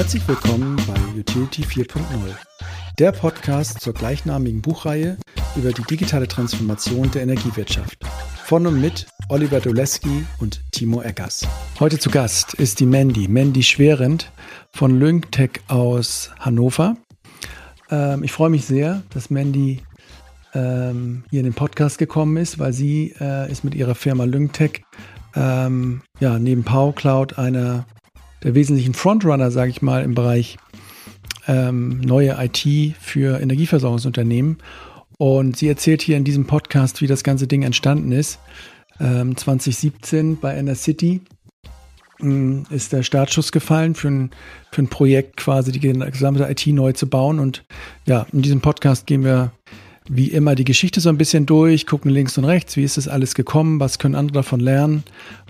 Herzlich 0.00 0.26
willkommen 0.26 0.76
bei 0.86 1.20
Utility 1.20 1.60
4.0, 1.60 2.00
der 2.98 3.12
Podcast 3.12 3.82
zur 3.82 3.92
gleichnamigen 3.92 4.62
Buchreihe 4.62 5.18
über 5.56 5.72
die 5.72 5.82
digitale 5.82 6.26
Transformation 6.26 7.10
der 7.10 7.20
Energiewirtschaft. 7.20 7.98
Von 8.44 8.66
und 8.66 8.80
mit 8.80 9.06
Oliver 9.28 9.60
Doleski 9.60 10.24
und 10.38 10.62
Timo 10.72 11.02
Eggers. 11.02 11.46
Heute 11.80 11.98
zu 11.98 12.08
Gast 12.08 12.54
ist 12.54 12.80
die 12.80 12.86
Mandy, 12.86 13.28
Mandy 13.28 13.62
Schwerend 13.62 14.32
von 14.72 14.98
Lyngtech 14.98 15.60
aus 15.68 16.30
Hannover. 16.40 16.96
Ähm, 17.90 18.24
ich 18.24 18.32
freue 18.32 18.48
mich 18.48 18.64
sehr, 18.64 19.02
dass 19.10 19.28
Mandy 19.28 19.82
ähm, 20.54 21.24
hier 21.28 21.40
in 21.40 21.44
den 21.44 21.54
Podcast 21.54 21.98
gekommen 21.98 22.38
ist, 22.38 22.58
weil 22.58 22.72
sie 22.72 23.14
äh, 23.20 23.52
ist 23.52 23.64
mit 23.64 23.74
ihrer 23.74 23.94
Firma 23.94 24.24
Lyngtech 24.24 24.82
ähm, 25.34 26.00
ja, 26.20 26.38
neben 26.38 26.64
PowerCloud 26.64 27.36
einer 27.36 27.84
der 28.42 28.54
wesentlichen 28.54 28.94
Frontrunner, 28.94 29.50
sage 29.50 29.70
ich 29.70 29.82
mal, 29.82 30.02
im 30.02 30.14
Bereich 30.14 30.58
ähm, 31.46 32.00
neue 32.00 32.36
IT 32.38 32.96
für 33.00 33.40
Energieversorgungsunternehmen. 33.40 34.58
Und 35.18 35.56
sie 35.56 35.68
erzählt 35.68 36.02
hier 36.02 36.16
in 36.16 36.24
diesem 36.24 36.46
Podcast, 36.46 37.02
wie 37.02 37.06
das 37.06 37.24
ganze 37.24 37.46
Ding 37.46 37.62
entstanden 37.62 38.12
ist. 38.12 38.38
Ähm, 38.98 39.36
2017 39.36 40.38
bei 40.38 40.56
Inner 40.56 40.74
City 40.74 41.20
ähm, 42.20 42.64
ist 42.70 42.92
der 42.92 43.02
Startschuss 43.02 43.52
gefallen 43.52 43.94
für 43.94 44.08
ein, 44.08 44.30
für 44.70 44.82
ein 44.82 44.88
Projekt, 44.88 45.36
quasi 45.36 45.72
die 45.72 45.80
gesamte 45.80 46.48
IT 46.48 46.66
neu 46.68 46.92
zu 46.92 47.08
bauen. 47.08 47.38
Und 47.38 47.64
ja, 48.06 48.26
in 48.32 48.42
diesem 48.42 48.60
Podcast 48.60 49.06
gehen 49.06 49.24
wir 49.24 49.52
wie 50.12 50.26
immer 50.26 50.56
die 50.56 50.64
Geschichte 50.64 51.00
so 51.00 51.08
ein 51.08 51.18
bisschen 51.18 51.46
durch, 51.46 51.86
gucken 51.86 52.10
links 52.10 52.36
und 52.36 52.44
rechts, 52.44 52.76
wie 52.76 52.82
ist 52.82 52.96
das 52.96 53.06
alles 53.06 53.36
gekommen, 53.36 53.78
was 53.78 54.00
können 54.00 54.16
andere 54.16 54.38
davon 54.38 54.58
lernen, 54.58 55.04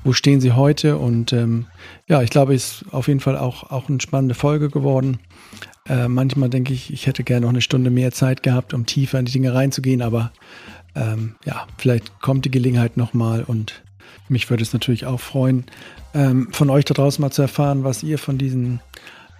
wo 0.05 0.13
stehen 0.13 0.43
sie 0.43 0.53
heute 0.53 0.99
und 0.99 1.33
ähm, 1.33 1.65
ja, 2.07 2.21
ich 2.21 2.29
glaube, 2.29 2.55
es 2.55 2.83
ist 2.83 2.93
auf 2.93 3.09
jeden 3.09 3.21
Fall 3.21 3.39
auch, 3.39 3.71
auch 3.71 3.89
eine 3.89 4.03
spannende 4.03 4.35
Folge 4.35 4.69
geworden. 4.69 5.19
Äh, 5.89 6.09
manchmal 6.09 6.51
denke 6.51 6.75
ich, 6.75 6.93
ich 6.93 7.07
hätte 7.07 7.25
gerne 7.25 7.47
noch 7.47 7.51
eine 7.51 7.63
Stunde 7.63 7.89
mehr 7.91 8.13
Zeit 8.13 8.43
gehabt, 8.43 8.75
um 8.75 8.85
tiefer 8.85 9.19
in 9.19 9.25
die 9.25 9.33
Dinge 9.33 9.55
reinzugehen, 9.55 10.03
aber 10.03 10.31
ähm, 10.95 11.37
ja, 11.47 11.67
vielleicht 11.79 12.21
kommt 12.21 12.45
die 12.45 12.51
Gelegenheit 12.51 12.99
nochmal 12.99 13.45
und 13.45 13.83
mich 14.29 14.51
würde 14.51 14.63
es 14.63 14.75
natürlich 14.75 15.07
auch 15.07 15.21
freuen, 15.21 15.65
ähm, 16.13 16.49
von 16.53 16.69
euch 16.69 16.85
da 16.85 16.93
draußen 16.93 17.23
mal 17.23 17.31
zu 17.31 17.41
erfahren, 17.41 17.83
was 17.83 18.03
ihr 18.03 18.19
von 18.19 18.37
diesen 18.37 18.81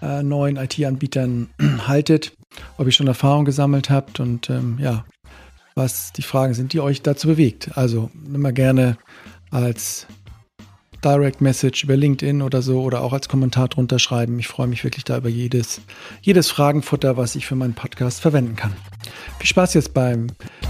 äh, 0.03 0.23
neuen 0.23 0.57
IT-Anbietern 0.57 1.49
haltet, 1.87 2.33
ob 2.79 2.87
ihr 2.87 2.93
schon 2.93 3.07
Erfahrung 3.07 3.45
gesammelt 3.45 3.91
habt 3.91 4.21
und 4.21 4.51
ähm, 4.51 4.79
ja, 4.81 5.05
was 5.75 6.13
die 6.13 6.23
Fragen 6.23 6.55
sind, 6.55 6.73
die 6.73 6.81
euch 6.81 7.03
dazu 7.03 7.29
bewegt. 7.29 7.77
Also 7.77 8.11
immer 8.33 8.53
gerne 8.53 8.97
als 9.51 10.07
Direct 11.03 11.41
Message 11.41 11.85
über 11.85 11.97
LinkedIn 11.97 12.43
oder 12.43 12.61
so 12.61 12.83
oder 12.83 13.01
auch 13.01 13.15
als 13.15 13.29
Kommentar 13.29 13.69
drunter 13.69 13.99
schreiben. 13.99 14.39
Ich 14.39 14.49
freue 14.49 14.67
mich 14.67 14.85
wirklich 14.85 15.05
da 15.05 15.17
über 15.17 15.31
jedes, 15.31 15.81
jedes 16.21 16.51
Fragenfutter, 16.51 17.17
was 17.17 17.37
ich 17.37 17.47
für 17.47 17.57
meinen 17.57 17.75
Podcast 17.75 18.21
verwenden 18.21 18.55
kann. 18.55 18.75
Viel 19.39 19.47
Spaß 19.47 19.75
jetzt 19.75 19.95
beim 19.95 20.27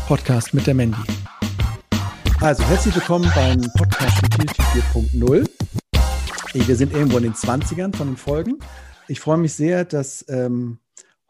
Podcast 0.06 0.54
mit 0.54 0.66
der 0.66 0.74
Mandy. 0.74 1.00
Also 2.40 2.62
herzlich 2.64 2.94
willkommen 2.94 3.30
beim 3.34 3.60
Podcast 3.76 4.22
Utility 4.22 4.62
4.0. 4.62 5.48
Wir 6.54 6.76
sind 6.76 6.92
irgendwo 6.92 7.18
in 7.18 7.24
den 7.24 7.34
20ern 7.34 7.94
von 7.94 8.08
den 8.08 8.16
Folgen 8.16 8.58
ich 9.10 9.18
freue 9.18 9.38
mich 9.38 9.54
sehr, 9.54 9.84
dass 9.84 10.24
ähm, 10.28 10.78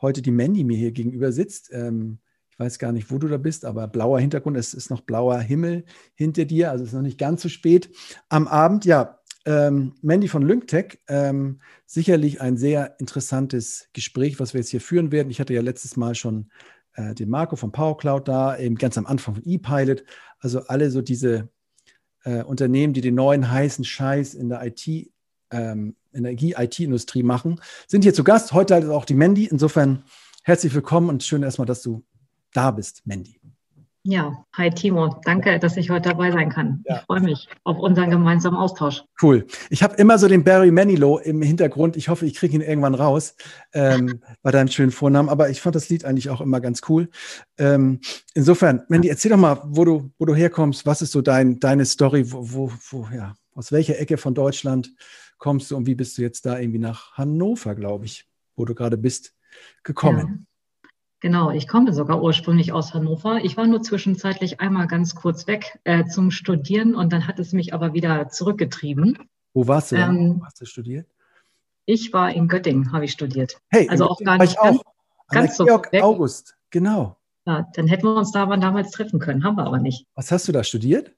heute 0.03 0.21
die 0.21 0.31
Mandy 0.31 0.65
mir 0.65 0.77
hier 0.77 0.93
gegenüber 0.93 1.33
sitzt. 1.33 1.71
Ähm, 1.73 2.19
ich 2.51 2.59
weiß 2.59 2.79
gar 2.79 2.93
nicht, 2.93 3.11
wo 3.11 3.17
du 3.17 3.27
da 3.27 3.39
bist, 3.39 3.65
aber 3.65 3.89
blauer 3.89 4.21
Hintergrund, 4.21 4.59
es 4.59 4.75
ist 4.75 4.91
noch 4.91 5.01
blauer 5.01 5.39
Himmel 5.39 5.85
hinter 6.15 6.45
dir, 6.45 6.71
also 6.71 6.85
es 6.85 6.91
ist 6.91 6.95
noch 6.95 7.01
nicht 7.01 7.19
ganz 7.19 7.41
so 7.41 7.49
spät 7.49 7.91
am 8.29 8.47
Abend. 8.47 8.85
Ja, 8.85 9.21
ähm, 9.47 9.95
Mandy 10.03 10.29
von 10.29 10.43
Lyngtech, 10.43 10.99
ähm, 11.09 11.63
sicherlich 11.87 12.43
ein 12.43 12.59
sehr 12.59 13.01
interessantes 13.01 13.89
Gespräch, 13.95 14.39
was 14.39 14.53
wir 14.53 14.61
jetzt 14.61 14.71
hier 14.71 14.83
führen 14.83 15.11
werden. 15.11 15.31
Ich 15.31 15.41
hatte 15.41 15.55
ja 15.55 15.63
letztes 15.63 15.97
Mal 15.97 16.15
schon 16.15 16.51
äh, 16.93 17.15
den 17.15 17.31
Marco 17.31 17.57
von 17.57 17.73
PowerCloud 17.73 18.29
da, 18.29 18.59
eben 18.59 18.75
ganz 18.75 18.99
am 18.99 19.07
Anfang 19.07 19.37
von 19.37 19.45
ePilot. 19.47 20.05
Also 20.39 20.67
alle 20.67 20.91
so 20.91 21.01
diese 21.01 21.49
äh, 22.25 22.43
Unternehmen, 22.43 22.93
die 22.93 23.01
den 23.01 23.15
neuen 23.15 23.51
heißen 23.51 23.87
Scheiß 23.87 24.35
in 24.35 24.51
der 24.51 24.67
IT 24.67 25.11
ähm, 25.51 25.97
Energie-IT-Industrie 26.15 27.23
machen, 27.23 27.61
sind 27.87 28.03
hier 28.03 28.15
zu 28.15 28.25
Gast. 28.25 28.53
Heute 28.53 28.75
halt 28.75 28.89
auch 28.89 29.05
die 29.05 29.15
Mandy. 29.15 29.47
Insofern 29.47 30.05
herzlich 30.43 30.75
willkommen 30.75 31.09
und 31.09 31.23
schön 31.23 31.43
erstmal, 31.43 31.67
dass 31.67 31.83
du 31.83 32.05
da 32.53 32.71
bist, 32.71 33.03
Mandy. 33.05 33.41
Ja, 34.03 34.47
hi 34.55 34.71
Timo. 34.71 35.21
Danke, 35.25 35.59
dass 35.59 35.77
ich 35.77 35.91
heute 35.91 36.09
dabei 36.09 36.33
sein 36.33 36.49
kann. 36.49 36.83
Ja. 36.89 36.97
Ich 36.97 37.03
freue 37.03 37.21
mich 37.21 37.49
auf 37.65 37.79
unseren 37.79 38.09
gemeinsamen 38.09 38.57
Austausch. 38.57 39.05
Cool. 39.21 39.47
Ich 39.69 39.83
habe 39.83 39.95
immer 39.97 40.17
so 40.17 40.27
den 40.27 40.43
Barry 40.43 40.71
Manilow 40.71 41.19
im 41.19 41.43
Hintergrund. 41.43 41.99
Ich 41.99 42.09
hoffe, 42.09 42.25
ich 42.25 42.35
kriege 42.35 42.55
ihn 42.55 42.63
irgendwann 42.63 42.95
raus 42.95 43.35
ähm, 43.75 44.23
bei 44.43 44.53
deinem 44.53 44.69
schönen 44.69 44.91
Vornamen. 44.91 45.29
Aber 45.29 45.51
ich 45.51 45.61
fand 45.61 45.77
das 45.77 45.91
Lied 45.91 46.07
eigentlich 46.07 46.31
auch 46.31 46.41
immer 46.41 46.63
ganz 46.63 46.81
cool. 46.89 47.11
Ähm, 47.59 48.01
insofern, 48.33 48.85
Mandy, 48.89 49.09
erzähl 49.09 49.33
doch 49.33 49.37
mal, 49.37 49.61
wo 49.67 49.85
du, 49.85 50.11
wo 50.19 50.25
du 50.25 50.35
herkommst. 50.35 50.87
Was 50.87 51.03
ist 51.03 51.13
so 51.13 51.21
dein, 51.21 51.61
deine 51.61 51.85
Story? 51.85 52.33
Wo, 52.33 52.39
wo, 52.41 52.73
wo, 52.91 53.09
ja, 53.15 53.35
aus 53.55 53.71
welcher 53.71 53.99
Ecke 53.99 54.17
von 54.17 54.33
Deutschland 54.33 54.95
kommst 55.41 55.71
du 55.71 55.77
und 55.77 55.87
wie 55.87 55.97
bist 55.97 56.17
du 56.17 56.23
jetzt 56.23 56.47
da 56.47 56.59
irgendwie 56.59 56.79
nach 56.79 57.17
Hannover, 57.17 57.75
glaube 57.75 58.05
ich, 58.05 58.29
wo 58.55 58.65
du 58.65 58.75
gerade 58.77 58.97
bist, 58.97 59.35
gekommen? 59.83 60.47
Ja. 60.83 60.89
Genau, 61.23 61.51
ich 61.51 61.69
komme 61.69 61.93
sogar 61.93 62.23
ursprünglich 62.23 62.73
aus 62.73 62.95
Hannover. 62.95 63.45
Ich 63.45 63.57
war 63.57 63.67
nur 63.67 63.83
zwischenzeitlich 63.83 64.61
einmal 64.61 64.87
ganz 64.87 65.15
kurz 65.15 65.47
weg 65.47 65.79
äh, 65.85 66.07
zum 66.07 66.31
Studieren 66.31 66.95
und 66.95 67.13
dann 67.13 67.27
hat 67.27 67.39
es 67.39 67.53
mich 67.53 67.75
aber 67.75 67.93
wieder 67.93 68.29
zurückgetrieben. 68.29 69.19
Wo 69.53 69.67
warst 69.67 69.93
du 69.93 69.97
denn? 69.97 70.17
Ähm, 70.17 70.37
Wo 70.41 70.47
hast 70.47 70.61
du 70.61 70.65
studiert? 70.65 71.07
Ich 71.85 72.13
war 72.13 72.33
in 72.33 72.49
Göttingen, 72.49 72.93
habe 72.93 73.05
ich 73.05 73.13
studiert. 73.13 73.61
Hey, 73.69 73.89
also 73.89 74.09
auch 74.09 74.19
gar 74.21 74.39
nicht 74.39 74.57
ganz, 74.57 74.81
ganz 75.29 75.57
so 75.57 75.65
Georg 75.65 75.93
weg. 75.93 76.03
August, 76.03 76.57
genau. 76.71 77.19
Ja, 77.47 77.69
dann 77.75 77.87
hätten 77.87 78.05
wir 78.05 78.15
uns 78.15 78.33
da 78.33 78.45
aber 78.45 78.57
damals 78.57 78.91
treffen 78.91 79.19
können, 79.19 79.45
haben 79.45 79.57
wir 79.57 79.67
aber 79.67 79.79
nicht. 79.79 80.07
Was 80.15 80.31
hast 80.31 80.49
du 80.49 80.53
da 80.53 80.65
studiert? 80.65 81.13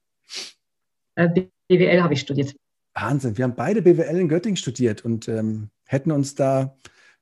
Äh, 1.14 1.46
BWL 1.68 2.02
habe 2.02 2.14
ich 2.14 2.20
studiert. 2.20 2.54
Wahnsinn. 2.94 3.36
Wir 3.36 3.44
haben 3.44 3.54
beide 3.54 3.82
BWL 3.82 4.18
in 4.18 4.28
Göttingen 4.28 4.56
studiert 4.56 5.04
und 5.04 5.28
ähm, 5.28 5.70
hätten 5.86 6.12
uns 6.12 6.34
da 6.34 6.76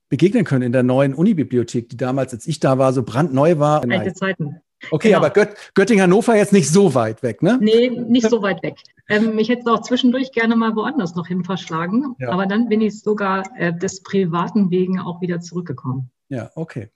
begegnen 0.09 0.43
können 0.43 0.63
in 0.63 0.71
der 0.71 0.83
neuen 0.83 1.13
Unibibliothek, 1.13 1.89
die 1.89 1.97
damals, 1.97 2.33
als 2.33 2.45
ich 2.45 2.59
da 2.59 2.77
war, 2.77 2.91
so 2.91 3.03
brandneu 3.03 3.59
war. 3.59 3.89
Alte 3.89 4.13
Zeiten. 4.13 4.61
Okay, 4.89 5.09
genau. 5.09 5.19
aber 5.19 5.29
Gött 5.29 5.49
Göttingen-Hannover 5.75 6.35
jetzt 6.35 6.53
nicht 6.53 6.69
so 6.69 6.95
weit 6.95 7.21
weg, 7.21 7.43
ne? 7.43 7.59
Nee, 7.61 7.89
nicht 7.89 8.27
so 8.27 8.41
weit 8.41 8.63
weg. 8.63 8.77
Ähm, 9.09 9.37
ich 9.37 9.49
hätte 9.49 9.71
auch 9.71 9.81
zwischendurch 9.81 10.31
gerne 10.31 10.55
mal 10.55 10.75
woanders 10.75 11.15
noch 11.15 11.27
hin 11.27 11.43
verschlagen, 11.43 12.15
ja. 12.19 12.29
aber 12.29 12.47
dann 12.47 12.67
bin 12.67 12.81
ich 12.81 12.99
sogar 12.99 13.43
äh, 13.57 13.77
des 13.77 14.01
privaten 14.01 14.71
Wegen 14.71 14.99
auch 14.99 15.21
wieder 15.21 15.39
zurückgekommen. 15.39 16.09
Ja, 16.29 16.49
okay. 16.55 16.89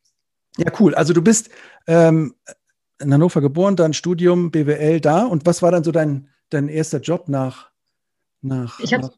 Ja, 0.57 0.71
cool. 0.79 0.95
Also 0.95 1.13
du 1.13 1.21
bist 1.21 1.49
ähm, 1.85 2.33
in 2.99 3.13
Hannover 3.13 3.41
geboren, 3.41 3.75
dann 3.75 3.93
Studium 3.93 4.51
BWL 4.51 4.99
da. 4.99 5.25
Und 5.25 5.45
was 5.45 5.61
war 5.61 5.71
dann 5.71 5.83
so 5.83 5.91
dein, 5.91 6.29
dein 6.49 6.69
erster 6.69 6.99
Job 6.99 7.27
nach, 7.27 7.71
nach, 8.45 8.79
ich 8.79 8.93
habe 8.93 9.09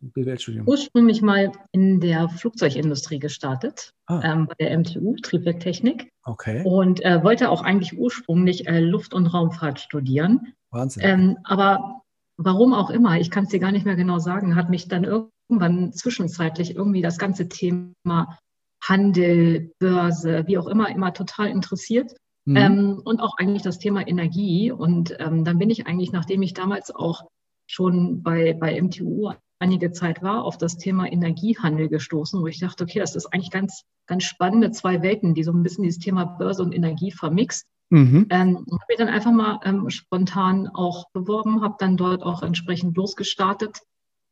ursprünglich 0.65 1.21
mal 1.21 1.51
in 1.71 1.99
der 1.99 2.29
Flugzeugindustrie 2.29 3.19
gestartet, 3.19 3.93
ah. 4.07 4.21
ähm, 4.23 4.47
bei 4.47 4.55
der 4.59 4.77
MTU, 4.77 5.15
Triebwerktechnik. 5.21 6.09
Okay. 6.23 6.63
Und 6.63 7.03
äh, 7.03 7.23
wollte 7.23 7.49
auch 7.49 7.61
eigentlich 7.61 7.97
ursprünglich 7.97 8.67
äh, 8.67 8.79
Luft- 8.79 9.13
und 9.13 9.27
Raumfahrt 9.27 9.79
studieren. 9.79 10.53
Wahnsinn. 10.71 11.03
Ähm, 11.05 11.37
aber 11.43 12.01
warum 12.37 12.73
auch 12.73 12.89
immer, 12.89 13.19
ich 13.19 13.31
kann 13.31 13.45
es 13.45 13.49
dir 13.49 13.59
gar 13.59 13.71
nicht 13.71 13.85
mehr 13.85 13.95
genau 13.95 14.19
sagen, 14.19 14.55
hat 14.55 14.69
mich 14.69 14.87
dann 14.87 15.03
irgendwann 15.03 15.93
zwischenzeitlich 15.93 16.75
irgendwie 16.75 17.01
das 17.01 17.17
ganze 17.17 17.49
Thema 17.49 18.37
Handel, 18.83 19.71
Börse, 19.79 20.43
wie 20.47 20.57
auch 20.57 20.67
immer, 20.67 20.89
immer 20.89 21.13
total 21.13 21.49
interessiert. 21.49 22.13
Mhm. 22.45 22.55
Ähm, 22.55 23.01
und 23.03 23.19
auch 23.19 23.37
eigentlich 23.37 23.63
das 23.63 23.79
Thema 23.79 24.07
Energie. 24.07 24.71
Und 24.71 25.15
ähm, 25.19 25.43
dann 25.43 25.57
bin 25.57 25.69
ich 25.69 25.85
eigentlich, 25.87 26.11
nachdem 26.11 26.41
ich 26.41 26.53
damals 26.53 26.95
auch 26.95 27.27
schon 27.67 28.23
bei, 28.23 28.53
bei 28.53 28.81
MTU 28.81 29.31
einige 29.59 29.91
Zeit 29.91 30.21
war, 30.21 30.43
auf 30.43 30.57
das 30.57 30.77
Thema 30.77 31.11
Energiehandel 31.11 31.89
gestoßen, 31.89 32.41
wo 32.41 32.47
ich 32.47 32.59
dachte, 32.59 32.83
okay, 32.83 32.99
das 32.99 33.15
ist 33.15 33.27
eigentlich 33.27 33.51
ganz, 33.51 33.83
ganz 34.05 34.23
spannende 34.23 34.71
zwei 34.71 35.01
Welten, 35.01 35.33
die 35.33 35.43
so 35.43 35.51
ein 35.51 35.63
bisschen 35.63 35.83
dieses 35.83 35.99
Thema 35.99 36.25
Börse 36.25 36.63
und 36.63 36.73
Energie 36.73 37.11
vermixt. 37.11 37.65
Mhm. 37.89 38.27
Ähm, 38.29 38.57
habe 38.57 38.85
mich 38.89 38.97
dann 38.97 39.07
einfach 39.07 39.31
mal 39.31 39.59
ähm, 39.63 39.89
spontan 39.89 40.67
auch 40.67 41.09
beworben, 41.11 41.61
habe 41.61 41.75
dann 41.79 41.97
dort 41.97 42.23
auch 42.23 42.43
entsprechend 42.43 42.95
losgestartet. 42.97 43.79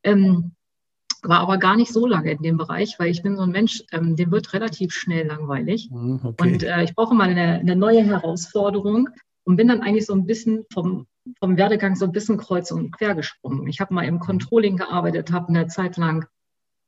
Ähm, 0.03 0.51
war 1.23 1.39
aber 1.39 1.57
gar 1.57 1.75
nicht 1.75 1.91
so 1.91 2.05
lange 2.05 2.31
in 2.31 2.43
dem 2.43 2.57
Bereich, 2.57 2.99
weil 2.99 3.09
ich 3.09 3.23
bin 3.23 3.35
so 3.35 3.43
ein 3.43 3.51
Mensch, 3.51 3.83
ähm, 3.91 4.15
dem 4.15 4.31
wird 4.31 4.53
relativ 4.53 4.93
schnell 4.93 5.25
langweilig. 5.25 5.89
Mhm, 5.89 6.19
okay. 6.23 6.35
Und 6.53 6.63
äh, 6.63 6.83
ich 6.83 6.93
brauche 6.93 7.15
mal 7.15 7.29
eine, 7.29 7.59
eine 7.59 7.75
neue 7.75 8.03
Herausforderung 8.03 9.09
und 9.43 9.55
bin 9.55 9.67
dann 9.67 9.81
eigentlich 9.81 10.05
so 10.05 10.13
ein 10.13 10.25
bisschen 10.25 10.65
vom 10.71 11.07
vom 11.39 11.57
Werdegang 11.57 11.95
so 11.95 12.05
ein 12.05 12.11
bisschen 12.11 12.37
kreuz 12.37 12.71
und 12.71 12.91
quer 12.91 13.15
gesprungen. 13.15 13.67
Ich 13.67 13.79
habe 13.79 13.93
mal 13.93 14.05
im 14.05 14.19
Controlling 14.19 14.77
gearbeitet, 14.77 15.31
habe 15.31 15.49
eine 15.49 15.67
Zeit 15.67 15.97
lang 15.97 16.25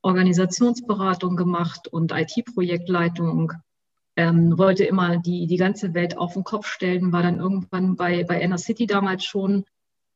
Organisationsberatung 0.02 1.36
gemacht 1.36 1.88
und 1.88 2.12
IT-Projektleitung. 2.12 3.54
Ähm, 4.16 4.58
wollte 4.58 4.84
immer 4.84 5.18
die, 5.18 5.46
die 5.48 5.58
ganze 5.58 5.94
Welt 5.94 6.18
auf 6.18 6.34
den 6.34 6.44
Kopf 6.44 6.68
stellen, 6.68 7.12
war 7.12 7.22
dann 7.22 7.40
irgendwann 7.40 7.96
bei, 7.96 8.24
bei 8.24 8.42
Inner 8.42 8.58
City 8.58 8.88
damals 8.88 9.26
schon 9.26 9.66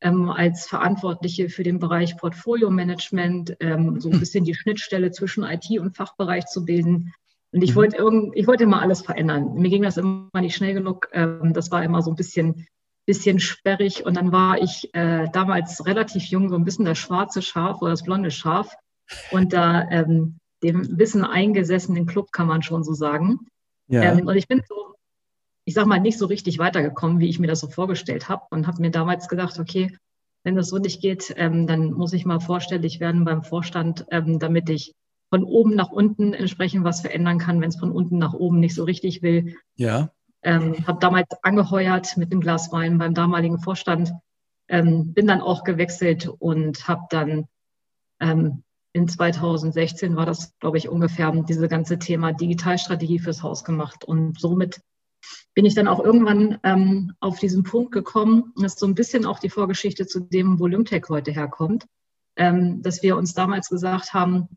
ähm, 0.00 0.28
als 0.28 0.66
Verantwortliche 0.66 1.48
für 1.48 1.62
den 1.62 1.78
Bereich 1.78 2.16
Portfolio-Management, 2.16 3.56
ähm, 3.60 4.00
so 4.00 4.08
ein 4.08 4.14
hm. 4.14 4.20
bisschen 4.20 4.44
die 4.44 4.54
Schnittstelle 4.54 5.12
zwischen 5.12 5.44
IT 5.44 5.70
und 5.78 5.96
Fachbereich 5.96 6.46
zu 6.46 6.64
bilden. 6.64 7.12
Und 7.52 7.62
ich 7.62 7.72
mhm. 7.72 7.76
wollte 7.76 7.96
irgend, 7.98 8.32
ich 8.34 8.46
wollte 8.46 8.64
immer 8.64 8.80
alles 8.80 9.02
verändern. 9.02 9.54
Mir 9.54 9.68
ging 9.68 9.82
das 9.82 9.98
immer 9.98 10.28
nicht 10.40 10.56
schnell 10.56 10.74
genug. 10.74 11.08
Ähm, 11.12 11.52
das 11.52 11.70
war 11.70 11.84
immer 11.84 12.02
so 12.02 12.10
ein 12.10 12.16
bisschen, 12.16 12.66
bisschen 13.06 13.40
sperrig. 13.40 14.04
Und 14.04 14.16
dann 14.16 14.32
war 14.32 14.60
ich 14.60 14.92
äh, 14.94 15.28
damals 15.32 15.84
relativ 15.86 16.24
jung, 16.24 16.48
so 16.48 16.56
ein 16.56 16.64
bisschen 16.64 16.84
das 16.84 16.98
schwarze 16.98 17.42
Schaf 17.42 17.82
oder 17.82 17.90
das 17.90 18.04
blonde 18.04 18.30
Schaf. 18.30 18.74
Und 19.30 19.52
da 19.52 19.88
ähm, 19.90 20.38
dem 20.62 20.98
Wissen 20.98 21.24
eingesessenen 21.24 22.06
Club, 22.06 22.32
kann 22.32 22.46
man 22.46 22.62
schon 22.62 22.84
so 22.84 22.92
sagen. 22.92 23.46
Ja. 23.88 24.02
Ähm, 24.02 24.26
und 24.26 24.36
ich 24.36 24.48
bin 24.48 24.62
so, 24.66 24.94
ich 25.64 25.74
sag 25.74 25.86
mal, 25.86 26.00
nicht 26.00 26.18
so 26.18 26.26
richtig 26.26 26.58
weitergekommen, 26.58 27.18
wie 27.18 27.28
ich 27.28 27.38
mir 27.38 27.48
das 27.48 27.60
so 27.60 27.68
vorgestellt 27.68 28.28
habe. 28.28 28.42
Und 28.50 28.66
habe 28.66 28.80
mir 28.80 28.90
damals 28.90 29.28
gedacht, 29.28 29.58
okay, 29.58 29.96
wenn 30.44 30.56
das 30.56 30.68
so 30.68 30.78
nicht 30.78 31.00
geht, 31.00 31.34
ähm, 31.36 31.66
dann 31.66 31.92
muss 31.92 32.12
ich 32.12 32.24
mal 32.24 32.40
vorstellig 32.40 33.00
werden 33.00 33.24
beim 33.24 33.42
Vorstand, 33.42 34.06
ähm, 34.10 34.38
damit 34.38 34.68
ich 34.70 34.92
von 35.30 35.44
oben 35.44 35.74
nach 35.74 35.90
unten 35.90 36.34
entsprechend 36.34 36.84
was 36.84 37.00
verändern 37.00 37.38
kann, 37.38 37.60
wenn 37.60 37.70
es 37.70 37.78
von 37.78 37.90
unten 37.90 38.18
nach 38.18 38.34
oben 38.34 38.60
nicht 38.60 38.74
so 38.74 38.84
richtig 38.84 39.22
will. 39.22 39.56
Ja. 39.76 40.10
Ähm, 40.42 40.86
habe 40.86 40.98
damals 40.98 41.28
angeheuert 41.42 42.16
mit 42.16 42.32
einem 42.32 42.40
Glas 42.40 42.72
Wein 42.72 42.98
beim 42.98 43.14
damaligen 43.14 43.60
Vorstand, 43.60 44.12
ähm, 44.68 45.12
bin 45.12 45.26
dann 45.26 45.40
auch 45.40 45.64
gewechselt 45.64 46.28
und 46.38 46.88
habe 46.88 47.02
dann 47.10 47.46
ähm, 48.20 48.64
in 48.92 49.08
2016 49.08 50.16
war 50.16 50.26
das, 50.26 50.56
glaube 50.58 50.78
ich, 50.78 50.88
ungefähr 50.88 51.30
diese 51.32 51.68
ganze 51.68 51.98
Thema 51.98 52.32
Digitalstrategie 52.32 53.18
fürs 53.18 53.42
Haus 53.42 53.64
gemacht. 53.64 54.04
Und 54.04 54.38
somit 54.38 54.80
bin 55.54 55.64
ich 55.64 55.74
dann 55.74 55.88
auch 55.88 56.00
irgendwann 56.00 56.58
ähm, 56.62 57.12
auf 57.20 57.38
diesen 57.38 57.62
Punkt 57.62 57.92
gekommen. 57.92 58.52
Das 58.56 58.74
ist 58.74 58.80
so 58.80 58.86
ein 58.86 58.94
bisschen 58.94 59.24
auch 59.24 59.38
die 59.38 59.50
Vorgeschichte 59.50 60.06
zu 60.06 60.20
dem, 60.20 60.58
wo 60.58 60.66
Lymtech 60.66 61.04
heute 61.08 61.30
herkommt, 61.30 61.86
ähm, 62.36 62.82
dass 62.82 63.02
wir 63.02 63.16
uns 63.16 63.34
damals 63.34 63.68
gesagt 63.68 64.12
haben, 64.12 64.48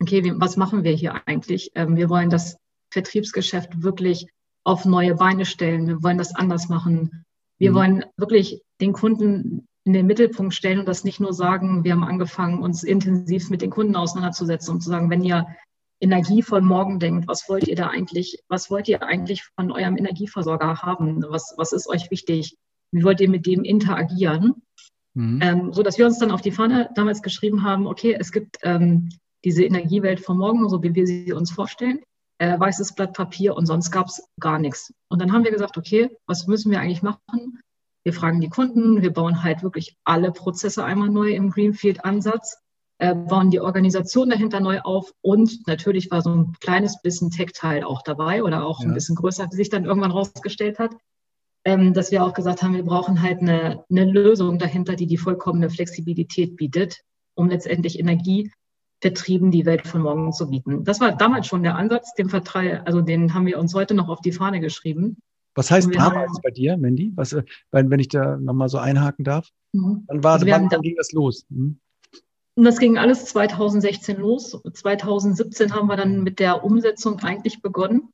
okay, 0.00 0.34
was 0.36 0.56
machen 0.56 0.84
wir 0.84 0.92
hier 0.92 1.26
eigentlich? 1.26 1.70
Ähm, 1.74 1.96
wir 1.96 2.08
wollen 2.10 2.30
das 2.30 2.56
Vertriebsgeschäft 2.90 3.82
wirklich 3.82 4.26
auf 4.68 4.84
neue 4.84 5.14
Beine 5.14 5.46
stellen. 5.46 5.86
Wir 5.86 6.02
wollen 6.02 6.18
das 6.18 6.34
anders 6.34 6.68
machen. 6.68 7.24
Wir 7.58 7.70
mhm. 7.70 7.74
wollen 7.74 8.04
wirklich 8.18 8.60
den 8.82 8.92
Kunden 8.92 9.66
in 9.84 9.94
den 9.94 10.04
Mittelpunkt 10.04 10.52
stellen 10.52 10.78
und 10.78 10.86
das 10.86 11.04
nicht 11.04 11.20
nur 11.20 11.32
sagen, 11.32 11.84
wir 11.84 11.92
haben 11.92 12.04
angefangen, 12.04 12.62
uns 12.62 12.82
intensiv 12.82 13.48
mit 13.48 13.62
den 13.62 13.70
Kunden 13.70 13.96
auseinanderzusetzen 13.96 14.74
und 14.74 14.82
zu 14.82 14.90
sagen, 14.90 15.08
wenn 15.08 15.24
ihr 15.24 15.46
Energie 16.00 16.42
von 16.42 16.66
morgen 16.66 17.00
denkt, 17.00 17.26
was 17.26 17.48
wollt 17.48 17.66
ihr 17.66 17.76
da 17.76 17.88
eigentlich, 17.88 18.40
was 18.48 18.70
wollt 18.70 18.88
ihr 18.88 19.02
eigentlich 19.02 19.42
von 19.56 19.72
eurem 19.72 19.96
Energieversorger 19.96 20.82
haben? 20.82 21.24
Was, 21.30 21.54
was 21.56 21.72
ist 21.72 21.88
euch 21.88 22.10
wichtig? 22.10 22.54
Wie 22.92 23.02
wollt 23.04 23.20
ihr 23.20 23.30
mit 23.30 23.46
dem 23.46 23.64
interagieren? 23.64 24.62
Mhm. 25.14 25.40
Ähm, 25.42 25.72
so 25.72 25.82
dass 25.82 25.96
wir 25.96 26.04
uns 26.04 26.18
dann 26.18 26.30
auf 26.30 26.42
die 26.42 26.52
Fahne 26.52 26.90
damals 26.94 27.22
geschrieben 27.22 27.62
haben, 27.62 27.86
okay, 27.86 28.14
es 28.20 28.32
gibt 28.32 28.58
ähm, 28.62 29.08
diese 29.46 29.64
Energiewelt 29.64 30.20
von 30.20 30.36
morgen, 30.36 30.68
so 30.68 30.82
wie 30.82 30.94
wir 30.94 31.06
sie 31.06 31.32
uns 31.32 31.50
vorstellen, 31.50 32.00
äh, 32.38 32.58
weißes 32.58 32.94
Blatt 32.94 33.14
Papier 33.14 33.56
und 33.56 33.66
sonst 33.66 33.90
gab 33.90 34.06
es 34.06 34.22
gar 34.40 34.58
nichts. 34.58 34.92
Und 35.08 35.20
dann 35.20 35.32
haben 35.32 35.44
wir 35.44 35.50
gesagt, 35.50 35.76
okay, 35.76 36.16
was 36.26 36.46
müssen 36.46 36.70
wir 36.70 36.80
eigentlich 36.80 37.02
machen? 37.02 37.60
Wir 38.04 38.12
fragen 38.12 38.40
die 38.40 38.48
Kunden, 38.48 39.02
wir 39.02 39.12
bauen 39.12 39.42
halt 39.42 39.62
wirklich 39.62 39.96
alle 40.04 40.32
Prozesse 40.32 40.84
einmal 40.84 41.08
neu 41.08 41.32
im 41.32 41.50
Greenfield-Ansatz, 41.50 42.58
äh, 42.98 43.14
bauen 43.14 43.50
die 43.50 43.60
Organisation 43.60 44.30
dahinter 44.30 44.60
neu 44.60 44.80
auf 44.80 45.12
und 45.20 45.66
natürlich 45.66 46.10
war 46.10 46.22
so 46.22 46.30
ein 46.30 46.52
kleines 46.60 47.02
bisschen 47.02 47.30
Tech-Teil 47.30 47.84
auch 47.84 48.02
dabei 48.02 48.42
oder 48.42 48.64
auch 48.64 48.80
ja. 48.80 48.86
ein 48.86 48.94
bisschen 48.94 49.16
größer, 49.16 49.48
wie 49.50 49.56
sich 49.56 49.68
dann 49.68 49.84
irgendwann 49.84 50.12
rausgestellt 50.12 50.78
hat, 50.78 50.92
ähm, 51.64 51.92
dass 51.92 52.10
wir 52.10 52.24
auch 52.24 52.34
gesagt 52.34 52.62
haben, 52.62 52.74
wir 52.74 52.84
brauchen 52.84 53.20
halt 53.20 53.40
eine, 53.40 53.84
eine 53.90 54.04
Lösung 54.04 54.58
dahinter, 54.58 54.94
die 54.94 55.06
die 55.06 55.18
vollkommene 55.18 55.70
Flexibilität 55.70 56.56
bietet, 56.56 57.02
um 57.34 57.48
letztendlich 57.48 57.98
Energie 57.98 58.50
Vertrieben 59.00 59.50
die 59.50 59.64
Welt 59.64 59.86
von 59.86 60.02
morgen 60.02 60.32
zu 60.32 60.50
bieten. 60.50 60.84
Das 60.84 61.00
war 61.00 61.16
damals 61.16 61.46
schon 61.46 61.62
der 61.62 61.76
Ansatz, 61.76 62.14
den 62.14 62.28
Vertrei 62.28 62.80
also 62.82 63.00
den 63.00 63.32
haben 63.32 63.46
wir 63.46 63.58
uns 63.58 63.74
heute 63.74 63.94
noch 63.94 64.08
auf 64.08 64.20
die 64.20 64.32
Fahne 64.32 64.60
geschrieben. 64.60 65.18
Was 65.54 65.70
heißt 65.70 65.92
damals 65.94 66.30
haben, 66.30 66.40
bei 66.42 66.50
dir, 66.50 66.76
Mandy? 66.76 67.12
Was, 67.16 67.32
äh, 67.32 67.42
wenn, 67.72 67.90
wenn 67.90 68.00
ich 68.00 68.08
da 68.08 68.36
nochmal 68.36 68.68
so 68.68 68.78
einhaken 68.78 69.24
darf? 69.24 69.48
Mhm. 69.72 70.04
Dann, 70.06 70.22
war, 70.22 70.34
also 70.34 70.46
wann, 70.46 70.68
dann 70.68 70.82
ging 70.82 70.94
das 70.96 71.12
los? 71.12 71.46
Mhm. 71.48 71.80
Das 72.54 72.78
ging 72.78 72.98
alles 72.98 73.24
2016 73.26 74.18
los. 74.18 74.60
2017 74.72 75.74
haben 75.74 75.86
wir 75.88 75.96
dann 75.96 76.22
mit 76.22 76.40
der 76.40 76.64
Umsetzung 76.64 77.20
eigentlich 77.20 77.62
begonnen. 77.62 78.12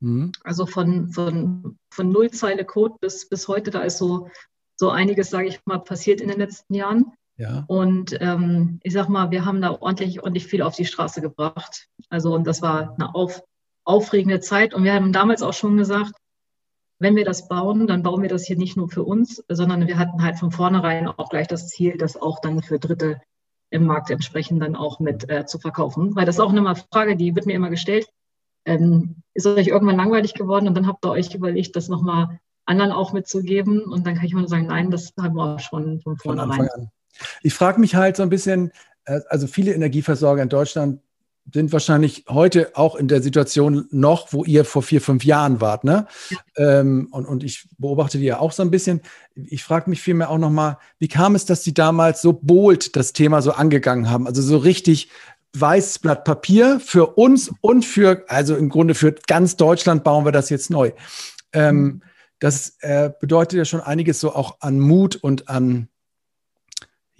Mhm. 0.00 0.32
Also 0.42 0.66
von, 0.66 1.08
von, 1.10 1.76
von 1.90 2.10
Nullzeile 2.10 2.64
Code 2.64 2.94
bis, 3.00 3.28
bis 3.28 3.48
heute, 3.48 3.70
da 3.70 3.82
ist 3.82 3.98
so, 3.98 4.28
so 4.76 4.90
einiges, 4.90 5.30
sage 5.30 5.48
ich 5.48 5.60
mal, 5.66 5.78
passiert 5.78 6.20
in 6.20 6.28
den 6.28 6.38
letzten 6.38 6.74
Jahren. 6.74 7.12
Ja. 7.40 7.64
Und 7.68 8.18
ähm, 8.20 8.80
ich 8.82 8.92
sag 8.92 9.08
mal, 9.08 9.30
wir 9.30 9.46
haben 9.46 9.62
da 9.62 9.70
ordentlich, 9.70 10.22
ordentlich 10.22 10.46
viel 10.46 10.60
auf 10.60 10.76
die 10.76 10.84
Straße 10.84 11.22
gebracht. 11.22 11.88
Also, 12.10 12.34
und 12.34 12.46
das 12.46 12.60
war 12.60 12.94
eine 12.94 13.14
auf, 13.14 13.42
aufregende 13.82 14.40
Zeit. 14.40 14.74
Und 14.74 14.84
wir 14.84 14.92
haben 14.92 15.10
damals 15.10 15.40
auch 15.42 15.54
schon 15.54 15.78
gesagt, 15.78 16.12
wenn 16.98 17.16
wir 17.16 17.24
das 17.24 17.48
bauen, 17.48 17.86
dann 17.86 18.02
bauen 18.02 18.20
wir 18.20 18.28
das 18.28 18.44
hier 18.44 18.58
nicht 18.58 18.76
nur 18.76 18.90
für 18.90 19.04
uns, 19.04 19.42
sondern 19.48 19.86
wir 19.86 19.98
hatten 19.98 20.22
halt 20.22 20.38
von 20.38 20.50
vornherein 20.50 21.08
auch 21.08 21.30
gleich 21.30 21.48
das 21.48 21.68
Ziel, 21.68 21.96
das 21.96 22.20
auch 22.20 22.40
dann 22.40 22.62
für 22.62 22.78
Dritte 22.78 23.22
im 23.70 23.86
Markt 23.86 24.10
entsprechend 24.10 24.60
dann 24.60 24.76
auch 24.76 25.00
mit 25.00 25.30
äh, 25.30 25.46
zu 25.46 25.58
verkaufen. 25.58 26.14
Weil 26.16 26.26
das 26.26 26.34
ist 26.36 26.40
auch 26.40 26.52
eine 26.52 26.74
Frage, 26.92 27.16
die 27.16 27.34
wird 27.34 27.46
mir 27.46 27.54
immer 27.54 27.70
gestellt. 27.70 28.06
Ähm, 28.66 29.22
ist 29.32 29.46
euch 29.46 29.68
irgendwann 29.68 29.96
langweilig 29.96 30.34
geworden 30.34 30.68
und 30.68 30.74
dann 30.74 30.86
habt 30.86 31.06
ihr 31.06 31.12
euch 31.12 31.34
überlegt, 31.34 31.74
das 31.74 31.88
nochmal 31.88 32.38
anderen 32.66 32.92
auch 32.92 33.14
mitzugeben. 33.14 33.80
Und 33.84 34.06
dann 34.06 34.16
kann 34.16 34.26
ich 34.26 34.34
mal 34.34 34.46
sagen, 34.46 34.66
nein, 34.66 34.90
das 34.90 35.14
haben 35.18 35.36
wir 35.36 35.54
auch 35.54 35.60
schon 35.60 36.02
von 36.02 36.18
vornherein. 36.18 36.68
Von 36.68 36.90
ich 37.42 37.54
frage 37.54 37.80
mich 37.80 37.94
halt 37.94 38.16
so 38.16 38.22
ein 38.22 38.30
bisschen, 38.30 38.72
äh, 39.04 39.20
also 39.28 39.46
viele 39.46 39.72
Energieversorger 39.72 40.42
in 40.42 40.48
Deutschland 40.48 41.00
sind 41.52 41.72
wahrscheinlich 41.72 42.24
heute 42.28 42.72
auch 42.74 42.94
in 42.94 43.08
der 43.08 43.22
Situation 43.22 43.86
noch, 43.90 44.32
wo 44.32 44.44
ihr 44.44 44.64
vor 44.64 44.82
vier, 44.82 45.00
fünf 45.00 45.24
Jahren 45.24 45.60
wart. 45.60 45.84
Ne? 45.84 46.06
Ähm, 46.56 47.08
und, 47.10 47.26
und 47.26 47.42
ich 47.42 47.68
beobachte 47.78 48.18
die 48.18 48.24
ja 48.24 48.38
auch 48.38 48.52
so 48.52 48.62
ein 48.62 48.70
bisschen. 48.70 49.00
Ich 49.34 49.64
frage 49.64 49.90
mich 49.90 50.00
vielmehr 50.00 50.30
auch 50.30 50.38
nochmal, 50.38 50.78
wie 50.98 51.08
kam 51.08 51.34
es, 51.34 51.46
dass 51.46 51.62
die 51.62 51.74
damals 51.74 52.22
so 52.22 52.32
bold 52.32 52.94
das 52.96 53.12
Thema 53.12 53.42
so 53.42 53.52
angegangen 53.52 54.10
haben? 54.10 54.26
Also 54.26 54.42
so 54.42 54.58
richtig 54.58 55.10
weißes 55.56 55.98
Blatt 55.98 56.24
Papier 56.24 56.78
für 56.78 57.06
uns 57.06 57.50
und 57.60 57.84
für, 57.84 58.24
also 58.28 58.54
im 58.56 58.68
Grunde 58.68 58.94
für 58.94 59.12
ganz 59.26 59.56
Deutschland 59.56 60.04
bauen 60.04 60.24
wir 60.24 60.32
das 60.32 60.50
jetzt 60.50 60.70
neu. 60.70 60.92
Ähm, 61.52 61.76
mhm. 61.76 62.02
das 62.38 62.76
äh, 62.80 63.10
bedeutet 63.18 63.58
ja 63.58 63.64
schon 63.64 63.80
einiges 63.80 64.20
so 64.20 64.32
auch 64.32 64.58
an 64.60 64.78
Mut 64.78 65.16
und 65.16 65.48
an 65.48 65.88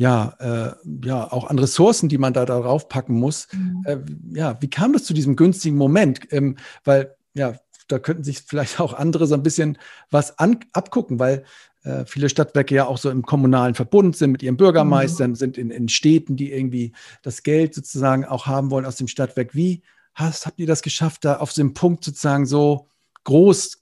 ja, 0.01 0.35
äh, 0.39 0.73
ja, 1.05 1.31
auch 1.31 1.51
an 1.51 1.59
Ressourcen, 1.59 2.09
die 2.09 2.17
man 2.17 2.33
da 2.33 2.47
darauf 2.47 2.89
packen 2.89 3.17
muss. 3.17 3.49
Mhm. 3.53 3.83
Äh, 3.85 3.99
ja, 4.33 4.57
wie 4.63 4.71
kam 4.71 4.95
das 4.95 5.05
zu 5.05 5.13
diesem 5.13 5.37
günstigen 5.37 5.77
Moment? 5.77 6.21
Ähm, 6.31 6.57
weil, 6.85 7.15
ja, 7.35 7.57
da 7.87 7.99
könnten 7.99 8.25
sich 8.25 8.41
vielleicht 8.41 8.81
auch 8.81 8.95
andere 8.95 9.27
so 9.27 9.35
ein 9.35 9.43
bisschen 9.43 9.77
was 10.11 10.39
an, 10.39 10.61
abgucken, 10.73 11.19
weil 11.19 11.45
äh, 11.83 12.07
viele 12.07 12.31
Stadtwerke 12.31 12.75
ja 12.75 12.87
auch 12.87 12.97
so 12.97 13.11
im 13.11 13.27
kommunalen 13.27 13.75
Verbund 13.75 14.17
sind 14.17 14.33
mit 14.33 14.43
ihren 14.43 14.57
Bürgermeistern, 14.57 15.33
mhm. 15.33 15.35
sind 15.35 15.59
in, 15.59 15.71
in 15.71 15.91
Städten, 15.91 16.35
die 16.35 16.51
irgendwie 16.51 16.95
das 17.21 17.43
Geld 17.43 17.75
sozusagen 17.75 18.25
auch 18.25 18.47
haben 18.47 18.71
wollen 18.71 18.87
aus 18.87 18.97
dem 18.97 19.07
Stadtwerk. 19.07 19.55
Wie 19.55 19.83
hast, 20.15 20.47
habt 20.47 20.59
ihr 20.59 20.67
das 20.67 20.81
geschafft, 20.81 21.27
da 21.27 21.37
auf 21.37 21.53
so 21.53 21.61
einem 21.61 21.75
Punkt 21.75 22.05
sozusagen 22.05 22.47
so 22.47 22.89
groß, 23.25 23.79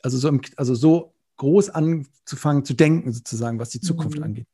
also 0.00 0.16
so, 0.16 0.28
im, 0.28 0.40
also 0.56 0.74
so 0.74 1.12
groß 1.36 1.68
anzufangen 1.68 2.64
zu 2.64 2.72
denken, 2.72 3.12
sozusagen, 3.12 3.58
was 3.58 3.68
die 3.68 3.80
Zukunft 3.80 4.16
mhm. 4.16 4.24
angeht? 4.24 4.46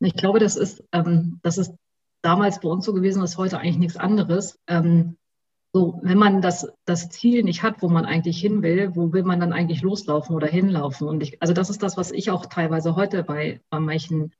Ich 0.00 0.14
glaube, 0.14 0.38
das 0.38 0.56
ist, 0.56 0.84
ähm, 0.92 1.40
das 1.42 1.58
ist 1.58 1.74
damals 2.22 2.60
bei 2.60 2.68
uns 2.68 2.84
so 2.84 2.92
gewesen, 2.92 3.20
das 3.20 3.32
ist 3.32 3.38
heute 3.38 3.58
eigentlich 3.58 3.78
nichts 3.78 3.96
anderes. 3.96 4.58
Ähm, 4.66 5.16
so, 5.72 6.00
wenn 6.02 6.18
man 6.18 6.40
das, 6.40 6.66
das 6.86 7.10
Ziel 7.10 7.42
nicht 7.42 7.62
hat, 7.62 7.82
wo 7.82 7.88
man 7.88 8.06
eigentlich 8.06 8.40
hin 8.40 8.62
will, 8.62 8.96
wo 8.96 9.12
will 9.12 9.24
man 9.24 9.40
dann 9.40 9.52
eigentlich 9.52 9.82
loslaufen 9.82 10.34
oder 10.34 10.46
hinlaufen? 10.46 11.06
Und 11.06 11.22
ich, 11.22 11.40
also 11.42 11.52
das 11.52 11.70
ist 11.70 11.82
das, 11.82 11.96
was 11.96 12.12
ich 12.12 12.30
auch 12.30 12.46
teilweise 12.46 12.96
heute 12.96 13.22
bei, 13.22 13.60
bei 13.68 13.78
manchen 13.78 14.32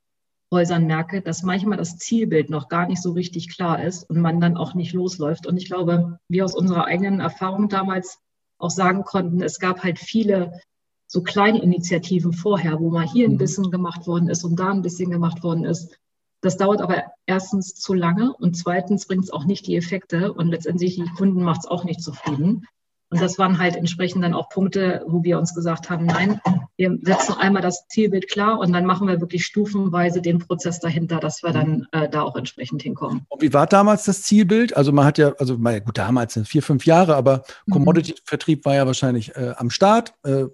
Häusern 0.51 0.87
merke, 0.87 1.21
dass 1.21 1.43
manchmal 1.43 1.77
das 1.77 1.97
Zielbild 1.97 2.49
noch 2.49 2.69
gar 2.69 2.87
nicht 2.87 3.01
so 3.01 3.11
richtig 3.11 3.53
klar 3.53 3.83
ist 3.83 4.09
und 4.09 4.19
man 4.19 4.39
dann 4.39 4.57
auch 4.57 4.73
nicht 4.73 4.93
losläuft. 4.93 5.45
Und 5.45 5.57
ich 5.57 5.67
glaube, 5.67 6.19
wir 6.27 6.45
aus 6.45 6.55
unserer 6.55 6.85
eigenen 6.85 7.19
Erfahrung 7.19 7.69
damals 7.69 8.19
auch 8.57 8.71
sagen 8.71 9.03
konnten, 9.03 9.41
es 9.41 9.59
gab 9.59 9.83
halt 9.83 9.99
viele 9.99 10.59
so 11.07 11.23
kleine 11.23 11.61
Initiativen 11.61 12.33
vorher, 12.33 12.79
wo 12.79 12.89
mal 12.89 13.07
hier 13.07 13.27
ein 13.27 13.33
mhm. 13.33 13.37
bisschen 13.37 13.71
gemacht 13.71 14.05
worden 14.07 14.29
ist 14.29 14.43
und 14.43 14.59
da 14.59 14.71
ein 14.71 14.81
bisschen 14.81 15.09
gemacht 15.09 15.41
worden 15.43 15.63
ist. 15.63 15.97
Das 16.41 16.57
dauert 16.57 16.81
aber 16.81 17.03
erstens 17.25 17.73
zu 17.73 17.93
lange 17.93 18.33
und 18.33 18.55
zweitens 18.55 19.07
bringt 19.07 19.23
es 19.23 19.31
auch 19.31 19.45
nicht 19.45 19.65
die 19.65 19.75
Effekte 19.75 20.33
und 20.33 20.49
letztendlich 20.49 20.95
die 20.95 21.09
Kunden 21.17 21.41
macht 21.41 21.61
es 21.61 21.67
auch 21.67 21.83
nicht 21.83 22.01
zufrieden. 22.01 22.67
Und 23.09 23.21
das 23.21 23.39
waren 23.39 23.57
halt 23.57 23.75
entsprechend 23.75 24.23
dann 24.23 24.33
auch 24.33 24.49
Punkte, 24.49 25.03
wo 25.07 25.23
wir 25.23 25.39
uns 25.39 25.55
gesagt 25.55 25.89
haben, 25.89 26.05
nein, 26.05 26.41
wir 26.75 26.97
setzen 27.01 27.35
einmal 27.39 27.61
das 27.61 27.87
Zielbild 27.87 28.29
klar 28.29 28.59
und 28.59 28.73
dann 28.73 28.85
machen 28.85 29.07
wir 29.07 29.21
wirklich 29.21 29.45
stufenweise 29.45 30.21
den 30.21 30.39
Prozess 30.39 30.79
dahinter, 30.79 31.19
dass 31.19 31.41
wir 31.41 31.51
dann 31.51 31.87
äh, 31.93 32.09
da 32.09 32.21
auch 32.21 32.35
entsprechend 32.35 32.81
hinkommen. 32.83 33.21
Und 33.29 33.41
wie 33.41 33.53
war 33.53 33.65
damals 33.65 34.03
das 34.03 34.23
Zielbild? 34.23 34.75
Also 34.75 34.91
man 34.91 35.05
hat 35.05 35.17
ja, 35.17 35.33
also 35.39 35.57
gut, 35.57 35.97
damals 35.97 36.33
sind 36.33 36.47
vier, 36.47 36.61
fünf 36.61 36.85
Jahre, 36.85 37.15
aber 37.15 37.43
mhm. 37.65 37.73
Commodity-Vertrieb 37.73 38.65
war 38.65 38.75
ja 38.75 38.85
wahrscheinlich 38.85 39.35
äh, 39.37 39.53
am 39.55 39.69
Start. 39.69 40.13
Äh, 40.25 40.45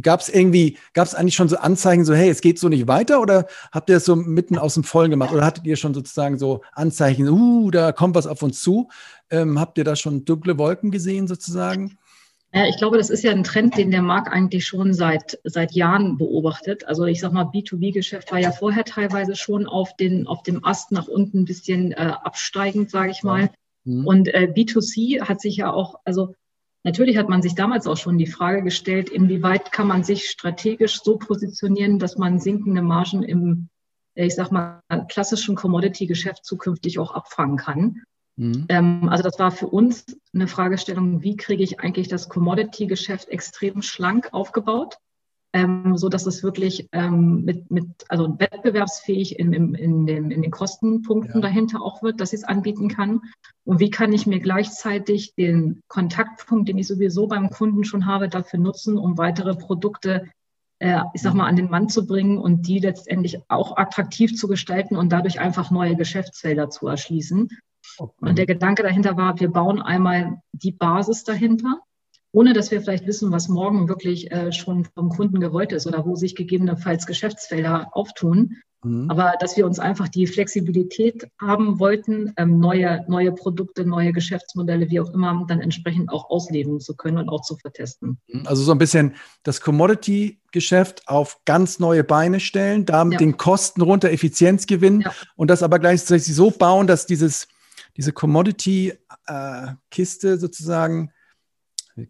gab 0.00 0.20
es 0.20 0.28
irgendwie, 0.28 0.76
gab 0.94 1.06
es 1.06 1.14
eigentlich 1.14 1.36
schon 1.36 1.48
so 1.48 1.58
Anzeichen, 1.58 2.04
so 2.04 2.14
hey, 2.14 2.28
es 2.28 2.40
geht 2.40 2.58
so 2.58 2.68
nicht 2.68 2.88
weiter 2.88 3.20
oder 3.20 3.46
habt 3.70 3.88
ihr 3.88 3.98
es 3.98 4.04
so 4.04 4.16
mitten 4.16 4.58
aus 4.58 4.74
dem 4.74 4.82
Vollen 4.82 5.10
gemacht 5.10 5.32
oder 5.32 5.44
hattet 5.44 5.64
ihr 5.64 5.76
schon 5.76 5.94
sozusagen 5.94 6.38
so 6.38 6.62
Anzeichen, 6.72 7.28
uh, 7.28 7.70
da 7.70 7.92
kommt 7.92 8.16
was 8.16 8.26
auf 8.26 8.42
uns 8.42 8.60
zu? 8.60 8.88
Ähm, 9.30 9.58
habt 9.58 9.78
ihr 9.78 9.84
da 9.84 9.96
schon 9.96 10.24
dunkle 10.24 10.58
Wolken 10.58 10.90
gesehen 10.90 11.26
sozusagen? 11.26 11.98
Ja, 12.54 12.68
ich 12.68 12.76
glaube, 12.76 12.98
das 12.98 13.10
ist 13.10 13.24
ja 13.24 13.32
ein 13.32 13.42
Trend, 13.42 13.76
den 13.76 13.90
der 13.90 14.00
Markt 14.00 14.28
eigentlich 14.28 14.64
schon 14.64 14.94
seit, 14.94 15.40
seit 15.42 15.72
Jahren 15.72 16.18
beobachtet. 16.18 16.86
Also 16.86 17.04
ich 17.04 17.18
sag 17.18 17.32
mal, 17.32 17.46
B2B-Geschäft 17.46 18.30
war 18.30 18.38
ja 18.38 18.52
vorher 18.52 18.84
teilweise 18.84 19.34
schon 19.34 19.66
auf, 19.66 19.96
den, 19.96 20.28
auf 20.28 20.44
dem 20.44 20.64
Ast 20.64 20.92
nach 20.92 21.08
unten 21.08 21.40
ein 21.40 21.44
bisschen 21.46 21.90
äh, 21.90 22.12
absteigend, 22.22 22.90
sage 22.90 23.10
ich 23.10 23.24
mal. 23.24 23.50
Mhm. 23.82 24.06
Und 24.06 24.28
äh, 24.28 24.52
B2C 24.54 25.22
hat 25.22 25.40
sich 25.40 25.56
ja 25.56 25.72
auch, 25.72 25.96
also 26.04 26.36
natürlich 26.84 27.16
hat 27.16 27.28
man 27.28 27.42
sich 27.42 27.56
damals 27.56 27.88
auch 27.88 27.96
schon 27.96 28.18
die 28.18 28.28
Frage 28.28 28.62
gestellt, 28.62 29.08
inwieweit 29.08 29.72
kann 29.72 29.88
man 29.88 30.04
sich 30.04 30.30
strategisch 30.30 31.02
so 31.02 31.18
positionieren, 31.18 31.98
dass 31.98 32.18
man 32.18 32.38
sinkende 32.38 32.82
Margen 32.82 33.24
im, 33.24 33.68
ich 34.14 34.36
sag 34.36 34.52
mal, 34.52 34.80
klassischen 35.08 35.56
Commodity-Geschäft 35.56 36.44
zukünftig 36.44 37.00
auch 37.00 37.10
abfangen 37.10 37.56
kann. 37.56 38.02
Mhm. 38.36 38.66
Ähm, 38.68 39.08
also 39.08 39.22
das 39.22 39.38
war 39.38 39.50
für 39.50 39.68
uns 39.68 40.04
eine 40.34 40.48
Fragestellung, 40.48 41.22
wie 41.22 41.36
kriege 41.36 41.62
ich 41.62 41.80
eigentlich 41.80 42.08
das 42.08 42.28
Commodity-Geschäft 42.28 43.28
extrem 43.28 43.82
schlank 43.82 44.28
aufgebaut, 44.32 44.96
ähm, 45.52 45.96
so 45.96 46.08
dass 46.08 46.26
es 46.26 46.42
wirklich 46.42 46.88
ähm, 46.92 47.44
mit, 47.44 47.70
mit, 47.70 47.86
also 48.08 48.36
wettbewerbsfähig 48.38 49.38
in, 49.38 49.52
in, 49.52 49.74
in, 49.74 50.06
den, 50.06 50.30
in 50.32 50.42
den 50.42 50.50
Kostenpunkten 50.50 51.36
ja. 51.36 51.40
dahinter 51.40 51.80
auch 51.80 52.02
wird, 52.02 52.20
dass 52.20 52.32
ich 52.32 52.40
es 52.40 52.44
anbieten 52.44 52.88
kann. 52.88 53.20
Und 53.64 53.78
wie 53.78 53.90
kann 53.90 54.12
ich 54.12 54.26
mir 54.26 54.40
gleichzeitig 54.40 55.34
den 55.36 55.82
Kontaktpunkt, 55.86 56.68
den 56.68 56.78
ich 56.78 56.88
sowieso 56.88 57.28
beim 57.28 57.50
Kunden 57.50 57.84
schon 57.84 58.06
habe, 58.06 58.28
dafür 58.28 58.58
nutzen, 58.58 58.98
um 58.98 59.16
weitere 59.16 59.54
Produkte 59.54 60.28
äh, 60.80 61.00
ich 61.14 61.22
sag 61.22 61.34
mal, 61.34 61.46
an 61.46 61.54
den 61.54 61.70
Mann 61.70 61.88
zu 61.88 62.04
bringen 62.04 62.36
und 62.36 62.66
die 62.66 62.80
letztendlich 62.80 63.38
auch 63.48 63.76
attraktiv 63.76 64.36
zu 64.36 64.48
gestalten 64.48 64.96
und 64.96 65.10
dadurch 65.12 65.38
einfach 65.38 65.70
neue 65.70 65.94
Geschäftsfelder 65.94 66.68
zu 66.68 66.88
erschließen. 66.88 67.48
Und 68.20 68.38
der 68.38 68.46
Gedanke 68.46 68.82
dahinter 68.82 69.16
war, 69.16 69.38
wir 69.38 69.48
bauen 69.48 69.80
einmal 69.80 70.40
die 70.52 70.72
Basis 70.72 71.24
dahinter, 71.24 71.80
ohne 72.32 72.52
dass 72.52 72.70
wir 72.70 72.80
vielleicht 72.82 73.06
wissen, 73.06 73.30
was 73.30 73.48
morgen 73.48 73.88
wirklich 73.88 74.30
äh, 74.32 74.50
schon 74.52 74.84
vom 74.84 75.08
Kunden 75.08 75.40
gewollt 75.40 75.72
ist 75.72 75.86
oder 75.86 76.04
wo 76.04 76.16
sich 76.16 76.34
gegebenenfalls 76.34 77.06
Geschäftsfelder 77.06 77.90
auftun. 77.92 78.56
Mhm. 78.84 79.10
Aber 79.10 79.34
dass 79.38 79.56
wir 79.56 79.66
uns 79.66 79.78
einfach 79.78 80.08
die 80.08 80.26
Flexibilität 80.26 81.28
haben 81.40 81.78
wollten, 81.78 82.32
ähm, 82.36 82.58
neue, 82.58 83.04
neue 83.08 83.32
Produkte, 83.32 83.84
neue 83.84 84.12
Geschäftsmodelle, 84.12 84.90
wie 84.90 85.00
auch 85.00 85.10
immer, 85.10 85.44
dann 85.48 85.60
entsprechend 85.60 86.10
auch 86.10 86.28
ausleben 86.28 86.80
zu 86.80 86.96
können 86.96 87.18
und 87.18 87.28
auch 87.28 87.42
zu 87.42 87.56
vertesten. 87.56 88.18
Mhm. 88.26 88.46
Also 88.46 88.62
so 88.62 88.72
ein 88.72 88.78
bisschen 88.78 89.14
das 89.42 89.60
Commodity-Geschäft 89.60 91.06
auf 91.06 91.38
ganz 91.44 91.78
neue 91.78 92.04
Beine 92.04 92.40
stellen, 92.40 92.84
damit 92.84 93.14
ja. 93.14 93.18
den 93.18 93.36
Kosten 93.36 93.80
runter, 93.80 94.10
Effizienz 94.10 94.66
gewinnen 94.66 95.02
ja. 95.02 95.14
und 95.36 95.50
das 95.50 95.62
aber 95.62 95.78
gleichzeitig 95.78 96.34
so 96.34 96.50
bauen, 96.50 96.86
dass 96.86 97.06
dieses 97.06 97.48
diese 97.96 98.12
Commodity-Kiste 98.12 100.28
äh, 100.28 100.36
sozusagen, 100.36 101.10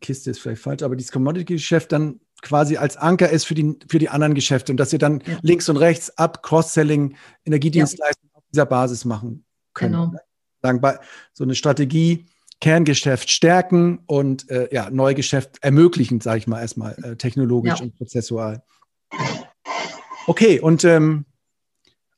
Kiste 0.00 0.30
ist 0.30 0.40
vielleicht 0.40 0.62
falsch, 0.62 0.82
aber 0.82 0.96
dieses 0.96 1.12
Commodity-Geschäft 1.12 1.92
dann 1.92 2.20
quasi 2.42 2.76
als 2.76 2.96
Anker 2.96 3.30
ist 3.30 3.44
für 3.44 3.54
die, 3.54 3.78
für 3.88 3.98
die 3.98 4.08
anderen 4.08 4.34
Geschäfte 4.34 4.72
und 4.72 4.78
dass 4.78 4.92
ihr 4.92 4.98
dann 4.98 5.22
ja. 5.26 5.38
links 5.42 5.68
und 5.68 5.76
rechts 5.76 6.16
ab 6.18 6.42
Cross-Selling, 6.42 7.16
Energiedienstleistungen 7.44 8.30
ja. 8.32 8.38
auf 8.38 8.44
dieser 8.52 8.66
Basis 8.66 9.04
machen 9.04 9.44
können. 9.72 9.92
Genau. 9.92 10.12
Sagen, 10.62 10.98
so 11.32 11.44
eine 11.44 11.54
Strategie, 11.54 12.26
Kerngeschäft 12.60 13.30
stärken 13.30 14.00
und 14.06 14.50
äh, 14.50 14.68
ja, 14.72 14.88
Neugeschäft 14.88 15.62
ermöglichen, 15.62 16.20
sage 16.20 16.38
ich 16.38 16.46
mal 16.46 16.60
erstmal, 16.60 16.94
äh, 17.02 17.16
technologisch 17.16 17.80
ja. 17.80 17.84
und 17.84 17.96
prozessual. 17.96 18.62
Okay, 20.26 20.60
und 20.60 20.84
ähm, 20.84 21.26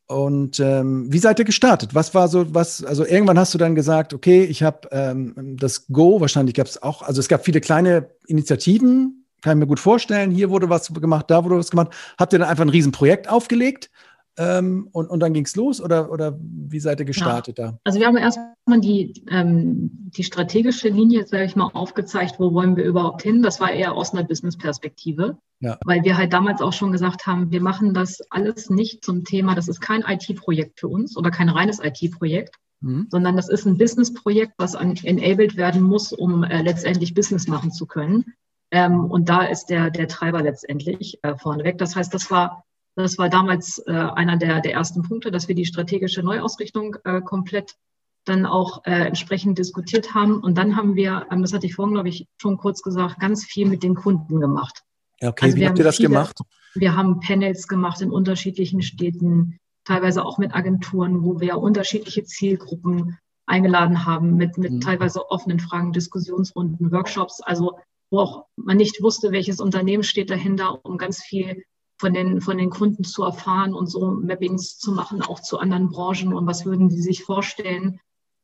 und 0.08 0.60
ähm, 0.60 1.12
wie 1.12 1.18
seid 1.18 1.38
ihr 1.38 1.44
gestartet? 1.44 1.94
Was 1.94 2.14
war 2.14 2.28
so, 2.28 2.54
was, 2.54 2.84
also 2.84 3.04
irgendwann 3.04 3.38
hast 3.38 3.54
du 3.54 3.58
dann 3.58 3.74
gesagt, 3.74 4.14
okay, 4.14 4.44
ich 4.44 4.62
habe 4.62 4.88
ähm, 4.92 5.56
das 5.58 5.88
Go, 5.88 6.20
wahrscheinlich 6.20 6.54
gab 6.54 6.66
es 6.66 6.80
auch, 6.82 7.02
also 7.02 7.20
es 7.20 7.28
gab 7.28 7.44
viele 7.44 7.60
kleine 7.60 8.10
Initiativen, 8.28 9.24
kann 9.42 9.58
ich 9.58 9.60
mir 9.60 9.66
gut 9.66 9.80
vorstellen, 9.80 10.30
hier 10.30 10.50
wurde 10.50 10.70
was 10.70 10.92
gemacht, 10.92 11.26
da 11.28 11.44
wurde 11.44 11.58
was 11.58 11.70
gemacht. 11.70 11.90
Habt 12.18 12.32
ihr 12.32 12.38
dann 12.38 12.48
einfach 12.48 12.64
ein 12.64 12.70
Riesenprojekt 12.70 13.28
aufgelegt 13.28 13.90
ähm, 14.38 14.88
und, 14.92 15.08
und 15.08 15.20
dann 15.20 15.32
ging 15.32 15.44
es 15.44 15.56
los 15.56 15.80
oder, 15.80 16.10
oder 16.10 16.38
wie 16.40 16.80
seid 16.80 17.00
ihr 17.00 17.06
gestartet 17.06 17.58
ja. 17.58 17.72
da? 17.72 17.78
Also 17.84 17.98
wir 17.98 18.06
haben 18.06 18.16
erstmal 18.16 18.80
die, 18.80 19.24
ähm, 19.30 19.90
die 20.16 20.24
strategische 20.24 20.88
Linie, 20.88 21.26
sage 21.26 21.44
ich 21.44 21.56
mal, 21.56 21.70
aufgezeigt, 21.72 22.38
wo 22.38 22.52
wollen 22.52 22.76
wir 22.76 22.84
überhaupt 22.84 23.22
hin. 23.22 23.42
Das 23.42 23.60
war 23.60 23.70
eher 23.70 23.94
aus 23.94 24.12
einer 24.12 24.24
Business-Perspektive. 24.24 25.38
Ja. 25.60 25.78
Weil 25.86 26.04
wir 26.04 26.18
halt 26.18 26.34
damals 26.34 26.60
auch 26.60 26.74
schon 26.74 26.92
gesagt 26.92 27.26
haben, 27.26 27.50
wir 27.50 27.62
machen 27.62 27.94
das 27.94 28.20
alles 28.30 28.68
nicht 28.68 29.02
zum 29.04 29.24
Thema, 29.24 29.54
das 29.54 29.68
ist 29.68 29.80
kein 29.80 30.02
IT-Projekt 30.02 30.80
für 30.80 30.88
uns 30.88 31.16
oder 31.16 31.30
kein 31.30 31.48
reines 31.48 31.80
IT-Projekt, 31.82 32.56
mhm. 32.82 33.06
sondern 33.10 33.36
das 33.36 33.48
ist 33.48 33.64
ein 33.64 33.78
Business-Projekt, 33.78 34.52
was 34.58 34.74
enabled 34.74 35.56
werden 35.56 35.80
muss, 35.80 36.12
um 36.12 36.44
äh, 36.44 36.60
letztendlich 36.60 37.14
Business 37.14 37.48
machen 37.48 37.72
zu 37.72 37.86
können. 37.86 38.24
Ähm, 38.70 39.06
und 39.06 39.30
da 39.30 39.44
ist 39.44 39.66
der, 39.66 39.90
der 39.90 40.08
Treiber 40.08 40.42
letztendlich 40.42 41.18
äh, 41.22 41.36
vorneweg. 41.36 41.78
Das 41.78 41.96
heißt, 41.96 42.12
das 42.12 42.30
war 42.30 42.64
das 43.02 43.18
war 43.18 43.28
damals 43.28 43.78
äh, 43.86 43.92
einer 43.92 44.36
der, 44.36 44.60
der 44.60 44.72
ersten 44.72 45.02
Punkte, 45.02 45.30
dass 45.30 45.48
wir 45.48 45.54
die 45.54 45.66
strategische 45.66 46.22
Neuausrichtung 46.22 46.96
äh, 47.04 47.20
komplett 47.20 47.76
dann 48.24 48.46
auch 48.46 48.84
äh, 48.84 49.06
entsprechend 49.06 49.58
diskutiert 49.58 50.14
haben. 50.14 50.40
Und 50.40 50.58
dann 50.58 50.76
haben 50.76 50.96
wir, 50.96 51.26
ähm, 51.30 51.42
das 51.42 51.52
hatte 51.52 51.66
ich 51.66 51.74
vorhin, 51.74 51.94
glaube 51.94 52.08
ich, 52.08 52.26
schon 52.38 52.56
kurz 52.56 52.82
gesagt, 52.82 53.20
ganz 53.20 53.44
viel 53.44 53.68
mit 53.68 53.82
den 53.82 53.94
Kunden 53.94 54.40
gemacht. 54.40 54.82
Ja, 55.20 55.28
okay, 55.28 55.46
also 55.46 55.56
wie 55.56 55.68
habt 55.68 55.78
ihr 55.78 55.84
das 55.84 55.96
viele, 55.96 56.08
gemacht? 56.08 56.38
Wir 56.74 56.96
haben 56.96 57.20
Panels 57.20 57.68
gemacht 57.68 58.00
in 58.00 58.10
unterschiedlichen 58.10 58.82
Städten, 58.82 59.58
teilweise 59.84 60.24
auch 60.24 60.38
mit 60.38 60.54
Agenturen, 60.54 61.22
wo 61.22 61.40
wir 61.40 61.58
unterschiedliche 61.58 62.24
Zielgruppen 62.24 63.18
eingeladen 63.46 64.04
haben, 64.04 64.36
mit, 64.36 64.58
mit 64.58 64.72
mhm. 64.72 64.80
teilweise 64.80 65.30
offenen 65.30 65.60
Fragen, 65.60 65.92
Diskussionsrunden, 65.92 66.90
Workshops, 66.90 67.40
also 67.40 67.78
wo 68.10 68.20
auch 68.20 68.46
man 68.56 68.76
nicht 68.76 69.02
wusste, 69.02 69.32
welches 69.32 69.60
Unternehmen 69.60 70.02
steht 70.02 70.30
dahinter, 70.30 70.84
um 70.84 70.98
ganz 70.98 71.22
viel 71.22 71.62
von 71.98 72.12
den, 72.12 72.40
von 72.40 72.58
den 72.58 72.70
Kunden 72.70 73.04
zu 73.04 73.24
erfahren 73.24 73.74
und 73.74 73.86
so 73.86 74.10
Mappings 74.10 74.78
zu 74.78 74.92
machen, 74.92 75.22
auch 75.22 75.40
zu 75.40 75.58
anderen 75.58 75.88
Branchen 75.88 76.34
und 76.34 76.46
was 76.46 76.66
würden 76.66 76.88
die 76.88 77.00
sich 77.00 77.24
vorstellen 77.24 78.00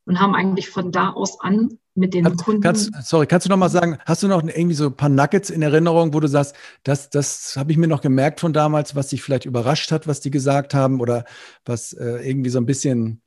und 0.07 0.21
haben 0.21 0.35
eigentlich 0.35 0.71
von 0.71 0.91
da 0.91 1.11
aus 1.11 1.41
an 1.41 1.79
mit 1.95 2.15
den 2.15 2.25
kannst, 2.25 2.45
Kunden. 2.45 2.63
Kannst, 2.63 2.91
sorry, 3.03 3.27
kannst 3.27 3.47
du 3.47 3.51
noch 3.51 3.59
mal 3.59 3.69
sagen, 3.69 3.99
hast 4.07 4.23
du 4.23 4.29
noch 4.29 4.43
irgendwie 4.43 4.75
so 4.75 4.87
ein 4.87 4.97
paar 4.97 5.11
Nuggets 5.11 5.51
in 5.51 5.63
Erinnerung, 5.63 6.15
wo 6.15 6.21
du 6.21 6.27
sagst, 6.27 6.57
das, 6.83 7.11
das 7.11 7.55
habe 7.57 7.71
ich 7.71 7.79
mir 7.79 7.87
noch 7.87 8.01
gemerkt 8.01 8.41
von 8.41 8.53
damals, 8.53 8.97
was 8.97 9.09
dich 9.09 9.23
vielleicht 9.23 9.45
überrascht 9.45 9.93
hat, 9.93 10.09
was 10.09 10.21
die 10.21 10.31
gesagt 10.31 10.75
haben 10.75 11.01
oder 11.01 11.25
was 11.65 11.93
äh, 11.93 12.27
irgendwie 12.29 12.51
so 12.51 12.59
ein 12.59 12.67
bisschen, 12.67 13.21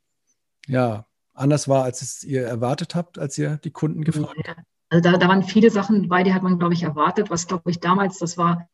ja, 0.67 1.05
anders 1.33 1.67
war, 1.67 1.83
als 1.83 2.01
es 2.01 2.23
ihr 2.23 2.45
erwartet 2.45 2.95
habt, 2.95 3.19
als 3.19 3.37
ihr 3.37 3.57
die 3.63 3.71
Kunden 3.71 4.03
gefragt 4.03 4.47
habt? 4.47 4.61
Also 4.89 5.11
da, 5.11 5.17
da 5.17 5.27
waren 5.27 5.43
viele 5.43 5.69
Sachen 5.69 6.03
dabei, 6.03 6.23
die 6.23 6.33
hat 6.33 6.43
man, 6.43 6.57
glaube 6.57 6.73
ich, 6.73 6.83
erwartet, 6.83 7.29
was, 7.29 7.47
glaube 7.47 7.69
ich, 7.69 7.79
damals, 7.79 8.17
das 8.19 8.37
war 8.37 8.67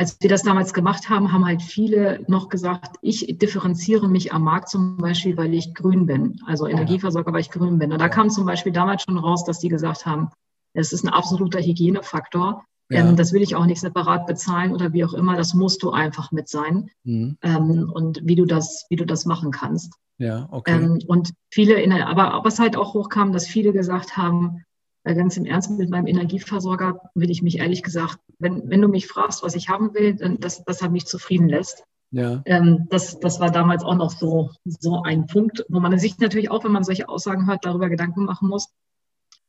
als 0.00 0.16
wir 0.18 0.30
das 0.30 0.42
damals 0.42 0.72
gemacht 0.72 1.10
haben, 1.10 1.30
haben 1.30 1.44
halt 1.44 1.60
viele 1.60 2.24
noch 2.26 2.48
gesagt, 2.48 2.96
ich 3.02 3.36
differenziere 3.38 4.08
mich 4.08 4.32
am 4.32 4.44
Markt 4.44 4.70
zum 4.70 4.96
Beispiel, 4.96 5.36
weil 5.36 5.52
ich 5.52 5.74
grün 5.74 6.06
bin, 6.06 6.40
also 6.46 6.66
Energieversorger, 6.66 7.30
weil 7.34 7.42
ich 7.42 7.50
grün 7.50 7.78
bin. 7.78 7.92
Und 7.92 8.00
da 8.00 8.08
kam 8.08 8.30
zum 8.30 8.46
Beispiel 8.46 8.72
damals 8.72 9.02
schon 9.02 9.18
raus, 9.18 9.44
dass 9.44 9.58
die 9.58 9.68
gesagt 9.68 10.06
haben, 10.06 10.30
es 10.72 10.94
ist 10.94 11.04
ein 11.04 11.10
absoluter 11.10 11.60
Hygienefaktor. 11.60 12.64
Ja. 12.88 13.00
Ähm, 13.00 13.14
das 13.14 13.34
will 13.34 13.42
ich 13.42 13.54
auch 13.56 13.66
nicht 13.66 13.82
separat 13.82 14.26
bezahlen 14.26 14.72
oder 14.72 14.94
wie 14.94 15.04
auch 15.04 15.12
immer. 15.12 15.36
Das 15.36 15.52
musst 15.52 15.82
du 15.82 15.90
einfach 15.90 16.32
mit 16.32 16.48
sein. 16.48 16.90
Mhm. 17.04 17.36
Ähm, 17.42 17.90
und 17.92 18.22
wie 18.24 18.36
du 18.36 18.46
das, 18.46 18.86
wie 18.88 18.96
du 18.96 19.04
das 19.04 19.26
machen 19.26 19.50
kannst. 19.50 19.92
Ja, 20.16 20.48
okay. 20.50 20.76
Ähm, 20.76 21.00
und 21.08 21.34
viele, 21.50 21.74
in 21.74 21.90
der, 21.90 22.08
aber 22.08 22.40
was 22.42 22.58
halt 22.58 22.74
auch 22.74 22.94
hochkam, 22.94 23.34
dass 23.34 23.46
viele 23.46 23.74
gesagt 23.74 24.16
haben, 24.16 24.64
äh, 25.04 25.14
ganz 25.14 25.36
im 25.36 25.46
Ernst 25.46 25.70
mit 25.70 25.90
meinem 25.90 26.06
Energieversorger 26.06 27.00
will 27.14 27.30
ich 27.30 27.42
mich 27.42 27.58
ehrlich 27.58 27.82
gesagt, 27.82 28.18
wenn, 28.38 28.68
wenn 28.68 28.82
du 28.82 28.88
mich 28.88 29.06
fragst, 29.06 29.42
was 29.42 29.54
ich 29.54 29.68
haben 29.68 29.94
will, 29.94 30.14
dann 30.14 30.38
das, 30.40 30.64
das 30.64 30.82
hat 30.82 30.92
mich 30.92 31.06
zufrieden 31.06 31.48
lässt. 31.48 31.84
Ja. 32.10 32.42
Ähm, 32.44 32.86
das, 32.90 33.20
das 33.20 33.38
war 33.38 33.50
damals 33.50 33.84
auch 33.84 33.94
noch 33.94 34.10
so, 34.10 34.50
so 34.64 35.02
ein 35.02 35.26
Punkt, 35.26 35.64
wo 35.68 35.80
man 35.80 35.96
sich 35.98 36.18
natürlich 36.18 36.50
auch, 36.50 36.64
wenn 36.64 36.72
man 36.72 36.84
solche 36.84 37.08
Aussagen 37.08 37.46
hört, 37.46 37.64
darüber 37.64 37.88
Gedanken 37.88 38.24
machen 38.24 38.48
muss, 38.48 38.68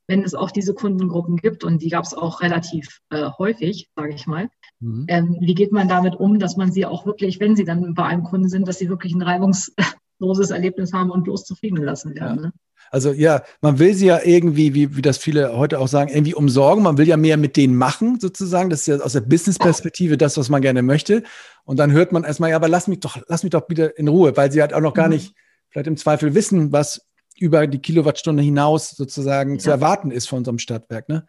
wenn 0.07 0.23
es 0.23 0.35
auch 0.35 0.51
diese 0.51 0.73
Kundengruppen 0.73 1.37
gibt, 1.37 1.63
und 1.63 1.81
die 1.81 1.89
gab 1.89 2.03
es 2.03 2.13
auch 2.13 2.41
relativ 2.41 2.99
äh, 3.09 3.29
häufig, 3.37 3.89
sage 3.95 4.13
ich 4.13 4.27
mal, 4.27 4.49
mhm. 4.79 5.05
ähm, 5.07 5.37
wie 5.39 5.55
geht 5.55 5.71
man 5.71 5.87
damit 5.87 6.15
um, 6.15 6.37
dass 6.37 6.57
man 6.57 6.71
sie 6.71 6.85
auch 6.85 7.05
wirklich, 7.05 7.39
wenn 7.39 7.55
sie 7.55 7.65
dann 7.65 7.93
bei 7.93 8.03
einem 8.05 8.23
Kunden 8.23 8.49
sind, 8.49 8.67
dass 8.67 8.77
sie 8.77 8.89
wirklich 8.89 9.13
ein 9.15 9.21
reibungsloses 9.21 10.51
Erlebnis 10.51 10.93
haben 10.93 11.11
und 11.11 11.23
bloß 11.23 11.45
zufrieden 11.45 11.77
lassen 11.77 12.13
werden. 12.13 12.37
Ja. 12.37 12.45
Ne? 12.47 12.53
Also 12.91 13.13
ja, 13.13 13.43
man 13.61 13.79
will 13.79 13.93
sie 13.93 14.07
ja 14.07 14.19
irgendwie, 14.21 14.73
wie, 14.73 14.97
wie 14.97 15.01
das 15.01 15.17
viele 15.17 15.55
heute 15.55 15.79
auch 15.79 15.87
sagen, 15.87 16.11
irgendwie 16.11 16.35
umsorgen. 16.35 16.83
Man 16.83 16.97
will 16.97 17.07
ja 17.07 17.15
mehr 17.15 17.37
mit 17.37 17.55
denen 17.55 17.75
machen, 17.75 18.19
sozusagen. 18.19 18.69
Das 18.69 18.81
ist 18.81 18.87
ja 18.87 18.97
aus 18.97 19.13
der 19.13 19.21
Business-Perspektive 19.21 20.17
das, 20.17 20.37
was 20.37 20.49
man 20.49 20.61
gerne 20.61 20.81
möchte. 20.81 21.23
Und 21.63 21.77
dann 21.77 21.93
hört 21.93 22.11
man 22.11 22.25
erstmal, 22.25 22.49
ja, 22.49 22.57
aber 22.57 22.67
lass 22.67 22.87
mich 22.87 22.99
doch, 22.99 23.17
lass 23.27 23.43
mich 23.43 23.51
doch 23.51 23.61
bitte 23.61 23.85
in 23.85 24.09
Ruhe, 24.09 24.35
weil 24.35 24.51
sie 24.51 24.59
halt 24.59 24.73
auch 24.73 24.81
noch 24.81 24.93
gar 24.93 25.07
mhm. 25.07 25.13
nicht 25.13 25.33
vielleicht 25.69 25.87
im 25.87 25.95
Zweifel 25.95 26.35
wissen, 26.35 26.73
was 26.73 27.07
über 27.39 27.65
die 27.65 27.79
Kilowattstunde 27.79 28.43
hinaus 28.43 28.91
sozusagen 28.91 29.53
ja. 29.53 29.59
zu 29.59 29.71
erwarten 29.71 30.11
ist 30.11 30.27
von 30.27 30.39
unserem 30.39 30.59
Stadtwerk. 30.59 31.07
Ne? 31.07 31.25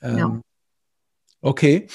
Ähm, 0.00 0.18
ja. 0.18 0.40
Okay. 1.42 1.88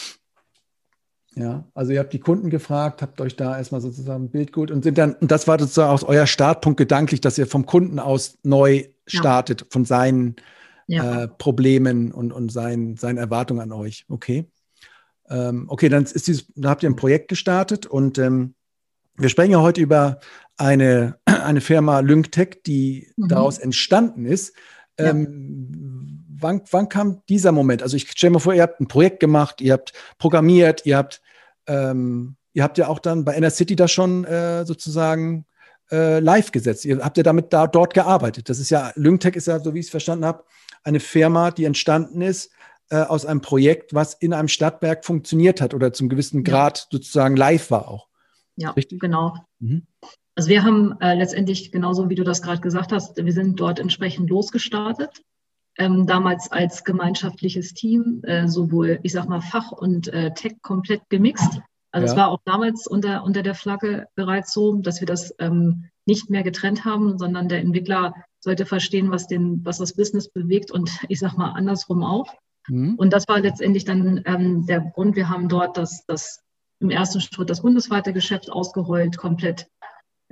Ja, 1.36 1.66
also 1.74 1.94
ihr 1.94 2.00
habt 2.00 2.12
die 2.12 2.20
Kunden 2.20 2.50
gefragt, 2.50 3.02
habt 3.02 3.22
euch 3.22 3.38
da 3.38 3.58
erstmal 3.58 3.80
sozusagen 3.80 4.26
ein 4.26 4.32
Bild 4.32 4.52
geholt 4.52 4.70
und 4.70 4.84
sind 4.84 4.98
dann, 4.98 5.14
und 5.14 5.32
das 5.32 5.48
war 5.48 5.58
sozusagen 5.58 5.90
auch 5.90 6.04
euer 6.04 6.28
Startpunkt 6.28 6.78
gedanklich, 6.78 7.22
dass 7.22 7.38
ihr 7.38 7.48
vom 7.48 7.66
Kunden 7.66 8.00
aus 8.00 8.38
neu 8.44 8.86
startet, 9.08 9.62
ja. 9.62 9.68
von 9.70 9.86
seinen 9.86 10.36
ja. 10.88 11.24
äh, 11.24 11.28
Problemen 11.30 12.12
und, 12.12 12.34
und 12.34 12.52
seinen, 12.52 12.98
seinen 12.98 13.18
Erwartungen 13.18 13.62
an 13.62 13.72
euch. 13.72 14.06
Okay. 14.10 14.46
Ähm, 15.30 15.66
okay, 15.70 15.88
dann 15.88 16.04
ist 16.04 16.28
dieses, 16.28 16.48
da 16.56 16.70
habt 16.70 16.84
ihr 16.84 16.90
ein 16.90 16.98
Projekt 16.98 17.30
gestartet 17.30 17.86
und 17.86 18.18
ähm, 18.18 18.54
wir 19.16 19.30
sprechen 19.30 19.52
ja 19.52 19.62
heute 19.62 19.80
über 19.80 20.20
eine, 20.58 21.18
eine 21.26 21.62
Firma 21.62 22.02
LyncTech, 22.02 22.64
die 22.66 23.10
mhm. 23.16 23.30
daraus 23.30 23.58
entstanden 23.58 24.26
ist. 24.26 24.54
Ähm, 24.98 25.91
wann, 26.42 26.62
wann 26.72 26.90
kam 26.90 27.22
dieser 27.30 27.52
Moment? 27.52 27.84
Also 27.84 27.96
ich 27.96 28.10
stelle 28.12 28.32
mir 28.32 28.40
vor, 28.40 28.54
ihr 28.54 28.64
habt 28.64 28.80
ein 28.80 28.88
Projekt 28.88 29.20
gemacht, 29.20 29.62
ihr 29.62 29.74
habt 29.74 29.94
programmiert, 30.18 30.86
ihr 30.86 30.98
habt, 30.98 31.22
ähm, 31.68 32.36
ihr 32.54 32.64
habt 32.64 32.78
ja 32.78 32.88
auch 32.88 33.00
dann 33.00 33.24
bei 33.24 33.36
Inner 33.36 33.50
City 33.50 33.76
das 33.76 33.92
schon 33.92 34.26
äh, 34.26 34.66
sozusagen 34.66 35.46
äh, 35.92 36.20
live 36.20 36.52
gesetzt. 36.52 36.86
Ihr 36.86 37.00
habt 37.04 37.18
ja 37.18 37.24
damit 37.24 37.54
da 37.54 37.68
dort 37.68 37.94
gearbeitet. 37.94 38.50
Das 38.50 38.60
ist 38.60 38.70
ja, 38.70 38.92
Lyngtech 38.96 39.36
ist 39.36 39.48
ja, 39.48 39.60
so 39.60 39.74
wie 39.74 39.80
ich 39.80 39.86
es 39.86 39.92
verstanden 39.92 40.26
habe, 40.26 40.44
eine 40.84 41.00
Firma, 41.00 41.52
die 41.52 41.66
entstanden 41.66 42.22
ist 42.22 42.52
äh, 42.90 42.98
aus 42.98 43.26
einem 43.26 43.42
Projekt, 43.42 43.94
was 43.94 44.14
in 44.14 44.34
einem 44.34 44.48
Stadtwerk 44.48 45.06
funktioniert 45.06 45.62
hat 45.62 45.74
oder 45.74 45.94
zum 45.94 46.10
gewissen 46.10 46.44
Grad 46.44 46.88
sozusagen 46.92 47.36
live 47.36 47.72
war 47.72 47.88
auch. 47.88 48.08
Ja, 48.56 48.72
Richtig? 48.72 49.00
genau. 49.00 49.36
Mhm. 49.60 49.88
Also 50.36 50.50
wir 50.50 50.64
haben 50.64 51.00
äh, 51.02 51.14
letztendlich 51.16 51.72
genauso, 51.72 52.10
wie 52.10 52.16
du 52.16 52.24
das 52.24 52.42
gerade 52.42 52.62
gesagt 52.62 52.92
hast, 52.92 53.18
wir 53.18 53.34
sind 53.34 53.60
dort 53.60 53.80
entsprechend 53.80 54.30
losgestartet 54.30 55.22
ähm, 55.82 56.06
damals 56.06 56.52
als 56.52 56.84
gemeinschaftliches 56.84 57.74
Team, 57.74 58.22
äh, 58.24 58.48
sowohl, 58.48 59.00
ich 59.02 59.14
sag 59.14 59.28
mal, 59.28 59.42
Fach 59.42 59.72
und 59.72 60.08
äh, 60.10 60.32
Tech 60.34 60.54
komplett 60.62 61.02
gemixt. 61.10 61.60
Also 61.92 62.06
ja. 62.06 62.12
es 62.12 62.16
war 62.16 62.28
auch 62.30 62.40
damals 62.46 62.86
unter, 62.86 63.24
unter 63.24 63.42
der 63.42 63.56
Flagge 63.56 64.06
bereits 64.14 64.54
so, 64.54 64.76
dass 64.76 65.02
wir 65.02 65.08
das 65.08 65.34
ähm, 65.40 65.90
nicht 66.06 66.30
mehr 66.30 66.44
getrennt 66.44 66.86
haben, 66.86 67.18
sondern 67.18 67.50
der 67.50 67.62
Entwickler 67.62 68.14
sollte 68.40 68.68
verstehen, 68.68 69.10
was, 69.10 69.26
den, 69.26 69.66
was 69.66 69.80
das 69.80 69.96
Business 69.96 70.30
bewegt 70.30 70.70
und 70.72 70.92
ich 71.10 71.20
sag 71.20 71.36
mal 71.36 71.52
andersrum 71.52 72.04
auch. 72.04 72.32
Mhm. 72.68 72.94
Und 72.96 73.12
das 73.12 73.28
war 73.28 73.40
letztendlich 73.40 73.84
dann 73.84 74.22
ähm, 74.26 74.68
der 74.68 74.82
Grund. 74.82 75.16
Wir 75.16 75.30
haben 75.30 75.50
dort 75.50 75.78
das, 75.78 76.06
das 76.06 76.42
im 76.80 76.92
ersten 76.92 77.22
Schritt 77.22 77.50
das 77.50 77.64
bundesweite 77.64 78.14
Geschäft 78.14 78.52
ausgerollt, 78.52 79.18
komplett 79.18 79.68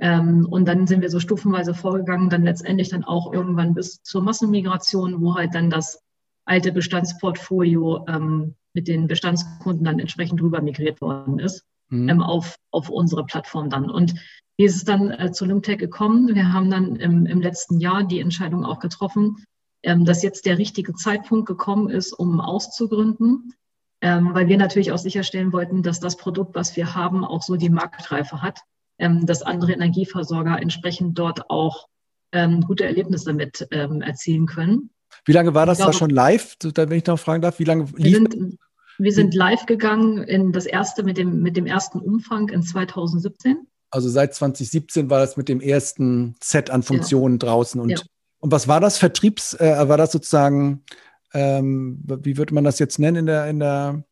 ähm, 0.00 0.46
und 0.50 0.66
dann 0.66 0.86
sind 0.86 1.02
wir 1.02 1.10
so 1.10 1.20
stufenweise 1.20 1.74
vorgegangen, 1.74 2.30
dann 2.30 2.44
letztendlich 2.44 2.88
dann 2.88 3.04
auch 3.04 3.32
irgendwann 3.32 3.74
bis 3.74 4.02
zur 4.02 4.22
Massenmigration, 4.22 5.20
wo 5.20 5.34
halt 5.34 5.54
dann 5.54 5.68
das 5.68 6.02
alte 6.46 6.72
Bestandsportfolio 6.72 8.06
ähm, 8.08 8.54
mit 8.72 8.88
den 8.88 9.06
Bestandskunden 9.06 9.84
dann 9.84 9.98
entsprechend 9.98 10.40
rüber 10.40 10.62
migriert 10.62 11.00
worden 11.00 11.38
ist 11.38 11.64
mhm. 11.90 12.08
ähm, 12.08 12.22
auf, 12.22 12.56
auf 12.70 12.88
unsere 12.88 13.24
Plattform 13.24 13.68
dann. 13.68 13.90
Und 13.90 14.14
wie 14.56 14.64
ist 14.64 14.76
es 14.76 14.84
dann 14.84 15.10
äh, 15.10 15.32
zu 15.32 15.44
Lymtech 15.44 15.78
gekommen? 15.78 16.34
Wir 16.34 16.52
haben 16.52 16.70
dann 16.70 16.96
im, 16.96 17.26
im 17.26 17.40
letzten 17.40 17.78
Jahr 17.78 18.04
die 18.04 18.20
Entscheidung 18.20 18.64
auch 18.64 18.78
getroffen, 18.78 19.44
ähm, 19.82 20.04
dass 20.04 20.22
jetzt 20.22 20.46
der 20.46 20.56
richtige 20.56 20.94
Zeitpunkt 20.94 21.46
gekommen 21.46 21.90
ist, 21.90 22.12
um 22.12 22.40
auszugründen, 22.40 23.52
ähm, 24.00 24.30
weil 24.32 24.48
wir 24.48 24.56
natürlich 24.56 24.92
auch 24.92 24.98
sicherstellen 24.98 25.52
wollten, 25.52 25.82
dass 25.82 26.00
das 26.00 26.16
Produkt, 26.16 26.54
was 26.54 26.74
wir 26.76 26.94
haben, 26.94 27.24
auch 27.24 27.42
so 27.42 27.56
die 27.56 27.70
Marktreife 27.70 28.40
hat 28.40 28.60
dass 29.26 29.42
andere 29.42 29.72
Energieversorger 29.72 30.60
entsprechend 30.60 31.18
dort 31.18 31.50
auch 31.50 31.88
ähm, 32.32 32.60
gute 32.62 32.84
Erlebnisse 32.84 33.32
mit 33.32 33.66
ähm, 33.70 34.02
erzielen 34.02 34.46
können. 34.46 34.90
Wie 35.24 35.32
lange 35.32 35.54
war 35.54 35.66
das 35.66 35.78
glaube, 35.78 35.92
da 35.92 35.98
schon 35.98 36.10
live, 36.10 36.56
wenn 36.62 36.92
ich 36.92 37.06
noch 37.06 37.18
fragen 37.18 37.42
darf? 37.42 37.58
Wie 37.58 37.64
lange 37.64 37.84
lief 37.96 38.18
wir 38.18 38.28
sind, 38.30 38.58
wir 38.98 39.12
sind 39.12 39.34
live 39.34 39.66
gegangen 39.66 40.22
in 40.24 40.52
das 40.52 40.66
erste 40.66 41.02
mit 41.02 41.18
dem, 41.18 41.42
mit 41.42 41.56
dem 41.56 41.66
ersten 41.66 41.98
Umfang 41.98 42.48
in 42.48 42.62
2017. 42.62 43.66
Also 43.90 44.08
seit 44.08 44.34
2017 44.34 45.10
war 45.10 45.18
das 45.18 45.36
mit 45.36 45.48
dem 45.48 45.60
ersten 45.60 46.36
Set 46.42 46.70
an 46.70 46.82
Funktionen 46.82 47.34
ja. 47.34 47.46
draußen. 47.46 47.80
Und, 47.80 47.90
ja. 47.90 47.98
und 48.38 48.52
was 48.52 48.68
war 48.68 48.80
das? 48.80 48.98
Vertriebs, 48.98 49.54
äh, 49.54 49.88
war 49.88 49.96
das 49.96 50.12
sozusagen, 50.12 50.84
ähm, 51.34 52.02
wie 52.04 52.36
würde 52.36 52.54
man 52.54 52.64
das 52.64 52.78
jetzt 52.78 52.98
nennen 52.98 53.16
in 53.16 53.26
der, 53.26 53.46
in 53.48 53.58
der 53.58 54.04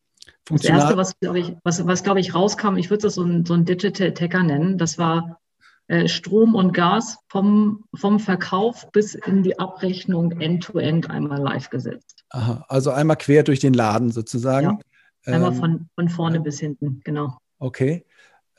das 0.50 0.64
erste, 0.64 0.96
was 0.96 1.18
glaube 1.20 1.40
ich, 1.40 1.54
was, 1.64 1.86
was, 1.86 2.02
glaub 2.02 2.16
ich 2.16 2.34
rauskam, 2.34 2.76
ich 2.76 2.90
würde 2.90 3.02
das 3.02 3.14
so 3.14 3.22
ein, 3.22 3.44
so 3.44 3.54
ein 3.54 3.64
Digital 3.64 4.12
Tacker 4.12 4.42
nennen, 4.42 4.78
das 4.78 4.98
war 4.98 5.40
äh, 5.88 6.06
Strom 6.08 6.54
und 6.54 6.72
Gas 6.72 7.18
vom, 7.28 7.84
vom 7.94 8.20
Verkauf 8.20 8.90
bis 8.92 9.14
in 9.14 9.42
die 9.42 9.58
Abrechnung 9.58 10.32
end-to-end 10.32 11.06
-end 11.06 11.10
einmal 11.10 11.40
live 11.40 11.70
gesetzt. 11.70 12.24
Aha, 12.30 12.64
also 12.68 12.90
einmal 12.90 13.16
quer 13.16 13.42
durch 13.42 13.60
den 13.60 13.74
Laden 13.74 14.10
sozusagen. 14.10 14.78
Ja, 15.26 15.34
einmal 15.34 15.52
ähm, 15.52 15.58
von, 15.58 15.88
von 15.94 16.08
vorne 16.08 16.36
ja. 16.36 16.42
bis 16.42 16.60
hinten, 16.60 17.00
genau. 17.04 17.38
Okay. 17.58 18.04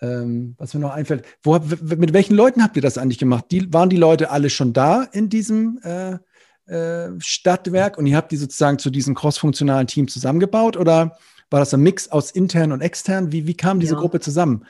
Ähm, 0.01 0.55
was 0.57 0.73
mir 0.73 0.79
noch 0.79 0.93
einfällt, 0.93 1.25
wo, 1.43 1.59
mit 1.59 2.13
welchen 2.13 2.35
Leuten 2.35 2.63
habt 2.63 2.75
ihr 2.77 2.81
das 2.81 2.97
eigentlich 2.97 3.17
gemacht? 3.17 3.45
Die, 3.51 3.71
waren 3.73 3.89
die 3.89 3.97
Leute 3.97 4.31
alle 4.31 4.49
schon 4.49 4.73
da 4.73 5.03
in 5.03 5.29
diesem 5.29 5.79
äh, 5.83 6.17
äh, 6.65 7.11
Stadtwerk 7.19 7.97
und 7.97 8.07
ihr 8.07 8.15
habt 8.15 8.31
die 8.31 8.37
sozusagen 8.37 8.79
zu 8.79 8.89
diesem 8.89 9.13
crossfunktionalen 9.13 9.87
Team 9.87 10.07
zusammengebaut 10.07 10.77
oder 10.77 11.17
war 11.49 11.59
das 11.59 11.73
ein 11.73 11.81
Mix 11.81 12.09
aus 12.09 12.31
intern 12.31 12.71
und 12.71 12.81
extern? 12.81 13.31
Wie, 13.31 13.47
wie 13.47 13.55
kam 13.55 13.79
diese 13.79 13.95
ja. 13.95 13.99
Gruppe 13.99 14.19
zusammen? 14.19 14.65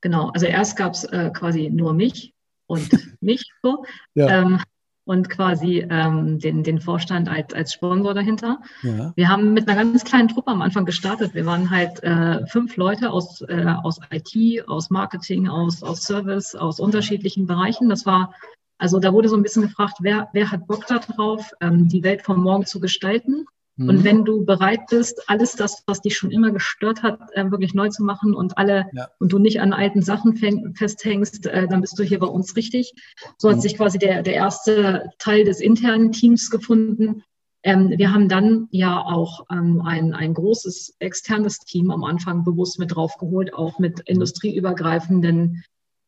Genau, 0.00 0.30
also 0.30 0.46
erst 0.46 0.76
gab 0.76 0.94
es 0.94 1.04
äh, 1.04 1.30
quasi 1.34 1.70
nur 1.70 1.92
mich 1.92 2.34
und 2.66 2.88
mich 3.20 3.50
so. 3.62 3.84
Ja. 4.14 4.42
Ähm, 4.42 4.60
und 5.04 5.30
quasi 5.30 5.86
ähm, 5.88 6.38
den, 6.38 6.62
den 6.62 6.82
Vorstand 6.82 7.30
als, 7.30 7.54
als 7.54 7.72
Sponsor 7.72 8.12
dahinter. 8.12 8.60
Ja. 8.82 9.10
Wir 9.16 9.30
haben 9.30 9.54
mit 9.54 9.66
einer 9.66 9.82
ganz 9.82 10.04
kleinen 10.04 10.28
Truppe 10.28 10.50
am 10.50 10.60
Anfang 10.60 10.84
gestartet. 10.84 11.32
Wir 11.32 11.46
waren 11.46 11.70
halt 11.70 12.02
äh, 12.02 12.46
fünf 12.46 12.76
Leute 12.76 13.10
aus, 13.10 13.40
äh, 13.40 13.74
aus 13.82 14.00
IT, 14.10 14.68
aus 14.68 14.90
Marketing, 14.90 15.48
aus, 15.48 15.82
aus 15.82 16.02
Service, 16.02 16.54
aus 16.54 16.78
unterschiedlichen 16.78 17.46
Bereichen. 17.46 17.88
Das 17.88 18.04
war, 18.04 18.34
also 18.76 18.98
da 18.98 19.14
wurde 19.14 19.30
so 19.30 19.36
ein 19.36 19.42
bisschen 19.42 19.62
gefragt, 19.62 19.94
wer, 20.00 20.28
wer 20.34 20.50
hat 20.50 20.66
Bock 20.66 20.86
darauf, 20.86 21.52
ähm, 21.62 21.88
die 21.88 22.02
Welt 22.02 22.20
von 22.20 22.38
morgen 22.38 22.66
zu 22.66 22.78
gestalten 22.78 23.46
und 23.78 23.98
mhm. 23.98 24.04
wenn 24.04 24.24
du 24.24 24.44
bereit 24.44 24.80
bist, 24.90 25.22
alles 25.28 25.52
das, 25.52 25.84
was 25.86 26.00
dich 26.00 26.16
schon 26.16 26.32
immer 26.32 26.50
gestört 26.50 27.04
hat, 27.04 27.20
äh, 27.34 27.48
wirklich 27.50 27.74
neu 27.74 27.88
zu 27.88 28.02
machen 28.02 28.34
und 28.34 28.58
alle 28.58 28.86
ja. 28.92 29.08
und 29.20 29.32
du 29.32 29.38
nicht 29.38 29.60
an 29.60 29.72
alten 29.72 30.02
Sachen 30.02 30.36
fäng, 30.36 30.74
festhängst, 30.74 31.46
äh, 31.46 31.68
dann 31.68 31.80
bist 31.80 31.96
du 31.96 32.02
hier 32.02 32.18
bei 32.18 32.26
uns 32.26 32.56
richtig. 32.56 32.92
So 33.36 33.48
hat 33.48 33.58
mhm. 33.58 33.60
sich 33.60 33.76
quasi 33.76 33.98
der, 33.98 34.24
der 34.24 34.34
erste 34.34 35.10
Teil 35.18 35.44
des 35.44 35.60
internen 35.60 36.10
Teams 36.10 36.50
gefunden. 36.50 37.22
Ähm, 37.62 37.90
wir 37.96 38.12
haben 38.12 38.28
dann 38.28 38.66
ja 38.72 39.00
auch 39.00 39.46
ähm, 39.52 39.80
ein, 39.82 40.12
ein 40.12 40.34
großes 40.34 40.96
externes 40.98 41.58
Team 41.60 41.92
am 41.92 42.02
Anfang 42.02 42.42
bewusst 42.42 42.80
mit 42.80 42.96
draufgeholt, 42.96 43.54
auch 43.54 43.78
mit 43.78 44.00
industrieübergreifenden 44.00 45.62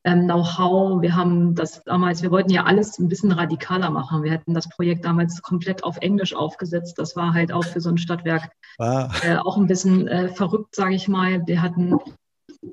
ähm, 0.05 0.25
Know-how. 0.25 1.03
Wir 1.03 1.15
haben 1.15 1.55
das 1.55 1.83
damals, 1.85 2.23
wir 2.23 2.31
wollten 2.31 2.51
ja 2.51 2.65
alles 2.65 2.99
ein 2.99 3.09
bisschen 3.09 3.33
radikaler 3.33 3.91
machen. 3.91 4.23
Wir 4.23 4.33
hätten 4.33 4.55
das 4.55 4.69
Projekt 4.69 5.05
damals 5.05 5.43
komplett 5.43 5.85
auf 5.85 5.99
Englisch 5.99 6.35
aufgesetzt. 6.35 6.99
Das 6.99 7.17
war 7.17 7.35
halt 7.35 7.53
auch 7.53 7.65
für 7.65 7.81
so 7.81 7.91
ein 7.91 7.99
Stadtwerk 7.99 8.51
wow. 8.79 9.11
äh, 9.25 9.37
auch 9.37 9.57
ein 9.57 9.67
bisschen 9.67 10.09
äh, 10.09 10.29
verrückt, 10.29 10.75
sage 10.75 10.95
ich 10.95 11.09
mal. 11.09 11.47
Wir 11.47 11.61
hatten 11.63 11.99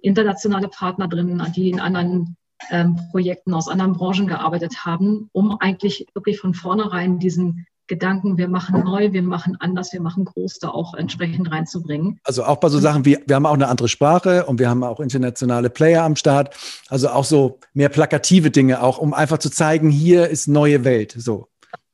internationale 0.01 0.69
Partner 0.69 1.07
drin, 1.07 1.41
die 1.55 1.69
in 1.69 1.79
anderen 1.79 2.37
ähm, 2.71 2.99
Projekten 3.11 3.53
aus 3.53 3.67
anderen 3.67 3.93
Branchen 3.93 4.27
gearbeitet 4.27 4.85
haben, 4.85 5.29
um 5.31 5.59
eigentlich 5.59 6.07
wirklich 6.13 6.39
von 6.39 6.53
vornherein 6.53 7.19
diesen 7.19 7.67
Gedanken, 7.87 8.37
wir 8.37 8.47
machen 8.49 8.83
neu, 8.83 9.13
wir 9.13 9.23
machen 9.23 9.57
anders, 9.59 9.93
wir 9.93 10.01
machen 10.01 10.25
groß, 10.25 10.59
da 10.59 10.69
auch 10.69 10.93
entsprechend 10.93 11.51
reinzubringen. 11.51 12.19
Also 12.23 12.43
auch 12.43 12.57
bei 12.57 12.69
so 12.69 12.79
Sachen 12.79 13.05
wie, 13.05 13.17
wir 13.25 13.35
haben 13.35 13.45
auch 13.45 13.53
eine 13.53 13.67
andere 13.67 13.87
Sprache 13.87 14.45
und 14.45 14.59
wir 14.59 14.69
haben 14.69 14.83
auch 14.83 14.99
internationale 14.99 15.69
Player 15.69 16.03
am 16.03 16.15
Start. 16.15 16.55
Also 16.89 17.09
auch 17.09 17.23
so 17.23 17.59
mehr 17.73 17.89
plakative 17.89 18.51
Dinge, 18.51 18.83
auch 18.83 18.97
um 18.97 19.13
einfach 19.13 19.37
zu 19.37 19.49
zeigen, 19.49 19.89
hier 19.89 20.27
ist 20.27 20.47
neue 20.47 20.83
Welt. 20.83 21.15
So. 21.17 21.47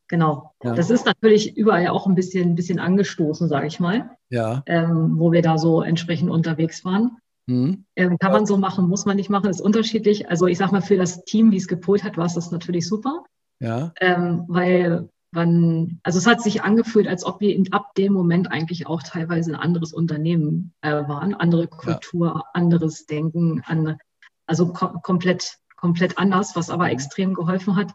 Genau. 0.08 0.52
Ja. 0.64 0.74
Das 0.76 0.90
ist 0.90 1.06
natürlich 1.06 1.56
überall 1.58 1.88
auch 1.88 2.08
ein 2.08 2.16
bisschen, 2.16 2.52
ein 2.52 2.56
bisschen 2.56 2.80
angestoßen, 2.80 3.48
sage 3.48 3.68
ich 3.68 3.80
mal. 3.80 4.12
Ja. 4.30 4.64
Ähm, 4.66 5.14
wo 5.18 5.32
wir 5.32 5.42
da 5.42 5.58
so 5.58 5.82
entsprechend 5.82 6.30
unterwegs 6.30 6.84
waren. 6.86 7.18
Mhm. 7.46 7.86
Ähm, 7.96 8.18
kann 8.20 8.32
man 8.32 8.46
so 8.46 8.58
machen, 8.58 8.88
muss 8.88 9.06
man 9.06 9.18
nicht 9.18 9.30
machen, 9.30 9.50
ist 9.50 9.62
unterschiedlich. 9.62 10.30
Also 10.30 10.48
ich 10.48 10.58
sage 10.58 10.72
mal, 10.72 10.82
für 10.82 10.98
das 10.98 11.24
Team, 11.26 11.52
wie 11.52 11.58
es 11.58 11.68
gepolt 11.68 12.04
hat, 12.04 12.18
war 12.18 12.26
es 12.26 12.36
das 12.36 12.52
natürlich 12.52 12.88
super. 12.88 13.24
Ja. 13.60 13.94
Ähm, 14.00 14.46
weil 14.48 15.10
wann, 15.34 16.00
also 16.04 16.20
es 16.20 16.28
hat 16.28 16.42
sich 16.42 16.64
angefühlt, 16.64 17.08
als 17.08 17.26
ob 17.26 17.42
wir 17.42 17.62
ab 17.72 17.96
dem 17.96 18.14
Moment 18.14 18.52
eigentlich 18.52 18.88
auch 18.88 19.04
teilweise 19.04 19.52
ein 19.52 19.60
anderes 19.60 19.94
Unternehmen 19.94 20.74
äh, 20.82 20.92
waren, 21.08 21.34
andere 21.34 21.68
Kultur, 21.68 22.28
ja. 22.28 22.44
anderes 22.54 23.06
Denken, 23.06 23.62
andere, 23.66 23.98
also 24.46 24.72
kom 24.72 25.02
komplett, 25.02 25.58
komplett 25.76 26.18
anders, 26.18 26.56
was 26.56 26.70
aber 26.70 26.92
extrem 26.92 27.34
geholfen 27.34 27.76
hat. 27.76 27.94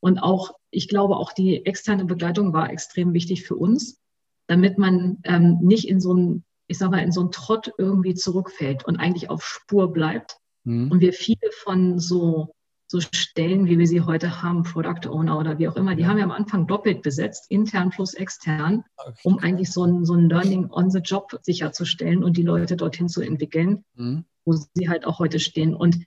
Und 0.00 0.18
auch, 0.18 0.52
ich 0.70 0.88
glaube, 0.88 1.16
auch 1.16 1.32
die 1.32 1.64
externe 1.64 2.04
Begleitung 2.04 2.52
war 2.52 2.70
extrem 2.70 3.14
wichtig 3.14 3.46
für 3.46 3.56
uns, 3.56 4.00
damit 4.46 4.76
man 4.78 5.18
ähm, 5.24 5.58
nicht 5.62 5.88
in 5.88 6.00
so 6.00 6.12
ein, 6.12 6.44
ich 6.66 6.78
sag 6.78 6.90
mal, 6.90 6.98
in 6.98 7.12
so 7.12 7.20
einen 7.20 7.32
Trott 7.32 7.72
irgendwie 7.78 8.14
zurückfällt 8.14 8.84
und 8.84 8.96
eigentlich 8.96 9.30
auf 9.30 9.44
Spur 9.44 9.92
bleibt. 9.92 10.36
Mhm. 10.64 10.90
Und 10.90 11.00
wir 11.00 11.12
viele 11.12 11.50
von 11.62 11.98
so, 11.98 12.54
so 12.94 13.00
Stellen, 13.12 13.66
wie 13.66 13.76
wir 13.76 13.88
sie 13.88 14.02
heute 14.02 14.40
haben, 14.40 14.62
Product 14.62 15.08
Owner 15.08 15.36
oder 15.36 15.58
wie 15.58 15.66
auch 15.66 15.74
immer, 15.74 15.96
die 15.96 16.06
haben 16.06 16.16
wir 16.16 16.22
am 16.22 16.30
Anfang 16.30 16.68
doppelt 16.68 17.02
besetzt, 17.02 17.50
intern 17.50 17.90
plus 17.90 18.14
extern, 18.14 18.84
okay. 18.96 19.20
um 19.24 19.38
eigentlich 19.40 19.72
so 19.72 19.84
ein, 19.84 20.04
so 20.04 20.14
ein 20.14 20.28
Learning 20.28 20.70
on 20.70 20.90
the 20.90 21.00
Job 21.00 21.36
sicherzustellen 21.42 22.22
und 22.22 22.36
die 22.36 22.44
Leute 22.44 22.76
dorthin 22.76 23.08
zu 23.08 23.20
entwickeln, 23.20 23.84
mhm. 23.96 24.24
wo 24.44 24.52
sie 24.52 24.88
halt 24.88 25.06
auch 25.06 25.18
heute 25.18 25.40
stehen. 25.40 25.74
Und 25.74 26.04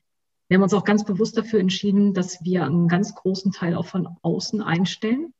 wir 0.47 0.55
haben 0.55 0.63
uns 0.63 0.73
auch 0.73 0.85
ganz 0.85 1.03
bewusst 1.03 1.37
dafür 1.37 1.59
entschieden, 1.59 2.13
dass 2.13 2.41
wir 2.41 2.63
einen 2.63 2.87
ganz 2.87 3.13
großen 3.15 3.51
Teil 3.51 3.75
auch 3.75 3.87
von 3.87 4.07
außen 4.21 4.61
einstellen. 4.61 5.33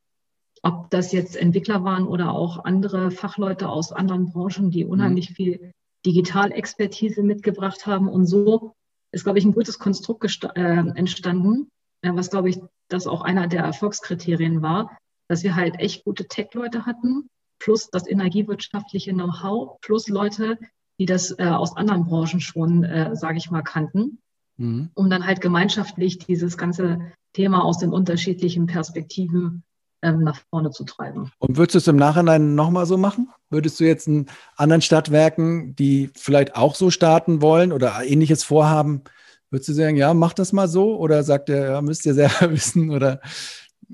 Ob 0.62 0.90
das 0.90 1.12
jetzt 1.12 1.34
Entwickler 1.34 1.82
waren 1.82 2.06
oder 2.06 2.32
auch 2.32 2.62
andere 2.64 3.10
Fachleute 3.10 3.70
aus 3.70 3.90
anderen 3.90 4.32
Branchen, 4.32 4.70
die 4.70 4.84
unheimlich 4.84 5.30
mhm. 5.30 5.34
viel 5.34 5.72
Digitalexpertise 6.04 7.22
mitgebracht 7.22 7.86
haben. 7.86 8.06
Und 8.06 8.26
so 8.26 8.74
ist, 9.12 9.24
glaube 9.24 9.38
ich, 9.38 9.44
ein 9.44 9.54
gutes 9.54 9.78
Konstrukt 9.78 10.44
äh, 10.54 10.60
entstanden, 10.60 11.70
äh, 12.02 12.10
was, 12.12 12.30
glaube 12.30 12.50
ich, 12.50 12.60
das 12.88 13.06
auch 13.06 13.22
einer 13.22 13.46
der 13.46 13.62
Erfolgskriterien 13.64 14.62
war, 14.62 14.96
dass 15.28 15.42
wir 15.42 15.56
halt 15.56 15.78
echt 15.78 16.04
gute 16.04 16.26
Tech-Leute 16.26 16.86
hatten, 16.86 17.28
plus 17.58 17.90
das 17.90 18.08
energiewirtschaftliche 18.08 19.12
Know-how, 19.12 19.80
plus 19.80 20.08
Leute, 20.08 20.58
die 20.98 21.06
das 21.06 21.38
äh, 21.38 21.44
aus 21.44 21.76
anderen 21.76 22.06
Branchen 22.06 22.40
schon, 22.40 22.84
äh, 22.84 23.14
sage 23.14 23.38
ich 23.38 23.50
mal, 23.50 23.62
kannten 23.62 24.20
mhm. 24.58 24.90
um 24.94 25.08
dann 25.08 25.26
halt 25.26 25.40
gemeinschaftlich 25.40 26.18
dieses 26.18 26.58
ganze 26.58 27.12
Thema 27.32 27.64
aus 27.64 27.78
den 27.78 27.90
unterschiedlichen 27.90 28.66
Perspektiven 28.66 29.62
ähm, 30.02 30.22
nach 30.22 30.40
vorne 30.50 30.70
zu 30.70 30.84
treiben. 30.84 31.30
Und 31.38 31.56
würdest 31.56 31.74
du 31.74 31.78
es 31.78 31.88
im 31.88 31.96
Nachhinein 31.96 32.54
nochmal 32.54 32.86
so 32.86 32.96
machen? 32.96 33.28
Würdest 33.50 33.80
du 33.80 33.84
jetzt 33.84 34.06
in 34.06 34.26
anderen 34.56 34.82
Stadtwerken, 34.82 35.74
die 35.76 36.10
vielleicht 36.14 36.56
auch 36.56 36.74
so 36.74 36.90
starten 36.90 37.42
wollen 37.42 37.72
oder 37.72 38.02
ähnliches 38.04 38.44
vorhaben, 38.44 39.02
würdest 39.50 39.68
du 39.68 39.72
sagen, 39.72 39.96
ja, 39.96 40.14
mach 40.14 40.34
das 40.34 40.52
mal 40.52 40.68
so? 40.68 40.96
Oder 40.98 41.22
sagt 41.22 41.48
er, 41.48 41.72
ja, 41.72 41.82
müsst 41.82 42.06
ihr 42.06 42.14
selber 42.14 42.50
wissen? 42.50 42.90
Oder? 42.90 43.20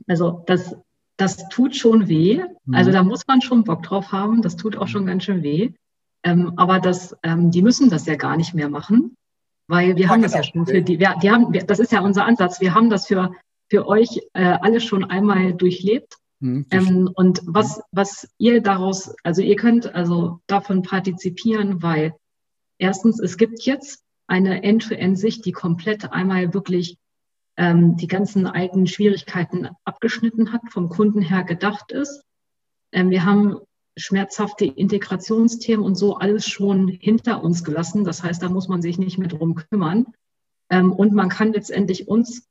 Also 0.08 0.42
das, 0.46 0.76
das 1.16 1.48
tut 1.48 1.76
schon 1.76 2.08
weh. 2.08 2.42
Mhm. 2.64 2.74
Also 2.74 2.90
da 2.90 3.02
muss 3.02 3.26
man 3.26 3.40
schon 3.40 3.64
Bock 3.64 3.82
drauf 3.82 4.12
haben. 4.12 4.42
Das 4.42 4.56
tut 4.56 4.76
auch 4.76 4.88
schon 4.88 5.06
ganz 5.06 5.24
schön 5.24 5.42
weh. 5.42 5.72
Ähm, 6.24 6.54
aber 6.56 6.80
das, 6.80 7.16
ähm, 7.22 7.50
die 7.50 7.62
müssen 7.62 7.90
das 7.90 8.06
ja 8.06 8.16
gar 8.16 8.36
nicht 8.36 8.54
mehr 8.54 8.68
machen. 8.68 9.16
Weil 9.66 9.96
wir 9.96 10.10
haben 10.10 10.20
das 10.20 10.34
ja 10.34 10.42
schon 10.42 10.66
für 10.66 10.82
die, 10.82 10.98
wir, 10.98 11.14
die 11.22 11.30
haben, 11.30 11.52
wir, 11.52 11.64
das 11.64 11.78
ist 11.78 11.90
ja 11.90 12.00
unser 12.00 12.26
Ansatz. 12.26 12.60
Wir 12.60 12.74
haben 12.74 12.90
das 12.90 13.06
für, 13.06 13.32
für 13.74 13.88
euch 13.88 14.20
äh, 14.34 14.56
alle 14.60 14.80
schon 14.80 15.02
einmal 15.02 15.52
durchlebt. 15.52 16.18
Mhm, 16.38 16.66
ähm, 16.70 17.10
und 17.12 17.40
was, 17.44 17.82
was 17.90 18.28
ihr 18.38 18.62
daraus, 18.62 19.12
also 19.24 19.42
ihr 19.42 19.56
könnt 19.56 19.92
also 19.96 20.38
davon 20.46 20.82
partizipieren, 20.82 21.82
weil 21.82 22.14
erstens, 22.78 23.18
es 23.18 23.36
gibt 23.36 23.62
jetzt 23.62 24.04
eine 24.28 24.62
End-to-End-Sicht, 24.62 25.44
die 25.44 25.50
komplett 25.50 26.12
einmal 26.12 26.54
wirklich 26.54 26.98
ähm, 27.56 27.96
die 27.96 28.06
ganzen 28.06 28.46
alten 28.46 28.86
Schwierigkeiten 28.86 29.70
abgeschnitten 29.84 30.52
hat, 30.52 30.62
vom 30.70 30.88
Kunden 30.88 31.20
her 31.20 31.42
gedacht 31.42 31.90
ist. 31.90 32.22
Ähm, 32.92 33.10
wir 33.10 33.24
haben 33.24 33.56
schmerzhafte 33.96 34.66
Integrationsthemen 34.66 35.84
und 35.84 35.96
so 35.96 36.14
alles 36.14 36.46
schon 36.46 36.86
hinter 36.86 37.42
uns 37.42 37.64
gelassen. 37.64 38.04
Das 38.04 38.22
heißt, 38.22 38.40
da 38.40 38.48
muss 38.48 38.68
man 38.68 38.82
sich 38.82 38.98
nicht 38.98 39.18
mehr 39.18 39.28
drum 39.28 39.56
kümmern. 39.56 40.06
Ähm, 40.70 40.92
und 40.92 41.12
man 41.12 41.28
kann 41.28 41.52
letztendlich 41.52 42.06
uns, 42.06 42.46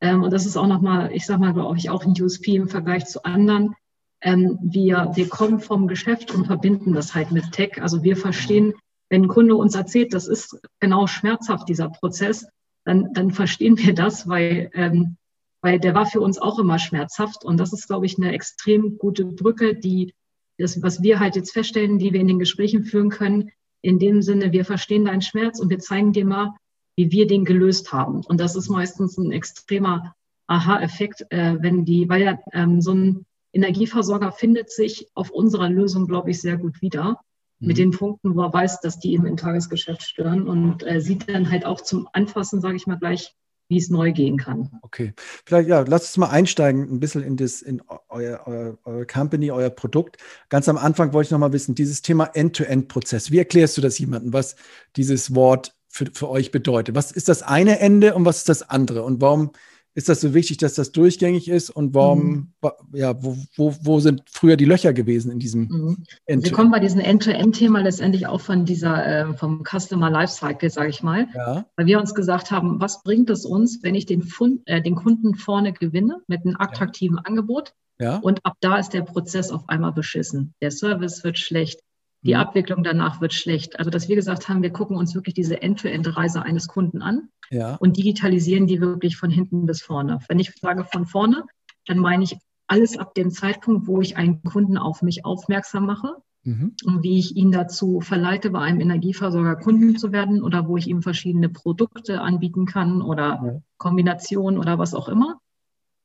und 0.00 0.32
das 0.32 0.46
ist 0.46 0.56
auch 0.56 0.66
nochmal, 0.66 1.12
ich 1.12 1.26
sage 1.26 1.40
mal, 1.40 1.52
glaube 1.52 1.76
ich, 1.76 1.90
auch 1.90 2.04
ein 2.04 2.14
USP 2.20 2.56
im 2.56 2.68
Vergleich 2.68 3.06
zu 3.06 3.24
anderen, 3.24 3.74
ähm, 4.22 4.58
wir, 4.62 5.12
wir 5.14 5.28
kommen 5.28 5.60
vom 5.60 5.88
Geschäft 5.88 6.34
und 6.34 6.46
verbinden 6.46 6.92
das 6.92 7.14
halt 7.14 7.32
mit 7.32 7.52
Tech. 7.52 7.82
Also 7.82 8.02
wir 8.02 8.16
verstehen, 8.16 8.74
wenn 9.08 9.24
ein 9.24 9.28
Kunde 9.28 9.56
uns 9.56 9.74
erzählt, 9.74 10.14
das 10.14 10.28
ist 10.28 10.60
genau 10.78 11.06
schmerzhaft, 11.06 11.68
dieser 11.68 11.88
Prozess, 11.88 12.46
dann, 12.84 13.12
dann 13.12 13.30
verstehen 13.30 13.78
wir 13.78 13.94
das, 13.94 14.28
weil, 14.28 14.70
ähm, 14.74 15.16
weil 15.62 15.78
der 15.78 15.94
war 15.94 16.06
für 16.06 16.20
uns 16.20 16.38
auch 16.38 16.58
immer 16.58 16.78
schmerzhaft. 16.78 17.44
Und 17.44 17.58
das 17.58 17.72
ist, 17.72 17.86
glaube 17.86 18.06
ich, 18.06 18.18
eine 18.18 18.32
extrem 18.32 18.98
gute 18.98 19.24
Brücke, 19.24 19.74
die 19.74 20.14
das, 20.58 20.82
was 20.82 21.02
wir 21.02 21.18
halt 21.18 21.36
jetzt 21.36 21.52
feststellen, 21.52 21.98
die 21.98 22.12
wir 22.12 22.20
in 22.20 22.28
den 22.28 22.38
Gesprächen 22.38 22.84
führen 22.84 23.08
können, 23.08 23.50
in 23.82 23.98
dem 23.98 24.20
Sinne, 24.20 24.52
wir 24.52 24.64
verstehen 24.64 25.06
deinen 25.06 25.22
Schmerz 25.22 25.58
und 25.58 25.70
wir 25.70 25.78
zeigen 25.78 26.12
dir 26.12 26.26
mal, 26.26 26.54
wie 26.96 27.10
wir 27.10 27.26
den 27.26 27.44
gelöst 27.44 27.92
haben. 27.92 28.22
Und 28.24 28.40
das 28.40 28.56
ist 28.56 28.68
meistens 28.68 29.16
ein 29.18 29.32
extremer 29.32 30.14
Aha-Effekt, 30.46 31.26
äh, 31.30 31.56
wenn 31.60 31.84
die, 31.84 32.08
weil 32.08 32.22
ja 32.22 32.38
ähm, 32.52 32.80
so 32.80 32.92
ein 32.92 33.26
Energieversorger 33.52 34.32
findet 34.32 34.70
sich 34.70 35.08
auf 35.14 35.30
unserer 35.30 35.68
Lösung, 35.68 36.06
glaube 36.06 36.30
ich, 36.30 36.40
sehr 36.40 36.56
gut 36.56 36.80
wieder. 36.82 37.20
Mhm. 37.58 37.68
Mit 37.68 37.78
den 37.78 37.90
Punkten, 37.92 38.34
wo 38.34 38.42
er 38.42 38.52
weiß, 38.52 38.80
dass 38.80 38.98
die 38.98 39.12
eben 39.12 39.26
im 39.26 39.36
Tagesgeschäft 39.36 40.02
stören 40.02 40.48
und 40.48 40.86
äh, 40.86 41.00
sieht 41.00 41.28
dann 41.28 41.50
halt 41.50 41.64
auch 41.64 41.80
zum 41.80 42.08
Anfassen, 42.12 42.60
sage 42.60 42.76
ich 42.76 42.86
mal 42.86 42.98
gleich, 42.98 43.34
wie 43.68 43.76
es 43.76 43.88
neu 43.88 44.12
gehen 44.12 44.36
kann. 44.36 44.68
Okay, 44.82 45.14
vielleicht 45.46 45.68
ja, 45.68 45.84
lass 45.86 46.02
uns 46.02 46.16
mal 46.16 46.30
einsteigen 46.30 46.82
ein 46.90 46.98
bisschen 46.98 47.22
in 47.22 47.36
das, 47.36 47.62
in 47.62 47.80
euer, 48.08 48.40
euer, 48.44 48.78
euer 48.84 49.06
Company, 49.06 49.52
euer 49.52 49.70
Produkt. 49.70 50.16
Ganz 50.48 50.68
am 50.68 50.76
Anfang 50.76 51.12
wollte 51.12 51.28
ich 51.28 51.30
noch 51.30 51.38
mal 51.38 51.52
wissen, 51.52 51.76
dieses 51.76 52.02
Thema 52.02 52.24
End-to-End-Prozess. 52.24 53.30
Wie 53.30 53.38
erklärst 53.38 53.76
du 53.76 53.80
das 53.80 53.98
jemandem, 54.00 54.32
was 54.32 54.56
dieses 54.96 55.36
Wort 55.36 55.72
für, 55.90 56.06
für 56.12 56.30
euch 56.30 56.50
bedeutet? 56.50 56.94
Was 56.94 57.12
ist 57.12 57.28
das 57.28 57.42
eine 57.42 57.80
Ende 57.80 58.14
und 58.14 58.24
was 58.24 58.38
ist 58.38 58.48
das 58.48 58.68
andere? 58.68 59.02
Und 59.02 59.20
warum 59.20 59.50
ist 59.94 60.08
das 60.08 60.20
so 60.20 60.34
wichtig, 60.34 60.58
dass 60.58 60.74
das 60.74 60.92
durchgängig 60.92 61.48
ist 61.48 61.68
und 61.68 61.94
warum, 61.94 62.52
mhm. 62.62 62.70
ja, 62.92 63.20
wo, 63.22 63.36
wo, 63.56 63.74
wo 63.82 63.98
sind 63.98 64.22
früher 64.30 64.56
die 64.56 64.64
Löcher 64.64 64.92
gewesen 64.92 65.32
in 65.32 65.40
diesem 65.40 65.62
mhm. 65.62 66.04
End 66.26 66.44
Wir 66.44 66.52
kommen 66.52 66.70
bei 66.70 66.78
diesem 66.78 67.00
End-to-End-Thema 67.00 67.80
letztendlich 67.80 68.28
auch 68.28 68.40
von 68.40 68.64
dieser, 68.64 69.04
äh, 69.04 69.34
vom 69.34 69.64
Customer 69.64 70.08
Lifecycle, 70.08 70.70
sage 70.70 70.90
ich 70.90 71.02
mal. 71.02 71.26
Ja. 71.34 71.66
Weil 71.76 71.86
wir 71.86 71.98
uns 71.98 72.14
gesagt 72.14 72.52
haben, 72.52 72.80
was 72.80 73.02
bringt 73.02 73.30
es 73.30 73.44
uns, 73.44 73.80
wenn 73.82 73.96
ich 73.96 74.06
den, 74.06 74.22
Fund, 74.22 74.62
äh, 74.66 74.80
den 74.80 74.94
Kunden 74.94 75.34
vorne 75.34 75.72
gewinne 75.72 76.20
mit 76.28 76.44
einem 76.44 76.56
attraktiven 76.56 77.16
ja. 77.16 77.22
Angebot? 77.24 77.74
Ja. 77.98 78.16
Und 78.18 78.44
ab 78.46 78.54
da 78.60 78.78
ist 78.78 78.94
der 78.94 79.02
Prozess 79.02 79.50
auf 79.50 79.68
einmal 79.68 79.92
beschissen. 79.92 80.54
Der 80.62 80.70
Service 80.70 81.24
wird 81.24 81.38
schlecht. 81.38 81.80
Die 82.22 82.34
mhm. 82.34 82.40
Abwicklung 82.40 82.82
danach 82.82 83.20
wird 83.20 83.32
schlecht. 83.32 83.78
Also, 83.78 83.90
dass 83.90 84.08
wir 84.08 84.16
gesagt 84.16 84.48
haben, 84.48 84.62
wir 84.62 84.70
gucken 84.70 84.96
uns 84.96 85.14
wirklich 85.14 85.34
diese 85.34 85.62
End-to-End-Reise 85.62 86.42
eines 86.42 86.68
Kunden 86.68 87.02
an 87.02 87.28
ja. 87.50 87.76
und 87.76 87.96
digitalisieren 87.96 88.66
die 88.66 88.80
wirklich 88.80 89.16
von 89.16 89.30
hinten 89.30 89.66
bis 89.66 89.82
vorne. 89.82 90.18
Wenn 90.28 90.38
ich 90.38 90.52
sage 90.60 90.84
von 90.84 91.06
vorne, 91.06 91.44
dann 91.86 91.98
meine 91.98 92.24
ich 92.24 92.36
alles 92.66 92.98
ab 92.98 93.14
dem 93.14 93.30
Zeitpunkt, 93.30 93.86
wo 93.86 94.00
ich 94.00 94.16
einen 94.16 94.42
Kunden 94.42 94.76
auf 94.76 95.02
mich 95.02 95.24
aufmerksam 95.24 95.86
mache 95.86 96.14
mhm. 96.44 96.76
und 96.84 97.02
wie 97.02 97.18
ich 97.18 97.36
ihn 97.36 97.50
dazu 97.50 98.00
verleite, 98.00 98.50
bei 98.50 98.60
einem 98.60 98.80
Energieversorger 98.80 99.56
Kunden 99.56 99.96
zu 99.96 100.12
werden 100.12 100.42
oder 100.42 100.68
wo 100.68 100.76
ich 100.76 100.86
ihm 100.86 101.02
verschiedene 101.02 101.48
Produkte 101.48 102.20
anbieten 102.20 102.66
kann 102.66 103.02
oder 103.02 103.40
ja. 103.44 103.60
Kombinationen 103.78 104.58
oder 104.58 104.78
was 104.78 104.94
auch 104.94 105.08
immer. 105.08 105.40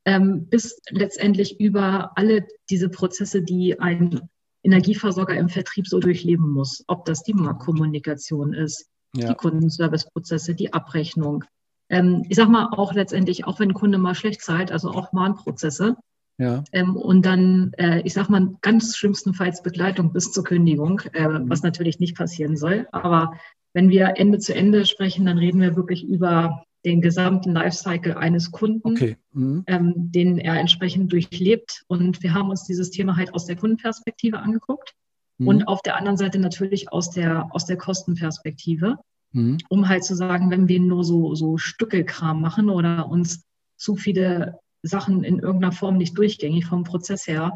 Ähm, 0.05 0.47
bis 0.49 0.81
letztendlich 0.89 1.59
über 1.59 2.11
alle 2.15 2.47
diese 2.69 2.89
Prozesse, 2.89 3.41
die 3.41 3.79
ein 3.79 4.21
Energieversorger 4.65 5.35
im 5.35 5.49
Vertrieb 5.49 5.87
so 5.87 5.99
durchleben 5.99 6.49
muss. 6.49 6.83
Ob 6.87 7.05
das 7.05 7.23
die 7.23 7.33
Marktkommunikation 7.33 8.53
ist, 8.53 8.87
ja. 9.15 9.29
die 9.29 9.35
Kundenserviceprozesse, 9.35 10.55
die 10.55 10.73
Abrechnung. 10.73 11.43
Ähm, 11.89 12.25
ich 12.29 12.35
sag 12.35 12.49
mal 12.49 12.69
auch 12.71 12.93
letztendlich, 12.93 13.45
auch 13.45 13.59
wenn 13.59 13.69
ein 13.69 13.75
Kunde 13.75 13.97
mal 13.97 14.15
schlecht 14.15 14.41
zahlt, 14.41 14.71
also 14.71 14.89
auch 14.89 15.13
Mahnprozesse. 15.13 15.95
Ja. 16.37 16.63
Ähm, 16.73 16.97
und 16.97 17.25
dann, 17.25 17.71
äh, 17.77 18.01
ich 18.01 18.13
sag 18.13 18.29
mal, 18.29 18.57
ganz 18.61 18.97
schlimmstenfalls 18.97 19.61
Begleitung 19.63 20.11
bis 20.11 20.31
zur 20.31 20.43
Kündigung, 20.43 21.01
äh, 21.13 21.27
mhm. 21.27 21.49
was 21.49 21.63
natürlich 21.63 21.99
nicht 21.99 22.17
passieren 22.17 22.57
soll. 22.57 22.87
Aber 22.91 23.33
wenn 23.73 23.89
wir 23.89 24.13
Ende 24.17 24.39
zu 24.39 24.53
Ende 24.53 24.85
sprechen, 24.85 25.25
dann 25.25 25.37
reden 25.37 25.61
wir 25.61 25.75
wirklich 25.75 26.03
über 26.03 26.65
den 26.85 27.01
gesamten 27.01 27.51
Lifecycle 27.51 28.13
eines 28.13 28.51
Kunden, 28.51 28.93
okay. 28.93 29.17
mhm. 29.33 29.63
ähm, 29.67 29.93
den 29.95 30.37
er 30.37 30.59
entsprechend 30.59 31.11
durchlebt. 31.11 31.83
Und 31.87 32.21
wir 32.23 32.33
haben 32.33 32.49
uns 32.49 32.63
dieses 32.63 32.91
Thema 32.91 33.17
halt 33.17 33.33
aus 33.33 33.45
der 33.45 33.55
Kundenperspektive 33.55 34.39
angeguckt 34.39 34.93
mhm. 35.39 35.47
und 35.47 35.67
auf 35.67 35.81
der 35.81 35.97
anderen 35.97 36.17
Seite 36.17 36.39
natürlich 36.39 36.91
aus 36.91 37.09
der, 37.09 37.47
aus 37.51 37.65
der 37.65 37.77
Kostenperspektive, 37.77 38.97
mhm. 39.31 39.57
um 39.67 39.89
halt 39.89 40.03
zu 40.03 40.15
sagen, 40.15 40.51
wenn 40.51 40.67
wir 40.67 40.79
nur 40.79 41.03
so, 41.03 41.33
so 41.35 41.57
Stückelkram 41.57 42.39
machen 42.39 42.69
oder 42.69 43.09
uns 43.09 43.43
zu 43.75 43.95
viele 43.95 44.59
Sachen 44.83 45.23
in 45.23 45.39
irgendeiner 45.39 45.73
Form 45.73 45.97
nicht 45.97 46.17
durchgängig 46.17 46.67
vom 46.67 46.83
Prozess 46.83 47.27
her 47.27 47.53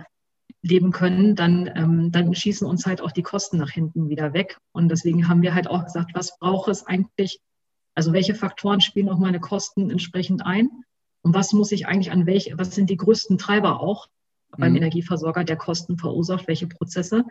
leben 0.62 0.92
können, 0.92 1.36
dann, 1.36 1.72
ähm, 1.76 2.12
dann 2.12 2.34
schießen 2.34 2.68
uns 2.68 2.86
halt 2.86 3.02
auch 3.02 3.12
die 3.12 3.22
Kosten 3.22 3.58
nach 3.58 3.70
hinten 3.70 4.10
wieder 4.10 4.34
weg. 4.34 4.58
Und 4.74 4.90
deswegen 4.90 5.30
haben 5.30 5.42
wir 5.42 5.54
halt 5.54 5.70
auch 5.70 5.86
gesagt, 5.86 6.12
was 6.14 6.38
braucht 6.40 6.70
es 6.70 6.86
eigentlich, 6.86 7.40
also 8.00 8.14
welche 8.14 8.34
Faktoren 8.34 8.80
spielen 8.80 9.10
auch 9.10 9.18
meine 9.18 9.42
Kosten 9.42 9.90
entsprechend 9.90 10.46
ein? 10.46 10.70
Und 11.22 11.36
was 11.36 11.52
muss 11.52 11.74
ich 11.74 11.86
eigentlich 11.86 12.14
an 12.14 12.26
welche, 12.26 12.58
was 12.58 12.74
sind 12.74 12.90
die 12.90 12.96
größten 12.96 13.38
Treiber 13.38 13.82
auch 13.82 14.08
beim 14.58 14.72
mhm. 14.72 14.78
Energieversorger, 14.78 15.44
der 15.44 15.58
Kosten 15.58 15.98
verursacht, 15.98 16.48
welche 16.48 16.68
Prozesse? 16.68 17.26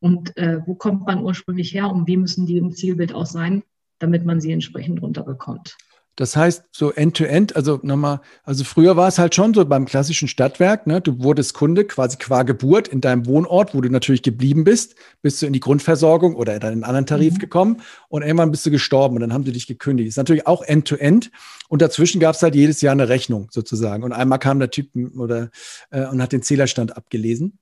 Und 0.00 0.36
äh, 0.36 0.60
wo 0.66 0.74
kommt 0.74 1.06
man 1.06 1.24
ursprünglich 1.24 1.72
her 1.72 1.90
und 1.90 2.06
wie 2.08 2.18
müssen 2.18 2.44
die 2.44 2.58
im 2.58 2.72
Zielbild 2.72 3.14
auch 3.14 3.24
sein, 3.24 3.62
damit 4.00 4.26
man 4.26 4.38
sie 4.38 4.52
entsprechend 4.52 5.00
runterbekommt? 5.00 5.78
Das 6.16 6.36
heißt, 6.36 6.64
so 6.72 6.90
end-to-end, 6.92 7.52
-End, 7.52 7.56
also 7.56 7.80
nochmal, 7.82 8.20
also 8.44 8.64
früher 8.64 8.96
war 8.96 9.08
es 9.08 9.18
halt 9.18 9.34
schon 9.34 9.54
so 9.54 9.64
beim 9.64 9.86
klassischen 9.86 10.28
Stadtwerk, 10.28 10.86
ne? 10.86 11.00
du 11.00 11.22
wurdest 11.22 11.54
Kunde 11.54 11.86
quasi 11.86 12.18
qua 12.18 12.42
Geburt 12.42 12.88
in 12.88 13.00
deinem 13.00 13.24
Wohnort, 13.24 13.74
wo 13.74 13.80
du 13.80 13.88
natürlich 13.88 14.22
geblieben 14.22 14.64
bist, 14.64 14.94
bist 15.22 15.40
du 15.40 15.46
in 15.46 15.54
die 15.54 15.60
Grundversorgung 15.60 16.36
oder 16.36 16.54
in 16.54 16.62
einen 16.62 16.84
anderen 16.84 17.06
Tarif 17.06 17.34
mhm. 17.34 17.38
gekommen 17.38 17.82
und 18.08 18.22
irgendwann 18.22 18.50
bist 18.50 18.66
du 18.66 18.70
gestorben 18.70 19.16
und 19.16 19.22
dann 19.22 19.32
haben 19.32 19.44
sie 19.44 19.52
dich 19.52 19.66
gekündigt. 19.66 20.08
Das 20.08 20.12
ist 20.12 20.18
natürlich 20.18 20.46
auch 20.46 20.62
end-to-end 20.62 21.26
-End. 21.26 21.30
und 21.68 21.80
dazwischen 21.80 22.20
gab 22.20 22.34
es 22.34 22.42
halt 22.42 22.54
jedes 22.54 22.82
Jahr 22.82 22.92
eine 22.92 23.08
Rechnung 23.08 23.48
sozusagen 23.50 24.02
und 24.02 24.12
einmal 24.12 24.38
kam 24.38 24.58
der 24.58 24.70
Typ 24.70 24.90
oder 25.16 25.50
äh, 25.90 26.04
und 26.06 26.20
hat 26.20 26.32
den 26.32 26.42
Zählerstand 26.42 26.94
abgelesen. 26.94 27.58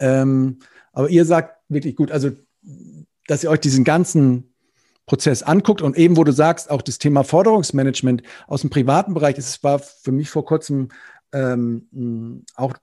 Ähm, 0.00 0.58
aber 0.92 1.08
ihr 1.08 1.24
sagt 1.24 1.56
wirklich 1.68 1.96
gut, 1.96 2.10
also 2.10 2.30
dass 3.26 3.42
ihr 3.42 3.50
euch 3.50 3.60
diesen 3.60 3.84
ganzen 3.84 4.53
Prozess 5.06 5.42
anguckt. 5.42 5.82
Und 5.82 5.96
eben, 5.96 6.16
wo 6.16 6.24
du 6.24 6.32
sagst, 6.32 6.70
auch 6.70 6.82
das 6.82 6.98
Thema 6.98 7.24
Forderungsmanagement 7.24 8.22
aus 8.46 8.62
dem 8.62 8.70
privaten 8.70 9.14
Bereich, 9.14 9.36
das 9.36 9.62
war 9.62 9.78
für 9.78 10.12
mich 10.12 10.30
vor 10.30 10.44
kurzem 10.44 10.88
ähm, 11.32 12.44
auch, 12.54 12.74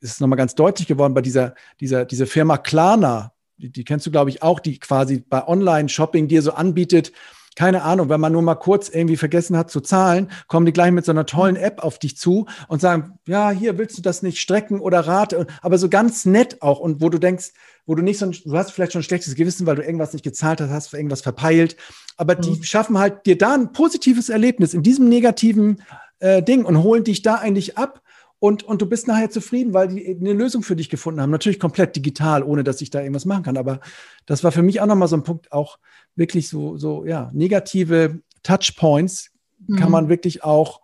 ist 0.00 0.20
nochmal 0.20 0.38
ganz 0.38 0.54
deutlich 0.54 0.88
geworden 0.88 1.14
bei 1.14 1.22
dieser, 1.22 1.54
dieser, 1.80 2.04
dieser 2.04 2.26
Firma 2.26 2.58
Klarna, 2.58 3.32
die, 3.58 3.70
die 3.70 3.84
kennst 3.84 4.06
du, 4.06 4.10
glaube 4.10 4.30
ich, 4.30 4.42
auch, 4.42 4.60
die 4.60 4.78
quasi 4.78 5.24
bei 5.26 5.46
Online-Shopping 5.46 6.28
dir 6.28 6.42
so 6.42 6.52
anbietet, 6.52 7.12
keine 7.56 7.82
Ahnung, 7.82 8.10
wenn 8.10 8.20
man 8.20 8.32
nur 8.32 8.42
mal 8.42 8.54
kurz 8.54 8.90
irgendwie 8.90 9.16
vergessen 9.16 9.56
hat 9.56 9.70
zu 9.70 9.80
zahlen, 9.80 10.30
kommen 10.46 10.66
die 10.66 10.74
gleich 10.74 10.92
mit 10.92 11.06
so 11.06 11.12
einer 11.12 11.24
tollen 11.24 11.56
App 11.56 11.82
auf 11.82 11.98
dich 11.98 12.18
zu 12.18 12.46
und 12.68 12.82
sagen, 12.82 13.18
ja, 13.26 13.50
hier 13.50 13.78
willst 13.78 13.96
du 13.96 14.02
das 14.02 14.22
nicht 14.22 14.38
strecken 14.38 14.78
oder 14.78 15.00
rate, 15.00 15.46
aber 15.62 15.78
so 15.78 15.88
ganz 15.88 16.26
nett 16.26 16.60
auch. 16.60 16.80
Und 16.80 17.00
wo 17.00 17.08
du 17.08 17.18
denkst, 17.18 17.52
wo 17.86 17.94
du 17.94 18.02
nicht 18.02 18.18
so, 18.18 18.26
ein, 18.26 18.36
du 18.44 18.56
hast 18.56 18.72
vielleicht 18.72 18.92
schon 18.92 19.00
ein 19.00 19.04
schlechtes 19.04 19.34
Gewissen, 19.34 19.66
weil 19.66 19.76
du 19.76 19.82
irgendwas 19.82 20.12
nicht 20.12 20.24
gezahlt 20.24 20.60
hast, 20.60 20.70
hast 20.70 20.92
irgendwas 20.92 21.22
verpeilt, 21.22 21.76
aber 22.16 22.34
die 22.34 22.50
mhm. 22.50 22.62
schaffen 22.62 22.98
halt 22.98 23.24
dir 23.26 23.38
da 23.38 23.54
ein 23.54 23.72
positives 23.72 24.28
Erlebnis 24.28 24.74
in 24.74 24.82
diesem 24.82 25.08
negativen 25.08 25.82
äh, 26.18 26.42
Ding 26.42 26.64
und 26.64 26.82
holen 26.82 27.04
dich 27.04 27.22
da 27.22 27.36
eigentlich 27.36 27.78
ab 27.78 28.02
und, 28.38 28.62
und 28.64 28.82
du 28.82 28.86
bist 28.86 29.08
nachher 29.08 29.30
zufrieden, 29.30 29.72
weil 29.72 29.88
die 29.88 30.06
eine 30.06 30.32
Lösung 30.32 30.62
für 30.62 30.76
dich 30.76 30.90
gefunden 30.90 31.20
haben. 31.20 31.30
Natürlich 31.30 31.58
komplett 31.58 31.96
digital, 31.96 32.42
ohne 32.42 32.64
dass 32.64 32.80
ich 32.82 32.90
da 32.90 33.00
irgendwas 33.00 33.24
machen 33.24 33.44
kann. 33.44 33.56
Aber 33.56 33.80
das 34.26 34.44
war 34.44 34.52
für 34.52 34.62
mich 34.62 34.80
auch 34.80 34.86
nochmal 34.86 35.08
so 35.08 35.16
ein 35.16 35.22
Punkt, 35.22 35.52
auch 35.52 35.78
wirklich 36.16 36.48
so, 36.48 36.76
so 36.76 37.06
ja, 37.06 37.30
negative 37.32 38.20
Touchpoints 38.42 39.30
mhm. 39.66 39.76
kann 39.76 39.90
man 39.90 40.08
wirklich 40.08 40.44
auch 40.44 40.80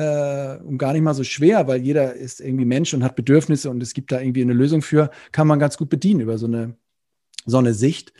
äh, 0.00 0.76
gar 0.76 0.92
nicht 0.92 1.02
mal 1.02 1.14
so 1.14 1.24
schwer, 1.24 1.66
weil 1.68 1.80
jeder 1.80 2.14
ist 2.14 2.40
irgendwie 2.40 2.64
Mensch 2.64 2.94
und 2.94 3.04
hat 3.04 3.16
Bedürfnisse 3.16 3.70
und 3.70 3.82
es 3.82 3.94
gibt 3.94 4.12
da 4.12 4.20
irgendwie 4.20 4.42
eine 4.42 4.52
Lösung 4.52 4.82
für, 4.82 5.10
kann 5.32 5.46
man 5.46 5.58
ganz 5.58 5.76
gut 5.76 5.90
bedienen 5.90 6.20
über 6.20 6.38
so 6.38 6.46
eine, 6.46 6.76
so 7.46 7.58
eine 7.58 7.74
Sicht. 7.74 8.12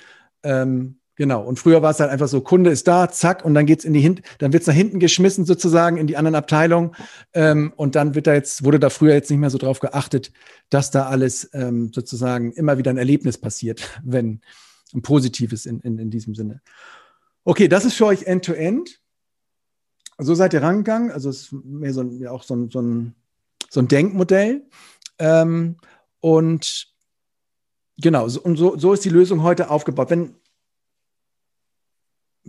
Ähm, 0.43 1.01
Genau. 1.21 1.43
Und 1.43 1.59
früher 1.59 1.83
war 1.83 1.91
es 1.91 2.01
halt 2.01 2.11
einfach 2.11 2.29
so, 2.29 2.41
Kunde 2.41 2.71
ist 2.71 2.89
da, 2.89 3.11
zack, 3.11 3.45
und 3.45 3.53
dann 3.53 3.67
geht's 3.67 3.85
in 3.85 3.93
die 3.93 4.01
Hin 4.01 4.23
dann 4.39 4.55
wird's 4.55 4.67
nach 4.67 4.73
hinten 4.73 5.01
geschmissen, 5.01 5.45
sozusagen, 5.45 5.99
in 5.99 6.07
die 6.07 6.17
anderen 6.17 6.35
Abteilungen. 6.35 6.93
Ähm, 7.35 7.75
und 7.77 7.95
dann 7.95 8.15
wird 8.15 8.27
da 8.27 8.33
jetzt, 8.33 8.65
wurde 8.65 8.81
da 8.81 8.89
früher 8.89 9.13
jetzt 9.13 9.31
nicht 9.31 9.39
mehr 9.39 9.51
so 9.51 9.59
drauf 9.59 9.81
geachtet, 9.81 10.33
dass 10.71 10.91
da 10.91 11.09
alles 11.09 11.51
ähm, 11.53 11.93
sozusagen 11.93 12.53
immer 12.53 12.79
wieder 12.79 12.91
ein 12.91 12.97
Erlebnis 12.97 13.37
passiert, 13.37 14.01
wenn 14.03 14.41
ein 14.95 15.03
positives 15.03 15.67
in, 15.67 15.81
in, 15.81 15.99
in 15.99 16.09
diesem 16.09 16.35
Sinne. 16.35 16.63
Okay, 17.45 17.69
das 17.69 17.85
ist 17.85 17.97
für 17.97 18.07
euch 18.07 18.23
End-to-End. 18.23 18.89
-End. 18.89 19.00
So 20.23 20.35
seid 20.35 20.55
ihr 20.55 20.63
rangegangen. 20.63 21.11
Also 21.11 21.31
es 21.31 21.43
ist 21.43 21.53
mehr 21.53 21.93
so 21.93 22.03
ein, 22.03 22.27
auch 22.27 22.43
so 22.43 22.55
ein, 22.55 22.71
so 22.71 22.81
ein, 22.81 23.15
so 23.69 23.81
ein 23.81 23.89
Denkmodell. 23.89 24.63
Ähm, 25.19 25.77
und 26.21 26.89
genau, 27.99 28.29
so, 28.29 28.41
und 28.41 28.57
so, 28.57 28.77
so 28.77 28.93
ist 28.93 29.05
die 29.05 29.11
Lösung 29.11 29.43
heute 29.43 29.71
aufgebaut. 29.71 30.11
Wenn, 30.11 30.35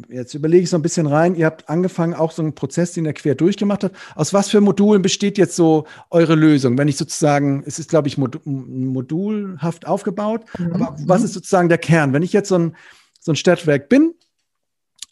jetzt 0.09 0.33
überlege 0.33 0.63
ich 0.63 0.69
so 0.69 0.77
ein 0.77 0.81
bisschen 0.81 1.07
rein, 1.07 1.35
ihr 1.35 1.45
habt 1.45 1.69
angefangen, 1.69 2.13
auch 2.13 2.31
so 2.31 2.41
einen 2.41 2.55
Prozess, 2.55 2.93
den 2.93 3.05
ihr 3.05 3.13
quer 3.13 3.35
durchgemacht 3.35 3.83
habt. 3.83 3.95
Aus 4.15 4.33
was 4.33 4.49
für 4.49 4.61
Modulen 4.61 5.01
besteht 5.01 5.37
jetzt 5.37 5.55
so 5.55 5.85
eure 6.09 6.35
Lösung? 6.35 6.77
Wenn 6.77 6.87
ich 6.87 6.97
sozusagen, 6.97 7.63
es 7.65 7.79
ist, 7.79 7.89
glaube 7.89 8.07
ich, 8.07 8.17
modulhaft 8.17 9.87
aufgebaut, 9.87 10.45
mhm. 10.57 10.73
aber 10.73 10.95
was 11.05 11.23
ist 11.23 11.33
sozusagen 11.33 11.69
der 11.69 11.77
Kern? 11.77 12.13
Wenn 12.13 12.23
ich 12.23 12.33
jetzt 12.33 12.49
so 12.49 12.55
ein, 12.55 12.75
so 13.19 13.31
ein 13.33 13.35
Stadtwerk 13.35 13.89
bin, 13.89 14.15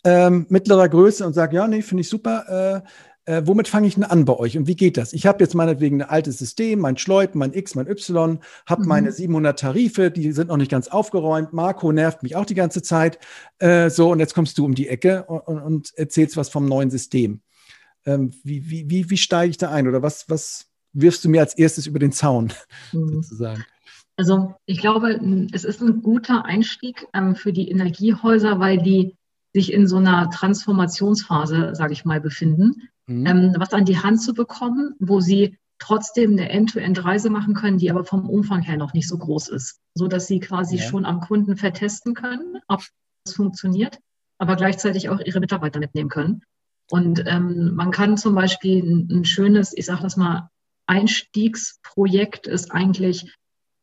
ähm, 0.03 0.45
mittlerer 0.49 0.89
Größe 0.89 1.25
und 1.25 1.33
sage, 1.33 1.55
ja, 1.55 1.67
nee, 1.67 1.81
finde 1.81 2.01
ich 2.01 2.09
super, 2.09 2.83
äh, 2.85 2.89
äh, 3.29 3.45
womit 3.45 3.67
fange 3.67 3.88
ich 3.88 3.93
denn 3.93 4.03
an 4.03 4.25
bei 4.25 4.33
euch 4.33 4.57
und 4.57 4.65
wie 4.65 4.75
geht 4.75 4.97
das? 4.97 5.13
Ich 5.13 5.27
habe 5.27 5.43
jetzt 5.43 5.53
meinetwegen 5.53 6.01
ein 6.01 6.09
altes 6.09 6.39
System, 6.39 6.79
mein 6.79 6.97
Schleut, 6.97 7.35
mein 7.35 7.53
X, 7.53 7.75
mein 7.75 7.88
Y, 7.88 8.39
habe 8.65 8.81
mhm. 8.81 8.88
meine 8.88 9.12
700 9.12 9.59
Tarife, 9.59 10.09
die 10.09 10.31
sind 10.31 10.47
noch 10.47 10.57
nicht 10.57 10.71
ganz 10.71 10.88
aufgeräumt. 10.88 11.53
Marco 11.53 11.91
nervt 11.91 12.23
mich 12.23 12.35
auch 12.35 12.45
die 12.45 12.55
ganze 12.55 12.81
Zeit. 12.81 13.19
Äh, 13.59 13.91
so, 13.91 14.12
und 14.12 14.19
jetzt 14.19 14.33
kommst 14.33 14.57
du 14.57 14.65
um 14.65 14.73
die 14.73 14.88
Ecke 14.88 15.25
und, 15.25 15.41
und, 15.41 15.62
und 15.62 15.93
erzählst 15.95 16.38
was 16.38 16.49
vom 16.49 16.65
neuen 16.65 16.89
System. 16.89 17.41
Ähm, 18.03 18.31
wie, 18.43 18.67
wie, 18.67 18.89
wie, 18.89 19.09
wie 19.12 19.17
steige 19.17 19.51
ich 19.51 19.57
da 19.57 19.69
ein 19.69 19.88
oder 19.88 20.01
was, 20.01 20.27
was 20.27 20.65
wirfst 20.93 21.23
du 21.23 21.29
mir 21.29 21.41
als 21.41 21.53
erstes 21.53 21.85
über 21.85 21.99
den 21.99 22.12
Zaun 22.12 22.51
mhm. 22.93 23.21
sozusagen? 23.21 23.63
Also 24.17 24.55
ich 24.65 24.81
glaube, 24.81 25.19
es 25.53 25.63
ist 25.63 25.81
ein 25.81 26.01
guter 26.01 26.45
Einstieg 26.45 27.07
ähm, 27.13 27.35
für 27.35 27.53
die 27.53 27.69
Energiehäuser, 27.69 28.59
weil 28.59 28.79
die 28.79 29.15
sich 29.53 29.73
in 29.73 29.88
so 29.88 29.97
einer 29.97 30.29
Transformationsphase, 30.29 31.75
sage 31.75 31.93
ich 31.93 32.05
mal, 32.05 32.21
befinden 32.21 32.89
mhm. 33.09 33.25
ähm, 33.25 33.55
was 33.57 33.73
an 33.73 33.85
die 33.85 33.97
Hand 33.97 34.21
zu 34.21 34.33
bekommen, 34.33 34.95
wo 34.99 35.19
sie 35.19 35.57
trotzdem 35.79 36.33
eine 36.33 36.49
End-to-End-Reise 36.49 37.29
machen 37.29 37.53
können, 37.53 37.77
die 37.77 37.89
aber 37.89 38.05
vom 38.05 38.29
Umfang 38.29 38.62
her 38.62 38.77
noch 38.77 38.93
nicht 38.93 39.07
so 39.07 39.17
groß 39.17 39.49
ist, 39.49 39.79
so 39.93 40.07
dass 40.07 40.27
sie 40.27 40.39
quasi 40.39 40.77
ja. 40.77 40.83
schon 40.83 41.05
am 41.05 41.21
Kunden 41.21 41.57
vertesten 41.57 42.13
können, 42.13 42.57
ob 42.67 42.81
es 43.25 43.33
funktioniert, 43.33 43.99
aber 44.38 44.55
gleichzeitig 44.55 45.09
auch 45.09 45.19
ihre 45.19 45.39
Mitarbeiter 45.39 45.79
mitnehmen 45.79 46.09
können. 46.09 46.43
Und 46.91 47.23
ähm, 47.27 47.75
man 47.75 47.91
kann 47.91 48.17
zum 48.17 48.35
Beispiel 48.35 48.83
ein, 48.83 49.19
ein 49.19 49.25
schönes, 49.25 49.73
ich 49.75 49.85
sage 49.85 50.01
das 50.03 50.17
mal, 50.17 50.49
Einstiegsprojekt 50.85 52.47
ist 52.47 52.71
eigentlich 52.71 53.31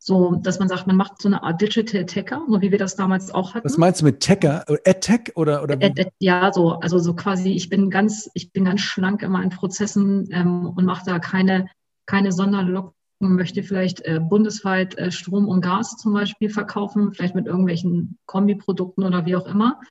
so, 0.07 0.35
dass 0.35 0.57
man 0.57 0.69
sagt, 0.69 0.87
man 0.87 0.95
macht 0.95 1.21
so 1.21 1.27
eine 1.27 1.43
Art 1.43 1.59
Digital 1.59 2.05
Tacker, 2.05 2.41
so 2.47 2.61
wie 2.61 2.71
wir 2.71 2.77
das 2.77 2.95
damals 2.95 3.29
auch 3.29 3.53
hatten. 3.53 3.65
Was 3.65 3.77
meinst 3.77 3.99
du 3.99 4.05
mit 4.05 4.23
Tacker? 4.23 4.63
AdTech 4.85 5.33
oder? 5.35 5.61
oder 5.61 5.73
Ad, 5.73 5.85
Ad, 5.85 6.11
ja, 6.19 6.53
so, 6.53 6.79
also 6.79 6.97
so 6.97 7.13
quasi, 7.13 7.51
ich 7.51 7.67
bin 7.67 7.89
ganz, 7.89 8.31
ich 8.33 8.53
bin 8.53 8.63
ganz 8.63 8.79
schlank 8.79 9.21
in 9.21 9.31
meinen 9.31 9.49
Prozessen 9.49 10.29
ähm, 10.31 10.67
und 10.69 10.85
mache 10.85 11.03
da 11.05 11.19
keine, 11.19 11.67
keine 12.05 12.31
Sonderlocken, 12.31 12.93
möchte 13.19 13.63
vielleicht 13.63 13.99
äh, 14.05 14.21
bundesweit 14.21 14.97
äh, 14.97 15.11
Strom 15.11 15.49
und 15.49 15.59
Gas 15.59 15.97
zum 15.97 16.13
Beispiel 16.13 16.49
verkaufen, 16.49 17.11
vielleicht 17.11 17.35
mit 17.35 17.45
irgendwelchen 17.45 18.17
Kombiprodukten 18.27 19.03
oder 19.03 19.25
wie 19.25 19.35
auch 19.35 19.45
immer. 19.45 19.81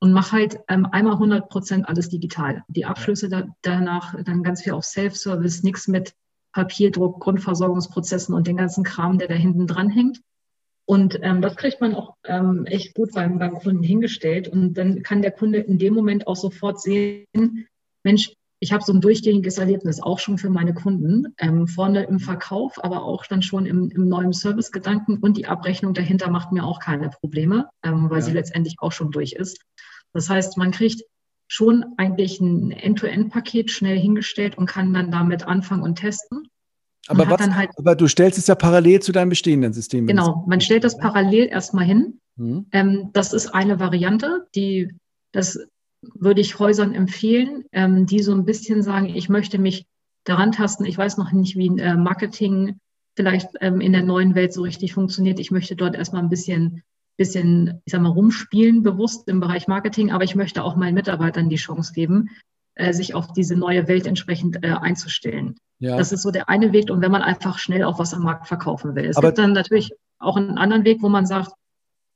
Und 0.00 0.12
mache 0.12 0.32
halt 0.32 0.58
ähm, 0.68 0.86
einmal 0.92 1.14
100 1.14 1.48
Prozent 1.48 1.88
alles 1.88 2.10
digital. 2.10 2.62
Die 2.68 2.84
Abschlüsse 2.84 3.30
da, 3.30 3.44
danach 3.62 4.14
dann 4.22 4.42
ganz 4.42 4.60
viel 4.60 4.74
auf 4.74 4.84
Self-Service, 4.84 5.62
nichts 5.62 5.88
mit 5.88 6.12
Papierdruck, 6.56 7.20
Grundversorgungsprozessen 7.20 8.34
und 8.34 8.46
den 8.46 8.56
ganzen 8.56 8.82
Kram, 8.82 9.18
der 9.18 9.28
da 9.28 9.34
hinten 9.34 9.66
dran 9.66 9.90
hängt. 9.90 10.22
Und 10.86 11.18
ähm, 11.20 11.42
das 11.42 11.54
kriegt 11.56 11.82
man 11.82 11.94
auch 11.94 12.14
ähm, 12.24 12.64
echt 12.64 12.94
gut 12.94 13.12
beim, 13.12 13.38
beim 13.38 13.58
Kunden 13.58 13.82
hingestellt. 13.82 14.48
Und 14.48 14.72
dann 14.74 15.02
kann 15.02 15.20
der 15.20 15.32
Kunde 15.32 15.58
in 15.58 15.76
dem 15.78 15.92
Moment 15.92 16.26
auch 16.26 16.36
sofort 16.36 16.80
sehen, 16.80 17.26
Mensch, 18.04 18.32
ich 18.58 18.72
habe 18.72 18.82
so 18.82 18.94
ein 18.94 19.02
durchgängiges 19.02 19.58
Erlebnis, 19.58 20.00
auch 20.00 20.18
schon 20.18 20.38
für 20.38 20.48
meine 20.48 20.72
Kunden, 20.72 21.34
ähm, 21.38 21.66
vorne 21.66 22.04
im 22.04 22.20
Verkauf, 22.20 22.82
aber 22.82 23.02
auch 23.02 23.26
dann 23.26 23.42
schon 23.42 23.66
im, 23.66 23.90
im 23.90 24.08
neuen 24.08 24.32
Servicegedanken 24.32 25.18
und 25.18 25.36
die 25.36 25.44
Abrechnung 25.44 25.92
dahinter 25.92 26.30
macht 26.30 26.52
mir 26.52 26.64
auch 26.64 26.80
keine 26.80 27.10
Probleme, 27.10 27.68
ähm, 27.84 28.08
weil 28.08 28.20
ja. 28.20 28.24
sie 28.24 28.32
letztendlich 28.32 28.76
auch 28.78 28.92
schon 28.92 29.10
durch 29.10 29.32
ist. 29.32 29.60
Das 30.14 30.30
heißt, 30.30 30.56
man 30.56 30.70
kriegt 30.70 31.02
schon 31.48 31.84
eigentlich 31.96 32.40
ein 32.40 32.72
End-to-End-Paket 32.72 33.70
schnell 33.70 33.98
hingestellt 33.98 34.58
und 34.58 34.66
kann 34.66 34.92
dann 34.92 35.10
damit 35.10 35.46
anfangen 35.46 35.82
und 35.82 35.96
testen. 35.96 36.48
Aber, 37.08 37.30
was, 37.30 37.40
halt, 37.54 37.70
aber 37.76 37.94
du 37.94 38.08
stellst 38.08 38.38
es 38.38 38.48
ja 38.48 38.56
parallel 38.56 39.00
zu 39.00 39.12
deinem 39.12 39.28
bestehenden 39.28 39.72
System. 39.72 40.06
Genau, 40.06 40.44
man 40.48 40.60
stellt 40.60 40.82
das 40.82 40.98
parallel 40.98 41.46
erstmal 41.46 41.84
hin. 41.84 42.20
Mhm. 42.36 42.66
Ähm, 42.72 43.10
das 43.12 43.32
ist 43.32 43.54
eine 43.54 43.78
Variante, 43.78 44.46
die, 44.54 44.90
das 45.32 45.58
würde 46.14 46.40
ich 46.40 46.58
Häusern 46.58 46.94
empfehlen, 46.94 47.64
ähm, 47.72 48.06
die 48.06 48.20
so 48.20 48.32
ein 48.32 48.44
bisschen 48.44 48.82
sagen, 48.82 49.06
ich 49.06 49.28
möchte 49.28 49.58
mich 49.58 49.86
daran 50.24 50.52
tasten. 50.52 50.84
Ich 50.84 50.98
weiß 50.98 51.16
noch 51.16 51.32
nicht, 51.32 51.56
wie 51.56 51.68
äh, 51.78 51.94
Marketing 51.94 52.80
vielleicht 53.14 53.50
ähm, 53.60 53.80
in 53.80 53.92
der 53.92 54.02
neuen 54.02 54.34
Welt 54.34 54.52
so 54.52 54.62
richtig 54.62 54.92
funktioniert. 54.92 55.38
Ich 55.38 55.50
möchte 55.50 55.76
dort 55.76 55.94
erstmal 55.94 56.22
ein 56.22 56.28
bisschen 56.28 56.82
bisschen, 57.16 57.80
ich 57.84 57.92
sag 57.92 58.02
mal, 58.02 58.10
rumspielen 58.10 58.82
bewusst 58.82 59.28
im 59.28 59.40
Bereich 59.40 59.68
Marketing, 59.68 60.12
aber 60.12 60.24
ich 60.24 60.34
möchte 60.34 60.62
auch 60.62 60.76
meinen 60.76 60.94
Mitarbeitern 60.94 61.48
die 61.48 61.56
Chance 61.56 61.92
geben, 61.92 62.30
äh, 62.74 62.92
sich 62.92 63.14
auf 63.14 63.32
diese 63.32 63.56
neue 63.56 63.88
Welt 63.88 64.06
entsprechend 64.06 64.62
äh, 64.62 64.68
einzustellen. 64.68 65.56
Ja. 65.78 65.96
Das 65.96 66.12
ist 66.12 66.22
so 66.22 66.30
der 66.30 66.48
eine 66.48 66.72
Weg 66.72 66.90
und 66.90 67.00
wenn 67.02 67.10
man 67.10 67.22
einfach 67.22 67.58
schnell 67.58 67.84
auch 67.84 67.98
was 67.98 68.14
am 68.14 68.22
Markt 68.22 68.46
verkaufen 68.48 68.94
will. 68.94 69.06
Es 69.06 69.16
aber 69.16 69.28
gibt 69.28 69.38
dann 69.38 69.52
natürlich 69.52 69.92
auch 70.18 70.36
einen 70.36 70.58
anderen 70.58 70.84
Weg, 70.84 71.02
wo 71.02 71.08
man 71.08 71.26
sagt, 71.26 71.52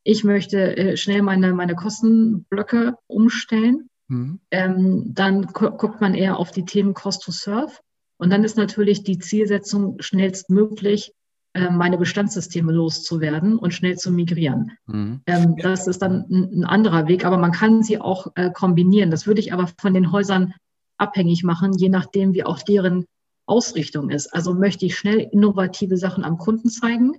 ich 0.02 0.24
möchte 0.24 0.76
äh, 0.76 0.96
schnell 0.96 1.22
meine, 1.22 1.52
meine 1.52 1.74
Kostenblöcke 1.74 2.96
umstellen. 3.06 3.88
Mhm. 4.08 4.40
Ähm, 4.50 5.14
dann 5.14 5.46
gu 5.46 5.70
guckt 5.70 6.00
man 6.00 6.14
eher 6.14 6.38
auf 6.38 6.50
die 6.50 6.64
Themen 6.64 6.94
Cost 6.94 7.22
to 7.22 7.32
Serve. 7.32 7.72
Und 8.16 8.30
dann 8.30 8.44
ist 8.44 8.56
natürlich 8.56 9.02
die 9.02 9.18
Zielsetzung 9.18 9.96
schnellstmöglich 10.00 11.12
meine 11.52 11.98
Bestandssysteme 11.98 12.72
loszuwerden 12.72 13.58
und 13.58 13.74
schnell 13.74 13.96
zu 13.96 14.12
migrieren. 14.12 14.72
Mhm. 14.86 15.20
Ähm, 15.26 15.56
das 15.56 15.86
ist 15.88 16.00
dann 16.00 16.26
ein, 16.30 16.64
anderer 16.64 17.08
Weg, 17.08 17.24
aber 17.24 17.38
man 17.38 17.52
kann 17.52 17.82
sie 17.82 18.00
auch 18.00 18.28
äh, 18.36 18.50
kombinieren. 18.50 19.10
Das 19.10 19.26
würde 19.26 19.40
ich 19.40 19.52
aber 19.52 19.68
von 19.80 19.92
den 19.92 20.12
Häusern 20.12 20.54
abhängig 20.96 21.42
machen, 21.42 21.72
je 21.72 21.88
nachdem, 21.88 22.34
wie 22.34 22.44
auch 22.44 22.60
deren 22.62 23.06
Ausrichtung 23.46 24.10
ist. 24.10 24.28
Also 24.32 24.54
möchte 24.54 24.86
ich 24.86 24.96
schnell 24.96 25.28
innovative 25.32 25.96
Sachen 25.96 26.24
am 26.24 26.38
Kunden 26.38 26.68
zeigen, 26.68 27.14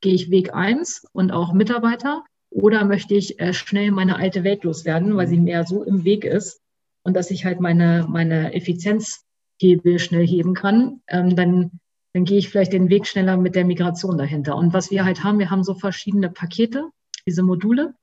gehe 0.00 0.14
ich 0.14 0.30
Weg 0.30 0.54
eins 0.54 1.04
und 1.12 1.32
auch 1.32 1.52
Mitarbeiter 1.52 2.24
oder 2.50 2.84
möchte 2.84 3.14
ich 3.14 3.40
äh, 3.40 3.52
schnell 3.52 3.90
meine 3.90 4.16
alte 4.16 4.44
Welt 4.44 4.64
loswerden, 4.64 5.16
weil 5.16 5.26
sie 5.26 5.38
mehr 5.38 5.66
so 5.66 5.82
im 5.82 6.04
Weg 6.04 6.24
ist 6.24 6.60
und 7.02 7.14
dass 7.14 7.30
ich 7.30 7.44
halt 7.44 7.60
meine, 7.60 8.06
meine 8.08 8.54
Effizienzhebel 8.54 9.98
schnell 9.98 10.26
heben 10.26 10.54
kann, 10.54 11.00
ähm, 11.08 11.34
dann, 11.36 11.80
dann 12.14 12.24
gehe 12.24 12.38
ich 12.38 12.48
vielleicht 12.48 12.72
den 12.72 12.88
Weg 12.88 13.06
schneller 13.06 13.36
mit 13.36 13.54
der 13.54 13.64
Migration 13.64 14.16
dahinter. 14.18 14.56
Und 14.56 14.72
was 14.72 14.90
wir 14.90 15.04
halt 15.04 15.24
haben, 15.24 15.38
wir 15.38 15.50
haben 15.50 15.64
so 15.64 15.74
verschiedene 15.74 16.30
Pakete, 16.30 16.90
diese 17.26 17.42
Module, 17.42 17.94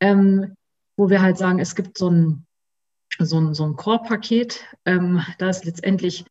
ähm, 0.00 0.54
wo 0.96 1.10
wir 1.10 1.22
halt 1.22 1.38
sagen, 1.38 1.58
es 1.58 1.74
gibt 1.74 1.98
so 1.98 2.10
ein, 2.10 2.46
so 3.18 3.40
ein, 3.40 3.54
so 3.54 3.64
ein 3.64 3.76
Core-Paket, 3.76 4.64
ähm, 4.84 5.22
da 5.38 5.48
ist 5.48 5.64
letztendlich 5.64 6.24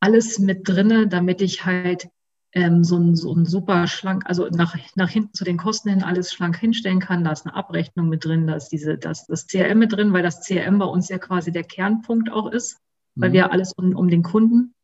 alles 0.00 0.38
mit 0.38 0.68
drinne, 0.68 1.08
damit 1.08 1.42
ich 1.42 1.64
halt 1.64 2.08
ähm, 2.52 2.84
so, 2.84 2.96
ein, 2.98 3.16
so 3.16 3.34
ein 3.34 3.46
super 3.46 3.86
schlank, 3.86 4.24
also 4.26 4.48
nach, 4.48 4.76
nach 4.96 5.08
hinten 5.08 5.34
zu 5.34 5.44
den 5.44 5.56
Kosten 5.56 5.90
hin 5.90 6.02
alles 6.02 6.32
schlank 6.32 6.58
hinstellen 6.58 7.00
kann. 7.00 7.24
Da 7.24 7.32
ist 7.32 7.46
eine 7.46 7.54
Abrechnung 7.54 8.08
mit 8.08 8.24
drin, 8.24 8.46
da 8.46 8.54
ist 8.54 8.68
diese, 8.68 8.98
das, 8.98 9.26
das 9.26 9.46
CRM 9.46 9.78
mit 9.78 9.92
drin, 9.92 10.12
weil 10.12 10.22
das 10.22 10.40
CRM 10.46 10.78
bei 10.78 10.86
uns 10.86 11.08
ja 11.08 11.18
quasi 11.18 11.52
der 11.52 11.64
Kernpunkt 11.64 12.30
auch 12.30 12.50
ist, 12.50 12.78
mhm. 13.14 13.22
weil 13.22 13.32
wir 13.32 13.52
alles 13.52 13.72
um, 13.72 13.94
um 13.94 14.08
den 14.08 14.22
Kunden 14.22 14.74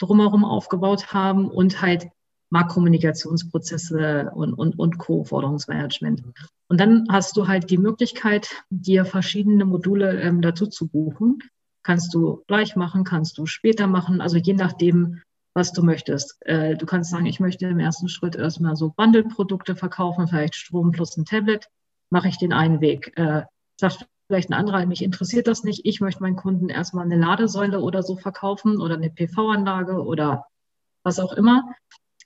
drumherum 0.00 0.44
aufgebaut 0.44 1.12
haben 1.12 1.48
und 1.48 1.80
halt 1.82 2.08
Marktkommunikationsprozesse 2.50 4.32
und, 4.34 4.54
und, 4.54 4.78
und 4.78 4.98
Co-Forderungsmanagement. 4.98 6.22
Und 6.68 6.80
dann 6.80 7.06
hast 7.08 7.36
du 7.36 7.46
halt 7.46 7.70
die 7.70 7.78
Möglichkeit, 7.78 8.48
dir 8.70 9.04
verschiedene 9.04 9.64
Module 9.64 10.20
ähm, 10.20 10.42
dazu 10.42 10.66
zu 10.66 10.88
buchen. 10.88 11.38
Kannst 11.82 12.12
du 12.12 12.42
gleich 12.46 12.76
machen, 12.76 13.04
kannst 13.04 13.38
du 13.38 13.46
später 13.46 13.86
machen, 13.86 14.20
also 14.20 14.36
je 14.36 14.54
nachdem, 14.54 15.22
was 15.54 15.72
du 15.72 15.82
möchtest. 15.82 16.36
Äh, 16.40 16.76
du 16.76 16.86
kannst 16.86 17.10
sagen, 17.10 17.26
ich 17.26 17.40
möchte 17.40 17.66
im 17.66 17.80
ersten 17.80 18.08
Schritt 18.08 18.36
erstmal 18.36 18.76
so 18.76 18.92
Bundle-Produkte 18.96 19.76
verkaufen, 19.76 20.28
vielleicht 20.28 20.54
Strom 20.54 20.90
plus 20.90 21.16
ein 21.16 21.24
Tablet. 21.24 21.68
Mache 22.10 22.28
ich 22.28 22.38
den 22.38 22.52
einen 22.52 22.80
Weg. 22.80 23.12
Äh, 23.16 23.42
sagt 23.80 24.06
vielleicht 24.30 24.50
ein 24.50 24.54
anderer, 24.54 24.86
mich 24.86 25.02
interessiert 25.02 25.48
das 25.48 25.64
nicht. 25.64 25.84
Ich 25.84 26.00
möchte 26.00 26.22
meinen 26.22 26.36
Kunden 26.36 26.68
erstmal 26.68 27.04
eine 27.04 27.16
Ladesäule 27.16 27.80
oder 27.80 28.04
so 28.04 28.16
verkaufen 28.16 28.80
oder 28.80 28.94
eine 28.94 29.10
PV-Anlage 29.10 30.04
oder 30.04 30.46
was 31.02 31.18
auch 31.18 31.32
immer. 31.32 31.64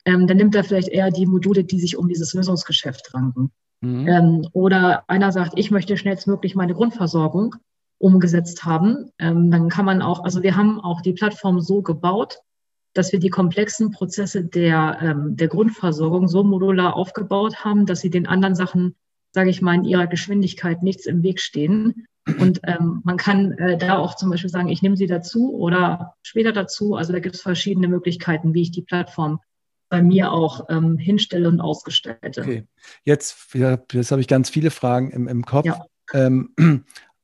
Ähm, 0.04 0.26
dann 0.26 0.36
nimmt 0.36 0.54
er 0.54 0.64
vielleicht 0.64 0.88
eher 0.88 1.10
die 1.10 1.24
Module, 1.24 1.64
die 1.64 1.80
sich 1.80 1.96
um 1.96 2.06
dieses 2.06 2.34
Lösungsgeschäft 2.34 3.14
ranken. 3.14 3.52
Mhm. 3.80 4.06
Ähm, 4.06 4.48
oder 4.52 5.04
einer 5.08 5.32
sagt, 5.32 5.54
ich 5.56 5.70
möchte 5.70 5.96
schnellstmöglich 5.96 6.54
meine 6.54 6.74
Grundversorgung 6.74 7.54
umgesetzt 7.96 8.66
haben. 8.66 9.10
Ähm, 9.18 9.50
dann 9.50 9.70
kann 9.70 9.86
man 9.86 10.02
auch, 10.02 10.24
also 10.24 10.42
wir 10.42 10.56
haben 10.56 10.78
auch 10.80 11.00
die 11.00 11.14
Plattform 11.14 11.60
so 11.60 11.80
gebaut, 11.80 12.40
dass 12.92 13.12
wir 13.12 13.18
die 13.18 13.30
komplexen 13.30 13.92
Prozesse 13.92 14.44
der, 14.44 14.98
ähm, 15.00 15.36
der 15.38 15.48
Grundversorgung 15.48 16.28
so 16.28 16.44
modular 16.44 16.96
aufgebaut 16.96 17.64
haben, 17.64 17.86
dass 17.86 18.00
sie 18.00 18.10
den 18.10 18.26
anderen 18.26 18.54
Sachen, 18.54 18.94
sage 19.34 19.50
ich 19.50 19.60
mal, 19.60 19.74
in 19.74 19.84
ihrer 19.84 20.06
Geschwindigkeit 20.06 20.82
nichts 20.82 21.06
im 21.06 21.22
Weg 21.24 21.40
stehen. 21.40 22.06
Und 22.38 22.60
ähm, 22.64 23.02
man 23.04 23.16
kann 23.16 23.52
äh, 23.52 23.76
da 23.76 23.98
auch 23.98 24.14
zum 24.14 24.30
Beispiel 24.30 24.48
sagen, 24.48 24.68
ich 24.68 24.80
nehme 24.80 24.96
sie 24.96 25.08
dazu 25.08 25.52
oder 25.54 26.14
später 26.22 26.52
dazu. 26.52 26.94
Also 26.94 27.12
da 27.12 27.18
gibt 27.18 27.34
es 27.34 27.42
verschiedene 27.42 27.88
Möglichkeiten, 27.88 28.54
wie 28.54 28.62
ich 28.62 28.70
die 28.70 28.82
Plattform 28.82 29.40
bei 29.90 30.02
mir 30.02 30.32
auch 30.32 30.66
ähm, 30.70 30.96
hinstelle 30.96 31.48
und 31.48 31.60
ausgestalte. 31.60 32.40
Okay, 32.40 32.66
jetzt, 33.02 33.54
jetzt 33.54 34.10
habe 34.10 34.20
ich 34.20 34.28
ganz 34.28 34.48
viele 34.48 34.70
Fragen 34.70 35.10
im, 35.10 35.28
im 35.28 35.44
Kopf. 35.44 35.66
Ja. 35.66 35.84
Ähm, 36.14 36.54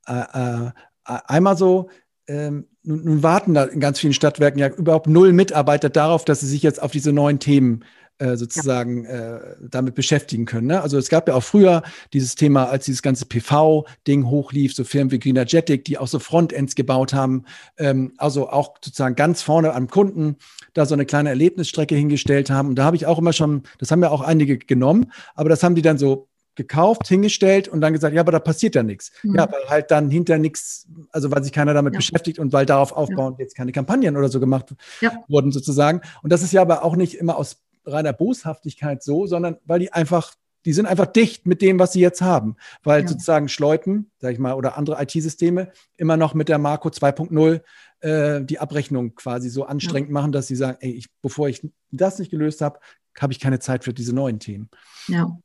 äh, 0.06 0.12
äh, 0.12 0.70
einmal 1.04 1.56
so, 1.56 1.88
ähm, 2.26 2.66
nun, 2.82 3.04
nun, 3.04 3.22
warten 3.22 3.54
da 3.54 3.64
in 3.64 3.80
ganz 3.80 4.00
vielen 4.00 4.12
Stadtwerken 4.12 4.58
ja 4.58 4.68
überhaupt 4.68 5.06
null 5.06 5.32
Mitarbeiter 5.32 5.90
darauf, 5.90 6.24
dass 6.24 6.40
sie 6.40 6.46
sich 6.46 6.62
jetzt 6.62 6.82
auf 6.82 6.90
diese 6.90 7.12
neuen 7.12 7.38
Themen 7.38 7.84
äh, 8.20 8.36
sozusagen 8.36 9.04
ja. 9.04 9.36
äh, 9.38 9.56
damit 9.70 9.94
beschäftigen 9.94 10.44
können. 10.44 10.66
Ne? 10.66 10.82
Also 10.82 10.98
es 10.98 11.08
gab 11.08 11.26
ja 11.26 11.34
auch 11.34 11.42
früher 11.42 11.82
dieses 12.12 12.34
Thema, 12.34 12.66
als 12.68 12.84
dieses 12.84 13.00
ganze 13.00 13.24
PV-Ding 13.24 14.26
hochlief, 14.26 14.74
so 14.74 14.84
Firmen 14.84 15.10
wie 15.10 15.18
Greenergetic, 15.18 15.86
die 15.86 15.96
auch 15.96 16.06
so 16.06 16.18
Frontends 16.18 16.74
gebaut 16.74 17.14
haben, 17.14 17.46
ähm, 17.78 18.12
also 18.18 18.50
auch 18.50 18.74
sozusagen 18.84 19.16
ganz 19.16 19.40
vorne 19.40 19.72
am 19.72 19.88
Kunden 19.88 20.36
da 20.74 20.84
so 20.84 20.94
eine 20.94 21.06
kleine 21.06 21.30
Erlebnisstrecke 21.30 21.94
hingestellt 21.94 22.50
haben. 22.50 22.68
Und 22.68 22.74
da 22.76 22.84
habe 22.84 22.96
ich 22.96 23.06
auch 23.06 23.18
immer 23.18 23.32
schon, 23.32 23.62
das 23.78 23.90
haben 23.90 24.02
ja 24.02 24.10
auch 24.10 24.20
einige 24.20 24.58
genommen, 24.58 25.12
aber 25.34 25.48
das 25.48 25.62
haben 25.62 25.74
die 25.74 25.82
dann 25.82 25.96
so 25.96 26.28
gekauft, 26.56 27.08
hingestellt 27.08 27.68
und 27.68 27.80
dann 27.80 27.94
gesagt, 27.94 28.14
ja, 28.14 28.20
aber 28.20 28.32
da 28.32 28.38
passiert 28.38 28.74
ja 28.74 28.82
nichts. 28.82 29.12
Mhm. 29.22 29.36
Ja, 29.36 29.50
weil 29.50 29.70
halt 29.70 29.90
dann 29.90 30.10
hinter 30.10 30.36
nichts, 30.36 30.86
also 31.10 31.30
weil 31.30 31.42
sich 31.42 31.52
keiner 31.52 31.72
damit 31.72 31.94
ja. 31.94 31.98
beschäftigt 31.98 32.38
und 32.38 32.52
weil 32.52 32.66
darauf 32.66 32.92
aufbauend 32.92 33.38
ja. 33.38 33.44
jetzt 33.44 33.56
keine 33.56 33.72
Kampagnen 33.72 34.14
oder 34.16 34.28
so 34.28 34.40
gemacht 34.40 34.74
ja. 35.00 35.12
wurden 35.28 35.52
sozusagen. 35.52 36.02
Und 36.22 36.30
das 36.30 36.42
ist 36.42 36.52
ja 36.52 36.60
aber 36.60 36.84
auch 36.84 36.96
nicht 36.96 37.14
immer 37.14 37.36
aus 37.36 37.62
reiner 37.84 38.12
Boshaftigkeit 38.12 39.02
so, 39.02 39.26
sondern 39.26 39.56
weil 39.64 39.80
die 39.80 39.92
einfach, 39.92 40.34
die 40.64 40.72
sind 40.72 40.86
einfach 40.86 41.06
dicht 41.06 41.46
mit 41.46 41.62
dem, 41.62 41.78
was 41.78 41.92
sie 41.92 42.00
jetzt 42.00 42.20
haben. 42.20 42.56
Weil 42.82 43.08
sozusagen 43.08 43.48
Schleuten, 43.48 44.10
sag 44.18 44.32
ich 44.32 44.38
mal, 44.38 44.54
oder 44.54 44.76
andere 44.76 45.02
IT-Systeme 45.02 45.72
immer 45.96 46.16
noch 46.16 46.34
mit 46.34 46.48
der 46.48 46.58
Marco 46.58 46.88
2.0 46.88 47.62
äh, 48.00 48.44
die 48.44 48.58
Abrechnung 48.58 49.14
quasi 49.14 49.48
so 49.48 49.64
anstrengend 49.64 50.10
machen, 50.10 50.32
dass 50.32 50.46
sie 50.46 50.56
sagen, 50.56 50.78
ey, 50.80 50.92
ich, 50.92 51.06
bevor 51.22 51.48
ich 51.48 51.66
das 51.90 52.18
nicht 52.18 52.30
gelöst 52.30 52.60
habe, 52.60 52.78
habe 53.18 53.32
ich 53.32 53.40
keine 53.40 53.58
Zeit 53.58 53.84
für 53.84 53.92
diese 53.92 54.14
neuen 54.14 54.38
Themen. 54.38 54.70
Ja. 55.08 55.38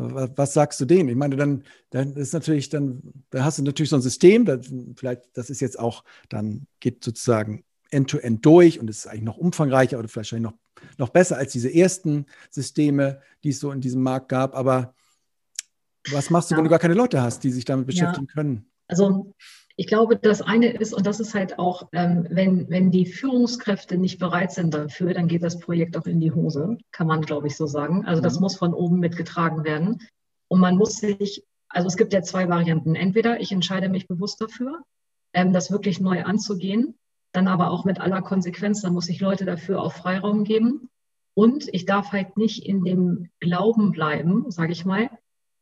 Was 0.00 0.54
sagst 0.54 0.80
du 0.80 0.84
dem? 0.84 1.08
Ich 1.08 1.16
meine, 1.16 1.34
dann, 1.34 1.64
dann 1.90 2.14
ist 2.14 2.32
natürlich, 2.32 2.68
dann, 2.68 3.02
da 3.30 3.44
hast 3.44 3.58
du 3.58 3.64
natürlich 3.64 3.90
so 3.90 3.96
ein 3.96 4.02
System, 4.02 4.44
das, 4.44 4.72
vielleicht, 4.96 5.22
das 5.34 5.50
ist 5.50 5.60
jetzt 5.60 5.78
auch, 5.78 6.04
dann 6.28 6.68
geht 6.78 7.02
sozusagen 7.02 7.64
end-to-end 7.90 8.38
-end 8.38 8.42
durch 8.42 8.78
und 8.78 8.88
ist 8.88 9.08
eigentlich 9.08 9.24
noch 9.24 9.38
umfangreicher 9.38 9.98
oder 9.98 10.08
vielleicht 10.08 10.32
noch, 10.34 10.54
noch 10.98 11.10
besser 11.10 11.36
als 11.36 11.52
diese 11.52 11.72
ersten 11.72 12.26
Systeme, 12.50 13.20
die 13.44 13.50
es 13.50 13.60
so 13.60 13.70
in 13.72 13.80
diesem 13.80 14.02
Markt 14.02 14.28
gab. 14.28 14.54
Aber 14.54 14.94
was 16.10 16.30
machst 16.30 16.50
du, 16.50 16.54
ja. 16.54 16.58
wenn 16.58 16.64
du 16.64 16.70
gar 16.70 16.78
keine 16.78 16.94
Leute 16.94 17.22
hast, 17.22 17.44
die 17.44 17.50
sich 17.50 17.64
damit 17.64 17.86
beschäftigen 17.86 18.26
ja. 18.28 18.34
können? 18.34 18.70
Also 18.88 19.34
ich 19.76 19.86
glaube, 19.86 20.16
das 20.16 20.42
eine 20.42 20.72
ist, 20.72 20.92
und 20.92 21.06
das 21.06 21.20
ist 21.20 21.34
halt 21.34 21.58
auch, 21.58 21.88
ähm, 21.92 22.26
wenn, 22.30 22.68
wenn 22.68 22.90
die 22.90 23.06
Führungskräfte 23.06 23.96
nicht 23.96 24.18
bereit 24.18 24.50
sind 24.50 24.74
dafür, 24.74 25.14
dann 25.14 25.28
geht 25.28 25.44
das 25.44 25.60
Projekt 25.60 25.96
auch 25.96 26.06
in 26.06 26.20
die 26.20 26.32
Hose, 26.32 26.78
kann 26.90 27.06
man, 27.06 27.22
glaube 27.22 27.46
ich, 27.46 27.56
so 27.56 27.66
sagen. 27.66 28.04
Also 28.04 28.20
das 28.20 28.36
mhm. 28.36 28.40
muss 28.40 28.56
von 28.56 28.74
oben 28.74 28.98
mitgetragen 28.98 29.62
werden. 29.62 30.02
Und 30.48 30.58
man 30.58 30.76
muss 30.76 30.96
sich, 30.96 31.44
also 31.68 31.86
es 31.86 31.96
gibt 31.96 32.12
ja 32.12 32.22
zwei 32.22 32.48
Varianten. 32.48 32.96
Entweder 32.96 33.40
ich 33.40 33.52
entscheide 33.52 33.88
mich 33.88 34.08
bewusst 34.08 34.40
dafür, 34.40 34.82
ähm, 35.32 35.52
das 35.52 35.70
wirklich 35.70 36.00
neu 36.00 36.24
anzugehen, 36.24 36.96
dann 37.38 37.48
aber 37.48 37.70
auch 37.70 37.84
mit 37.84 38.00
aller 38.00 38.20
Konsequenz, 38.20 38.82
dann 38.82 38.92
muss 38.92 39.08
ich 39.08 39.20
Leute 39.20 39.44
dafür 39.44 39.80
auch 39.80 39.92
Freiraum 39.92 40.44
geben. 40.44 40.90
Und 41.34 41.68
ich 41.72 41.86
darf 41.86 42.10
halt 42.10 42.36
nicht 42.36 42.66
in 42.66 42.82
dem 42.82 43.30
Glauben 43.38 43.92
bleiben, 43.92 44.50
sage 44.50 44.72
ich 44.72 44.84
mal, 44.84 45.08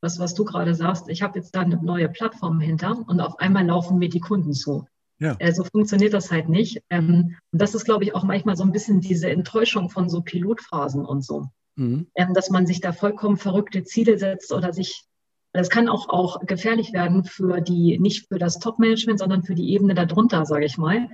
was, 0.01 0.19
was 0.19 0.33
du 0.33 0.45
gerade 0.45 0.75
sagst, 0.75 1.09
ich 1.09 1.21
habe 1.23 1.39
jetzt 1.39 1.55
da 1.55 1.61
eine 1.61 1.77
neue 1.77 2.09
Plattform 2.09 2.61
hinter 2.61 3.05
und 3.07 3.21
auf 3.21 3.39
einmal 3.39 3.67
laufen 3.67 3.99
mir 3.99 4.09
die 4.09 4.21
Kunden 4.21 4.55
zu. 4.55 4.87
Ja. 5.19 5.37
Äh, 5.39 5.53
so 5.53 5.65
funktioniert 5.65 6.15
das 6.15 6.31
halt 6.31 6.49
nicht. 6.49 6.83
Ähm, 6.89 7.37
und 7.53 7.62
das 7.62 7.75
ist, 7.75 7.85
glaube 7.85 8.05
ich, 8.05 8.15
auch 8.15 8.25
manchmal 8.25 8.57
so 8.57 8.65
ein 8.65 8.73
bisschen 8.73 9.01
diese 9.01 9.31
Enttäuschung 9.31 9.91
von 9.91 10.09
so 10.09 10.23
Pilotphasen 10.23 11.05
und 11.05 11.25
so. 11.25 11.47
Mhm. 11.77 12.07
Ähm, 12.15 12.33
dass 12.33 12.49
man 12.49 12.67
sich 12.67 12.81
da 12.81 12.93
vollkommen 12.93 13.37
verrückte 13.37 13.85
Ziele 13.85 14.19
setzt 14.19 14.53
oder 14.53 14.73
sich, 14.73 15.05
das 15.53 15.69
kann 15.69 15.89
auch, 15.89 16.09
auch 16.09 16.41
gefährlich 16.41 16.95
werden 16.95 17.25
für 17.25 17.61
die, 17.61 17.99
nicht 17.99 18.29
für 18.29 18.39
das 18.39 18.59
Top-Management, 18.59 19.19
sondern 19.19 19.43
für 19.43 19.55
die 19.55 19.73
Ebene 19.73 19.95
darunter, 19.95 20.47
sage 20.47 20.65
ich 20.65 20.79
mal. 20.79 21.11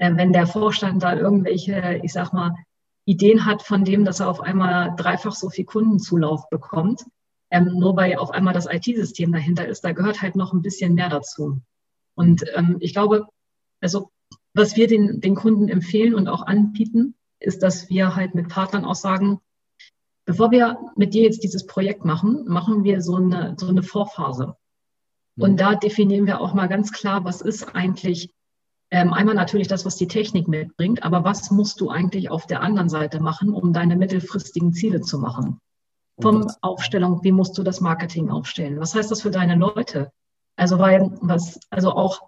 Äh, 0.00 0.16
wenn 0.16 0.32
der 0.32 0.46
Vorstand 0.46 1.02
da 1.02 1.14
irgendwelche, 1.14 2.00
ich 2.02 2.12
sag 2.14 2.32
mal, 2.32 2.54
Ideen 3.04 3.44
hat 3.44 3.62
von 3.62 3.84
dem, 3.84 4.04
dass 4.06 4.20
er 4.20 4.28
auf 4.28 4.40
einmal 4.40 4.94
dreifach 4.96 5.34
so 5.34 5.50
viel 5.50 5.66
Kundenzulauf 5.66 6.48
bekommt, 6.48 7.04
ähm, 7.50 7.74
nur 7.78 7.96
weil 7.96 8.16
auf 8.16 8.30
einmal 8.30 8.54
das 8.54 8.66
IT-System 8.66 9.30
dahinter 9.30 9.66
ist, 9.68 9.82
da 9.84 9.92
gehört 9.92 10.22
halt 10.22 10.36
noch 10.36 10.54
ein 10.54 10.62
bisschen 10.62 10.94
mehr 10.94 11.10
dazu. 11.10 11.60
Und 12.14 12.44
ähm, 12.54 12.78
ich 12.80 12.94
glaube, 12.94 13.26
also 13.80 14.10
was 14.54 14.74
wir 14.76 14.86
den, 14.86 15.20
den 15.20 15.34
Kunden 15.34 15.68
empfehlen 15.68 16.14
und 16.14 16.28
auch 16.28 16.46
anbieten, 16.46 17.14
ist, 17.38 17.62
dass 17.62 17.90
wir 17.90 18.16
halt 18.16 18.34
mit 18.34 18.48
Partnern 18.48 18.86
auch 18.86 18.94
sagen, 18.94 19.40
bevor 20.24 20.50
wir 20.50 20.78
mit 20.96 21.12
dir 21.12 21.24
jetzt 21.24 21.42
dieses 21.42 21.66
Projekt 21.66 22.06
machen, 22.06 22.46
machen 22.46 22.84
wir 22.84 23.02
so 23.02 23.16
eine, 23.16 23.54
so 23.58 23.68
eine 23.68 23.82
Vorphase. 23.82 24.56
Mhm. 25.36 25.42
Und 25.42 25.60
da 25.60 25.74
definieren 25.74 26.26
wir 26.26 26.40
auch 26.40 26.54
mal 26.54 26.68
ganz 26.68 26.90
klar, 26.90 27.24
was 27.24 27.42
ist 27.42 27.74
eigentlich 27.74 28.30
ähm, 28.90 29.12
einmal 29.12 29.34
natürlich 29.34 29.68
das, 29.68 29.84
was 29.84 29.96
die 29.96 30.08
Technik 30.08 30.48
mitbringt, 30.48 31.02
aber 31.02 31.24
was 31.24 31.50
musst 31.50 31.80
du 31.80 31.90
eigentlich 31.90 32.30
auf 32.30 32.46
der 32.46 32.62
anderen 32.62 32.88
Seite 32.88 33.20
machen, 33.20 33.52
um 33.52 33.72
deine 33.72 33.96
mittelfristigen 33.96 34.72
Ziele 34.72 35.00
zu 35.00 35.18
machen? 35.18 35.60
vom 36.20 36.50
Aufstellung, 36.60 37.22
wie 37.22 37.32
musst 37.32 37.56
du 37.58 37.62
das 37.62 37.80
Marketing 37.80 38.30
aufstellen? 38.30 38.80
Was 38.80 38.94
heißt 38.94 39.10
das 39.10 39.22
für 39.22 39.30
deine 39.30 39.56
Leute? 39.56 40.10
Also 40.56 40.78
weil 40.78 41.10
was, 41.20 41.58
also 41.70 41.92
auch 41.92 42.20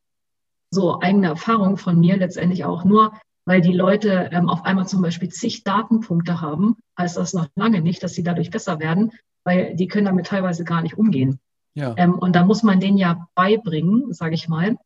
so 0.70 1.00
eigene 1.00 1.28
Erfahrung 1.28 1.76
von 1.76 1.98
mir 1.98 2.16
letztendlich 2.16 2.64
auch 2.64 2.84
nur, 2.84 3.12
weil 3.44 3.60
die 3.60 3.72
Leute 3.72 4.30
ähm, 4.32 4.48
auf 4.48 4.64
einmal 4.64 4.86
zum 4.86 5.02
Beispiel 5.02 5.28
zig 5.28 5.64
Datenpunkte 5.64 6.40
haben, 6.40 6.76
heißt 6.98 7.16
das 7.16 7.34
noch 7.34 7.48
lange 7.56 7.80
nicht, 7.80 8.02
dass 8.02 8.14
sie 8.14 8.22
dadurch 8.22 8.50
besser 8.50 8.80
werden, 8.80 9.12
weil 9.44 9.74
die 9.74 9.88
können 9.88 10.06
damit 10.06 10.26
teilweise 10.26 10.64
gar 10.64 10.82
nicht 10.82 10.96
umgehen. 10.96 11.40
Ja. 11.74 11.94
Ähm, 11.96 12.14
und 12.14 12.36
da 12.36 12.44
muss 12.44 12.62
man 12.62 12.80
denen 12.80 12.98
ja 12.98 13.26
beibringen, 13.34 14.12
sage 14.12 14.34
ich 14.34 14.48
mal, 14.48 14.76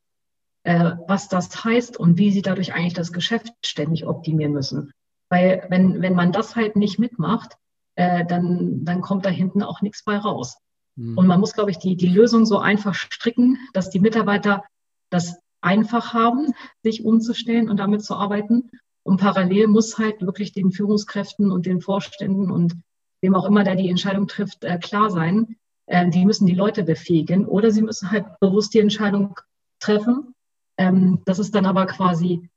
äh, 0.66 0.96
was 1.06 1.28
das 1.28 1.64
heißt 1.64 1.96
und 1.96 2.18
wie 2.18 2.32
sie 2.32 2.42
dadurch 2.42 2.74
eigentlich 2.74 2.94
das 2.94 3.12
Geschäft 3.12 3.52
ständig 3.64 4.04
optimieren 4.04 4.52
müssen. 4.52 4.90
Weil 5.28 5.64
wenn, 5.70 6.02
wenn 6.02 6.14
man 6.14 6.32
das 6.32 6.56
halt 6.56 6.74
nicht 6.74 6.98
mitmacht, 6.98 7.56
äh, 7.94 8.26
dann, 8.26 8.84
dann 8.84 9.00
kommt 9.00 9.24
da 9.24 9.30
hinten 9.30 9.62
auch 9.62 9.80
nichts 9.80 10.02
bei 10.02 10.18
raus. 10.18 10.56
Mhm. 10.96 11.16
Und 11.16 11.28
man 11.28 11.38
muss, 11.38 11.52
glaube 11.52 11.70
ich, 11.70 11.78
die, 11.78 11.96
die 11.96 12.08
Lösung 12.08 12.46
so 12.46 12.58
einfach 12.58 12.94
stricken, 12.94 13.58
dass 13.74 13.90
die 13.90 14.00
Mitarbeiter 14.00 14.64
das 15.08 15.38
einfach 15.60 16.12
haben, 16.12 16.52
sich 16.82 17.04
umzustellen 17.04 17.70
und 17.70 17.76
damit 17.78 18.02
zu 18.02 18.16
arbeiten. 18.16 18.70
Und 19.04 19.20
parallel 19.20 19.68
muss 19.68 19.98
halt 19.98 20.20
wirklich 20.20 20.52
den 20.52 20.72
Führungskräften 20.72 21.52
und 21.52 21.66
den 21.66 21.80
Vorständen 21.80 22.50
und 22.50 22.74
wem 23.20 23.36
auch 23.36 23.46
immer, 23.46 23.62
der 23.62 23.76
die 23.76 23.88
Entscheidung 23.88 24.26
trifft, 24.26 24.64
äh, 24.64 24.78
klar 24.78 25.10
sein. 25.10 25.54
Äh, 25.86 26.10
die 26.10 26.26
müssen 26.26 26.46
die 26.46 26.54
Leute 26.54 26.82
befähigen 26.82 27.46
oder 27.46 27.70
sie 27.70 27.82
müssen 27.82 28.10
halt 28.10 28.26
bewusst 28.40 28.74
die 28.74 28.80
Entscheidung 28.80 29.38
treffen. 29.78 30.32
Ähm, 30.78 31.22
das 31.24 31.38
ist 31.38 31.54
dann 31.54 31.66
aber 31.66 31.86
quasi 31.86 32.48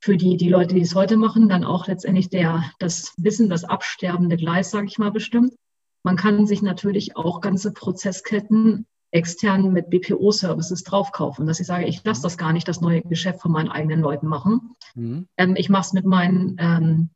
für 0.00 0.16
die, 0.16 0.36
die 0.36 0.48
Leute, 0.48 0.74
die 0.74 0.82
es 0.82 0.94
heute 0.94 1.16
machen, 1.16 1.48
dann 1.48 1.64
auch 1.64 1.86
letztendlich 1.86 2.28
der, 2.28 2.64
das 2.78 3.14
Wissen, 3.16 3.48
das 3.48 3.64
absterbende 3.64 4.36
Gleis, 4.36 4.70
sage 4.70 4.86
ich 4.86 4.98
mal, 4.98 5.10
bestimmt. 5.10 5.54
Man 6.02 6.16
kann 6.16 6.46
sich 6.46 6.62
natürlich 6.62 7.16
auch 7.16 7.40
ganze 7.40 7.72
Prozessketten 7.72 8.86
extern 9.10 9.72
mit 9.72 9.90
BPO-Services 9.90 10.84
draufkaufen, 10.84 11.46
dass 11.46 11.60
ich 11.60 11.66
sage, 11.66 11.86
ich 11.86 12.04
lasse 12.04 12.22
das 12.22 12.36
gar 12.36 12.52
nicht 12.52 12.68
das 12.68 12.80
neue 12.80 13.02
Geschäft 13.02 13.40
von 13.40 13.50
meinen 13.50 13.70
eigenen 13.70 14.00
Leuten 14.00 14.26
machen. 14.26 14.76
Mhm. 14.94 15.26
Ähm, 15.36 15.54
ich 15.56 15.68
mache 15.68 15.86
es 15.86 15.92
mit 15.92 16.04
meinen, 16.04 16.56
ähm, 16.58 17.10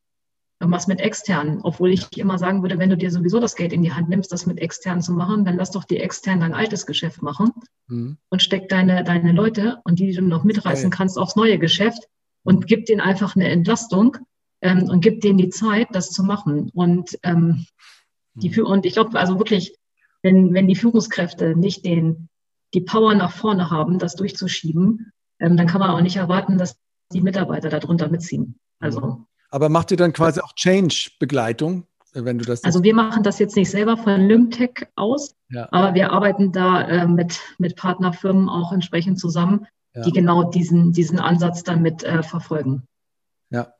mach's 0.68 0.86
mit 0.86 1.00
externen, 1.00 1.60
obwohl 1.62 1.90
ich 1.90 2.16
immer 2.18 2.38
sagen 2.38 2.62
würde, 2.62 2.78
wenn 2.78 2.90
du 2.90 2.96
dir 2.96 3.10
sowieso 3.10 3.40
das 3.40 3.56
Geld 3.56 3.72
in 3.72 3.82
die 3.82 3.92
Hand 3.92 4.10
nimmst, 4.10 4.30
das 4.30 4.44
mit 4.44 4.58
externen 4.58 5.00
zu 5.00 5.12
machen, 5.12 5.44
dann 5.44 5.56
lass 5.56 5.70
doch 5.70 5.84
die 5.84 5.96
externen 5.96 6.40
dein 6.40 6.54
altes 6.54 6.84
Geschäft 6.84 7.22
machen 7.22 7.52
mhm. 7.88 8.18
und 8.28 8.42
steck 8.42 8.68
deine, 8.68 9.02
deine 9.02 9.32
Leute 9.32 9.78
und 9.84 9.98
die, 9.98 10.08
die 10.08 10.14
du 10.14 10.22
noch 10.22 10.44
mitreißen 10.44 10.88
okay. 10.88 10.96
kannst, 10.96 11.18
aufs 11.18 11.34
neue 11.34 11.58
Geschäft 11.58 12.08
und 12.42 12.66
gib 12.66 12.84
denen 12.86 13.00
einfach 13.00 13.36
eine 13.36 13.48
Entlastung 13.48 14.18
ähm, 14.60 14.82
und 14.84 15.00
gib 15.00 15.22
denen 15.22 15.38
die 15.38 15.48
Zeit, 15.48 15.88
das 15.92 16.10
zu 16.10 16.22
machen. 16.22 16.70
Und 16.74 17.18
ähm, 17.22 17.66
die 18.34 18.50
mhm. 18.50 18.66
und 18.66 18.86
ich 18.86 18.92
glaube, 18.92 19.18
also 19.18 19.38
wirklich, 19.38 19.76
wenn, 20.22 20.52
wenn 20.52 20.68
die 20.68 20.76
Führungskräfte 20.76 21.56
nicht 21.56 21.86
den, 21.86 22.28
die 22.74 22.82
Power 22.82 23.14
nach 23.14 23.32
vorne 23.32 23.70
haben, 23.70 23.98
das 23.98 24.14
durchzuschieben, 24.14 25.10
ähm, 25.38 25.56
dann 25.56 25.66
kann 25.66 25.80
man 25.80 25.90
auch 25.90 26.02
nicht 26.02 26.16
erwarten, 26.16 26.58
dass 26.58 26.76
die 27.12 27.22
Mitarbeiter 27.22 27.70
darunter 27.70 28.08
mitziehen. 28.08 28.56
Also. 28.78 29.26
Aber 29.50 29.68
macht 29.68 29.90
ihr 29.90 29.96
dann 29.96 30.12
quasi 30.12 30.40
auch 30.40 30.54
Change-Begleitung, 30.54 31.86
wenn 32.12 32.38
du 32.38 32.44
das. 32.44 32.64
Also 32.64 32.82
wir 32.82 32.94
machen 32.94 33.22
das 33.22 33.38
jetzt 33.38 33.56
nicht 33.56 33.70
selber 33.70 33.96
von 33.96 34.20
Lymtech 34.20 34.86
aus, 34.96 35.34
ja. 35.48 35.68
aber 35.70 35.94
wir 35.94 36.12
arbeiten 36.12 36.52
da 36.52 36.82
äh, 36.82 37.06
mit, 37.06 37.40
mit 37.58 37.76
Partnerfirmen 37.76 38.48
auch 38.48 38.72
entsprechend 38.72 39.18
zusammen, 39.18 39.66
ja. 39.94 40.02
die 40.02 40.12
genau 40.12 40.44
diesen, 40.44 40.92
diesen 40.92 41.18
Ansatz 41.18 41.62
dann 41.62 41.82
mit 41.82 42.02
äh, 42.04 42.22
verfolgen. 42.22 42.84
Ja. 43.50 43.74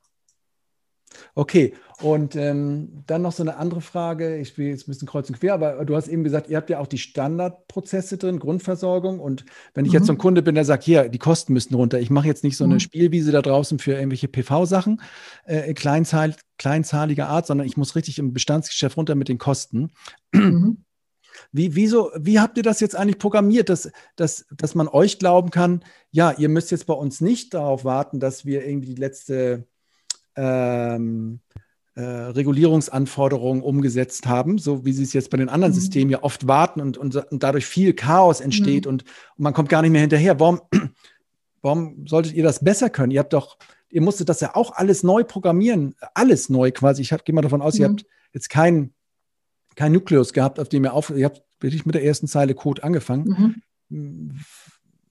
Okay, 1.34 1.74
und 2.00 2.34
ähm, 2.34 3.02
dann 3.06 3.22
noch 3.22 3.32
so 3.32 3.42
eine 3.42 3.56
andere 3.56 3.80
Frage. 3.80 4.38
Ich 4.38 4.48
spiele 4.48 4.70
jetzt 4.70 4.88
ein 4.88 4.92
bisschen 4.92 5.08
kreuz 5.08 5.28
und 5.28 5.38
quer, 5.38 5.54
aber 5.54 5.84
du 5.84 5.94
hast 5.94 6.08
eben 6.08 6.24
gesagt, 6.24 6.48
ihr 6.48 6.56
habt 6.56 6.70
ja 6.70 6.78
auch 6.78 6.86
die 6.86 6.98
Standardprozesse 6.98 8.16
drin, 8.16 8.38
Grundversorgung. 8.38 9.20
Und 9.20 9.44
wenn 9.74 9.84
ich 9.84 9.92
mhm. 9.92 9.98
jetzt 9.98 10.06
so 10.06 10.12
ein 10.12 10.18
Kunde 10.18 10.42
bin, 10.42 10.54
der 10.54 10.64
sagt, 10.64 10.84
hier, 10.84 11.08
die 11.08 11.18
Kosten 11.18 11.52
müssen 11.52 11.74
runter. 11.74 12.00
Ich 12.00 12.10
mache 12.10 12.26
jetzt 12.26 12.42
nicht 12.42 12.56
so 12.56 12.64
eine 12.64 12.74
mhm. 12.74 12.80
Spielwiese 12.80 13.32
da 13.32 13.42
draußen 13.42 13.78
für 13.78 13.92
irgendwelche 13.92 14.28
PV-Sachen, 14.28 15.02
äh, 15.44 15.74
kleinzahl, 15.74 16.34
kleinzahliger 16.58 17.28
Art, 17.28 17.46
sondern 17.46 17.66
ich 17.66 17.76
muss 17.76 17.94
richtig 17.94 18.18
im 18.18 18.32
Bestandsgeschäft 18.32 18.96
runter 18.96 19.14
mit 19.14 19.28
den 19.28 19.38
Kosten. 19.38 19.90
Mhm. 20.32 20.84
Wie, 21.52 21.74
wieso, 21.74 22.10
wie 22.16 22.40
habt 22.40 22.56
ihr 22.56 22.62
das 22.62 22.80
jetzt 22.80 22.96
eigentlich 22.96 23.18
programmiert, 23.18 23.68
dass, 23.68 23.90
dass, 24.16 24.46
dass 24.56 24.74
man 24.74 24.88
euch 24.88 25.18
glauben 25.18 25.50
kann, 25.50 25.84
ja, 26.10 26.32
ihr 26.32 26.48
müsst 26.48 26.70
jetzt 26.70 26.86
bei 26.86 26.94
uns 26.94 27.20
nicht 27.20 27.54
darauf 27.54 27.84
warten, 27.84 28.20
dass 28.20 28.44
wir 28.44 28.66
irgendwie 28.66 28.94
die 28.94 29.00
letzte 29.00 29.66
ähm, 30.36 31.40
äh, 31.94 32.02
Regulierungsanforderungen 32.02 33.62
umgesetzt 33.62 34.26
haben, 34.26 34.58
so 34.58 34.84
wie 34.84 34.92
sie 34.92 35.02
es 35.02 35.12
jetzt 35.12 35.30
bei 35.30 35.36
den 35.36 35.48
anderen 35.48 35.72
mhm. 35.72 35.78
Systemen 35.78 36.10
ja 36.10 36.22
oft 36.22 36.46
warten 36.46 36.80
und, 36.80 36.96
und, 36.98 37.16
und 37.16 37.42
dadurch 37.42 37.66
viel 37.66 37.94
Chaos 37.94 38.40
entsteht 38.40 38.84
mhm. 38.86 38.92
und, 38.92 39.02
und, 39.02 39.38
man 39.38 39.52
kommt 39.52 39.68
gar 39.68 39.82
nicht 39.82 39.90
mehr 39.90 40.00
hinterher. 40.00 40.38
Warum, 40.38 40.60
warum 41.62 42.06
solltet 42.06 42.34
ihr 42.34 42.44
das 42.44 42.62
besser 42.62 42.90
können? 42.90 43.10
Ihr 43.10 43.20
habt 43.20 43.32
doch, 43.32 43.58
ihr 43.88 44.02
musstet 44.02 44.28
das 44.28 44.40
ja 44.40 44.54
auch 44.54 44.72
alles 44.72 45.02
neu 45.02 45.24
programmieren, 45.24 45.94
alles 46.14 46.48
neu 46.48 46.70
quasi. 46.70 47.02
Ich 47.02 47.10
gehe 47.24 47.34
mal 47.34 47.42
davon 47.42 47.62
aus, 47.62 47.74
mhm. 47.74 47.80
ihr 47.80 47.88
habt 47.88 48.06
jetzt 48.32 48.50
keinen 48.50 48.94
kein 49.76 49.92
Nukleus 49.92 50.32
gehabt, 50.32 50.60
auf 50.60 50.68
dem 50.68 50.84
ihr 50.84 50.92
auf, 50.92 51.10
ihr 51.10 51.24
habt 51.24 51.42
wirklich 51.60 51.86
mit 51.86 51.94
der 51.94 52.04
ersten 52.04 52.26
Zeile 52.26 52.54
Code 52.54 52.82
angefangen. 52.82 53.62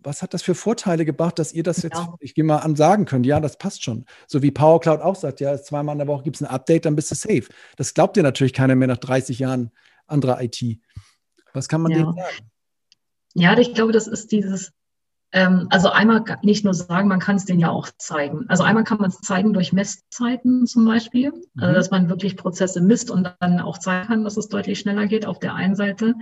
Was 0.02 0.22
hat 0.22 0.34
das 0.34 0.42
für 0.42 0.56
Vorteile 0.56 1.04
gebracht, 1.04 1.40
dass 1.40 1.52
ihr 1.52 1.64
das 1.64 1.82
jetzt, 1.82 1.98
ja. 1.98 2.16
ich 2.20 2.34
gehe 2.34 2.46
mal 2.46 2.60
an, 2.60 2.76
sagen 2.76 3.06
könnt, 3.06 3.26
ja, 3.26 3.40
das 3.40 3.58
passt 3.58 3.84
schon. 3.84 4.06
So 4.28 4.42
wie 4.42 4.52
PowerCloud 4.52 5.02
auch 5.02 5.16
sagt, 5.16 5.42
ja, 5.42 5.62
zweimal 5.62 5.94
in 5.94 6.00
der 6.00 6.08
Woche 6.08 6.24
gibt 6.24 6.38
es 6.38 6.42
ein 6.42 6.48
Update, 6.48 6.86
dann 6.86 6.96
bist 6.96 7.12
du 7.12 7.16
safe. 7.16 7.44
Das 7.76 7.94
glaubt 7.94 8.16
dir 8.16 8.24
natürlich 8.24 8.54
keiner 8.54 8.76
mehr 8.76 8.88
nach 8.88 8.98
30 8.98 9.40
Jahren 9.40 9.72
anderer 10.08 10.42
IT. 10.42 10.64
Was 11.54 11.68
kann 11.68 11.82
man 11.82 11.92
ja. 11.92 11.98
denen 12.00 12.16
sagen? 12.16 12.50
Ja, 13.34 13.58
ich 13.58 13.74
glaube, 13.74 13.92
das 13.92 14.08
ist 14.08 14.32
dieses, 14.32 14.72
ähm, 15.32 15.68
also 15.70 15.90
einmal 15.90 16.24
nicht 16.42 16.66
nur 16.66 16.74
sagen, 16.74 17.08
man 17.08 17.20
kann 17.20 17.36
es 17.36 17.46
denen 17.46 17.60
ja 17.60 17.70
auch 17.70 17.90
zeigen. 17.98 18.46
Also 18.48 18.64
einmal 18.64 18.84
kann 18.84 18.98
man 18.98 19.10
es 19.10 19.20
zeigen 19.20 19.54
durch 19.54 19.74
Messzeiten 19.74 20.66
zum 20.66 20.86
Beispiel, 20.86 21.28
also 21.28 21.42
mhm. 21.54 21.64
also 21.64 21.76
dass 21.76 21.92
man 21.92 22.10
wirklich 22.10 22.38
Prozesse 22.38 22.82
misst 22.82 23.12
und 23.12 23.36
dann 23.40 23.60
auch 23.60 23.78
zeigen 23.78 24.08
kann, 24.08 24.24
dass 24.24 24.38
es 24.38 24.50
deutlich 24.50 24.80
schneller 24.80 25.08
geht 25.08 25.26
auf 25.26 25.40
der 25.40 25.54
einen 25.54 25.76
Seite. 25.76 26.16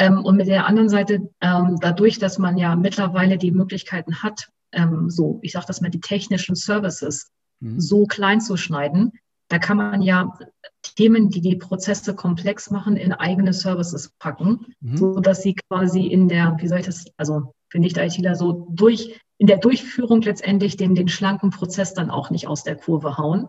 Ähm, 0.00 0.24
und 0.24 0.36
mit 0.38 0.46
der 0.46 0.66
anderen 0.66 0.88
Seite, 0.88 1.30
ähm, 1.42 1.76
dadurch, 1.78 2.18
dass 2.18 2.38
man 2.38 2.56
ja 2.56 2.74
mittlerweile 2.74 3.36
die 3.36 3.50
Möglichkeiten 3.50 4.22
hat, 4.22 4.48
ähm, 4.72 5.10
so, 5.10 5.40
ich 5.42 5.52
sage 5.52 5.66
das 5.66 5.82
mal, 5.82 5.90
die 5.90 6.00
technischen 6.00 6.54
Services 6.54 7.30
mhm. 7.60 7.78
so 7.78 8.06
klein 8.06 8.40
zu 8.40 8.56
schneiden, 8.56 9.12
da 9.48 9.58
kann 9.58 9.76
man 9.76 10.00
ja 10.00 10.38
Themen, 10.96 11.28
die 11.28 11.42
die 11.42 11.56
Prozesse 11.56 12.14
komplex 12.14 12.70
machen, 12.70 12.96
in 12.96 13.12
eigene 13.12 13.52
Services 13.52 14.10
packen, 14.18 14.74
mhm. 14.80 14.96
so 14.96 15.20
dass 15.20 15.42
sie 15.42 15.54
quasi 15.68 16.06
in 16.06 16.28
der, 16.28 16.56
wie 16.60 16.68
soll 16.68 16.78
ich 16.78 16.86
das, 16.86 17.04
also 17.18 17.52
für 17.68 17.78
Nicht-ITler 17.78 18.36
so 18.36 18.68
durch, 18.70 19.20
in 19.36 19.48
der 19.48 19.58
Durchführung 19.58 20.22
letztendlich 20.22 20.78
den, 20.78 20.94
den 20.94 21.08
schlanken 21.08 21.50
Prozess 21.50 21.92
dann 21.92 22.10
auch 22.10 22.30
nicht 22.30 22.48
aus 22.48 22.64
der 22.64 22.76
Kurve 22.76 23.18
hauen 23.18 23.48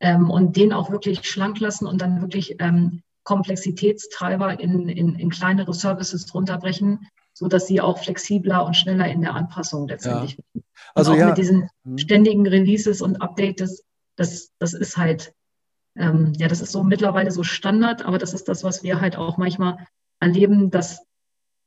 ähm, 0.00 0.30
und 0.30 0.56
den 0.56 0.72
auch 0.72 0.90
wirklich 0.90 1.28
schlank 1.28 1.60
lassen 1.60 1.86
und 1.86 2.00
dann 2.00 2.22
wirklich 2.22 2.56
ähm, 2.58 3.02
Komplexitätstreiber 3.26 4.58
in, 4.58 4.88
in, 4.88 5.16
in 5.16 5.30
kleinere 5.30 5.74
Services 5.74 6.32
runterbrechen, 6.32 7.06
so 7.34 7.48
dass 7.48 7.66
sie 7.66 7.82
auch 7.82 7.98
flexibler 7.98 8.64
und 8.64 8.74
schneller 8.74 9.08
in 9.08 9.20
der 9.20 9.34
Anpassung 9.34 9.88
letztendlich 9.88 10.38
ja. 10.54 10.62
Also 10.94 11.12
auch 11.12 11.16
ja. 11.16 11.26
mit 11.26 11.38
diesen 11.38 11.68
mhm. 11.84 11.98
ständigen 11.98 12.46
Releases 12.46 13.02
und 13.02 13.20
Updates, 13.20 13.84
das, 14.14 14.52
das 14.58 14.72
ist 14.72 14.96
halt, 14.96 15.34
ähm, 15.96 16.32
ja, 16.38 16.48
das 16.48 16.60
ist 16.60 16.72
so 16.72 16.82
mittlerweile 16.84 17.30
so 17.30 17.42
Standard, 17.42 18.04
aber 18.04 18.16
das 18.16 18.32
ist 18.32 18.48
das, 18.48 18.64
was 18.64 18.82
wir 18.82 19.00
halt 19.00 19.16
auch 19.16 19.36
manchmal 19.36 19.86
erleben, 20.20 20.70
dass 20.70 21.04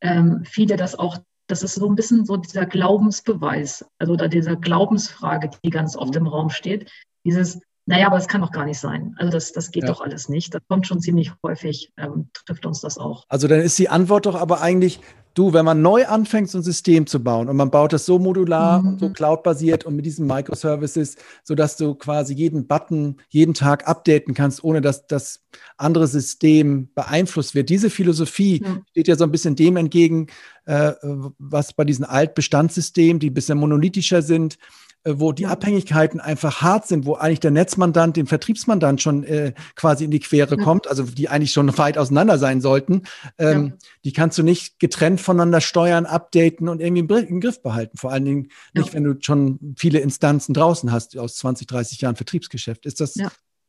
ähm, 0.01 0.43
viele 0.45 0.77
das 0.77 0.97
auch, 0.97 1.17
das 1.47 1.61
ist 1.61 1.75
so 1.75 1.87
ein 1.87 1.95
bisschen 1.95 2.25
so 2.25 2.37
dieser 2.37 2.65
Glaubensbeweis, 2.65 3.85
also 3.97 4.15
da 4.15 4.29
dieser 4.29 4.55
Glaubensfrage, 4.55 5.51
die 5.63 5.69
ganz 5.69 5.97
oft 5.97 6.13
mhm. 6.15 6.21
im 6.21 6.27
Raum 6.27 6.49
steht. 6.49 6.89
Dieses, 7.25 7.59
naja, 7.89 8.05
aber 8.05 8.17
das 8.17 8.27
kann 8.27 8.41
doch 8.41 8.51
gar 8.51 8.65
nicht 8.65 8.79
sein. 8.79 9.15
Also 9.17 9.31
das, 9.31 9.51
das 9.51 9.71
geht 9.71 9.81
ja. 9.81 9.89
doch 9.89 10.01
alles 10.01 10.29
nicht. 10.29 10.53
Das 10.53 10.61
kommt 10.67 10.85
schon 10.85 11.01
ziemlich 11.01 11.31
häufig, 11.41 11.91
ähm, 11.97 12.29
trifft 12.45 12.67
uns 12.67 12.81
das 12.81 12.99
auch. 12.99 13.25
Also 13.29 13.47
dann 13.47 13.61
ist 13.61 13.79
die 13.79 13.89
Antwort 13.89 14.27
doch 14.27 14.35
aber 14.35 14.61
eigentlich, 14.61 14.99
du, 15.33 15.53
wenn 15.53 15.65
man 15.65 15.81
neu 15.81 16.05
anfängt, 16.05 16.51
so 16.51 16.59
ein 16.59 16.63
System 16.63 17.07
zu 17.07 17.23
bauen 17.23 17.49
und 17.49 17.57
man 17.57 17.71
baut 17.71 17.91
das 17.91 18.05
so 18.05 18.19
modular 18.19 18.83
mhm. 18.83 18.87
und 18.89 18.99
so 18.99 19.09
cloud-basiert 19.09 19.85
und 19.85 19.95
mit 19.95 20.05
diesen 20.05 20.27
Microservices, 20.27 21.15
sodass 21.43 21.77
du 21.77 21.95
quasi 21.95 22.35
jeden 22.35 22.67
Button 22.67 23.17
jeden 23.29 23.55
Tag 23.55 23.87
updaten 23.87 24.35
kannst, 24.35 24.63
ohne 24.63 24.81
dass 24.81 25.07
das 25.07 25.41
andere 25.77 26.05
System 26.05 26.89
beeinflusst 26.93 27.55
wird. 27.55 27.69
Diese 27.69 27.89
Philosophie 27.89 28.61
mhm. 28.63 28.83
steht 28.91 29.07
ja 29.07 29.15
so 29.15 29.23
ein 29.23 29.31
bisschen 29.31 29.55
dem 29.55 29.77
entgegen, 29.77 30.27
äh, 30.65 30.93
was 31.39 31.73
bei 31.73 31.85
diesen 31.85 32.05
Altbestandssystemen, 32.05 33.19
die 33.19 33.31
ein 33.31 33.33
bisschen 33.33 33.57
monolithischer 33.57 34.21
sind, 34.21 34.59
wo 35.05 35.31
die 35.31 35.45
Abhängigkeiten 35.45 36.19
einfach 36.19 36.61
hart 36.61 36.87
sind, 36.87 37.05
wo 37.05 37.15
eigentlich 37.15 37.39
der 37.39 37.51
Netzmandant 37.51 38.17
dem 38.17 38.27
Vertriebsmandant 38.27 39.01
schon 39.01 39.23
äh, 39.23 39.53
quasi 39.75 40.05
in 40.05 40.11
die 40.11 40.19
Quere 40.19 40.57
ja. 40.57 40.63
kommt, 40.63 40.87
also 40.87 41.03
die 41.03 41.29
eigentlich 41.29 41.51
schon 41.51 41.77
weit 41.77 41.97
auseinander 41.97 42.37
sein 42.37 42.61
sollten, 42.61 43.03
ähm, 43.37 43.67
ja. 43.67 43.73
die 44.05 44.13
kannst 44.13 44.37
du 44.37 44.43
nicht 44.43 44.79
getrennt 44.79 45.21
voneinander 45.21 45.61
steuern, 45.61 46.05
updaten 46.05 46.67
und 46.67 46.81
irgendwie 46.81 47.15
im, 47.27 47.39
Griff 47.39 47.61
behalten. 47.61 47.97
Vor 47.97 48.11
allen 48.11 48.25
Dingen 48.25 48.49
nicht, 48.73 48.89
ja. 48.89 48.93
wenn 48.93 49.03
du 49.03 49.15
schon 49.21 49.75
viele 49.77 49.99
Instanzen 49.99 50.53
draußen 50.53 50.91
hast 50.91 51.17
aus 51.17 51.37
20, 51.37 51.67
30 51.67 52.01
Jahren 52.01 52.15
Vertriebsgeschäft. 52.15 52.85
Ist 52.85 52.99
das, 52.99 53.15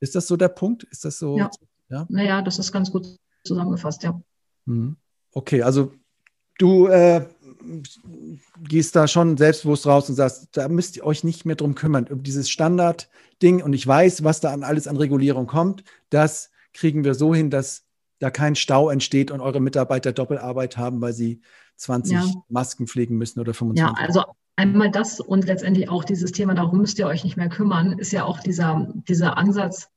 ist 0.00 0.14
das 0.14 0.26
so 0.26 0.36
der 0.36 0.48
Punkt? 0.48 0.82
Ist 0.84 1.04
das 1.04 1.18
so? 1.18 1.38
Ja. 1.38 1.50
Ja? 1.90 2.06
Naja, 2.08 2.42
das 2.42 2.58
ist 2.58 2.72
ganz 2.72 2.90
gut 2.90 3.06
zusammengefasst, 3.44 4.02
ja. 4.02 4.20
Mhm. 4.64 4.96
Okay, 5.32 5.62
also 5.62 5.92
du 6.58 6.86
äh, 6.86 7.26
gehst 8.62 8.96
da 8.96 9.08
schon 9.08 9.36
selbstbewusst 9.36 9.86
raus 9.86 10.08
und 10.08 10.14
sagst, 10.14 10.48
da 10.52 10.68
müsst 10.68 10.96
ihr 10.96 11.04
euch 11.04 11.24
nicht 11.24 11.44
mehr 11.44 11.56
drum 11.56 11.74
kümmern. 11.74 12.06
Um 12.08 12.22
dieses 12.22 12.50
Standardding 12.50 13.62
und 13.62 13.72
ich 13.72 13.86
weiß, 13.86 14.24
was 14.24 14.40
da 14.40 14.52
an 14.52 14.64
alles 14.64 14.88
an 14.88 14.96
Regulierung 14.96 15.46
kommt, 15.46 15.84
das 16.10 16.50
kriegen 16.72 17.04
wir 17.04 17.14
so 17.14 17.34
hin, 17.34 17.50
dass 17.50 17.84
da 18.18 18.30
kein 18.30 18.54
Stau 18.54 18.90
entsteht 18.90 19.30
und 19.30 19.40
eure 19.40 19.60
Mitarbeiter 19.60 20.12
Doppelarbeit 20.12 20.76
haben, 20.76 21.00
weil 21.00 21.12
sie 21.12 21.40
20 21.76 22.12
ja. 22.12 22.24
Masken 22.48 22.86
pflegen 22.86 23.16
müssen 23.16 23.40
oder 23.40 23.54
25. 23.54 23.80
Ja, 23.80 23.94
also 24.02 24.24
einmal 24.56 24.90
das 24.90 25.20
und 25.20 25.46
letztendlich 25.46 25.88
auch 25.88 26.04
dieses 26.04 26.32
Thema, 26.32 26.54
darum 26.54 26.80
müsst 26.80 26.98
ihr 26.98 27.06
euch 27.06 27.24
nicht 27.24 27.36
mehr 27.36 27.48
kümmern, 27.48 27.98
ist 27.98 28.12
ja 28.12 28.24
auch 28.24 28.40
dieser, 28.40 28.88
dieser 29.08 29.38
Ansatz, 29.38 29.88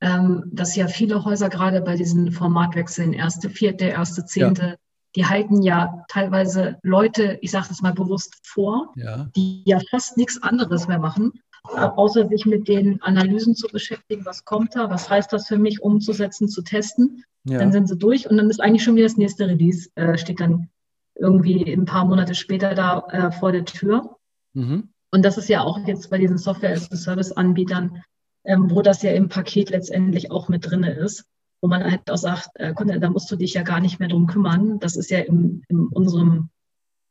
ähm, 0.00 0.44
dass 0.52 0.76
ja 0.76 0.86
viele 0.86 1.24
Häuser 1.24 1.48
gerade 1.48 1.80
bei 1.80 1.96
diesen 1.96 2.30
Formatwechseln, 2.30 3.12
erste, 3.12 3.50
vierte, 3.50 3.86
erste, 3.86 4.24
zehnte, 4.24 4.62
ja. 4.62 4.76
Die 5.16 5.26
halten 5.26 5.62
ja 5.62 6.04
teilweise 6.08 6.78
Leute, 6.82 7.38
ich 7.40 7.50
sage 7.50 7.66
das 7.68 7.82
mal 7.82 7.94
bewusst 7.94 8.36
vor, 8.44 8.92
ja. 8.96 9.28
die 9.34 9.62
ja 9.64 9.80
fast 9.90 10.16
nichts 10.16 10.42
anderes 10.42 10.86
mehr 10.86 10.98
machen, 10.98 11.32
außer 11.64 12.28
sich 12.28 12.46
mit 12.46 12.68
den 12.68 13.02
Analysen 13.02 13.56
zu 13.56 13.66
beschäftigen, 13.68 14.24
was 14.24 14.44
kommt 14.44 14.76
da, 14.76 14.90
was 14.90 15.10
heißt 15.10 15.32
das 15.32 15.48
für 15.48 15.58
mich, 15.58 15.82
umzusetzen, 15.82 16.48
zu 16.48 16.62
testen. 16.62 17.24
Ja. 17.44 17.58
Dann 17.58 17.72
sind 17.72 17.88
sie 17.88 17.96
durch 17.96 18.28
und 18.28 18.36
dann 18.36 18.50
ist 18.50 18.60
eigentlich 18.60 18.84
schon 18.84 18.96
wieder 18.96 19.06
das 19.06 19.16
nächste 19.16 19.48
Release, 19.48 19.88
äh, 19.94 20.18
steht 20.18 20.40
dann 20.40 20.68
irgendwie 21.14 21.72
ein 21.72 21.86
paar 21.86 22.04
Monate 22.04 22.34
später 22.34 22.74
da 22.74 23.00
äh, 23.10 23.32
vor 23.32 23.52
der 23.52 23.64
Tür. 23.64 24.16
Mhm. 24.52 24.90
Und 25.10 25.24
das 25.24 25.38
ist 25.38 25.48
ja 25.48 25.62
auch 25.62 25.78
jetzt 25.86 26.10
bei 26.10 26.18
diesen 26.18 26.38
Software-as-a-Service-Anbietern, 26.38 28.02
ähm, 28.44 28.70
wo 28.70 28.82
das 28.82 29.02
ja 29.02 29.12
im 29.12 29.28
Paket 29.28 29.70
letztendlich 29.70 30.30
auch 30.30 30.48
mit 30.48 30.70
drin 30.70 30.82
ist, 30.82 31.24
wo 31.66 31.68
man 31.68 31.82
halt 31.82 32.08
auch 32.08 32.16
sagt, 32.16 32.50
äh, 32.54 32.72
da 33.00 33.10
musst 33.10 33.28
du 33.28 33.34
dich 33.34 33.54
ja 33.54 33.62
gar 33.62 33.80
nicht 33.80 33.98
mehr 33.98 34.08
drum 34.08 34.28
kümmern. 34.28 34.78
Das 34.78 34.94
ist 34.94 35.10
ja 35.10 35.18
in, 35.18 35.64
in 35.68 35.88
unserem 35.88 36.48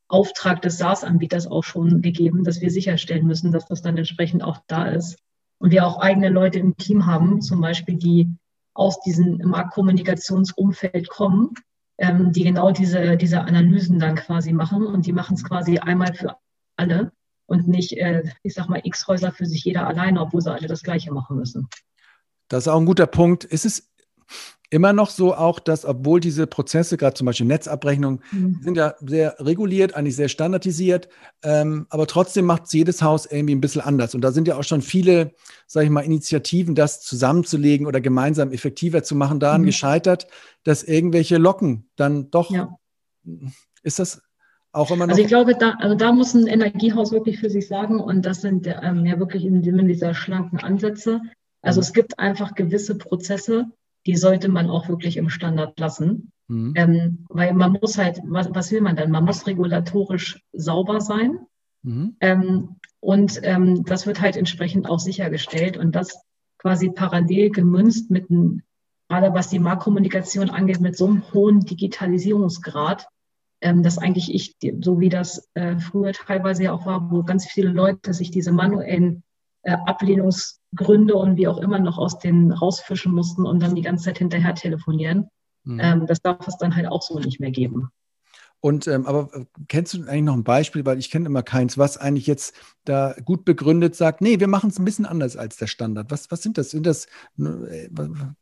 Auftrag 0.08 0.62
des 0.62 0.78
SaaS-Anbieters 0.78 1.46
auch 1.46 1.62
schon 1.62 2.00
gegeben, 2.00 2.42
dass 2.42 2.62
wir 2.62 2.70
sicherstellen 2.70 3.26
müssen, 3.26 3.52
dass 3.52 3.66
das 3.66 3.82
dann 3.82 3.98
entsprechend 3.98 4.42
auch 4.42 4.60
da 4.66 4.86
ist. 4.86 5.18
Und 5.58 5.72
wir 5.72 5.86
auch 5.86 5.98
eigene 6.00 6.30
Leute 6.30 6.58
im 6.58 6.74
Team 6.78 7.04
haben, 7.04 7.42
zum 7.42 7.60
Beispiel, 7.60 7.96
die 7.96 8.30
aus 8.72 8.98
diesem 9.00 9.36
Marktkommunikationsumfeld 9.44 11.10
kommen, 11.10 11.52
ähm, 11.98 12.32
die 12.32 12.44
genau 12.44 12.70
diese, 12.70 13.18
diese 13.18 13.42
Analysen 13.42 13.98
dann 13.98 14.14
quasi 14.14 14.54
machen. 14.54 14.86
Und 14.86 15.04
die 15.04 15.12
machen 15.12 15.34
es 15.34 15.44
quasi 15.44 15.80
einmal 15.80 16.14
für 16.14 16.38
alle 16.76 17.12
und 17.44 17.68
nicht, 17.68 17.92
äh, 17.98 18.22
ich 18.42 18.54
sag 18.54 18.70
mal, 18.70 18.80
x 18.82 19.06
Häuser 19.06 19.32
für 19.32 19.44
sich 19.44 19.64
jeder 19.64 19.86
alleine, 19.86 20.18
obwohl 20.22 20.40
sie 20.40 20.50
alle 20.50 20.66
das 20.66 20.82
Gleiche 20.82 21.12
machen 21.12 21.36
müssen. 21.36 21.68
Das 22.48 22.64
ist 22.64 22.68
auch 22.68 22.80
ein 22.80 22.86
guter 22.86 23.06
Punkt. 23.06 23.44
Ist 23.44 23.66
es 23.66 23.90
immer 24.70 24.92
noch 24.92 25.10
so 25.10 25.34
auch, 25.34 25.60
dass 25.60 25.84
obwohl 25.84 26.20
diese 26.20 26.46
Prozesse, 26.46 26.96
gerade 26.96 27.14
zum 27.14 27.26
Beispiel 27.26 27.46
Netzabrechnung, 27.46 28.20
mhm. 28.32 28.60
sind 28.62 28.76
ja 28.76 28.94
sehr 29.00 29.36
reguliert, 29.38 29.94
eigentlich 29.94 30.16
sehr 30.16 30.28
standardisiert, 30.28 31.08
ähm, 31.42 31.86
aber 31.90 32.06
trotzdem 32.06 32.46
macht 32.46 32.64
es 32.64 32.72
jedes 32.72 33.02
Haus 33.02 33.26
irgendwie 33.26 33.54
ein 33.54 33.60
bisschen 33.60 33.82
anders. 33.82 34.14
Und 34.14 34.22
da 34.22 34.32
sind 34.32 34.48
ja 34.48 34.56
auch 34.56 34.64
schon 34.64 34.82
viele, 34.82 35.34
sage 35.66 35.86
ich 35.86 35.92
mal, 35.92 36.00
Initiativen, 36.00 36.74
das 36.74 37.00
zusammenzulegen 37.00 37.86
oder 37.86 38.00
gemeinsam 38.00 38.52
effektiver 38.52 39.02
zu 39.02 39.14
machen, 39.14 39.40
daran 39.40 39.62
mhm. 39.62 39.66
gescheitert, 39.66 40.26
dass 40.64 40.82
irgendwelche 40.82 41.38
Locken 41.38 41.88
dann 41.96 42.30
doch, 42.30 42.50
ja. 42.50 42.76
ist 43.82 43.98
das 43.98 44.22
auch 44.72 44.90
immer 44.90 45.06
noch? 45.06 45.12
Also 45.12 45.22
ich 45.22 45.28
glaube, 45.28 45.54
da, 45.54 45.74
also 45.78 45.94
da 45.94 46.12
muss 46.12 46.34
ein 46.34 46.48
Energiehaus 46.48 47.12
wirklich 47.12 47.38
für 47.38 47.50
sich 47.50 47.68
sagen 47.68 48.00
und 48.00 48.26
das 48.26 48.40
sind 48.40 48.66
ähm, 48.66 49.06
ja 49.06 49.18
wirklich 49.18 49.44
in, 49.44 49.62
in 49.62 49.86
dieser 49.86 50.12
schlanken 50.12 50.58
Ansätze. 50.58 51.20
Also 51.62 51.80
mhm. 51.80 51.82
es 51.82 51.92
gibt 51.92 52.18
einfach 52.18 52.54
gewisse 52.54 52.98
Prozesse, 52.98 53.66
die 54.06 54.16
sollte 54.16 54.48
man 54.48 54.70
auch 54.70 54.88
wirklich 54.88 55.16
im 55.16 55.28
Standard 55.28 55.78
lassen. 55.78 56.32
Mhm. 56.48 56.72
Ähm, 56.76 57.26
weil 57.28 57.52
man 57.54 57.72
muss 57.72 57.98
halt, 57.98 58.20
was, 58.24 58.48
was, 58.54 58.70
will 58.70 58.80
man 58.80 58.96
denn? 58.96 59.10
Man 59.10 59.24
muss 59.24 59.46
regulatorisch 59.46 60.40
sauber 60.52 61.00
sein. 61.00 61.40
Mhm. 61.82 62.16
Ähm, 62.20 62.76
und 63.00 63.40
ähm, 63.42 63.84
das 63.84 64.06
wird 64.06 64.20
halt 64.20 64.36
entsprechend 64.36 64.88
auch 64.88 65.00
sichergestellt 65.00 65.76
und 65.76 65.94
das 65.94 66.20
quasi 66.58 66.90
parallel 66.90 67.50
gemünzt 67.50 68.10
mit 68.10 68.30
einem, 68.30 68.62
gerade 69.08 69.34
was 69.34 69.48
die 69.48 69.58
Marktkommunikation 69.58 70.50
angeht, 70.50 70.80
mit 70.80 70.96
so 70.96 71.06
einem 71.06 71.22
hohen 71.32 71.60
Digitalisierungsgrad, 71.60 73.08
ähm, 73.60 73.82
dass 73.82 73.98
eigentlich 73.98 74.32
ich, 74.32 74.56
so 74.80 75.00
wie 75.00 75.08
das 75.08 75.48
äh, 75.54 75.78
früher 75.78 76.12
teilweise 76.12 76.64
ja 76.64 76.72
auch 76.72 76.86
war, 76.86 77.10
wo 77.10 77.22
ganz 77.22 77.46
viele 77.46 77.68
Leute 77.68 78.14
sich 78.14 78.30
diese 78.30 78.52
manuellen 78.52 79.22
äh, 79.62 79.76
Ablehnungsgründe 80.76 81.14
und 81.14 81.36
wie 81.36 81.48
auch 81.48 81.58
immer 81.58 81.78
noch 81.78 81.98
aus 81.98 82.18
denen 82.18 82.52
rausfischen 82.52 83.12
mussten 83.12 83.46
und 83.46 83.60
dann 83.62 83.74
die 83.74 83.82
ganze 83.82 84.04
Zeit 84.04 84.18
hinterher 84.18 84.54
telefonieren. 84.54 85.28
Mhm. 85.64 85.80
Ähm, 85.80 86.06
das 86.06 86.20
darf 86.20 86.46
es 86.46 86.56
dann 86.58 86.76
halt 86.76 86.86
auch 86.86 87.02
so 87.02 87.18
nicht 87.18 87.40
mehr 87.40 87.50
geben. 87.50 87.90
Und 88.60 88.86
ähm, 88.88 89.06
aber 89.06 89.28
äh, 89.34 89.44
kennst 89.68 89.94
du 89.94 90.02
eigentlich 90.04 90.22
noch 90.22 90.34
ein 90.34 90.44
Beispiel, 90.44 90.84
weil 90.86 90.98
ich 90.98 91.10
kenne 91.10 91.26
immer 91.26 91.42
keins, 91.42 91.76
was 91.76 91.98
eigentlich 91.98 92.26
jetzt 92.26 92.54
da 92.84 93.14
gut 93.24 93.44
begründet 93.44 93.94
sagt, 93.94 94.22
nee, 94.22 94.40
wir 94.40 94.48
machen 94.48 94.70
es 94.70 94.78
ein 94.78 94.84
bisschen 94.84 95.06
anders 95.06 95.36
als 95.36 95.56
der 95.56 95.66
Standard. 95.66 96.10
Was, 96.10 96.30
was 96.30 96.42
sind 96.42 96.56
das? 96.58 96.70
Sind 96.70 96.86
das 96.86 97.06
äh, 97.38 97.88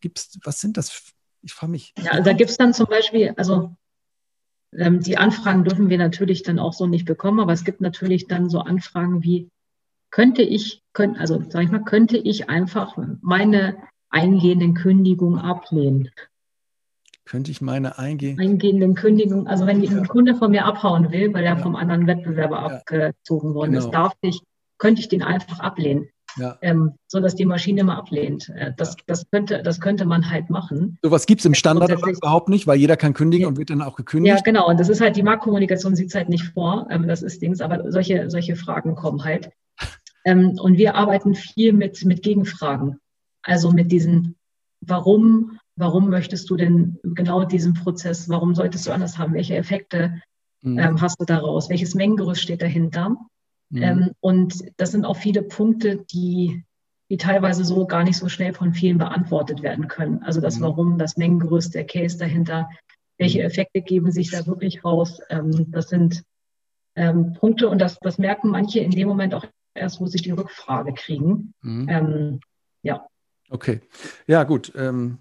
gibt's, 0.01 0.39
was 0.45 0.61
sind 0.61 0.76
das? 0.76 1.12
Ich 1.43 1.53
frage 1.53 1.72
mich. 1.72 1.93
Ja, 2.03 2.20
da 2.20 2.32
gibt 2.32 2.51
es 2.51 2.57
dann 2.57 2.72
zum 2.72 2.87
Beispiel, 2.87 3.35
also 3.37 3.74
ähm, 4.72 5.01
die 5.01 5.18
Anfragen 5.18 5.64
dürfen 5.64 5.91
wir 5.91 5.99
natürlich 5.99 6.43
dann 6.43 6.59
auch 6.59 6.72
so 6.72 6.87
nicht 6.87 7.05
bekommen, 7.05 7.41
aber 7.41 7.53
es 7.53 7.64
gibt 7.64 7.80
natürlich 7.80 8.26
dann 8.26 8.49
so 8.49 8.61
Anfragen 8.61 9.22
wie, 9.22 9.51
könnte 10.14 10.42
ich, 10.42 10.80
können, 10.92 11.16
also 11.16 11.42
sag 11.48 11.64
ich 11.64 11.72
mal, 11.72 11.82
könnte 11.82 12.16
ich 12.16 12.48
einfach 12.48 12.96
meine 13.20 13.76
eingehenden 14.10 14.74
Kündigungen 14.74 15.40
ablehnen. 15.40 16.08
Könnte 17.24 17.50
ich 17.50 17.60
meine 17.60 17.98
eingehen? 17.98 18.38
eingehenden 18.38 18.94
Kündigungen, 18.94 19.48
also 19.48 19.66
wenn 19.66 19.82
ja. 19.82 19.90
ein 19.90 20.06
Kunde 20.06 20.36
von 20.36 20.52
mir 20.52 20.66
abhauen 20.66 21.10
will, 21.10 21.34
weil 21.34 21.42
er 21.42 21.56
ja. 21.56 21.62
vom 21.62 21.74
anderen 21.74 22.06
Wettbewerber 22.06 22.58
ja. 22.58 22.62
abgezogen 22.62 23.54
worden 23.54 23.72
genau. 23.72 23.86
ist, 23.86 23.90
darf 23.90 24.12
ich, 24.20 24.40
könnte 24.78 25.00
ich 25.00 25.08
den 25.08 25.24
einfach 25.24 25.58
ablehnen. 25.58 26.08
Ja. 26.36 26.58
Ähm, 26.62 26.92
so 27.08 27.18
dass 27.18 27.34
die 27.34 27.44
Maschine 27.44 27.80
immer 27.80 27.98
ablehnt. 27.98 28.50
Äh, 28.50 28.70
das, 28.76 28.96
das, 29.08 29.28
könnte, 29.32 29.64
das 29.64 29.80
könnte 29.80 30.04
man 30.04 30.30
halt 30.30 30.48
machen. 30.48 30.96
Sowas 31.02 31.26
gibt 31.26 31.40
es 31.40 31.44
im 31.44 31.54
Standard 31.54 31.90
überhaupt 31.90 32.48
nicht, 32.48 32.68
weil 32.68 32.78
jeder 32.78 32.96
kann 32.96 33.14
kündigen 33.14 33.42
ja. 33.42 33.48
und 33.48 33.58
wird 33.58 33.70
dann 33.70 33.82
auch 33.82 33.96
gekündigt. 33.96 34.36
Ja, 34.36 34.42
genau. 34.42 34.68
Und 34.68 34.78
das 34.78 34.88
ist 34.88 35.00
halt, 35.00 35.16
die 35.16 35.24
Marktkommunikation 35.24 35.96
sieht 35.96 36.10
es 36.10 36.14
halt 36.14 36.28
nicht 36.28 36.44
vor. 36.44 36.86
Ähm, 36.88 37.08
das 37.08 37.22
ist 37.22 37.42
Dings, 37.42 37.60
aber 37.60 37.90
solche, 37.90 38.30
solche 38.30 38.54
Fragen 38.54 38.94
kommen 38.94 39.24
halt. 39.24 39.50
Ähm, 40.24 40.58
und 40.58 40.78
wir 40.78 40.94
arbeiten 40.94 41.34
viel 41.34 41.72
mit, 41.72 42.04
mit 42.04 42.22
Gegenfragen. 42.22 42.98
Also 43.42 43.70
mit 43.70 43.92
diesen, 43.92 44.36
warum, 44.80 45.58
warum 45.76 46.08
möchtest 46.08 46.48
du 46.50 46.56
denn 46.56 46.98
genau 47.02 47.44
diesen 47.44 47.74
Prozess, 47.74 48.28
warum 48.28 48.54
solltest 48.54 48.86
du 48.86 48.92
anders 48.92 49.18
haben? 49.18 49.34
Welche 49.34 49.56
Effekte 49.56 50.22
mhm. 50.62 50.78
ähm, 50.78 51.00
hast 51.00 51.20
du 51.20 51.24
daraus? 51.24 51.68
Welches 51.68 51.94
Mengengerüst 51.94 52.40
steht 52.40 52.62
dahinter? 52.62 53.16
Mhm. 53.70 53.82
Ähm, 53.82 54.10
und 54.20 54.64
das 54.78 54.92
sind 54.92 55.04
auch 55.04 55.16
viele 55.16 55.42
Punkte, 55.42 56.04
die, 56.10 56.64
die 57.10 57.18
teilweise 57.18 57.64
so 57.64 57.86
gar 57.86 58.04
nicht 58.04 58.16
so 58.16 58.28
schnell 58.28 58.54
von 58.54 58.72
vielen 58.72 58.98
beantwortet 58.98 59.62
werden 59.62 59.88
können. 59.88 60.22
Also 60.22 60.40
das 60.40 60.58
mhm. 60.58 60.62
Warum, 60.62 60.98
das 60.98 61.16
Mengengerüst, 61.16 61.74
der 61.74 61.84
Case 61.84 62.16
dahinter, 62.16 62.70
welche 63.18 63.40
mhm. 63.40 63.46
Effekte 63.46 63.82
geben 63.82 64.10
sich 64.10 64.30
da 64.30 64.46
wirklich 64.46 64.84
raus? 64.84 65.20
Ähm, 65.28 65.70
das 65.70 65.88
sind 65.88 66.22
ähm, 66.96 67.34
Punkte 67.34 67.68
und 67.68 67.80
das, 67.80 67.98
das 68.00 68.18
merken 68.18 68.48
manche 68.48 68.80
in 68.80 68.90
dem 68.90 69.08
Moment 69.08 69.34
auch 69.34 69.46
erst, 69.74 70.00
wo 70.00 70.06
sie 70.06 70.18
die 70.18 70.30
Rückfrage 70.30 70.92
kriegen. 70.94 71.54
Mhm. 71.62 71.88
Ähm, 71.88 72.40
ja. 72.82 73.06
Okay. 73.50 73.80
Ja, 74.26 74.44
gut. 74.44 74.72
Ähm, 74.76 75.18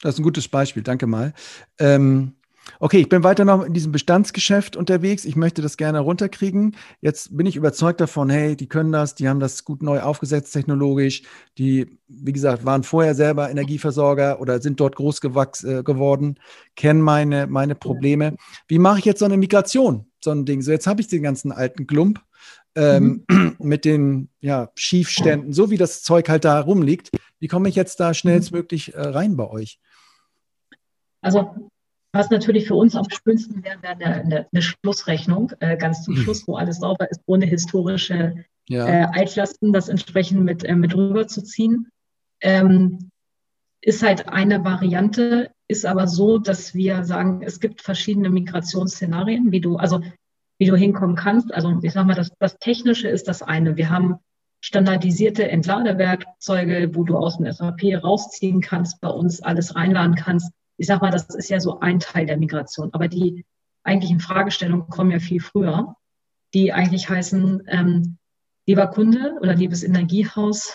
das 0.00 0.14
ist 0.14 0.20
ein 0.20 0.24
gutes 0.24 0.48
Beispiel. 0.48 0.82
Danke 0.82 1.06
mal. 1.06 1.32
Ähm, 1.78 2.34
okay, 2.80 2.98
ich 2.98 3.08
bin 3.08 3.24
weiter 3.24 3.44
noch 3.44 3.64
in 3.64 3.72
diesem 3.72 3.92
Bestandsgeschäft 3.92 4.76
unterwegs. 4.76 5.24
Ich 5.24 5.36
möchte 5.36 5.62
das 5.62 5.76
gerne 5.76 6.00
runterkriegen. 6.00 6.76
Jetzt 7.00 7.36
bin 7.36 7.46
ich 7.46 7.56
überzeugt 7.56 8.00
davon, 8.00 8.28
hey, 8.28 8.56
die 8.56 8.68
können 8.68 8.92
das, 8.92 9.14
die 9.14 9.28
haben 9.28 9.40
das 9.40 9.64
gut 9.64 9.82
neu 9.82 10.00
aufgesetzt 10.00 10.52
technologisch. 10.52 11.22
Die, 11.58 11.98
wie 12.08 12.32
gesagt, 12.32 12.64
waren 12.64 12.82
vorher 12.82 13.14
selber 13.14 13.50
Energieversorger 13.50 14.40
oder 14.40 14.60
sind 14.60 14.80
dort 14.80 14.96
groß 14.96 15.20
äh, 15.24 15.82
geworden, 15.82 16.38
kennen 16.76 17.00
meine, 17.00 17.46
meine 17.46 17.74
Probleme. 17.74 18.36
Wie 18.68 18.78
mache 18.78 18.98
ich 18.98 19.04
jetzt 19.04 19.20
so 19.20 19.24
eine 19.24 19.38
Migration? 19.38 20.06
So 20.22 20.30
ein 20.30 20.44
Ding. 20.44 20.60
So, 20.60 20.72
jetzt 20.72 20.86
habe 20.86 21.00
ich 21.00 21.08
den 21.08 21.22
ganzen 21.22 21.52
alten 21.52 21.86
Klump 21.86 22.20
ähm, 22.76 23.24
mhm. 23.28 23.56
mit 23.58 23.84
den 23.84 24.28
ja, 24.40 24.70
Schiefständen, 24.76 25.52
so 25.52 25.70
wie 25.70 25.78
das 25.78 26.02
Zeug 26.02 26.28
halt 26.28 26.44
da 26.44 26.60
rumliegt. 26.60 27.10
Wie 27.38 27.48
komme 27.48 27.68
ich 27.68 27.74
jetzt 27.74 28.00
da 28.00 28.14
schnellstmöglich 28.14 28.94
äh, 28.94 29.00
rein 29.00 29.36
bei 29.36 29.48
euch? 29.48 29.80
Also 31.20 31.70
was 32.12 32.30
natürlich 32.30 32.66
für 32.66 32.74
uns 32.74 32.94
am 32.94 33.04
schönsten 33.10 33.62
wäre, 33.62 33.82
wäre 33.82 33.94
eine, 33.94 34.14
eine, 34.14 34.46
eine, 34.50 34.62
Schlussrechnung, 34.62 35.52
äh, 35.60 35.76
ganz 35.76 36.02
zum 36.04 36.14
mhm. 36.14 36.18
Schluss, 36.18 36.48
wo 36.48 36.56
alles 36.56 36.78
sauber 36.78 37.10
ist, 37.10 37.20
ohne 37.26 37.44
historische 37.44 38.44
ja. 38.68 38.86
äh, 38.86 39.06
Altlasten, 39.12 39.72
das 39.72 39.88
entsprechend 39.88 40.42
mit, 40.42 40.64
äh, 40.64 40.74
mit 40.74 40.96
rüberzuziehen. 40.96 41.90
Ähm, 42.40 43.10
ist 43.82 44.02
halt 44.02 44.28
eine 44.28 44.64
Variante, 44.64 45.50
ist 45.68 45.84
aber 45.84 46.06
so, 46.06 46.38
dass 46.38 46.74
wir 46.74 47.04
sagen, 47.04 47.42
es 47.42 47.60
gibt 47.60 47.82
verschiedene 47.82 48.30
Migrationsszenarien, 48.30 49.52
wie 49.52 49.60
du, 49.60 49.76
also 49.76 50.00
wie 50.58 50.66
du 50.66 50.76
hinkommen 50.76 51.16
kannst. 51.16 51.52
Also 51.52 51.78
ich 51.82 51.92
sage 51.92 52.06
mal, 52.06 52.14
das, 52.14 52.30
das 52.38 52.58
Technische 52.58 53.08
ist 53.08 53.28
das 53.28 53.42
eine. 53.42 53.76
Wir 53.76 53.90
haben 53.90 54.16
standardisierte 54.60 55.48
Entladewerkzeuge, 55.48 56.90
wo 56.94 57.04
du 57.04 57.16
aus 57.16 57.36
dem 57.36 57.50
SAP 57.50 58.02
rausziehen 58.02 58.60
kannst, 58.60 59.00
bei 59.00 59.08
uns 59.08 59.42
alles 59.42 59.76
reinladen 59.76 60.16
kannst. 60.16 60.50
Ich 60.76 60.86
sage 60.86 61.00
mal, 61.02 61.10
das 61.10 61.28
ist 61.34 61.48
ja 61.48 61.60
so 61.60 61.80
ein 61.80 62.00
Teil 62.00 62.26
der 62.26 62.36
Migration. 62.36 62.90
Aber 62.92 63.08
die 63.08 63.44
eigentlichen 63.84 64.20
Fragestellungen 64.20 64.88
kommen 64.88 65.10
ja 65.10 65.20
viel 65.20 65.40
früher, 65.40 65.94
die 66.54 66.72
eigentlich 66.72 67.08
heißen, 67.08 67.62
ähm, 67.68 68.18
lieber 68.66 68.88
Kunde 68.88 69.36
oder 69.40 69.54
liebes 69.54 69.84
Energiehaus, 69.84 70.74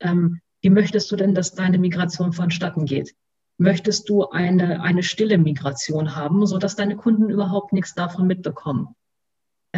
ähm, 0.00 0.40
wie 0.62 0.70
möchtest 0.70 1.10
du 1.10 1.16
denn, 1.16 1.34
dass 1.34 1.54
deine 1.54 1.78
Migration 1.78 2.32
vonstatten 2.32 2.84
geht? 2.84 3.14
Möchtest 3.56 4.08
du 4.08 4.28
eine, 4.28 4.82
eine 4.82 5.02
stille 5.02 5.38
Migration 5.38 6.16
haben, 6.16 6.46
sodass 6.46 6.76
deine 6.76 6.96
Kunden 6.96 7.30
überhaupt 7.30 7.72
nichts 7.72 7.94
davon 7.94 8.26
mitbekommen? 8.26 8.94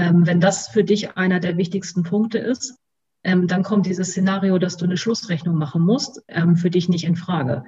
Ähm, 0.02 0.26
wenn 0.26 0.40
das 0.40 0.66
für 0.66 0.82
dich 0.82 1.16
einer 1.16 1.38
der 1.38 1.56
wichtigsten 1.56 2.02
Punkte 2.02 2.38
ist, 2.38 2.74
ähm, 3.22 3.46
dann 3.46 3.62
kommt 3.62 3.86
dieses 3.86 4.08
Szenario, 4.08 4.58
dass 4.58 4.76
du 4.76 4.84
eine 4.84 4.96
Schlussrechnung 4.96 5.54
machen 5.54 5.82
musst, 5.82 6.24
ähm, 6.26 6.56
für 6.56 6.70
dich 6.70 6.88
nicht 6.88 7.04
in 7.04 7.14
Frage. 7.14 7.62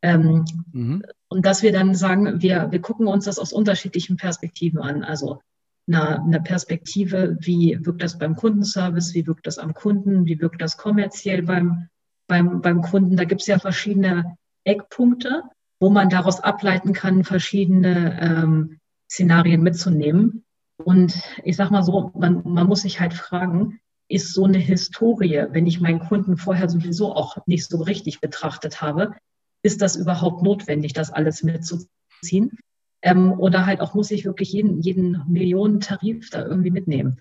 Ähm, 0.00 0.44
mhm. 0.70 1.02
Und 1.26 1.44
dass 1.44 1.64
wir 1.64 1.72
dann 1.72 1.96
sagen, 1.96 2.40
wir, 2.40 2.68
wir 2.70 2.80
gucken 2.80 3.08
uns 3.08 3.24
das 3.24 3.40
aus 3.40 3.52
unterschiedlichen 3.52 4.16
Perspektiven 4.16 4.78
an. 4.78 5.02
Also 5.02 5.40
eine, 5.88 6.22
eine 6.22 6.40
Perspektive, 6.40 7.36
wie 7.40 7.84
wirkt 7.84 8.04
das 8.04 8.16
beim 8.16 8.36
Kundenservice, 8.36 9.14
wie 9.14 9.26
wirkt 9.26 9.48
das 9.48 9.58
am 9.58 9.74
Kunden, 9.74 10.24
wie 10.24 10.40
wirkt 10.40 10.62
das 10.62 10.76
kommerziell 10.76 11.42
beim, 11.42 11.88
beim, 12.28 12.60
beim 12.60 12.80
Kunden. 12.80 13.16
Da 13.16 13.24
gibt 13.24 13.40
es 13.40 13.48
ja 13.48 13.58
verschiedene 13.58 14.36
Eckpunkte, 14.62 15.42
wo 15.80 15.90
man 15.90 16.10
daraus 16.10 16.38
ableiten 16.38 16.92
kann, 16.92 17.24
verschiedene 17.24 18.20
ähm, 18.20 18.78
Szenarien 19.10 19.62
mitzunehmen. 19.62 20.44
Und 20.84 21.22
ich 21.44 21.56
sage 21.56 21.72
mal 21.72 21.82
so, 21.82 22.10
man, 22.14 22.42
man 22.44 22.66
muss 22.66 22.82
sich 22.82 23.00
halt 23.00 23.14
fragen, 23.14 23.80
ist 24.08 24.32
so 24.34 24.44
eine 24.44 24.58
Historie, 24.58 25.46
wenn 25.50 25.66
ich 25.66 25.80
meinen 25.80 26.00
Kunden 26.00 26.36
vorher 26.36 26.68
sowieso 26.68 27.14
auch 27.14 27.38
nicht 27.46 27.66
so 27.68 27.78
richtig 27.78 28.20
betrachtet 28.20 28.80
habe, 28.80 29.14
ist 29.62 29.82
das 29.82 29.96
überhaupt 29.96 30.42
notwendig, 30.42 30.92
das 30.92 31.10
alles 31.10 31.42
mitzuziehen? 31.42 32.58
Ähm, 33.02 33.32
oder 33.32 33.66
halt 33.66 33.80
auch 33.80 33.94
muss 33.94 34.10
ich 34.10 34.24
wirklich 34.24 34.52
jeden, 34.52 34.80
jeden 34.80 35.22
Millionentarif 35.26 36.30
da 36.30 36.44
irgendwie 36.44 36.70
mitnehmen? 36.70 37.20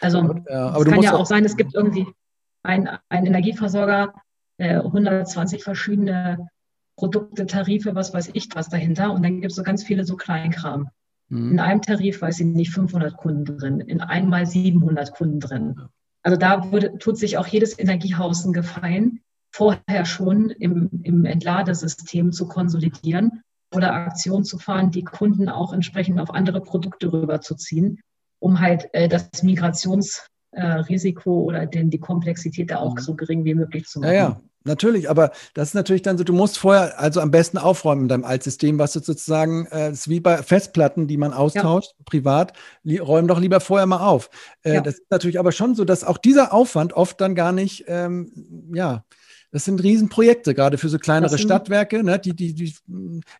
Also 0.00 0.18
ja, 0.48 0.76
es 0.76 0.84
kann 0.84 1.02
ja 1.02 1.14
auch 1.14 1.26
sein, 1.26 1.44
es 1.44 1.56
gibt 1.56 1.74
irgendwie 1.74 2.06
einen 2.62 2.88
Energieversorger, 3.10 4.14
äh, 4.58 4.76
120 4.76 5.62
verschiedene 5.62 6.48
Produkte, 6.96 7.46
Tarife, 7.46 7.94
was 7.94 8.14
weiß 8.14 8.30
ich 8.32 8.48
was 8.54 8.68
dahinter. 8.68 9.12
Und 9.12 9.22
dann 9.22 9.40
gibt 9.40 9.52
es 9.52 9.56
so 9.56 9.62
ganz 9.62 9.84
viele 9.84 10.04
so 10.04 10.16
Kleinkram. 10.16 10.88
In 11.30 11.58
einem 11.58 11.82
Tarif, 11.82 12.22
weiß 12.22 12.40
ich 12.40 12.46
nicht, 12.46 12.70
500 12.72 13.16
Kunden 13.16 13.44
drin, 13.44 13.80
in 13.80 14.00
einmal 14.00 14.46
700 14.46 15.12
Kunden 15.12 15.40
drin. 15.40 15.80
Also 16.22 16.38
da 16.38 16.70
würde, 16.70 16.98
tut 16.98 17.18
sich 17.18 17.38
auch 17.38 17.46
jedes 17.46 17.78
Energiehaus 17.78 18.44
einen 18.44 18.52
Gefallen, 18.52 19.20
vorher 19.54 20.04
schon 20.04 20.50
im, 20.50 20.90
im 21.02 21.24
Entladesystem 21.24 22.32
zu 22.32 22.48
konsolidieren 22.48 23.42
oder 23.74 23.92
Aktionen 23.92 24.44
zu 24.44 24.58
fahren, 24.58 24.90
die 24.90 25.04
Kunden 25.04 25.48
auch 25.48 25.72
entsprechend 25.72 26.18
auf 26.20 26.30
andere 26.30 26.60
Produkte 26.60 27.12
rüberzuziehen, 27.12 28.00
um 28.40 28.60
halt 28.60 28.88
äh, 28.92 29.08
das 29.08 29.42
Migrationsrisiko 29.42 31.30
äh, 31.30 31.44
oder 31.44 31.66
den, 31.66 31.90
die 31.90 32.00
Komplexität 32.00 32.70
da 32.70 32.78
auch 32.78 32.94
mhm. 32.94 33.00
so 33.00 33.14
gering 33.14 33.44
wie 33.44 33.54
möglich 33.54 33.86
zu 33.86 34.00
machen. 34.00 34.12
Ja, 34.12 34.16
ja. 34.16 34.40
Natürlich, 34.66 35.10
aber 35.10 35.30
das 35.52 35.68
ist 35.68 35.74
natürlich 35.74 36.00
dann 36.00 36.16
so, 36.16 36.24
du 36.24 36.32
musst 36.32 36.56
vorher 36.56 36.98
also 36.98 37.20
am 37.20 37.30
besten 37.30 37.58
aufräumen 37.58 38.02
in 38.02 38.08
deinem 38.08 38.24
Altsystem, 38.24 38.78
was 38.78 38.94
du 38.94 39.00
sozusagen, 39.00 39.66
äh, 39.66 39.90
ist 39.90 40.08
wie 40.08 40.20
bei 40.20 40.42
Festplatten, 40.42 41.06
die 41.06 41.18
man 41.18 41.34
austauscht, 41.34 41.94
ja. 41.98 42.04
privat, 42.06 42.54
räum 42.86 43.28
doch 43.28 43.38
lieber 43.38 43.60
vorher 43.60 43.86
mal 43.86 44.06
auf. 44.06 44.30
Äh, 44.62 44.76
ja. 44.76 44.80
Das 44.80 44.94
ist 44.94 45.10
natürlich 45.10 45.38
aber 45.38 45.52
schon 45.52 45.74
so, 45.74 45.84
dass 45.84 46.02
auch 46.02 46.16
dieser 46.16 46.54
Aufwand 46.54 46.94
oft 46.94 47.20
dann 47.20 47.34
gar 47.34 47.52
nicht, 47.52 47.84
ähm, 47.88 48.32
ja, 48.72 49.04
das 49.50 49.66
sind 49.66 49.82
Riesenprojekte, 49.82 50.54
gerade 50.54 50.78
für 50.78 50.88
so 50.88 50.98
kleinere 50.98 51.38
Stadtwerke. 51.38 52.02
Ne? 52.02 52.18
Die, 52.18 52.34
die, 52.34 52.54
die, 52.54 52.74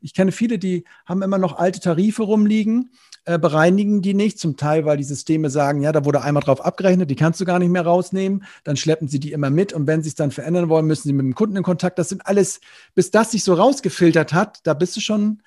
ich 0.01 0.15
kenne 0.15 0.31
viele, 0.31 0.59
die 0.59 0.85
haben 1.07 1.23
immer 1.23 1.39
noch 1.39 1.59
alte 1.59 1.81
Tarife 1.81 2.23
rumliegen, 2.23 2.93
äh, 3.27 3.39
bereinigen 3.39 4.03
die 4.03 4.15
nicht, 4.15 4.39
zum 4.39 4.57
Teil, 4.57 4.85
weil 4.85 4.97
die 4.97 5.05
Systeme 5.05 5.51
sagen, 5.51 5.81
ja, 5.81 5.93
da 5.93 6.05
wurde 6.05 6.23
einmal 6.23 6.43
drauf 6.43 6.65
abgerechnet, 6.65 7.11
die 7.11 7.17
kannst 7.17 7.41
du 7.41 7.45
gar 7.45 7.59
nicht 7.59 7.71
mehr 7.71 7.85
rausnehmen. 7.85 8.45
Dann 8.65 8.77
schleppen 8.77 9.09
sie 9.09 9.21
die 9.21 9.33
immer 9.33 9.51
mit 9.51 9.73
und 9.73 9.87
wenn 9.87 10.03
sie 10.03 10.09
es 10.09 10.15
dann 10.15 10.31
verändern 10.31 10.69
wollen, 10.69 10.87
müssen 10.87 11.09
sie 11.09 11.13
mit 11.13 11.25
dem 11.25 11.35
Kunden 11.35 11.57
in 11.57 11.63
Kontakt. 11.63 11.99
Das 11.99 12.09
sind 12.09 12.27
alles, 12.27 12.61
bis 12.95 13.11
das 13.11 13.33
sich 13.33 13.45
so 13.45 13.55
rausgefiltert 13.55 14.33
hat, 14.33 14.61
da 14.65 14.75
bist 14.75 14.97
du 14.97 15.01
schon 15.01 15.43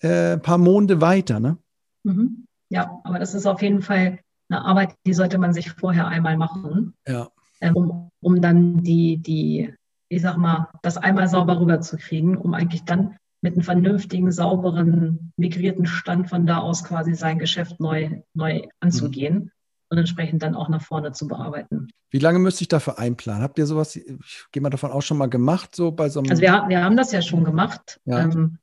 äh, 0.00 0.34
ein 0.34 0.42
paar 0.42 0.58
Monde 0.58 1.00
weiter. 1.00 1.40
Ne? 1.40 1.58
Mhm. 2.04 2.46
Ja, 2.68 3.00
aber 3.04 3.18
das 3.18 3.34
ist 3.34 3.46
auf 3.46 3.62
jeden 3.62 3.82
Fall 3.82 4.18
eine 4.48 4.64
Arbeit, 4.64 4.94
die 5.06 5.14
sollte 5.14 5.38
man 5.38 5.52
sich 5.52 5.70
vorher 5.70 6.06
einmal 6.06 6.36
machen. 6.36 6.94
Ja. 7.06 7.28
Ähm, 7.60 7.76
um, 7.76 8.10
um 8.20 8.40
dann 8.40 8.82
die, 8.82 9.16
die 9.16 9.72
ich 10.08 10.22
sag 10.22 10.36
mal, 10.36 10.68
das 10.82 10.96
einmal 10.96 11.28
sauber 11.28 11.60
rüberzukriegen, 11.60 12.36
um 12.36 12.54
eigentlich 12.54 12.84
dann 12.84 13.16
mit 13.42 13.54
einem 13.54 13.62
vernünftigen, 13.62 14.32
sauberen, 14.32 15.32
migrierten 15.36 15.86
Stand 15.86 16.28
von 16.28 16.46
da 16.46 16.58
aus 16.58 16.84
quasi 16.84 17.14
sein 17.14 17.38
Geschäft 17.38 17.80
neu, 17.80 18.22
neu 18.34 18.62
anzugehen 18.80 19.34
mhm. 19.34 19.50
und 19.90 19.98
entsprechend 19.98 20.42
dann 20.42 20.54
auch 20.54 20.68
nach 20.68 20.82
vorne 20.82 21.12
zu 21.12 21.28
bearbeiten. 21.28 21.88
Wie 22.10 22.18
lange 22.18 22.38
müsste 22.38 22.62
ich 22.62 22.68
dafür 22.68 22.98
einplanen? 22.98 23.42
Habt 23.42 23.58
ihr 23.58 23.66
sowas, 23.66 23.94
ich 23.96 24.46
gehe 24.52 24.62
mal 24.62 24.70
davon 24.70 24.90
aus, 24.90 25.04
schon 25.04 25.18
mal 25.18 25.28
gemacht, 25.28 25.74
so 25.74 25.92
bei 25.92 26.08
so 26.08 26.20
einem. 26.20 26.30
Also 26.30 26.42
wir, 26.42 26.64
wir 26.68 26.82
haben 26.82 26.96
das 26.96 27.12
ja 27.12 27.22
schon 27.22 27.44
gemacht. 27.44 28.00
Ja. 28.04 28.20
Ähm, 28.20 28.58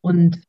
und 0.00 0.42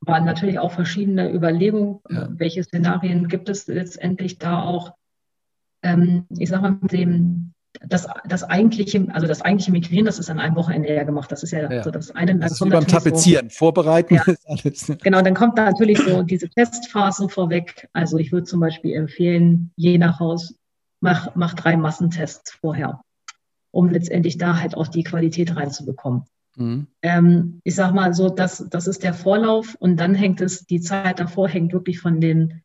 waren 0.00 0.24
natürlich 0.24 0.58
auch 0.58 0.72
verschiedene 0.72 1.32
Überlegungen, 1.32 2.00
ja. 2.08 2.28
welche 2.30 2.62
Szenarien 2.62 3.28
gibt 3.28 3.48
es 3.48 3.66
letztendlich 3.66 4.38
da 4.38 4.62
auch. 4.62 4.94
Ähm, 5.82 6.26
ich 6.30 6.48
sag 6.48 6.62
mal, 6.62 6.78
mit 6.80 6.92
dem 6.92 7.52
das, 7.86 8.08
das 8.26 8.44
eigentliche, 8.44 9.06
also 9.12 9.26
das 9.26 9.42
eigentliche 9.42 9.72
Migrieren, 9.72 10.06
das 10.06 10.18
ist 10.18 10.30
an 10.30 10.38
einem 10.38 10.56
Wochenende 10.56 10.92
ja 10.94 11.04
gemacht. 11.04 11.30
Das 11.30 11.42
ist 11.42 11.52
ja, 11.52 11.70
ja. 11.70 11.82
so 11.82 11.90
das 11.90 12.10
eine. 12.10 12.36
Das 12.38 12.52
ist 12.52 12.64
wie 12.64 12.70
beim 12.70 12.86
Tapezieren, 12.86 13.50
so, 13.50 13.56
vorbereiten 13.56 14.14
ja. 14.14 14.22
ist 14.22 14.48
alles. 14.48 14.92
Genau, 15.02 15.22
dann 15.22 15.34
kommt 15.34 15.56
natürlich 15.56 15.98
so 15.98 16.22
diese 16.22 16.48
Testphase 16.48 17.28
vorweg. 17.28 17.88
Also 17.92 18.18
ich 18.18 18.32
würde 18.32 18.44
zum 18.44 18.60
Beispiel 18.60 18.94
empfehlen, 18.94 19.72
je 19.76 19.98
nach 19.98 20.18
Haus, 20.18 20.54
mach, 21.00 21.34
mach 21.34 21.54
drei 21.54 21.76
Massentests 21.76 22.52
vorher, 22.52 23.00
um 23.70 23.88
letztendlich 23.90 24.38
da 24.38 24.60
halt 24.60 24.76
auch 24.76 24.88
die 24.88 25.04
Qualität 25.04 25.54
reinzubekommen. 25.54 26.24
Mhm. 26.56 26.88
Ähm, 27.02 27.60
ich 27.64 27.74
sag 27.76 27.94
mal 27.94 28.12
so, 28.14 28.28
das, 28.28 28.66
das 28.68 28.86
ist 28.88 29.04
der 29.04 29.14
Vorlauf 29.14 29.76
und 29.78 29.98
dann 29.98 30.14
hängt 30.14 30.40
es, 30.40 30.66
die 30.66 30.80
Zeit 30.80 31.20
davor 31.20 31.48
hängt 31.48 31.72
wirklich 31.72 32.00
von 32.00 32.20
den, 32.20 32.62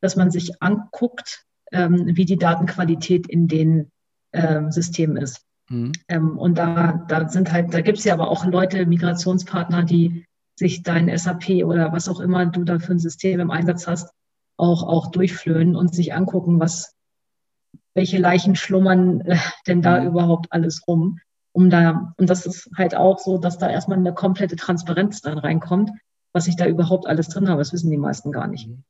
dass 0.00 0.14
man 0.14 0.30
sich 0.30 0.62
anguckt, 0.62 1.44
ähm, 1.72 2.14
wie 2.14 2.24
die 2.24 2.36
Datenqualität 2.36 3.26
in 3.26 3.48
den 3.48 3.90
ähm, 4.34 4.70
System 4.70 5.16
ist. 5.16 5.40
Mhm. 5.70 5.92
Ähm, 6.08 6.38
und 6.38 6.58
da, 6.58 7.04
da 7.08 7.28
sind 7.28 7.52
halt, 7.52 7.72
da 7.72 7.80
gibt 7.80 7.98
es 7.98 8.04
ja 8.04 8.14
aber 8.14 8.28
auch 8.28 8.44
Leute, 8.44 8.84
Migrationspartner, 8.86 9.84
die 9.84 10.26
sich 10.56 10.82
dein 10.82 11.16
SAP 11.16 11.64
oder 11.64 11.92
was 11.92 12.08
auch 12.08 12.20
immer 12.20 12.46
du 12.46 12.64
da 12.64 12.78
für 12.78 12.92
ein 12.92 12.98
System 12.98 13.40
im 13.40 13.50
Einsatz 13.50 13.86
hast, 13.86 14.12
auch, 14.56 14.82
auch 14.82 15.10
durchflöhen 15.10 15.74
und 15.74 15.94
sich 15.94 16.14
angucken, 16.14 16.60
was, 16.60 16.94
welche 17.94 18.18
Leichen 18.18 18.54
schlummern 18.56 19.20
äh, 19.22 19.38
denn 19.66 19.82
da 19.82 20.00
mhm. 20.00 20.08
überhaupt 20.08 20.52
alles 20.52 20.86
rum. 20.86 21.18
Um 21.52 21.70
da, 21.70 22.12
und 22.16 22.28
das 22.28 22.46
ist 22.46 22.68
halt 22.76 22.96
auch 22.96 23.20
so, 23.20 23.38
dass 23.38 23.58
da 23.58 23.70
erstmal 23.70 23.98
eine 23.98 24.12
komplette 24.12 24.56
Transparenz 24.56 25.20
dann 25.20 25.38
reinkommt, 25.38 25.92
was 26.32 26.48
ich 26.48 26.56
da 26.56 26.66
überhaupt 26.66 27.06
alles 27.06 27.28
drin 27.28 27.48
habe. 27.48 27.60
Das 27.60 27.72
wissen 27.72 27.90
die 27.90 27.96
meisten 27.96 28.32
gar 28.32 28.48
nicht. 28.48 28.68
Mhm. 28.68 28.84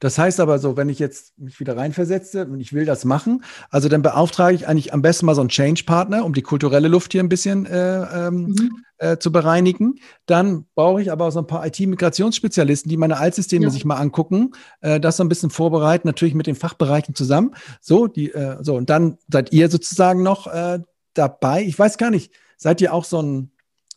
Das 0.00 0.18
heißt 0.18 0.40
aber 0.40 0.58
so, 0.58 0.76
wenn 0.76 0.88
ich 0.88 0.98
jetzt 0.98 1.38
mich 1.38 1.60
wieder 1.60 1.76
reinversetze 1.76 2.46
und 2.46 2.60
ich 2.60 2.72
will 2.72 2.84
das 2.84 3.04
machen, 3.04 3.44
also 3.70 3.88
dann 3.88 4.02
beauftrage 4.02 4.54
ich 4.54 4.68
eigentlich 4.68 4.92
am 4.92 5.02
besten 5.02 5.26
mal 5.26 5.34
so 5.34 5.40
einen 5.40 5.50
Change-Partner, 5.50 6.24
um 6.24 6.34
die 6.34 6.42
kulturelle 6.42 6.88
Luft 6.88 7.12
hier 7.12 7.22
ein 7.22 7.28
bisschen 7.28 7.66
äh, 7.66 8.26
ähm, 8.26 8.46
mhm. 8.46 8.70
äh, 8.98 9.18
zu 9.18 9.32
bereinigen. 9.32 9.96
Dann 10.26 10.66
brauche 10.74 11.02
ich 11.02 11.10
aber 11.10 11.26
auch 11.26 11.32
so 11.32 11.40
ein 11.40 11.46
paar 11.46 11.66
IT-Migrationsspezialisten, 11.66 12.88
die 12.88 12.96
meine 12.96 13.18
Altsysteme 13.18 13.64
ja. 13.64 13.70
sich 13.70 13.84
mal 13.84 13.96
angucken, 13.96 14.52
äh, 14.80 15.00
das 15.00 15.16
so 15.16 15.24
ein 15.24 15.28
bisschen 15.28 15.50
vorbereiten, 15.50 16.08
natürlich 16.08 16.34
mit 16.34 16.46
den 16.46 16.56
Fachbereichen 16.56 17.14
zusammen. 17.14 17.54
So, 17.80 18.06
die, 18.06 18.32
äh, 18.32 18.58
so, 18.60 18.76
und 18.76 18.90
dann 18.90 19.18
seid 19.28 19.52
ihr 19.52 19.70
sozusagen 19.70 20.22
noch 20.22 20.46
äh, 20.46 20.80
dabei. 21.14 21.62
Ich 21.62 21.78
weiß 21.78 21.98
gar 21.98 22.10
nicht, 22.10 22.32
seid 22.56 22.80
ihr 22.80 22.92
auch 22.92 23.04
so 23.04 23.20
ein 23.20 23.50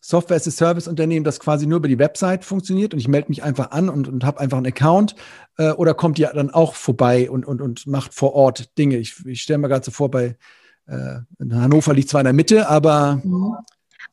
Software-as-a-Service-Unternehmen, 0.08 1.22
das 1.22 1.38
quasi 1.38 1.66
nur 1.66 1.80
über 1.80 1.88
die 1.88 1.98
Website 1.98 2.42
funktioniert 2.42 2.94
und 2.94 3.00
ich 3.00 3.08
melde 3.08 3.28
mich 3.28 3.42
einfach 3.42 3.72
an 3.72 3.90
und, 3.90 4.08
und 4.08 4.24
habe 4.24 4.40
einfach 4.40 4.56
einen 4.56 4.66
Account? 4.66 5.14
Äh, 5.58 5.72
oder 5.72 5.92
kommt 5.92 6.18
ihr 6.18 6.30
dann 6.34 6.48
auch 6.48 6.74
vorbei 6.74 7.30
und, 7.30 7.44
und, 7.44 7.60
und 7.60 7.86
macht 7.86 8.14
vor 8.14 8.32
Ort 8.32 8.78
Dinge? 8.78 8.96
Ich, 8.96 9.26
ich 9.26 9.42
stelle 9.42 9.58
mir 9.58 9.68
gerade 9.68 9.84
so 9.84 9.90
vor, 9.90 10.10
bei 10.10 10.38
äh, 10.86 11.18
Hannover 11.52 11.92
liegt 11.92 12.08
zwar 12.08 12.22
in 12.22 12.24
der 12.24 12.32
Mitte, 12.32 12.70
aber. 12.70 13.20
Mhm. 13.22 13.56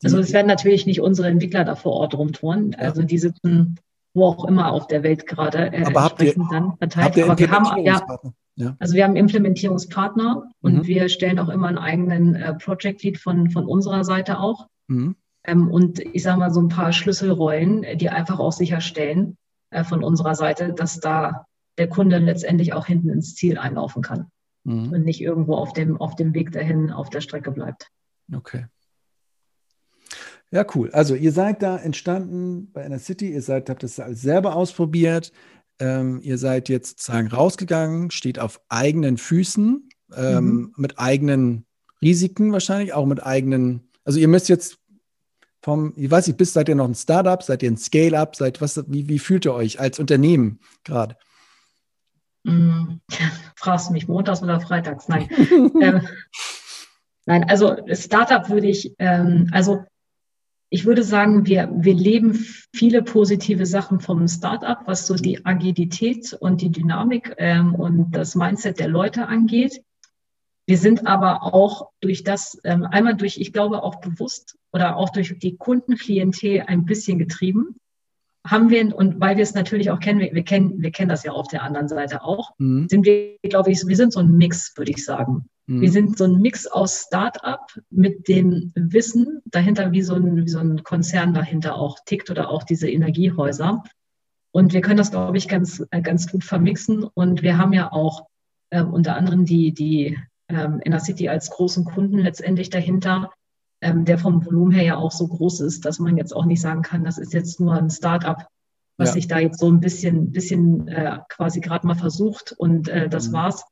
Also 0.02 0.18
es 0.18 0.34
werden 0.34 0.48
natürlich 0.48 0.84
nicht 0.84 1.00
unsere 1.00 1.28
Entwickler 1.28 1.64
da 1.64 1.76
vor 1.76 1.92
Ort 1.92 2.12
rumtouren. 2.12 2.72
Ja. 2.72 2.78
Also 2.78 3.02
die 3.02 3.16
sitzen 3.16 3.78
wo 4.12 4.26
auch 4.26 4.44
immer 4.46 4.72
auf 4.72 4.86
der 4.86 5.02
Welt 5.02 5.26
gerade 5.26 5.72
äh, 5.72 5.84
aber 5.84 6.02
habt 6.02 6.22
ihr, 6.22 6.34
dann 6.50 6.76
verteilt. 6.76 7.06
Habt 7.06 7.16
ihr 7.16 7.24
aber 7.24 7.38
wir 7.38 7.50
haben 7.50 7.84
ja, 7.84 8.02
ja, 8.54 8.76
Also 8.78 8.94
wir 8.94 9.04
haben 9.04 9.16
Implementierungspartner 9.16 10.50
und 10.60 10.74
mhm. 10.74 10.86
wir 10.86 11.08
stellen 11.08 11.38
auch 11.38 11.48
immer 11.48 11.68
einen 11.68 11.78
eigenen 11.78 12.34
äh, 12.34 12.54
Project 12.54 13.02
Lead 13.02 13.18
von, 13.18 13.50
von 13.50 13.66
unserer 13.66 14.04
Seite 14.04 14.40
auch. 14.40 14.68
Mhm. 14.88 15.16
Ähm, 15.46 15.70
und 15.70 16.00
ich 16.00 16.22
sage 16.22 16.38
mal 16.38 16.50
so 16.50 16.60
ein 16.60 16.68
paar 16.68 16.92
Schlüsselrollen, 16.92 17.84
die 17.98 18.10
einfach 18.10 18.38
auch 18.38 18.52
sicherstellen 18.52 19.36
äh, 19.70 19.84
von 19.84 20.02
unserer 20.02 20.34
Seite, 20.34 20.72
dass 20.72 21.00
da 21.00 21.46
der 21.78 21.88
Kunde 21.88 22.18
letztendlich 22.18 22.72
auch 22.72 22.86
hinten 22.86 23.10
ins 23.10 23.34
Ziel 23.34 23.58
einlaufen 23.58 24.02
kann 24.02 24.26
mhm. 24.64 24.92
und 24.92 25.04
nicht 25.04 25.20
irgendwo 25.20 25.54
auf 25.54 25.72
dem, 25.72 26.00
auf 26.00 26.16
dem 26.16 26.34
Weg 26.34 26.52
dahin 26.52 26.90
auf 26.90 27.10
der 27.10 27.20
Strecke 27.20 27.50
bleibt. 27.50 27.90
Okay. 28.34 28.66
Ja, 30.50 30.64
cool. 30.74 30.90
Also 30.92 31.14
ihr 31.14 31.32
seid 31.32 31.62
da 31.62 31.76
entstanden 31.76 32.70
bei 32.72 32.84
Inner 32.84 32.98
City, 32.98 33.32
ihr 33.32 33.42
seid, 33.42 33.68
habt 33.68 33.82
das 33.82 33.98
alles 33.98 34.22
selber 34.22 34.54
ausprobiert. 34.54 35.32
ähm, 35.78 36.20
ihr 36.22 36.38
seid 36.38 36.68
jetzt 36.68 37.00
sozusagen 37.00 37.28
rausgegangen, 37.28 38.10
steht 38.10 38.38
auf 38.38 38.60
eigenen 38.68 39.18
Füßen, 39.18 39.88
ähm, 40.16 40.44
mhm. 40.44 40.74
mit 40.76 40.98
eigenen 40.98 41.66
Risiken 42.00 42.52
wahrscheinlich, 42.52 42.94
auch 42.94 43.06
mit 43.06 43.24
eigenen, 43.24 43.90
also 44.04 44.18
ihr 44.18 44.28
müsst 44.28 44.48
jetzt 44.48 44.78
vom, 45.66 45.92
ich 45.96 46.08
weiß 46.08 46.28
nicht, 46.28 46.36
bist, 46.36 46.52
seid 46.52 46.68
ihr 46.68 46.76
noch 46.76 46.86
ein 46.86 46.94
Startup, 46.94 47.42
seid 47.42 47.60
ihr 47.64 47.72
ein 47.72 47.76
Scale-up, 47.76 48.36
seid 48.36 48.60
was, 48.60 48.84
wie, 48.86 49.08
wie 49.08 49.18
fühlt 49.18 49.46
ihr 49.46 49.52
euch 49.52 49.80
als 49.80 49.98
Unternehmen 49.98 50.60
gerade? 50.84 51.16
Mm, 52.44 53.00
fragst 53.56 53.88
du 53.88 53.92
mich 53.92 54.06
montags 54.06 54.44
oder 54.44 54.60
freitags? 54.60 55.08
Nein. 55.08 55.28
ähm, 55.82 56.06
nein, 57.26 57.50
also 57.50 57.74
Startup 57.94 58.48
würde 58.48 58.68
ich, 58.68 58.94
ähm, 59.00 59.48
also 59.50 59.82
ich 60.70 60.86
würde 60.86 61.02
sagen, 61.02 61.46
wir, 61.46 61.68
wir 61.74 61.94
leben 61.94 62.34
viele 62.72 63.02
positive 63.02 63.66
Sachen 63.66 63.98
vom 63.98 64.28
Startup, 64.28 64.78
was 64.86 65.08
so 65.08 65.14
die 65.16 65.44
Agilität 65.44 66.32
und 66.32 66.60
die 66.60 66.70
Dynamik 66.70 67.34
ähm, 67.38 67.74
und 67.74 68.12
das 68.12 68.36
Mindset 68.36 68.78
der 68.78 68.86
Leute 68.86 69.26
angeht. 69.26 69.82
Wir 70.66 70.78
sind 70.78 71.06
aber 71.06 71.42
auch 71.42 71.90
durch 72.00 72.24
das, 72.24 72.60
ähm, 72.64 72.84
einmal 72.84 73.16
durch, 73.16 73.38
ich 73.38 73.52
glaube 73.52 73.82
auch 73.82 74.00
bewusst 74.00 74.56
oder 74.72 74.96
auch 74.96 75.10
durch 75.10 75.38
die 75.38 75.56
Kundenklientel 75.56 76.64
ein 76.66 76.84
bisschen 76.84 77.18
getrieben 77.18 77.76
haben 78.46 78.70
wir, 78.70 78.96
und 78.96 79.20
weil 79.20 79.36
wir 79.36 79.42
es 79.42 79.54
natürlich 79.54 79.90
auch 79.90 80.00
kennen, 80.00 80.20
wir, 80.20 80.32
wir, 80.32 80.44
kennen, 80.44 80.80
wir 80.82 80.90
kennen 80.90 81.08
das 81.08 81.24
ja 81.24 81.32
auf 81.32 81.48
der 81.48 81.62
anderen 81.62 81.88
Seite 81.88 82.22
auch, 82.22 82.52
mhm. 82.58 82.88
sind 82.88 83.04
wir, 83.04 83.36
glaube 83.42 83.70
ich, 83.70 83.86
wir 83.86 83.96
sind 83.96 84.12
so 84.12 84.20
ein 84.20 84.36
Mix, 84.36 84.72
würde 84.76 84.92
ich 84.92 85.04
sagen. 85.04 85.46
Mhm. 85.66 85.80
Wir 85.80 85.90
sind 85.90 86.18
so 86.18 86.24
ein 86.24 86.40
Mix 86.40 86.66
aus 86.66 87.06
Start-up 87.06 87.72
mit 87.90 88.28
dem 88.28 88.72
Wissen 88.74 89.42
dahinter, 89.46 89.92
wie 89.92 90.02
so, 90.02 90.14
ein, 90.14 90.44
wie 90.44 90.48
so 90.48 90.60
ein 90.60 90.82
Konzern 90.84 91.34
dahinter 91.34 91.76
auch 91.76 91.98
tickt 92.06 92.30
oder 92.30 92.50
auch 92.50 92.62
diese 92.62 92.88
Energiehäuser. 92.88 93.82
Und 94.52 94.72
wir 94.72 94.80
können 94.80 94.98
das, 94.98 95.10
glaube 95.10 95.36
ich, 95.36 95.48
ganz, 95.48 95.84
ganz 96.02 96.30
gut 96.30 96.44
vermixen. 96.44 97.04
Und 97.04 97.42
wir 97.42 97.58
haben 97.58 97.72
ja 97.72 97.92
auch 97.92 98.26
äh, 98.70 98.82
unter 98.82 99.16
anderem 99.16 99.44
die, 99.44 99.72
die 99.72 100.16
ähm, 100.48 100.80
Inner 100.84 101.00
City 101.00 101.28
als 101.28 101.50
großen 101.50 101.84
Kunden 101.84 102.18
letztendlich 102.18 102.70
dahinter, 102.70 103.32
ähm, 103.80 104.04
der 104.04 104.18
vom 104.18 104.44
Volumen 104.44 104.72
her 104.72 104.84
ja 104.84 104.96
auch 104.96 105.12
so 105.12 105.26
groß 105.26 105.60
ist, 105.60 105.84
dass 105.84 105.98
man 105.98 106.16
jetzt 106.16 106.34
auch 106.34 106.44
nicht 106.44 106.60
sagen 106.60 106.82
kann, 106.82 107.04
das 107.04 107.18
ist 107.18 107.32
jetzt 107.32 107.60
nur 107.60 107.74
ein 107.74 107.90
Start-up, 107.90 108.48
was 108.96 109.10
ja. 109.10 109.14
sich 109.14 109.28
da 109.28 109.38
jetzt 109.38 109.58
so 109.58 109.70
ein 109.70 109.80
bisschen, 109.80 110.32
bisschen 110.32 110.88
äh, 110.88 111.18
quasi 111.28 111.60
gerade 111.60 111.86
mal 111.86 111.96
versucht 111.96 112.52
und 112.52 112.88
äh, 112.88 113.08
das 113.08 113.28
mhm. 113.28 113.32
war's. 113.32 113.64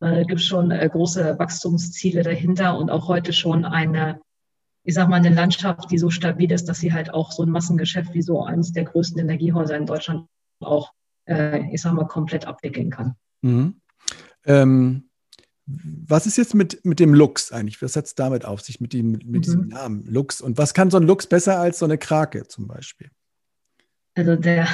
Äh, 0.00 0.24
gibt 0.24 0.40
schon 0.40 0.72
äh, 0.72 0.88
große 0.88 1.38
Wachstumsziele 1.38 2.24
dahinter 2.24 2.76
und 2.76 2.90
auch 2.90 3.06
heute 3.06 3.32
schon 3.32 3.64
eine, 3.64 4.20
ich 4.82 4.94
sag 4.94 5.08
mal, 5.08 5.16
eine 5.16 5.32
Landschaft, 5.32 5.92
die 5.92 5.98
so 5.98 6.10
stabil 6.10 6.50
ist, 6.50 6.68
dass 6.68 6.80
sie 6.80 6.92
halt 6.92 7.14
auch 7.14 7.30
so 7.30 7.44
ein 7.44 7.50
Massengeschäft 7.50 8.12
wie 8.12 8.22
so 8.22 8.42
eines 8.42 8.72
der 8.72 8.82
größten 8.82 9.20
Energiehäuser 9.20 9.76
in 9.76 9.86
Deutschland 9.86 10.26
auch, 10.58 10.92
äh, 11.28 11.72
ich 11.72 11.80
sag 11.80 11.92
mal, 11.92 12.08
komplett 12.08 12.48
abwickeln 12.48 12.90
kann. 12.90 13.14
Mhm. 13.42 13.80
Ähm, 14.44 15.08
was 15.66 16.26
ist 16.26 16.38
jetzt 16.38 16.54
mit, 16.54 16.84
mit 16.84 16.98
dem 16.98 17.14
Lux 17.14 17.52
eigentlich? 17.52 17.80
Was 17.82 17.96
hat 17.96 18.06
es 18.06 18.14
damit 18.14 18.44
auf 18.44 18.60
sich, 18.60 18.80
mit, 18.80 18.92
dem, 18.92 19.12
mit 19.12 19.26
mhm. 19.26 19.42
diesem 19.42 19.68
Namen 19.68 20.04
Lux? 20.06 20.40
Und 20.40 20.58
was 20.58 20.74
kann 20.74 20.90
so 20.90 20.96
ein 20.96 21.04
Lux 21.04 21.26
besser 21.26 21.58
als 21.58 21.78
so 21.78 21.84
eine 21.84 21.98
Krake 21.98 22.46
zum 22.48 22.66
Beispiel? 22.66 23.10
Also 24.14 24.36
der, 24.36 24.66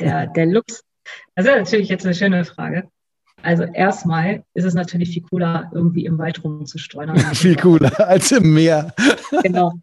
der, 0.00 0.26
der 0.28 0.46
Lux, 0.46 0.82
das 1.34 1.46
ist 1.46 1.54
natürlich 1.54 1.88
jetzt 1.88 2.04
eine 2.04 2.14
schöne 2.14 2.44
Frage. 2.44 2.88
Also 3.42 3.64
erstmal 3.64 4.44
ist 4.54 4.64
es 4.64 4.74
natürlich 4.74 5.10
viel 5.10 5.22
cooler, 5.22 5.70
irgendwie 5.74 6.04
im 6.04 6.18
Wald 6.18 6.42
rumzustreuen. 6.42 7.16
viel 7.34 7.56
cooler 7.56 8.08
als 8.08 8.32
im 8.32 8.54
Meer. 8.54 8.94
genau. 9.42 9.74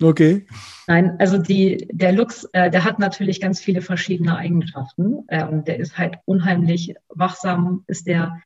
Okay. 0.00 0.46
Nein, 0.86 1.16
also 1.18 1.38
die, 1.38 1.88
der 1.90 2.12
Lux, 2.12 2.44
äh, 2.52 2.70
der 2.70 2.84
hat 2.84 2.98
natürlich 2.98 3.40
ganz 3.40 3.60
viele 3.60 3.82
verschiedene 3.82 4.36
Eigenschaften. 4.36 5.24
Ähm, 5.28 5.64
der 5.64 5.78
ist 5.78 5.98
halt 5.98 6.16
unheimlich 6.24 6.94
wachsam, 7.08 7.84
ist 7.88 8.06
der 8.06 8.40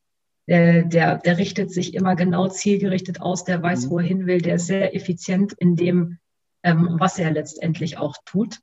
der, 0.48 0.84
der, 0.84 1.18
der 1.18 1.38
richtet 1.38 1.70
sich 1.70 1.94
immer 1.94 2.16
genau 2.16 2.48
zielgerichtet 2.48 3.20
aus, 3.20 3.44
der 3.44 3.62
weiß, 3.62 3.86
mhm. 3.86 3.90
wo 3.90 3.98
er 3.98 4.06
hin 4.06 4.26
will, 4.26 4.40
der 4.40 4.56
ist 4.56 4.66
sehr 4.66 4.94
effizient 4.94 5.52
in 5.54 5.76
dem, 5.76 6.18
ähm, 6.62 6.96
was 6.98 7.18
er 7.18 7.30
letztendlich 7.30 7.98
auch 7.98 8.16
tut. 8.24 8.58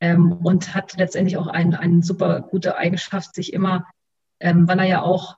Ähm, 0.00 0.32
und 0.32 0.74
hat 0.74 0.96
letztendlich 0.98 1.36
auch 1.36 1.46
eine 1.46 1.78
ein 1.78 2.02
super 2.02 2.40
gute 2.40 2.76
Eigenschaft, 2.76 3.34
sich 3.34 3.52
immer, 3.52 3.86
ähm, 4.40 4.68
weil 4.68 4.80
er 4.80 4.86
ja 4.86 5.02
auch 5.02 5.36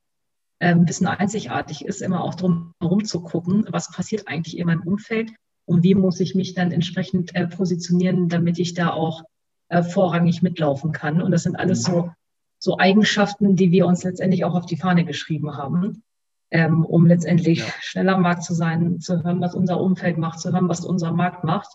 ähm, 0.59 0.81
ein 0.81 0.85
bisschen 0.87 1.07
einzigartig 1.07 1.85
ist, 1.85 2.01
immer 2.01 2.25
auch 2.25 2.35
drum 2.35 2.73
herum 2.81 3.05
zu 3.05 3.23
gucken, 3.23 3.67
was 3.71 3.93
passiert 3.93 4.27
eigentlich 4.27 4.57
in 4.57 4.67
meinem 4.67 4.83
Umfeld 4.83 5.31
und 5.67 5.83
wie 5.83 5.95
muss 5.95 6.21
ich 6.21 6.35
mich 6.35 6.55
dann 6.55 6.73
entsprechend 6.73 7.35
äh, 7.35 7.47
positionieren, 7.47 8.29
damit 8.29 8.59
ich 8.59 8.73
da 8.73 8.91
auch 8.91 9.23
äh, 9.69 9.83
vorrangig 9.83 10.43
mitlaufen 10.43 10.93
kann. 10.93 11.21
Und 11.21 11.33
das 11.33 11.43
sind 11.43 11.57
alles 11.57 11.83
so 11.83 12.11
so 12.59 12.79
Eigenschaften, 12.79 13.57
die 13.57 13.71
wir 13.71 13.87
uns 13.87 14.03
letztendlich 14.05 14.45
auch 14.45 14.55
auf 14.55 14.67
die 14.67 14.77
Fahne 14.77 15.05
geschrieben 15.05 15.57
haben, 15.57 16.03
ähm, 16.51 16.85
um 16.85 17.07
letztendlich 17.07 17.61
ja. 17.61 17.67
schneller 17.81 18.15
am 18.15 18.23
Markt 18.23 18.45
zu 18.45 18.55
sein, 18.55 19.01
zu 19.01 19.23
hören, 19.23 19.41
was 19.41 19.55
unser 19.55 19.81
Umfeld 19.81 20.19
macht, 20.19 20.41
zu 20.41 20.53
hören, 20.53 20.69
was 20.69 20.85
unser 20.85 21.13
Markt 21.13 21.45
macht. 21.45 21.69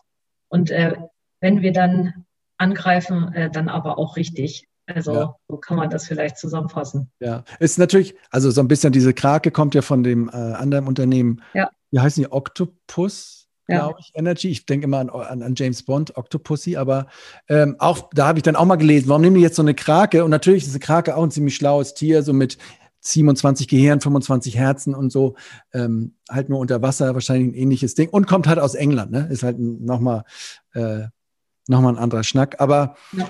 Und 0.49 0.71
äh, 0.71 0.95
wenn 1.39 1.61
wir 1.61 1.73
dann 1.73 2.25
angreifen, 2.57 3.33
äh, 3.33 3.49
dann 3.49 3.69
aber 3.69 3.97
auch 3.97 4.15
richtig. 4.15 4.67
Also 4.87 5.13
ja. 5.13 5.35
so 5.47 5.57
kann 5.57 5.77
man 5.77 5.89
das 5.89 6.07
vielleicht 6.07 6.37
zusammenfassen. 6.37 7.11
Ja, 7.19 7.43
ist 7.59 7.79
natürlich, 7.79 8.15
also 8.29 8.51
so 8.51 8.61
ein 8.61 8.67
bisschen 8.67 8.91
diese 8.91 9.13
Krake 9.13 9.51
kommt 9.51 9.75
ja 9.75 9.81
von 9.81 10.03
dem 10.03 10.29
äh, 10.29 10.31
anderen 10.31 10.87
Unternehmen. 10.87 11.41
Ja. 11.53 11.69
Wie 11.91 11.99
heißen 11.99 12.23
die? 12.23 12.31
Octopus? 12.31 13.40
Ja. 13.71 13.79
glaube 13.85 13.99
ich, 13.99 14.11
Energy. 14.13 14.49
Ich 14.49 14.65
denke 14.65 14.85
immer 14.85 14.99
an, 14.99 15.09
an, 15.09 15.41
an, 15.41 15.55
James 15.55 15.83
Bond, 15.83 16.15
Octopussy, 16.17 16.77
aber 16.77 17.07
ähm, 17.49 17.75
auch 17.79 18.09
da 18.13 18.27
habe 18.27 18.39
ich 18.39 18.43
dann 18.43 18.55
auch 18.55 18.65
mal 18.65 18.75
gelesen, 18.75 19.09
warum 19.09 19.21
nehmen 19.21 19.35
die 19.35 19.41
jetzt 19.41 19.55
so 19.55 19.61
eine 19.61 19.73
Krake? 19.73 20.23
Und 20.23 20.31
natürlich 20.31 20.63
ist 20.63 20.71
eine 20.71 20.79
Krake 20.79 21.15
auch 21.15 21.23
ein 21.23 21.31
ziemlich 21.31 21.55
schlaues 21.55 21.93
Tier, 21.93 22.23
so 22.23 22.33
mit 22.33 22.57
27 23.01 23.67
Gehirn, 23.67 23.99
25 23.99 24.57
Herzen 24.57 24.93
und 24.93 25.11
so, 25.11 25.35
ähm, 25.73 26.15
halt 26.29 26.49
nur 26.49 26.59
unter 26.59 26.81
Wasser, 26.81 27.13
wahrscheinlich 27.13 27.49
ein 27.49 27.55
ähnliches 27.55 27.95
Ding 27.95 28.09
und 28.09 28.27
kommt 28.27 28.47
halt 28.47 28.59
aus 28.59 28.75
England, 28.75 29.11
ne? 29.11 29.27
Ist 29.31 29.43
halt 29.43 29.57
nochmal 29.59 30.23
äh, 30.73 31.05
nochmal 31.67 31.93
ein 31.93 31.99
anderer 31.99 32.23
Schnack. 32.23 32.59
Aber 32.59 32.95
ja. 33.13 33.29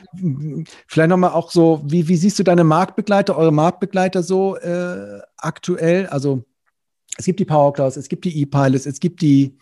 vielleicht 0.88 1.10
nochmal 1.10 1.32
auch 1.32 1.52
so, 1.52 1.82
wie, 1.86 2.08
wie 2.08 2.18
siehst 2.18 2.39
du 2.39 2.44
deine 2.44 2.64
Marktbegleiter, 2.64 3.38
eure 3.38 3.54
Marktbegleiter 3.54 4.24
so 4.24 4.58
äh, 4.58 5.22
aktuell? 5.38 6.08
Also 6.08 6.44
es 7.18 7.26
gibt 7.26 7.39
die 7.39 7.46
Power 7.46 7.74
Clouds, 7.74 7.98
es 7.98 8.10
gibt 8.10 8.26
die 8.26 8.42
E-Pilots, 8.42 8.86
es 8.86 9.00
gibt 9.00 9.22
die 9.22 9.58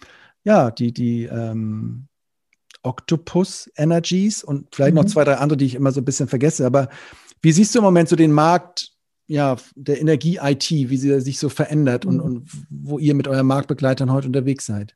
ja, 0.50 0.72
die, 0.72 0.92
die 0.92 1.26
ähm, 1.26 2.08
Octopus 2.82 3.70
Energies 3.78 4.44
und 4.44 4.74
vielleicht 4.74 4.96
mhm. 4.96 5.02
noch 5.02 5.06
zwei, 5.06 5.24
drei 5.24 5.36
andere, 5.36 5.58
die 5.58 5.66
ich 5.66 5.76
immer 5.76 5.92
so 5.92 6.02
ein 6.02 6.06
bisschen 6.06 6.28
vergesse. 6.28 6.66
Aber 6.66 6.90
wie 7.44 7.52
siehst 7.52 7.76
du 7.76 7.80
im 7.80 7.86
Moment 7.86 8.10
so 8.10 8.16
den 8.16 8.32
Markt 8.32 8.92
ja, 9.28 9.58
der 9.76 10.02
Energie-IT, 10.02 10.72
wie 10.72 10.98
sie 10.98 11.22
sich 11.22 11.38
so 11.38 11.50
verändert 11.50 12.06
mhm. 12.06 12.12
und, 12.12 12.20
und 12.22 12.50
wo 12.72 12.98
ihr 12.98 13.14
mit 13.14 13.28
euren 13.28 13.46
Marktbegleitern 13.46 14.12
heute 14.12 14.26
unterwegs 14.26 14.66
seid? 14.66 14.96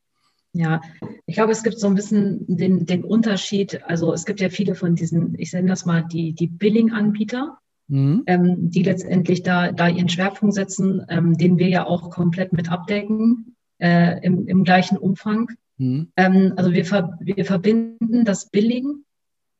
Ja, 0.54 0.82
ich 1.28 1.36
glaube, 1.36 1.52
es 1.52 1.62
gibt 1.62 1.80
so 1.80 1.86
ein 1.86 1.94
bisschen 1.94 2.46
den, 2.48 2.88
den 2.88 3.04
Unterschied. 3.04 3.84
Also 3.86 4.12
es 4.12 4.26
gibt 4.26 4.42
ja 4.42 4.50
viele 4.50 4.74
von 4.74 4.96
diesen, 4.96 5.38
ich 5.38 5.54
nenne 5.54 5.70
das 5.70 5.86
mal 5.86 6.04
die, 6.12 6.34
die 6.34 6.48
Billing-Anbieter, 6.48 7.60
mhm. 7.90 8.24
ähm, 8.26 8.72
die 8.72 8.82
letztendlich 8.82 9.44
da, 9.44 9.72
da 9.72 9.88
ihren 9.88 10.10
Schwerpunkt 10.10 10.56
setzen, 10.56 11.06
ähm, 11.10 11.38
den 11.38 11.60
wir 11.60 11.70
ja 11.70 11.86
auch 11.86 12.10
komplett 12.10 12.54
mit 12.54 12.72
abdecken 12.72 13.54
äh, 13.80 14.20
im, 14.26 14.48
im 14.48 14.64
gleichen 14.64 14.98
Umfang. 14.98 15.50
Mhm. 15.78 16.12
Ähm, 16.16 16.54
also 16.56 16.72
wir, 16.74 16.86
ver 16.86 17.18
wir 17.20 17.46
verbinden 17.46 18.26
das 18.26 18.50
Billing, 18.50 19.04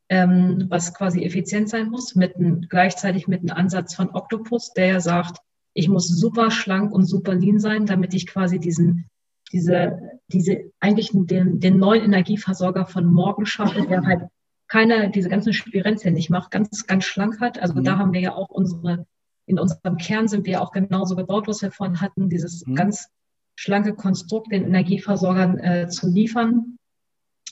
ähm, 0.08 0.66
was 0.68 0.94
quasi 0.94 1.24
effizient 1.24 1.68
sein 1.68 1.88
muss, 1.88 2.14
mit 2.14 2.36
ein, 2.36 2.66
gleichzeitig 2.68 3.26
mit 3.28 3.40
einem 3.40 3.56
Ansatz 3.56 3.94
von 3.94 4.10
Octopus, 4.14 4.72
der 4.72 4.86
ja 4.86 5.00
sagt, 5.00 5.38
ich 5.72 5.88
muss 5.88 6.08
super 6.08 6.50
schlank 6.50 6.92
und 6.92 7.04
super 7.04 7.34
lean 7.34 7.58
sein, 7.58 7.86
damit 7.86 8.14
ich 8.14 8.26
quasi 8.26 8.60
diesen, 8.60 9.06
diese, 9.52 9.98
diese 10.28 10.70
eigentlich 10.80 11.10
den, 11.12 11.58
den 11.58 11.78
neuen 11.78 12.04
Energieversorger 12.04 12.86
von 12.86 13.06
morgen 13.06 13.44
schaffe, 13.44 13.86
der 13.86 14.02
halt 14.04 14.22
keine, 14.68 15.10
diese 15.10 15.28
ganzen 15.28 15.52
Spirenzien 15.52 16.14
nicht 16.14 16.30
macht, 16.30 16.50
ganz, 16.50 16.86
ganz 16.86 17.04
schlank 17.04 17.40
hat. 17.40 17.58
Also 17.58 17.74
mhm. 17.74 17.84
da 17.84 17.98
haben 17.98 18.12
wir 18.12 18.20
ja 18.20 18.34
auch 18.34 18.50
unsere, 18.50 19.06
in 19.46 19.58
unserem 19.58 19.96
Kern 19.98 20.28
sind 20.28 20.46
wir 20.46 20.62
auch 20.62 20.72
genauso 20.72 21.16
gebaut, 21.16 21.48
was 21.48 21.62
wir 21.62 21.70
vorhin 21.70 22.00
hatten, 22.00 22.28
dieses 22.28 22.66
mhm. 22.66 22.76
ganz 22.76 23.08
schlanke 23.56 23.94
Konstrukt 23.94 24.52
den 24.52 24.64
Energieversorgern 24.64 25.58
äh, 25.58 25.88
zu 25.88 26.08
liefern. 26.08 26.78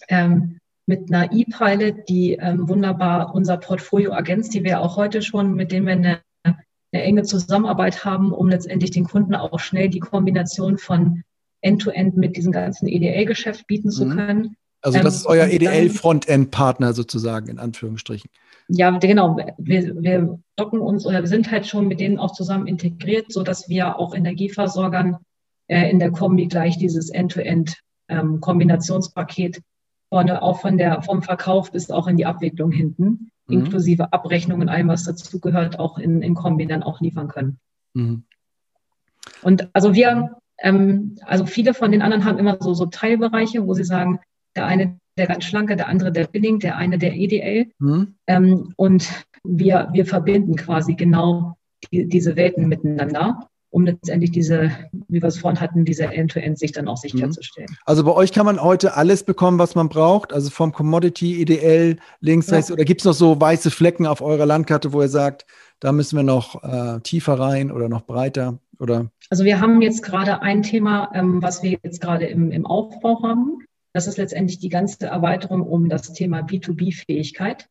Ähm, 0.09 0.59
mit 0.86 1.12
einer 1.12 1.32
E-Pilot, 1.32 2.09
die 2.09 2.34
ähm, 2.34 2.68
wunderbar 2.68 3.34
unser 3.34 3.57
Portfolio 3.57 4.11
ergänzt, 4.11 4.53
die 4.55 4.64
wir 4.64 4.80
auch 4.80 4.96
heute 4.96 5.22
schon, 5.22 5.55
mit 5.55 5.70
dem 5.70 5.86
wir 5.86 5.92
eine, 5.92 6.20
eine, 6.44 6.57
enge 6.92 7.22
Zusammenarbeit 7.22 8.05
haben, 8.05 8.32
um 8.32 8.48
letztendlich 8.48 8.90
den 8.90 9.05
Kunden 9.05 9.34
auch 9.34 9.61
schnell 9.61 9.88
die 9.88 10.00
Kombination 10.00 10.78
von 10.78 11.22
End-to-End 11.61 12.14
-End 12.14 12.18
mit 12.18 12.36
diesem 12.36 12.50
ganzen 12.50 12.88
EDL-Geschäft 12.88 13.66
bieten 13.68 13.90
zu 13.90 14.07
mhm. 14.07 14.16
können. 14.16 14.57
Also 14.82 14.98
das 14.98 15.14
ähm, 15.14 15.18
ist 15.20 15.26
euer 15.26 15.46
EDL-Frontend-Partner 15.46 16.92
sozusagen, 16.92 17.48
in 17.48 17.61
Anführungsstrichen. 17.61 18.28
Ja, 18.68 18.90
genau. 18.90 19.36
Wir, 19.59 20.03
wir 20.03 20.40
docken 20.57 20.80
uns 20.80 21.07
oder 21.07 21.20
wir 21.20 21.28
sind 21.28 21.50
halt 21.50 21.66
schon 21.66 21.86
mit 21.86 22.00
denen 22.00 22.18
auch 22.18 22.32
zusammen 22.32 22.66
integriert, 22.66 23.32
sodass 23.32 23.68
wir 23.68 23.98
auch 23.98 24.14
Energieversorgern 24.14 25.18
äh, 25.73 25.91
in 25.91 25.99
der 25.99 26.11
Kombi 26.11 26.49
gleich 26.49 26.77
dieses 26.77 27.09
End-to-End-Kombinationspaket 27.09 29.57
ähm, 29.57 29.62
vorne 30.11 30.43
auch 30.43 30.61
von 30.61 30.77
der, 30.77 31.01
vom 31.03 31.23
Verkauf 31.23 31.73
bis 31.73 31.91
auch 31.91 32.07
in 32.07 32.18
die 32.18 32.27
Abwicklung 32.27 32.70
hinten 32.70 33.31
mhm. 33.47 33.61
inklusive 33.61 34.12
Abrechnungen, 34.12 34.68
allem, 34.68 34.89
was 34.89 35.05
dazugehört, 35.05 35.79
auch 35.79 35.97
in, 35.99 36.20
in 36.20 36.35
Kombi 36.35 36.66
dann 36.66 36.83
auch 36.83 37.01
liefern 37.01 37.29
können. 37.29 37.59
Mhm. 37.95 38.25
Und 39.43 39.70
also 39.73 39.95
wir, 39.95 40.37
ähm, 40.59 41.16
also 41.25 41.47
viele 41.47 41.73
von 41.73 41.91
den 41.91 42.03
anderen 42.03 42.27
haben 42.27 42.39
immer 42.39 42.59
so, 42.61 42.75
so 42.75 42.85
Teilbereiche, 42.87 43.66
wo 43.66 43.73
sie 43.73 43.85
sagen, 43.85 44.20
der 44.55 44.66
eine 44.66 44.99
der 45.16 45.27
ganz 45.27 45.45
schlanke, 45.45 45.77
der 45.77 45.89
andere 45.89 46.12
der 46.12 46.27
Billing, 46.27 46.59
der 46.59 46.77
eine 46.77 46.99
der 46.99 47.14
EDL. 47.14 47.70
Mhm. 47.79 48.16
Ähm, 48.27 48.75
und 48.77 49.25
wir, 49.43 49.89
wir 49.93 50.05
verbinden 50.05 50.57
quasi 50.57 50.93
genau 50.95 51.57
die, 51.91 52.07
diese 52.09 52.37
Welten 52.37 52.68
miteinander 52.68 53.49
um 53.73 53.87
letztendlich 53.87 54.31
diese, 54.31 54.70
wie 55.09 55.23
wir 55.23 55.29
es 55.29 55.39
vorhin 55.39 55.61
hatten, 55.61 55.87
diese 55.87 56.05
End-to-End-Sicht 56.05 56.77
dann 56.77 56.89
auch 56.89 56.99
sicherzustellen. 56.99 57.70
Mhm. 57.70 57.77
Also 57.87 58.05
bei 58.05 58.12
euch 58.12 58.33
kann 58.33 58.45
man 58.45 58.62
heute 58.62 58.97
alles 58.97 59.25
bekommen, 59.25 59.59
was 59.59 59.75
man 59.75 59.89
braucht, 59.89 60.33
also 60.35 60.51
vom 60.51 60.73
Commodity, 60.73 61.41
EDL, 61.41 61.97
links, 62.20 62.49
ja. 62.49 62.57
rechts, 62.57 62.70
oder 62.70 62.85
gibt 62.85 63.01
es 63.01 63.07
noch 63.07 63.14
so 63.14 63.41
weiße 63.41 63.70
Flecken 63.70 64.07
auf 64.07 64.20
eurer 64.20 64.45
Landkarte, 64.45 64.93
wo 64.93 65.01
ihr 65.01 65.09
sagt, 65.09 65.47
da 65.81 65.91
müssen 65.91 66.16
wir 66.16 66.23
noch 66.23 66.62
äh, 66.62 67.01
tiefer 67.01 67.41
rein 67.41 67.73
oder 67.73 67.89
noch 67.89 68.03
breiter? 68.03 68.59
Oder? 68.79 69.11
Also 69.31 69.45
wir 69.45 69.59
haben 69.59 69.81
jetzt 69.81 70.03
gerade 70.03 70.43
ein 70.43 70.62
Thema, 70.62 71.11
ähm, 71.14 71.41
was 71.41 71.62
wir 71.62 71.79
jetzt 71.83 72.03
gerade 72.03 72.27
im, 72.27 72.51
im 72.51 72.66
Aufbau 72.66 73.23
haben. 73.23 73.66
Das 73.95 74.07
ist 74.07 74.18
letztendlich 74.18 74.59
die 74.59 74.68
ganze 74.68 75.07
Erweiterung 75.07 75.62
um 75.62 75.89
das 75.89 76.12
Thema 76.12 76.41
B2B-Fähigkeit. 76.41 77.68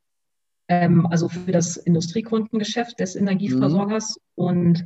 Ähm, 0.68 1.06
also 1.06 1.30
für 1.30 1.52
das 1.52 1.78
Industriekundengeschäft 1.78 3.00
des 3.00 3.16
Energieversorgers. 3.16 4.20
Mhm. 4.36 4.44
Und 4.44 4.86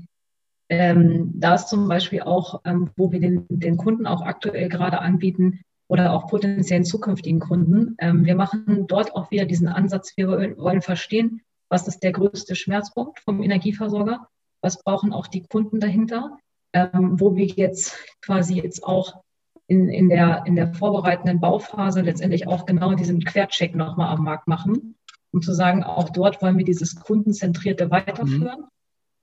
ähm, 0.69 1.31
da 1.35 1.55
ist 1.55 1.69
zum 1.69 1.87
Beispiel 1.87 2.21
auch, 2.21 2.61
ähm, 2.65 2.89
wo 2.95 3.11
wir 3.11 3.19
den, 3.19 3.45
den 3.49 3.77
Kunden 3.77 4.07
auch 4.07 4.21
aktuell 4.21 4.67
gerade 4.69 4.99
anbieten 4.99 5.61
oder 5.87 6.13
auch 6.13 6.27
potenziellen 6.27 6.85
zukünftigen 6.85 7.39
Kunden. 7.39 7.95
Ähm, 7.99 8.25
wir 8.25 8.35
machen 8.35 8.85
dort 8.87 9.15
auch 9.15 9.29
wieder 9.29 9.45
diesen 9.45 9.67
Ansatz, 9.67 10.13
wir 10.17 10.27
wollen 10.27 10.81
verstehen, 10.81 11.41
was 11.69 11.87
ist 11.87 12.01
der 12.01 12.11
größte 12.11 12.55
Schmerzpunkt 12.55 13.19
vom 13.19 13.43
Energieversorger, 13.43 14.27
was 14.61 14.81
brauchen 14.83 15.13
auch 15.13 15.27
die 15.27 15.43
Kunden 15.43 15.79
dahinter, 15.79 16.37
ähm, 16.73 17.19
wo 17.19 17.35
wir 17.35 17.45
jetzt 17.45 17.95
quasi 18.21 18.55
jetzt 18.55 18.83
auch 18.83 19.21
in, 19.67 19.89
in, 19.89 20.09
der, 20.09 20.43
in 20.45 20.55
der 20.55 20.73
vorbereitenden 20.73 21.39
Bauphase 21.39 22.01
letztendlich 22.01 22.47
auch 22.47 22.65
genau 22.65 22.93
diesen 22.93 23.23
Quercheck 23.23 23.75
nochmal 23.75 24.15
am 24.15 24.23
Markt 24.23 24.47
machen, 24.47 24.95
um 25.31 25.41
zu 25.41 25.53
sagen, 25.53 25.83
auch 25.83 26.09
dort 26.09 26.41
wollen 26.41 26.57
wir 26.57 26.65
dieses 26.65 26.95
Kundenzentrierte 26.95 27.91
weiterführen. 27.91 28.61
Mhm 28.61 28.74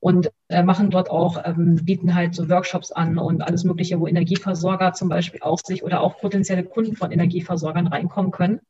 und 0.03 0.33
äh, 0.49 0.65
machen 0.65 0.91
dort 0.91 1.11
auch, 1.11 1.41
ähm, 1.45 1.77
bieten 1.77 2.17
halt 2.17 2.35
so 2.35 2.49
Workshops 2.49 2.91
an 2.91 3.19
und 3.19 3.41
alles 3.41 3.63
Mögliche, 3.63 4.01
wo 4.01 4.09
Energieversorger 4.09 4.95
zum 4.95 5.09
Beispiel 5.09 5.41
auch 5.43 5.61
sich 5.65 5.85
oder 5.85 6.01
auch 6.01 6.19
potenzielle 6.19 6.65
Kunden 6.65 6.97
von 6.97 7.13
Energieversorgern 7.13 7.87
reinkommen 7.87 8.33
können, 8.33 8.61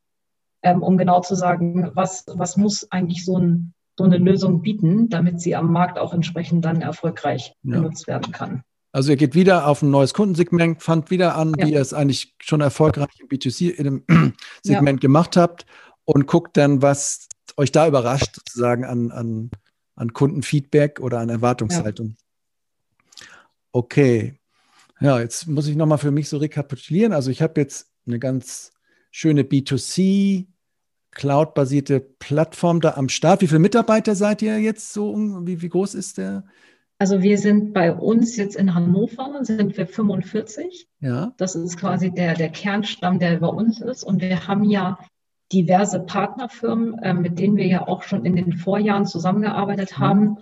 ähm, 0.62 0.83
um 0.83 0.99
genau 0.99 1.22
zu 1.22 1.35
sagen, 1.35 1.91
was, 1.95 2.26
was 2.28 2.59
muss 2.59 2.87
eigentlich 2.93 3.24
so, 3.24 3.39
ein, 3.39 3.72
so 3.97 4.05
eine 4.05 4.18
Lösung 4.18 4.61
bieten, 4.61 5.09
damit 5.09 5.41
sie 5.41 5.57
am 5.57 5.72
Markt 5.72 5.99
auch 5.99 6.12
entsprechend 6.12 6.66
dann 6.66 6.83
erfolgreich 6.83 7.55
ja. 7.62 7.76
genutzt 7.76 8.07
werden 8.07 8.30
kann. 8.30 8.62
Also 8.93 9.12
ihr 9.12 9.16
geht 9.16 9.35
wieder 9.35 9.66
auf 9.66 9.80
ein 9.80 9.91
neues 9.91 10.12
Kundensegment, 10.12 10.83
fangt 10.83 11.11
wieder 11.11 11.35
an, 11.35 11.55
ja. 11.57 11.66
wie 11.66 11.72
ihr 11.72 11.80
es 11.80 11.95
eigentlich 11.95 12.35
schon 12.43 12.61
erfolgreich 12.61 13.09
im 13.20 13.28
B2C 13.28 13.70
in 13.70 13.85
dem 13.85 14.05
Segment 14.62 15.03
ja. 15.03 15.09
gemacht 15.09 15.39
habt 15.39 15.64
und 16.05 16.26
guckt 16.26 16.59
dann, 16.59 16.83
was 16.83 17.28
euch 17.57 17.72
da 17.72 17.89
überrascht, 17.89 18.35
sozusagen 18.35 18.85
an, 18.85 19.11
an 19.11 19.51
an 19.95 20.12
Kundenfeedback 20.12 21.01
oder 21.01 21.18
an 21.18 21.28
Erwartungshaltung. 21.28 22.09
Ja. 22.09 23.26
Okay. 23.72 24.34
Ja, 25.01 25.18
jetzt 25.18 25.49
muss 25.49 25.66
ich 25.66 25.76
nochmal 25.76 25.99
für 25.99 26.11
mich 26.11 26.28
so 26.28 26.36
rekapitulieren. 26.36 27.12
Also 27.12 27.30
ich 27.30 27.43
habe 27.43 27.61
jetzt 27.61 27.90
eine 28.07 28.18
ganz 28.18 28.72
schöne 29.11 29.43
B2C 29.43 30.47
Cloud-basierte 31.11 32.01
Plattform 32.01 32.80
da 32.80 32.95
am 32.95 33.09
Start. 33.09 33.43
Wie 33.43 33.47
viele 33.47 33.59
Mitarbeiter 33.59 34.14
seid 34.14 34.43
ihr 34.43 34.59
jetzt 34.59 34.93
so? 34.93 35.14
Wie, 35.45 35.61
wie 35.61 35.68
groß 35.68 35.95
ist 35.95 36.18
der? 36.18 36.45
Also 36.99 37.20
wir 37.20 37.36
sind 37.36 37.72
bei 37.72 37.93
uns 37.93 38.36
jetzt 38.36 38.55
in 38.55 38.74
Hannover, 38.74 39.40
sind 39.43 39.76
wir 39.76 39.86
45. 39.86 40.88
Ja. 41.01 41.34
Das 41.36 41.57
ist 41.57 41.76
quasi 41.76 42.12
der, 42.12 42.34
der 42.34 42.49
Kernstamm, 42.49 43.18
der 43.18 43.38
bei 43.38 43.49
uns 43.49 43.80
ist. 43.80 44.05
Und 44.05 44.22
wir 44.22 44.47
haben 44.47 44.64
ja 44.64 44.99
diverse 45.53 46.00
Partnerfirmen, 46.00 46.98
äh, 46.98 47.14
mit 47.14 47.38
denen 47.38 47.57
wir 47.57 47.66
ja 47.66 47.86
auch 47.86 48.03
schon 48.03 48.24
in 48.24 48.36
den 48.36 48.53
Vorjahren 48.55 49.07
zusammengearbeitet 49.07 49.98
mhm. 49.98 50.03
haben, 50.03 50.36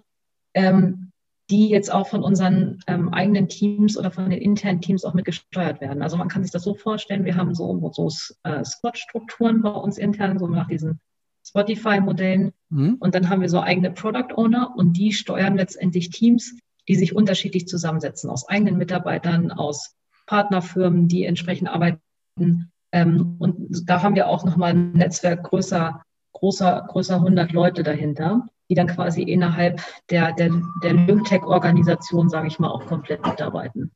ähm, 0.54 1.10
die 1.50 1.68
jetzt 1.68 1.92
auch 1.92 2.06
von 2.06 2.22
unseren 2.22 2.78
ähm, 2.86 3.12
eigenen 3.12 3.48
Teams 3.48 3.98
oder 3.98 4.10
von 4.10 4.30
den 4.30 4.40
internen 4.40 4.80
Teams 4.80 5.04
auch 5.04 5.14
mitgesteuert 5.14 5.80
werden. 5.80 6.02
Also 6.02 6.16
man 6.16 6.28
kann 6.28 6.44
sich 6.44 6.52
das 6.52 6.62
so 6.62 6.74
vorstellen, 6.74 7.24
wir 7.24 7.36
haben 7.36 7.54
so, 7.54 7.90
so 7.92 8.08
äh, 8.44 8.64
Squad-Strukturen 8.64 9.62
bei 9.62 9.70
uns 9.70 9.98
intern, 9.98 10.38
so 10.38 10.46
nach 10.46 10.68
diesen 10.68 11.00
Spotify-Modellen. 11.44 12.52
Mhm. 12.68 12.96
Und 13.00 13.14
dann 13.14 13.28
haben 13.28 13.40
wir 13.40 13.48
so 13.48 13.60
eigene 13.60 13.90
Product 13.90 14.34
Owner 14.36 14.74
und 14.76 14.92
die 14.92 15.12
steuern 15.12 15.56
letztendlich 15.56 16.10
Teams, 16.10 16.56
die 16.88 16.94
sich 16.94 17.16
unterschiedlich 17.16 17.66
zusammensetzen, 17.66 18.30
aus 18.30 18.48
eigenen 18.48 18.78
Mitarbeitern, 18.78 19.50
aus 19.50 19.96
Partnerfirmen, 20.26 21.08
die 21.08 21.24
entsprechend 21.24 21.68
arbeiten 21.68 22.69
ähm, 22.92 23.36
und 23.38 23.88
da 23.88 24.02
haben 24.02 24.14
wir 24.14 24.28
auch 24.28 24.44
nochmal 24.44 24.72
ein 24.72 24.92
Netzwerk 24.92 25.44
größer, 25.44 26.02
großer, 26.32 26.86
größer 26.88 27.16
100 27.16 27.52
Leute 27.52 27.82
dahinter, 27.82 28.46
die 28.68 28.74
dann 28.74 28.86
quasi 28.86 29.22
innerhalb 29.22 29.80
der, 30.10 30.32
der, 30.32 30.50
der 30.82 30.94
Lymtech-Organisation, 30.94 32.28
sage 32.28 32.48
ich 32.48 32.58
mal, 32.58 32.70
auch 32.70 32.86
komplett 32.86 33.24
mitarbeiten. 33.26 33.92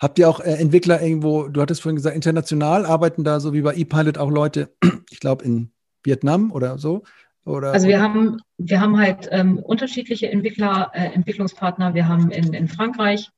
Habt 0.00 0.18
ihr 0.18 0.28
auch 0.28 0.40
äh, 0.40 0.54
Entwickler 0.54 1.00
irgendwo, 1.00 1.48
du 1.48 1.60
hattest 1.60 1.82
vorhin 1.82 1.96
gesagt, 1.96 2.16
international 2.16 2.86
arbeiten 2.86 3.22
da 3.22 3.38
so 3.38 3.52
wie 3.52 3.62
bei 3.62 3.74
ePilot 3.74 4.18
auch 4.18 4.30
Leute, 4.30 4.74
ich 5.10 5.20
glaube 5.20 5.44
in 5.44 5.70
Vietnam 6.02 6.50
oder 6.50 6.78
so? 6.78 7.04
Oder, 7.44 7.72
also 7.72 7.88
wir 7.88 8.00
haben, 8.00 8.40
wir 8.58 8.80
haben 8.80 8.98
halt 8.98 9.28
ähm, 9.32 9.58
unterschiedliche 9.58 10.30
Entwickler, 10.30 10.92
äh, 10.94 11.06
Entwicklungspartner. 11.06 11.94
Wir 11.94 12.08
haben 12.08 12.30
in, 12.30 12.52
in 12.52 12.68
Frankreich, 12.68 13.30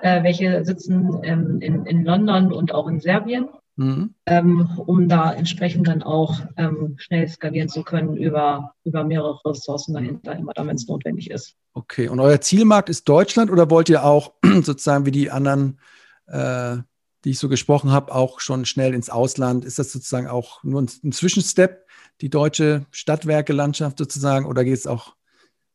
äh, 0.00 0.22
welche 0.22 0.64
sitzen 0.64 1.20
ähm, 1.22 1.60
in, 1.60 1.86
in 1.86 2.04
London 2.04 2.52
und 2.52 2.74
auch 2.74 2.86
in 2.86 3.00
Serbien 3.00 3.48
mhm. 3.76 4.14
ähm, 4.26 4.68
um 4.86 5.08
da 5.08 5.32
entsprechend 5.32 5.88
dann 5.88 6.02
auch 6.02 6.40
ähm, 6.56 6.94
schnell 6.98 7.28
skalieren 7.28 7.68
zu 7.68 7.82
können 7.82 8.16
über, 8.16 8.74
über 8.84 9.04
mehrere 9.04 9.38
Ressourcen 9.44 9.94
dahinter, 9.94 10.36
immer 10.36 10.52
dann, 10.52 10.68
wenn 10.68 10.76
es 10.76 10.88
notwendig 10.88 11.30
ist. 11.30 11.56
Okay, 11.74 12.08
und 12.08 12.20
euer 12.20 12.40
Zielmarkt 12.40 12.88
ist 12.88 13.08
Deutschland 13.08 13.50
oder 13.50 13.70
wollt 13.70 13.88
ihr 13.88 14.04
auch 14.04 14.32
sozusagen 14.62 15.06
wie 15.06 15.10
die 15.10 15.30
anderen, 15.30 15.78
äh, 16.26 16.76
die 17.24 17.30
ich 17.30 17.38
so 17.38 17.48
gesprochen 17.48 17.90
habe, 17.90 18.14
auch 18.14 18.40
schon 18.40 18.64
schnell 18.64 18.94
ins 18.94 19.10
Ausland? 19.10 19.64
Ist 19.64 19.78
das 19.78 19.92
sozusagen 19.92 20.26
auch 20.26 20.62
nur 20.62 20.82
ein, 20.82 20.90
ein 21.04 21.12
Zwischenstep, 21.12 21.86
die 22.20 22.30
deutsche 22.30 22.86
Stadtwerke-Landschaft 22.92 23.98
sozusagen, 23.98 24.46
oder 24.46 24.64
geht 24.64 24.78
es 24.78 24.86
auch 24.86 25.15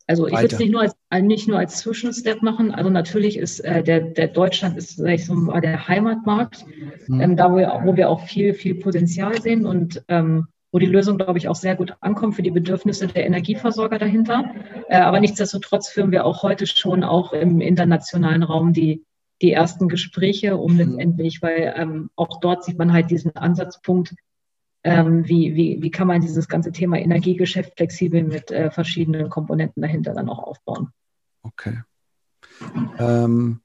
also 0.08 0.28
ich 0.28 0.34
würde 0.34 0.54
es 0.54 0.60
nicht 0.60 0.72
nur 0.72 0.82
als 0.82 0.96
äh, 1.10 1.22
nicht 1.22 1.48
nur 1.48 1.58
als 1.58 1.78
Zwischenstep 1.78 2.42
machen. 2.42 2.72
Also 2.72 2.90
natürlich 2.90 3.38
ist 3.38 3.60
äh, 3.62 3.84
der, 3.84 4.02
der 4.02 4.28
Deutschland 4.28 4.78
ist 4.78 4.98
sag 4.98 5.10
ich 5.10 5.26
so 5.26 5.36
der 5.60 5.88
Heimatmarkt, 5.88 6.66
mhm. 7.08 7.22
ähm, 7.22 7.36
da 7.36 7.52
wo 7.52 7.58
wir, 7.58 7.82
wo 7.86 7.96
wir 7.96 8.10
auch 8.10 8.26
viel, 8.26 8.54
viel 8.54 8.76
Potenzial 8.76 9.42
sehen 9.42 9.66
und 9.66 10.04
ähm, 10.08 10.48
wo 10.72 10.80
die 10.80 10.86
Lösung, 10.86 11.18
glaube 11.18 11.38
ich, 11.38 11.48
auch 11.48 11.56
sehr 11.56 11.76
gut 11.76 11.96
ankommt 12.00 12.36
für 12.36 12.44
die 12.44 12.52
Bedürfnisse 12.52 13.08
der 13.08 13.26
Energieversorger 13.26 14.00
dahinter. 14.00 14.54
Äh, 14.88 15.00
aber 15.00 15.20
nichtsdestotrotz 15.20 15.90
führen 15.90 16.12
wir 16.12 16.26
auch 16.26 16.44
heute 16.44 16.66
schon 16.66 17.04
auch 17.04 17.34
im 17.34 17.60
internationalen 17.60 18.44
Raum 18.44 18.72
die, 18.72 19.04
die 19.42 19.52
ersten 19.52 19.90
Gespräche, 19.90 20.58
um 20.58 20.74
mhm. 20.74 20.78
letztendlich, 20.80 21.42
weil 21.42 21.74
ähm, 21.76 22.10
auch 22.16 22.40
dort 22.40 22.64
sieht 22.64 22.78
man 22.78 22.94
halt 22.94 23.12
diesen 23.12 23.36
Ansatzpunkt, 23.36 24.16
ähm, 24.84 25.28
wie, 25.28 25.56
wie, 25.56 25.82
wie 25.82 25.92
kann 25.92 26.08
man 26.08 26.22
dieses 26.22 26.48
ganze 26.48 26.72
Thema 26.72 26.98
Energiegeschäft 26.98 27.74
flexibel 27.78 28.24
mit 28.24 28.52
äh, 28.52 28.72
verschiedenen 28.72 29.30
Komponenten 29.30 29.82
dahinter 29.82 30.14
dann 30.14 30.30
auch 30.30 30.40
aufbauen. 30.40 30.90
Okay. 31.44 31.82
Ähm, 32.98 33.62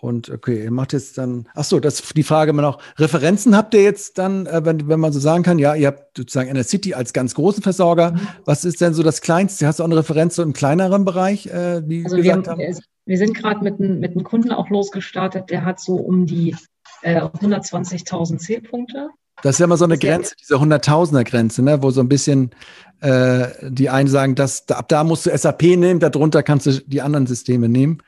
und 0.00 0.30
okay, 0.30 0.62
ihr 0.62 0.70
macht 0.70 0.92
jetzt 0.92 1.18
dann, 1.18 1.48
ach 1.54 1.64
so, 1.64 1.80
das 1.80 2.02
die 2.14 2.22
Frage 2.22 2.50
immer 2.50 2.62
noch. 2.62 2.80
Referenzen 2.98 3.56
habt 3.56 3.74
ihr 3.74 3.82
jetzt 3.82 4.18
dann, 4.18 4.46
äh, 4.46 4.64
wenn, 4.64 4.88
wenn 4.88 5.00
man 5.00 5.12
so 5.12 5.18
sagen 5.18 5.42
kann, 5.42 5.58
ja, 5.58 5.74
ihr 5.74 5.88
habt 5.88 6.16
sozusagen 6.16 6.48
Inner 6.48 6.62
City 6.62 6.94
als 6.94 7.12
ganz 7.12 7.34
großen 7.34 7.62
Versorger. 7.62 8.12
Mhm. 8.12 8.20
Was 8.44 8.64
ist 8.64 8.80
denn 8.80 8.94
so 8.94 9.02
das 9.02 9.22
Kleinste? 9.22 9.66
Hast 9.66 9.80
du 9.80 9.82
auch 9.82 9.88
eine 9.88 9.96
Referenz 9.96 10.36
so 10.36 10.42
im 10.42 10.52
kleineren 10.52 11.04
Bereich, 11.04 11.46
äh, 11.46 11.82
wie 11.88 12.04
also 12.04 12.16
gesagt 12.16 12.46
wir, 12.46 12.52
haben? 12.52 12.78
Wir 13.06 13.18
sind 13.18 13.34
gerade 13.34 13.64
mit, 13.64 13.80
mit 13.80 14.12
einem 14.12 14.22
Kunden 14.22 14.52
auch 14.52 14.68
losgestartet, 14.68 15.50
der 15.50 15.64
hat 15.64 15.80
so 15.80 15.96
um 15.96 16.26
die 16.26 16.54
äh, 17.02 17.20
120.000 17.20 18.38
Zählpunkte. 18.38 19.08
Das 19.42 19.54
ist 19.54 19.58
ja 19.60 19.64
immer 19.64 19.76
so 19.76 19.84
eine 19.84 19.98
Grenze, 19.98 20.34
diese 20.40 20.58
Hunderttausender-Grenze, 20.58 21.62
ne? 21.62 21.82
wo 21.82 21.90
so 21.90 22.00
ein 22.00 22.08
bisschen 22.08 22.50
äh, 23.00 23.48
die 23.62 23.90
einen 23.90 24.08
sagen, 24.08 24.34
dass 24.34 24.68
ab 24.68 24.88
da 24.88 25.04
musst 25.04 25.26
du 25.26 25.36
SAP 25.36 25.62
nehmen, 25.62 26.00
darunter 26.00 26.42
kannst 26.42 26.66
du 26.66 26.72
die 26.72 27.02
anderen 27.02 27.26
Systeme 27.26 27.68
nehmen. 27.68 28.02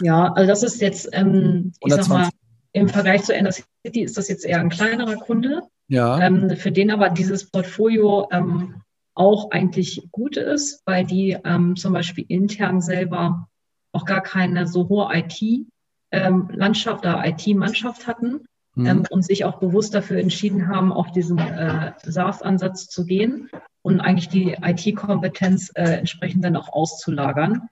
Ja, 0.00 0.32
also 0.32 0.48
das 0.48 0.62
ist 0.62 0.80
jetzt, 0.80 1.08
ähm, 1.12 1.72
ich 1.84 1.92
120. 1.92 2.04
sag 2.04 2.08
mal, 2.08 2.28
im 2.72 2.88
Vergleich 2.88 3.24
zu 3.24 3.34
Ender 3.34 3.52
City 3.52 4.02
ist 4.02 4.16
das 4.16 4.28
jetzt 4.28 4.44
eher 4.44 4.60
ein 4.60 4.70
kleinerer 4.70 5.16
Kunde, 5.16 5.62
ja. 5.88 6.18
ähm, 6.20 6.50
für 6.56 6.72
den 6.72 6.90
aber 6.90 7.10
dieses 7.10 7.50
Portfolio 7.50 8.28
ähm, 8.30 8.76
auch 9.14 9.50
eigentlich 9.50 10.08
gut 10.12 10.36
ist, 10.36 10.82
weil 10.86 11.04
die 11.04 11.36
ähm, 11.44 11.76
zum 11.76 11.92
Beispiel 11.92 12.24
intern 12.28 12.80
selber 12.80 13.48
auch 13.92 14.04
gar 14.04 14.22
keine 14.22 14.66
so 14.66 14.88
hohe 14.88 15.10
IT-Landschaft 15.12 17.04
ähm, 17.04 17.10
oder 17.10 17.26
IT-Mannschaft 17.26 18.06
hatten 18.06 18.46
mhm. 18.80 18.86
ähm, 18.86 19.04
und 19.10 19.24
sich 19.24 19.44
auch 19.44 19.58
bewusst 19.58 19.94
dafür 19.94 20.18
entschieden 20.18 20.68
haben, 20.68 20.92
auf 20.92 21.12
diesen 21.12 21.38
äh, 21.38 21.92
SaaS-Ansatz 22.02 22.88
zu 22.88 23.04
gehen. 23.04 23.48
und 23.82 24.00
eigentlich 24.00 24.28
die 24.28 24.56
IT-Kompetenz 24.62 25.70
äh, 25.74 25.98
entsprechend 25.98 26.44
dann 26.44 26.56
auch 26.56 26.70
auszulagern, 26.72 27.68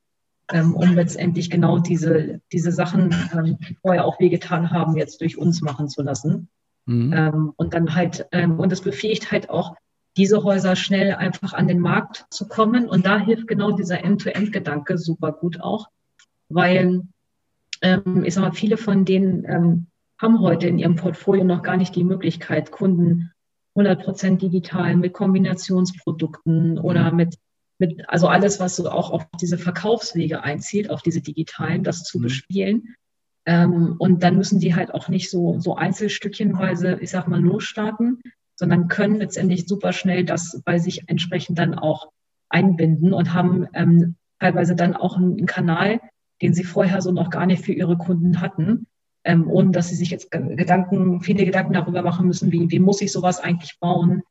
ähm, 0.51 0.75
um 0.75 0.95
letztendlich 0.95 1.51
genau 1.51 1.79
diese, 1.79 2.41
diese 2.51 2.73
Sachen, 2.73 3.15
ähm, 3.35 3.59
die 3.59 3.75
vorher 3.83 4.07
auch 4.07 4.19
wehgetan 4.19 4.71
haben, 4.71 4.97
jetzt 4.97 5.21
durch 5.21 5.37
uns 5.37 5.61
machen 5.61 5.89
zu 5.89 6.03
lassen. 6.03 6.49
Mhm. 6.87 7.13
Ähm, 7.13 7.53
und 7.57 7.75
dann 7.75 7.95
halt, 7.95 8.27
ähm, 8.33 8.59
und 8.59 8.73
es 8.73 8.81
befähigt 8.81 9.31
halt 9.31 9.51
auch, 9.51 9.77
diese 10.17 10.43
Häuser 10.43 10.75
schnell 10.75 11.15
einfach 11.15 11.53
an 11.53 11.69
den 11.69 11.79
Markt 11.79 12.27
zu 12.31 12.49
kommen. 12.49 12.89
Und 12.89 13.07
da 13.07 13.19
hilft 13.19 13.47
genau 13.47 13.73
dieser 13.73 14.03
End-to-End-Gedanke 14.03 14.99
super 14.99 15.33
gut 15.33 15.61
auch, 15.61 15.89
weil 16.49 17.03
ähm, 17.83 18.25
ich 18.25 18.35
sag 18.35 18.43
mal, 18.43 18.53
viele 18.53 18.77
von 18.77 19.05
denen 19.05 19.45
ähm, 19.45 19.87
haben 20.21 20.41
heute 20.41 20.67
in 20.67 20.79
ihrem 20.79 20.97
Portfolio 20.97 21.45
noch 21.45 21.63
gar 21.63 21.77
nicht 21.77 21.95
die 21.95 22.05
Möglichkeit, 22.05 22.71
Kunden 22.71 23.33
100% 23.77 24.39
digital 24.39 24.97
mit 24.97 25.13
Kombinationsprodukten 25.13 26.79
oder 26.79 27.11
mhm. 27.11 27.17
mit, 27.17 27.37
mit, 27.79 28.09
also 28.09 28.27
alles, 28.27 28.59
was 28.59 28.77
so 28.77 28.91
auch 28.91 29.11
auf 29.11 29.27
diese 29.41 29.59
Verkaufswege 29.59 30.43
einzieht, 30.43 30.91
auf 30.91 31.03
diese 31.03 31.21
digitalen, 31.21 31.85
das 31.85 32.03
zu 32.03 32.19
mhm. 32.19 32.23
bespielen. 32.23 32.95
Ähm, 33.47 33.95
und 33.99 34.23
dann 34.25 34.37
müssen 34.37 34.59
die 34.59 34.75
halt 34.75 34.93
auch 34.93 35.09
nicht 35.09 35.31
so, 35.31 35.61
so 35.61 35.77
einzelstückchenweise, 35.77 36.99
ich 37.01 37.11
sag 37.11 37.29
mal, 37.29 37.41
losstarten, 37.41 38.21
sondern 38.57 38.89
können 38.89 39.17
letztendlich 39.17 39.69
super 39.69 39.93
schnell 39.93 40.25
das 40.25 40.61
bei 40.65 40.79
sich 40.79 41.05
entsprechend 41.07 41.59
dann 41.59 41.75
auch 41.75 42.11
einbinden 42.49 43.13
und 43.13 43.33
haben 43.33 43.69
ähm, 43.75 44.17
teilweise 44.41 44.75
dann 44.75 44.97
auch 44.97 45.17
einen, 45.17 45.39
einen 45.39 45.47
Kanal, 45.47 46.01
den 46.43 46.55
sie 46.55 46.65
vorher 46.65 47.01
so 47.01 47.13
noch 47.13 47.31
gar 47.31 47.47
nicht 47.47 47.65
für 47.65 47.73
ihre 47.73 47.97
Kunden 47.97 48.41
hatten 48.41 48.87
ähm, 49.29 49.47
ohne 49.47 49.73
dass 49.73 49.91
sie 49.91 49.95
sich 49.95 50.09
jetzt 50.09 50.31
Gedanken, 50.31 51.21
viele 51.21 51.45
Gedanken 51.45 51.75
darüber 51.75 52.01
machen 52.01 52.27
müssen, 52.27 52.51
wie, 52.51 52.71
wie 52.71 52.79
muss 52.79 53.03
ich 53.03 53.13
sowas 53.13 53.41
eigentlich 53.41 53.79
bauen, 53.79 54.23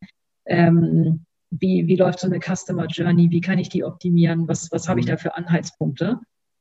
ähm, 0.48 1.24
wie, 1.52 1.88
wie 1.88 1.95
läuft 1.95 2.20
so 2.20 2.26
eine 2.26 2.39
Customer 2.39 2.88
Journey, 2.88 3.30
wie 3.30 3.39
kann 3.39 3.60
ich 3.60 3.70
die 3.70 3.84
optimieren, 3.84 4.48
was, 4.48 4.72
was 4.72 4.89
habe 4.89 5.00
ich 5.00 5.06
da 5.06 5.16
für 5.18 5.36
Anhaltspunkte. 5.36 6.20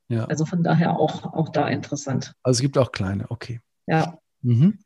Ja. 0.09 0.27
Also 0.27 0.45
von 0.45 0.63
daher 0.63 0.99
auch, 0.99 1.33
auch 1.33 1.49
da 1.49 1.67
interessant. 1.69 2.35
Also 2.43 2.59
es 2.59 2.61
gibt 2.61 2.77
auch 2.77 2.93
kleine, 2.93 3.25
okay. 3.31 3.61
Ja. 3.87 4.19
Mhm. 4.43 4.81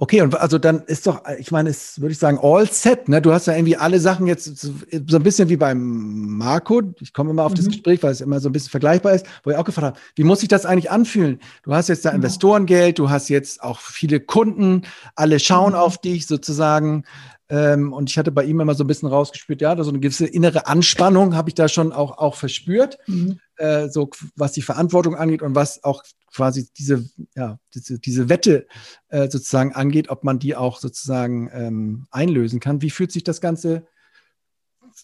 Okay, 0.00 0.22
und 0.22 0.38
also 0.38 0.58
dann 0.58 0.82
ist 0.82 1.08
doch, 1.08 1.22
ich 1.40 1.50
meine, 1.50 1.70
es 1.70 2.00
würde 2.00 2.12
ich 2.12 2.20
sagen, 2.20 2.38
all 2.40 2.70
set, 2.70 3.08
ne? 3.08 3.20
Du 3.20 3.32
hast 3.32 3.48
ja 3.48 3.54
irgendwie 3.54 3.76
alle 3.76 3.98
Sachen 3.98 4.28
jetzt 4.28 4.44
so 4.56 4.72
ein 4.92 5.22
bisschen 5.24 5.48
wie 5.48 5.56
beim 5.56 6.36
Marco. 6.38 6.82
Ich 7.00 7.12
komme 7.12 7.30
immer 7.30 7.42
auf 7.42 7.50
mhm. 7.50 7.56
das 7.56 7.66
Gespräch, 7.66 8.00
weil 8.04 8.12
es 8.12 8.20
immer 8.20 8.38
so 8.38 8.48
ein 8.48 8.52
bisschen 8.52 8.70
vergleichbar 8.70 9.14
ist, 9.14 9.26
wo 9.42 9.50
ich 9.50 9.56
auch 9.56 9.64
gefragt 9.64 9.86
habe, 9.88 9.98
wie 10.14 10.22
muss 10.22 10.38
sich 10.38 10.48
das 10.48 10.66
eigentlich 10.66 10.92
anfühlen? 10.92 11.40
Du 11.64 11.74
hast 11.74 11.88
jetzt 11.88 12.04
da 12.04 12.10
Investorengeld, 12.10 13.00
du 13.00 13.10
hast 13.10 13.28
jetzt 13.28 13.60
auch 13.60 13.80
viele 13.80 14.20
Kunden, 14.20 14.82
alle 15.16 15.40
schauen 15.40 15.72
mhm. 15.72 15.80
auf 15.80 15.98
dich 15.98 16.28
sozusagen. 16.28 17.02
Ähm, 17.50 17.92
und 17.94 18.10
ich 18.10 18.18
hatte 18.18 18.30
bei 18.30 18.44
ihm 18.44 18.60
immer 18.60 18.74
so 18.74 18.84
ein 18.84 18.86
bisschen 18.86 19.08
rausgespürt, 19.08 19.62
ja, 19.62 19.82
so 19.82 19.90
eine 19.90 20.00
gewisse 20.00 20.26
innere 20.26 20.66
Anspannung 20.66 21.34
habe 21.34 21.48
ich 21.48 21.54
da 21.54 21.68
schon 21.68 21.92
auch, 21.92 22.18
auch 22.18 22.34
verspürt, 22.34 22.98
mhm. 23.06 23.40
äh, 23.56 23.88
so 23.88 24.10
was 24.36 24.52
die 24.52 24.62
Verantwortung 24.62 25.16
angeht 25.16 25.40
und 25.40 25.54
was 25.54 25.82
auch 25.82 26.04
quasi 26.30 26.68
diese, 26.76 27.08
ja, 27.34 27.58
diese, 27.74 27.98
diese 27.98 28.28
Wette 28.28 28.66
äh, 29.08 29.30
sozusagen 29.30 29.72
angeht, 29.72 30.10
ob 30.10 30.24
man 30.24 30.38
die 30.38 30.56
auch 30.56 30.78
sozusagen 30.78 31.50
ähm, 31.52 32.06
einlösen 32.10 32.60
kann. 32.60 32.82
Wie 32.82 32.90
fühlt 32.90 33.12
sich 33.12 33.24
das 33.24 33.40
Ganze 33.40 33.86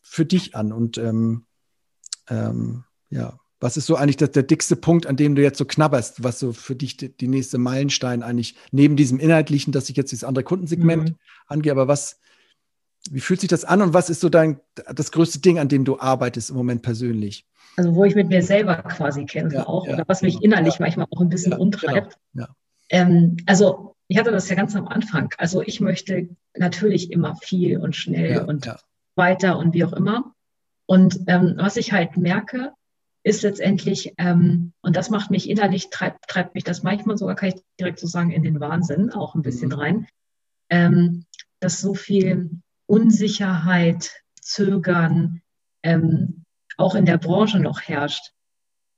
für 0.03 0.26
dich 0.26 0.55
an? 0.55 0.72
Und 0.72 0.99
ähm, 0.99 1.47
ähm 2.28 2.84
ja, 3.09 3.38
was 3.61 3.78
ist 3.78 3.86
so 3.86 3.97
eigentlich 3.97 4.18
der, 4.18 4.28
der, 4.28 4.42
dickste 4.42 4.76
Punkt, 4.76 5.07
an 5.07 5.16
dem 5.16 5.34
du 5.34 5.42
jetzt 5.42 5.57
so 5.57 5.64
knabberst, 5.64 6.22
was 6.22 6.38
so 6.38 6.53
für 6.53 6.76
dich 6.76 6.99
die, 6.99 7.16
die 7.16 7.28
nächste 7.28 7.57
Meilenstein 7.57 8.22
eigentlich 8.22 8.57
neben 8.72 8.97
diesem 8.97 9.18
inhaltlichen, 9.18 9.72
dass 9.72 9.88
ich 9.88 9.97
jetzt 9.97 10.12
das 10.12 10.24
andere 10.24 10.45
Kundensegment 10.45 11.11
mhm. 11.11 11.16
angehe, 11.47 11.72
aber 11.72 11.88
was, 11.88 12.18
wie 13.11 13.20
fühlt 13.20 13.40
sich 13.40 13.48
das 13.48 13.64
an 13.64 13.82
und 13.82 13.94
was 13.94 14.11
ist 14.11 14.20
so 14.20 14.28
dein, 14.28 14.61
das 14.94 15.12
größte 15.12 15.40
Ding, 15.40 15.59
an 15.59 15.68
dem 15.68 15.84
du 15.84 15.98
arbeitest 15.98 16.50
im 16.50 16.57
Moment 16.57 16.82
persönlich? 16.82 17.46
Also 17.76 17.94
wo 17.94 18.05
ich 18.05 18.14
mit 18.14 18.28
mir 18.28 18.42
selber 18.42 18.76
quasi 18.76 19.24
kämpfe 19.24 19.57
ja, 19.57 19.66
auch 19.66 19.86
ja, 19.86 19.94
oder 19.94 20.05
was 20.07 20.22
mich 20.22 20.34
genau. 20.34 20.44
innerlich 20.44 20.74
ja. 20.74 20.80
manchmal 20.80 21.07
auch 21.11 21.20
ein 21.20 21.28
bisschen 21.28 21.52
umtreibt. 21.52 22.16
Genau. 22.32 22.46
Ähm, 22.90 23.36
also 23.46 23.96
ich 24.09 24.18
hatte 24.18 24.30
das 24.30 24.48
ja 24.48 24.55
ganz 24.55 24.76
am 24.76 24.86
Anfang. 24.86 25.32
Also 25.38 25.62
ich 25.62 25.80
möchte 25.80 26.28
natürlich 26.57 27.11
immer 27.11 27.36
viel 27.36 27.78
und 27.78 27.96
schnell 27.96 28.42
und 28.42 28.70
weiter 29.16 29.59
und 29.59 29.74
wie 29.74 29.84
auch 29.84 29.92
immer. 29.92 30.34
Und 30.86 31.20
ähm, 31.26 31.55
was 31.57 31.76
ich 31.76 31.92
halt 31.92 32.16
merke, 32.16 32.72
ist 33.22 33.42
letztendlich, 33.42 34.12
ähm, 34.18 34.72
und 34.82 34.96
das 34.96 35.09
macht 35.09 35.30
mich 35.30 35.48
innerlich, 35.48 35.88
treibt, 35.88 36.28
treibt 36.28 36.55
mich 36.55 36.64
das 36.64 36.82
manchmal 36.82 37.16
sogar, 37.16 37.34
kann 37.34 37.48
ich 37.48 37.62
direkt 37.80 37.98
so 37.98 38.07
sagen, 38.07 38.30
in 38.30 38.42
den 38.42 38.61
Wahnsinn 38.61 39.11
auch 39.11 39.34
ein 39.34 39.42
bisschen 39.42 39.70
mhm. 39.70 39.74
rein, 39.74 40.07
ähm, 40.68 41.24
dass 41.61 41.80
so 41.80 41.94
viel 41.94 42.50
Unsicherheit, 42.87 44.11
Zögern 44.41 45.43
ähm, 45.82 46.45
auch 46.76 46.95
in 46.95 47.07
der 47.07 47.18
Branche 47.18 47.59
noch 47.59 47.80
herrscht. 47.82 48.32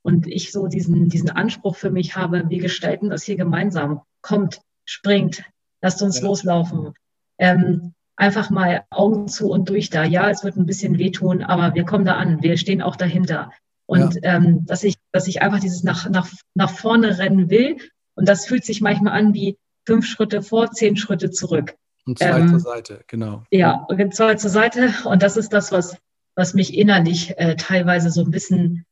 Und 0.03 0.27
ich 0.27 0.53
so 0.53 0.69
diesen, 0.69 1.09
diesen 1.09 1.31
Anspruch 1.31 1.77
für 1.77 1.91
mich 1.91 2.17
habe, 2.17 2.49
wir 2.49 2.61
gestalten 2.61 3.11
das 3.11 3.25
hier 3.25 3.37
gemeinsam. 3.37 4.03
Kommt, 4.23 4.61
springt, 4.85 5.43
lasst 5.83 6.03
uns 6.03 6.21
ja. 6.21 6.27
loslaufen. 6.27 6.95
Ähm, 7.39 7.93
einfach 8.15 8.51
mal 8.51 8.85
Augen 8.91 9.29
zu 9.29 9.51
und 9.51 9.69
durch 9.69 9.91
da. 9.91 10.05
Ja, 10.05 10.31
es 10.31 10.45
wird 10.45 10.57
ein 10.57 10.67
bisschen 10.67 10.99
wehtun, 10.99 11.43
aber 11.43 11.75
wir 11.75 11.85
kommen 11.85 12.05
da 12.05 12.17
an. 12.17 12.43
Wir 12.43 12.57
stehen 12.57 12.83
auch 12.83 12.97
dahinter. 12.97 13.51
Und 13.87 14.15
ja. 14.23 14.37
ähm, 14.37 14.65
dass 14.67 14.85
ich, 14.85 14.97
dass 15.13 15.27
ich 15.27 15.43
einfach 15.43 15.61
dieses 15.61 15.83
nach, 15.83 16.09
nach, 16.09 16.29
nach 16.55 16.71
vorne 16.71 17.19
rennen 17.19 17.51
will. 17.51 17.77
Und 18.15 18.29
das 18.29 18.47
fühlt 18.47 18.65
sich 18.65 18.81
manchmal 18.81 19.19
an 19.19 19.35
wie 19.35 19.59
fünf 19.87 20.07
Schritte 20.07 20.43
vor, 20.43 20.71
zehn 20.71 20.97
Schritte 20.97 21.31
zurück. 21.31 21.77
Und 22.07 22.19
zwei 22.19 22.41
ähm, 22.41 22.49
zur 22.49 22.61
Seite, 22.61 23.05
genau. 23.09 23.45
Ja, 23.51 23.87
zwei 24.11 24.37
zur 24.37 24.51
Seite. 24.51 24.95
Und 25.05 25.23
das 25.23 25.37
ist 25.37 25.53
das, 25.53 25.73
was, 25.73 25.97
was 26.37 26.55
mich 26.55 26.77
innerlich 26.77 27.37
äh, 27.39 27.57
teilweise 27.57 28.11
so 28.11 28.23
ein 28.23 28.31
bisschen 28.31 28.87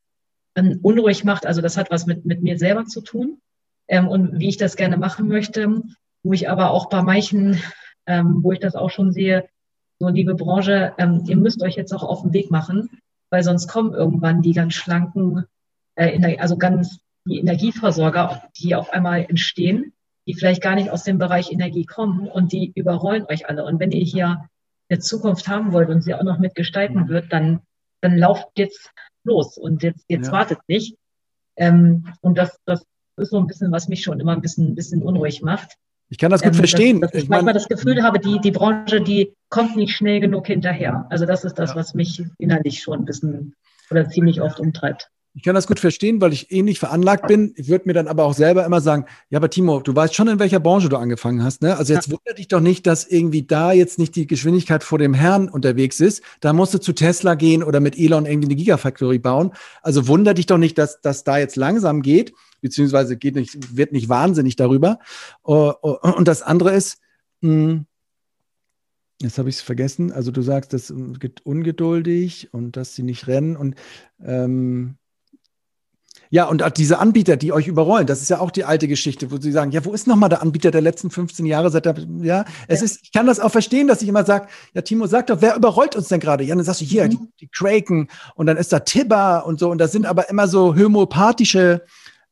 ähm, 0.57 0.81
unruhig 0.83 1.25
macht. 1.25 1.47
Also 1.47 1.61
das 1.61 1.77
hat 1.77 1.91
was 1.91 2.07
mit, 2.07 2.25
mit 2.25 2.43
mir 2.43 2.59
selber 2.59 2.87
zu 2.87 3.01
tun 3.01 3.39
ähm, 3.89 4.09
und 4.09 4.41
wie 4.41 4.49
ich 4.49 4.57
das 4.57 4.77
gerne 4.77 4.97
machen 4.97 5.29
möchte. 5.29 5.83
Wo 6.23 6.33
ich 6.33 6.49
aber 6.49 6.71
auch 6.71 6.89
bei 6.89 7.03
manchen, 7.03 7.61
ähm, 8.07 8.43
wo 8.43 8.53
ich 8.53 8.59
das 8.59 8.75
auch 8.75 8.91
schon 8.91 9.12
sehe, 9.12 9.49
so 10.01 10.09
liebe 10.09 10.35
Branche, 10.35 10.95
ähm, 10.99 11.23
ihr 11.27 11.37
müsst 11.37 11.62
euch 11.62 11.77
jetzt 11.77 11.93
auch 11.93 12.03
auf 12.03 12.23
den 12.23 12.33
Weg 12.33 12.51
machen, 12.51 12.99
weil 13.31 13.45
sonst 13.45 13.69
kommen 13.69 13.95
irgendwann 13.95 14.43
die 14.43 14.53
ganz 14.53 14.75
schlanken, 14.75 15.45
äh, 15.95 16.37
also 16.39 16.57
ganz 16.57 16.99
die 17.27 17.39
Energieversorger, 17.39 18.43
die 18.59 18.75
auf 18.75 18.91
einmal 18.91 19.25
entstehen 19.29 19.94
die 20.27 20.35
vielleicht 20.35 20.62
gar 20.62 20.75
nicht 20.75 20.91
aus 20.91 21.05
dem 21.05 21.18
Bereich 21.18 21.53
Energie 21.53 21.85
kommen 21.85 22.29
und 22.29 22.53
die 22.53 22.72
überrollen 22.75 23.27
euch 23.29 23.49
alle. 23.49 23.64
Und 23.64 23.81
wenn 23.81 23.91
ihr 23.91 24.05
hier 24.05 24.49
eine 24.89 24.99
Zukunft 25.01 25.49
haben 25.49 25.72
wollt 25.72 25.89
und 25.89 26.03
sie 26.03 26.14
auch 26.14 26.22
noch 26.22 26.39
mitgestalten 26.39 27.03
mhm. 27.03 27.09
wird, 27.09 27.33
dann, 27.33 27.61
dann 28.01 28.16
lauft 28.16 28.49
jetzt 28.57 28.91
los 29.25 29.59
und 29.59 29.83
jetzt, 29.83 30.05
jetzt 30.09 30.27
ja. 30.27 30.33
wartet 30.33 30.59
nicht. 30.68 30.97
Ähm, 31.57 32.12
und 32.20 32.39
das, 32.39 32.59
das 32.64 32.85
ist 33.16 33.31
so 33.31 33.39
ein 33.39 33.47
bisschen, 33.47 33.72
was 33.72 33.89
mich 33.89 34.03
schon 34.03 34.20
immer 34.20 34.33
ein 34.33 34.43
bisschen, 34.43 34.68
ein 34.68 34.75
bisschen 34.75 35.03
unruhig 35.03 35.43
macht. 35.43 35.77
Ich 36.11 36.18
kann 36.18 36.31
das 36.31 36.43
gut 36.43 36.53
ähm, 36.53 36.59
verstehen. 36.59 37.01
Dass, 37.01 37.11
dass 37.11 37.18
ich, 37.18 37.25
ich 37.25 37.31
manchmal 37.31 37.55
das 37.55 37.68
Gefühl 37.68 38.03
habe, 38.03 38.18
die, 38.18 38.41
die 38.41 38.51
Branche, 38.51 39.01
die 39.01 39.35
kommt 39.49 39.77
nicht 39.77 39.95
schnell 39.95 40.20
genug 40.20 40.47
hinterher. 40.47 41.07
Also 41.11 41.27
das 41.27 41.45
ist 41.45 41.59
das, 41.59 41.70
ja. 41.70 41.77
was 41.77 41.95
mich 41.95 42.22
innerlich 42.39 42.83
schon 42.83 43.01
ein 43.01 43.05
bisschen 43.05 43.55
oder 43.91 44.09
ziemlich 44.09 44.41
oft 44.41 44.61
umtreibt. 44.61 45.11
Ich 45.37 45.43
kann 45.43 45.57
das 45.57 45.66
gut 45.66 45.80
verstehen, 45.80 46.20
weil 46.20 46.32
ich 46.32 46.53
ähnlich 46.53 46.78
veranlagt 46.78 47.26
bin. 47.26 47.55
Ich 47.57 47.68
würde 47.68 47.87
mir 47.87 47.93
dann 47.93 48.07
aber 48.07 48.24
auch 48.24 48.35
selber 48.35 48.64
immer 48.64 48.80
sagen, 48.80 49.07
ja, 49.30 49.39
aber 49.39 49.51
Timo, 49.51 49.80
du 49.80 49.95
weißt 49.95 50.14
schon, 50.14 50.28
in 50.28 50.39
welcher 50.39 50.61
Branche 50.61 50.89
du 50.89 50.97
angefangen 50.97 51.43
hast. 51.43 51.61
Ne? 51.61 51.76
Also 51.76 51.93
jetzt 51.93 52.07
ja. 52.07 52.12
wundert 52.12 52.39
dich 52.39 52.47
doch 52.47 52.61
nicht, 52.61 52.87
dass 52.87 53.05
irgendwie 53.05 53.43
da 53.43 53.72
jetzt 53.72 53.99
nicht 53.99 54.14
die 54.14 54.28
Geschwindigkeit 54.28 54.85
vor 54.85 54.99
dem 54.99 55.12
Herrn 55.12 55.49
unterwegs 55.49 55.99
ist. 55.99 56.22
Da 56.39 56.53
musst 56.53 56.72
du 56.72 56.78
zu 56.78 56.93
Tesla 56.93 57.35
gehen 57.35 57.64
oder 57.64 57.80
mit 57.80 57.99
Elon 57.99 58.26
irgendwie 58.26 58.47
eine 58.47 58.55
Gigafactory 58.55 59.18
bauen. 59.18 59.51
Also 59.82 60.07
wundert 60.07 60.39
dich 60.39 60.47
doch 60.47 60.59
nicht, 60.59 60.78
dass 60.78 61.01
das 61.01 61.24
da 61.24 61.37
jetzt 61.37 61.57
langsam 61.57 62.03
geht, 62.03 62.32
beziehungsweise 62.61 63.16
geht 63.16 63.35
nicht, 63.35 63.76
wird 63.76 63.91
nicht 63.91 64.09
wahnsinnig 64.09 64.55
darüber. 64.55 65.01
Oh, 65.43 65.72
oh, 65.82 65.97
und 66.16 66.28
das 66.28 66.43
andere 66.43 66.74
ist, 66.74 66.99
hm, 67.43 67.87
Jetzt 69.20 69.39
habe 69.39 69.49
ich 69.49 69.57
es 69.57 69.62
vergessen. 69.62 70.12
Also 70.12 70.32
du 70.32 70.43
sagst, 70.43 70.72
das 70.72 70.93
geht 71.20 71.47
ungeduldig 71.47 72.49
und 72.53 72.76
dass 72.76 72.95
sie 72.95 73.05
nicht 73.05 73.28
rennen 73.28 73.57
und 73.57 73.76
ähm, 74.20 74.97
ja, 76.31 76.47
und 76.47 76.64
diese 76.77 76.99
Anbieter, 76.99 77.37
die 77.37 77.53
euch 77.53 77.66
überrollen, 77.66 78.07
das 78.07 78.22
ist 78.22 78.31
ja 78.31 78.41
auch 78.41 78.51
die 78.51 78.64
alte 78.64 78.89
Geschichte, 78.89 79.31
wo 79.31 79.37
sie 79.39 79.53
sagen, 79.53 79.70
ja, 79.70 79.85
wo 79.85 79.93
ist 79.93 80.07
nochmal 80.07 80.29
der 80.29 80.43
Anbieter 80.43 80.70
der 80.70 80.81
letzten 80.81 81.11
15 81.11 81.47
Jahre? 81.47 81.70
Seit 81.70 81.87
der, 81.87 81.95
ja, 82.22 82.45
es 82.68 82.81
ja. 82.81 82.85
ist, 82.87 83.01
ich 83.03 83.12
kann 83.12 83.27
das 83.27 83.41
auch 83.41 83.51
verstehen, 83.51 83.87
dass 83.87 84.03
ich 84.03 84.09
immer 84.09 84.25
sage, 84.25 84.49
ja, 84.72 84.83
Timo, 84.83 85.07
sag 85.07 85.27
doch, 85.29 85.41
wer 85.41 85.57
überrollt 85.57 85.97
uns 85.97 86.09
denn 86.09 86.20
gerade? 86.20 86.45
Ja, 86.45 86.55
dann 86.55 86.64
sagst 86.64 86.81
du, 86.81 86.85
hier, 86.85 87.05
mhm. 87.05 87.11
die, 87.11 87.18
die 87.41 87.49
Kraken 87.49 88.09
und 88.35 88.47
dann 88.47 88.57
ist 88.57 88.72
da 88.72 88.81
Tibber 88.81 89.47
und 89.47 89.59
so 89.61 89.70
und 89.70 89.79
das 89.79 89.93
sind 89.93 90.07
aber 90.07 90.29
immer 90.29 90.49
so 90.49 90.75
homöopathische, 90.75 91.83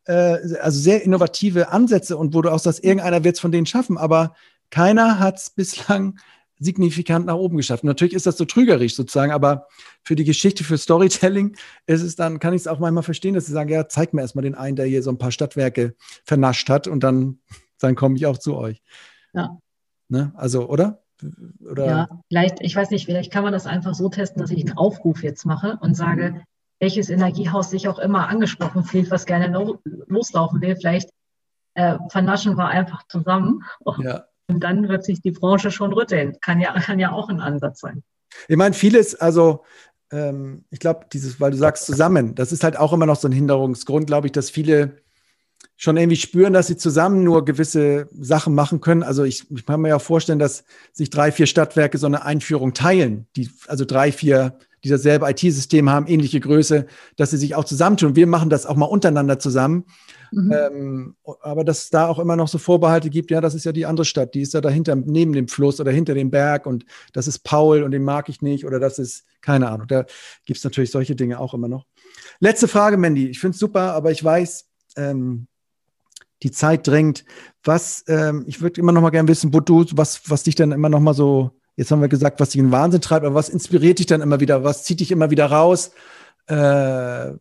äh, 0.07 0.37
also 0.61 0.81
sehr 0.81 1.03
innovative 1.05 1.69
Ansätze 1.71 2.17
und 2.17 2.35
wo 2.35 2.43
du 2.43 2.51
auch 2.51 2.59
sagst, 2.59 2.83
irgendeiner 2.83 3.25
wird 3.25 3.37
es 3.37 3.41
von 3.41 3.53
denen 3.53 3.67
schaffen, 3.67 3.99
aber 3.99 4.35
keiner 4.71 5.19
hat 5.19 5.37
es 5.37 5.51
bislang 5.51 6.19
signifikant 6.63 7.27
nach 7.27 7.35
oben 7.35 7.57
geschafft. 7.57 7.85
natürlich 7.85 8.15
ist 8.15 8.27
das 8.27 8.37
so 8.37 8.45
trügerisch 8.45 8.95
sozusagen, 8.95 9.33
aber 9.33 9.67
für 10.03 10.15
die 10.15 10.25
Geschichte, 10.25 10.65
für 10.65 10.79
Storytelling 10.79 11.57
ist 11.87 12.03
es 12.03 12.17
dann, 12.17 12.39
kann 12.39 12.55
ich 12.55 12.63
es 12.63 12.67
auch 12.67 12.79
manchmal 12.79 13.03
verstehen, 13.03 13.35
dass 13.35 13.47
sie 13.47 13.53
sagen, 13.53 13.71
ja, 13.71 13.89
zeig 13.89 14.15
mir 14.15 14.23
erstmal 14.23 14.45
den 14.45 14.55
einen, 14.55 14.77
der 14.77 14.87
hier 14.87 15.03
so 15.03 15.11
ein 15.11 15.19
paar 15.19 15.33
Stadtwerke 15.33 15.95
vernascht 16.25 16.69
hat 16.69 16.87
und 16.87 17.03
dann, 17.03 17.41
dann 17.81 17.95
komme 17.95 18.17
ich 18.17 18.27
auch 18.27 18.39
zu 18.39 18.57
euch. 18.57 18.83
Ja. 19.33 19.59
Ne? 20.09 20.33
Also, 20.37 20.69
oder? 20.69 21.03
Oder? 21.71 21.87
Ja, 21.87 22.09
vielleicht, 22.29 22.61
ich 22.61 22.75
weiß 22.75 22.91
nicht, 22.91 23.07
vielleicht 23.07 23.33
kann 23.33 23.45
man 23.45 23.53
das 23.53 23.67
einfach 23.67 23.95
so 23.95 24.09
testen, 24.09 24.41
dass 24.41 24.51
ich 24.51 24.67
einen 24.67 24.77
Aufruf 24.77 25.23
jetzt 25.23 25.47
mache 25.47 25.79
und 25.81 25.95
sage, 25.95 26.43
welches 26.81 27.11
Energiehaus 27.11 27.71
sich 27.71 27.87
auch 27.87 28.01
immer 28.01 28.29
angesprochen 28.29 28.83
fühlt, 28.83 29.11
was 29.11 29.25
gerne 29.25 29.57
loslaufen 30.09 30.61
will. 30.61 30.75
Vielleicht 30.75 31.11
äh, 31.75 31.97
vernaschen 32.09 32.57
wir 32.57 32.67
einfach 32.67 33.07
zusammen. 33.07 33.63
Ja. 33.99 34.25
Und 34.49 34.61
dann 34.65 34.89
wird 34.89 35.05
sich 35.05 35.21
die 35.21 35.31
Branche 35.31 35.71
schon 35.71 35.93
rütteln. 35.93 36.37
Kann 36.41 36.61
ja, 36.61 36.73
kann 36.81 36.99
ja 36.99 37.13
auch 37.13 37.29
ein 37.29 37.41
Ansatz 37.41 37.81
sein. 37.81 38.03
Ich 38.49 38.57
meine, 38.57 38.75
vieles, 38.75 39.15
also 39.15 39.65
ähm, 40.11 40.65
ich 40.71 40.79
glaube, 40.79 41.07
dieses, 41.13 41.41
weil 41.41 41.51
du 41.51 41.57
sagst 41.57 41.87
zusammen, 41.87 42.35
das 42.35 42.53
ist 42.53 42.65
halt 42.65 42.77
auch 42.77 42.93
immer 42.93 43.07
noch 43.07 43.17
so 43.17 43.29
ein 43.29 43.33
Hinderungsgrund, 43.33 44.07
glaube 44.07 44.27
ich, 44.27 44.33
dass 44.33 44.51
viele 44.51 45.03
schon 45.77 45.97
irgendwie 45.97 46.17
spüren, 46.17 46.53
dass 46.53 46.67
sie 46.67 46.77
zusammen 46.77 47.25
nur 47.25 47.45
gewisse 47.45 48.09
Sachen 48.13 48.55
machen 48.55 48.81
können. 48.81 49.03
Also 49.03 49.25
ich, 49.25 49.51
ich 49.51 49.67
kann 49.67 49.81
mir 49.81 49.89
ja 49.89 49.99
vorstellen, 49.99 50.39
dass 50.39 50.65
sich 50.93 51.11
drei, 51.11 51.33
vier 51.33 51.47
Stadtwerke 51.47 51.99
so 51.99 52.07
eine 52.07 52.25
Einführung 52.25 52.75
teilen, 52.75 53.27
die, 53.37 53.51
also 53.67 53.85
drei, 53.85 54.13
vier, 54.13 54.59
die 54.85 54.89
dasselbe 54.89 55.29
IT-System 55.31 55.91
haben, 55.91 56.07
ähnliche 56.07 56.41
Größe, 56.41 56.87
dass 57.17 57.31
sie 57.31 57.37
sich 57.37 57.55
auch 57.55 57.65
zusammentun. 57.65 58.17
Wir 58.17 58.27
machen 58.27 58.51
das 58.51 58.67
auch 58.67 58.77
mal 58.77 58.87
untereinander 58.87 59.39
zusammen. 59.39 59.85
Mhm. 60.33 60.53
Ähm, 60.53 61.17
aber 61.43 61.63
dass 61.63 61.85
es 61.85 61.91
da 61.91 62.09
auch 62.09 62.19
immer 62.19 62.37
noch 62.37 62.49
so 62.49 62.59
Vorbehalte 62.59 63.11
gibt, 63.11 63.31
ja, 63.31 63.41
das 63.41 63.55
ist 63.55 63.65
ja 63.65 63.73
die 63.73 63.87
andere 63.87 64.05
Stadt, 64.05 64.35
die 64.35 64.41
ist 64.41 64.55
ja 64.55 64.61
dahinter, 64.61 64.97
neben 64.97 65.33
dem 65.33 65.49
Fluss 65.49 65.81
oder 65.81 65.93
hinter 65.93 66.15
dem 66.15 66.31
Berg 66.31 66.67
und 66.67 66.85
das 67.13 67.27
ist 67.27 67.41
Paul 67.41 67.83
und 67.83 67.91
den 67.91 68.03
mag 68.03 68.29
ich 68.29 68.41
nicht 68.41 68.65
oder 68.65 68.81
das 68.81 68.99
ist, 68.99 69.25
keine 69.43 69.69
Ahnung, 69.69 69.87
da 69.87 70.07
gibt 70.47 70.59
es 70.59 70.65
natürlich 70.65 70.91
solche 70.91 71.15
Dinge 71.15 71.39
auch 71.39 71.55
immer 71.55 71.69
noch. 71.69 71.87
Letzte 72.41 72.67
Frage, 72.67 72.97
Mandy. 72.97 73.29
Ich 73.29 73.41
finde 73.41 73.55
es 73.55 73.61
super, 73.61 73.93
aber 73.93 74.11
ich 74.11 74.23
weiß, 74.25 74.67
ähm, 74.97 75.47
die 76.43 76.51
Zeit 76.51 76.87
drängt. 76.87 77.25
Was, 77.65 78.05
ähm, 78.09 78.45
ich 78.47 78.61
würde 78.61 78.81
immer 78.81 78.93
noch 78.93 79.03
mal 79.03 79.11
gerne 79.11 79.29
wissen, 79.29 79.55
wo 79.55 79.61
du, 79.61 79.85
was, 79.93 80.29
was 80.29 80.43
dich 80.43 80.55
dann 80.55 80.73
immer 80.73 80.89
noch 80.89 81.01
mal 81.01 81.15
so, 81.15 81.53
jetzt 81.77 81.91
haben 81.91 82.01
wir 82.01 82.09
gesagt, 82.09 82.41
was 82.41 82.51
dich 82.51 82.61
in 82.61 82.73
Wahnsinn 82.73 83.01
treibt, 83.01 83.25
aber 83.25 83.35
was 83.35 83.49
inspiriert 83.49 83.99
dich 83.99 84.07
dann 84.07 84.21
immer 84.21 84.41
wieder? 84.41 84.65
Was 84.65 84.85
zieht 84.85 85.01
dich 85.01 85.13
immer 85.13 85.31
wieder 85.31 85.47
raus? 85.47 85.93
Äh, 86.47 87.33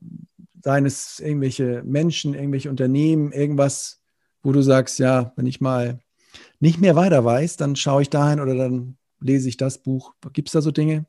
seien 0.64 0.86
es 0.86 1.20
irgendwelche 1.20 1.84
Menschen, 1.84 2.34
irgendwelche 2.34 2.70
Unternehmen, 2.70 3.32
irgendwas, 3.32 4.01
wo 4.43 4.51
du 4.51 4.62
sagst, 4.62 4.99
ja, 4.99 5.34
wenn 5.36 5.47
ich 5.47 5.62
mal 5.62 5.99
nicht 6.59 6.80
mehr 6.80 6.95
weiter 6.95 7.24
weiß, 7.26 7.57
dann 7.57 7.76
schaue 7.76 8.03
ich 8.03 8.09
dahin 8.09 8.39
oder 8.39 8.55
dann 8.55 8.97
lese 9.20 9.49
ich 9.49 9.57
das 9.57 9.82
Buch. 9.82 10.14
Gibt 10.34 10.49
es 10.49 10.53
da 10.53 10.62
so 10.62 10.72
Dinge? 10.72 11.05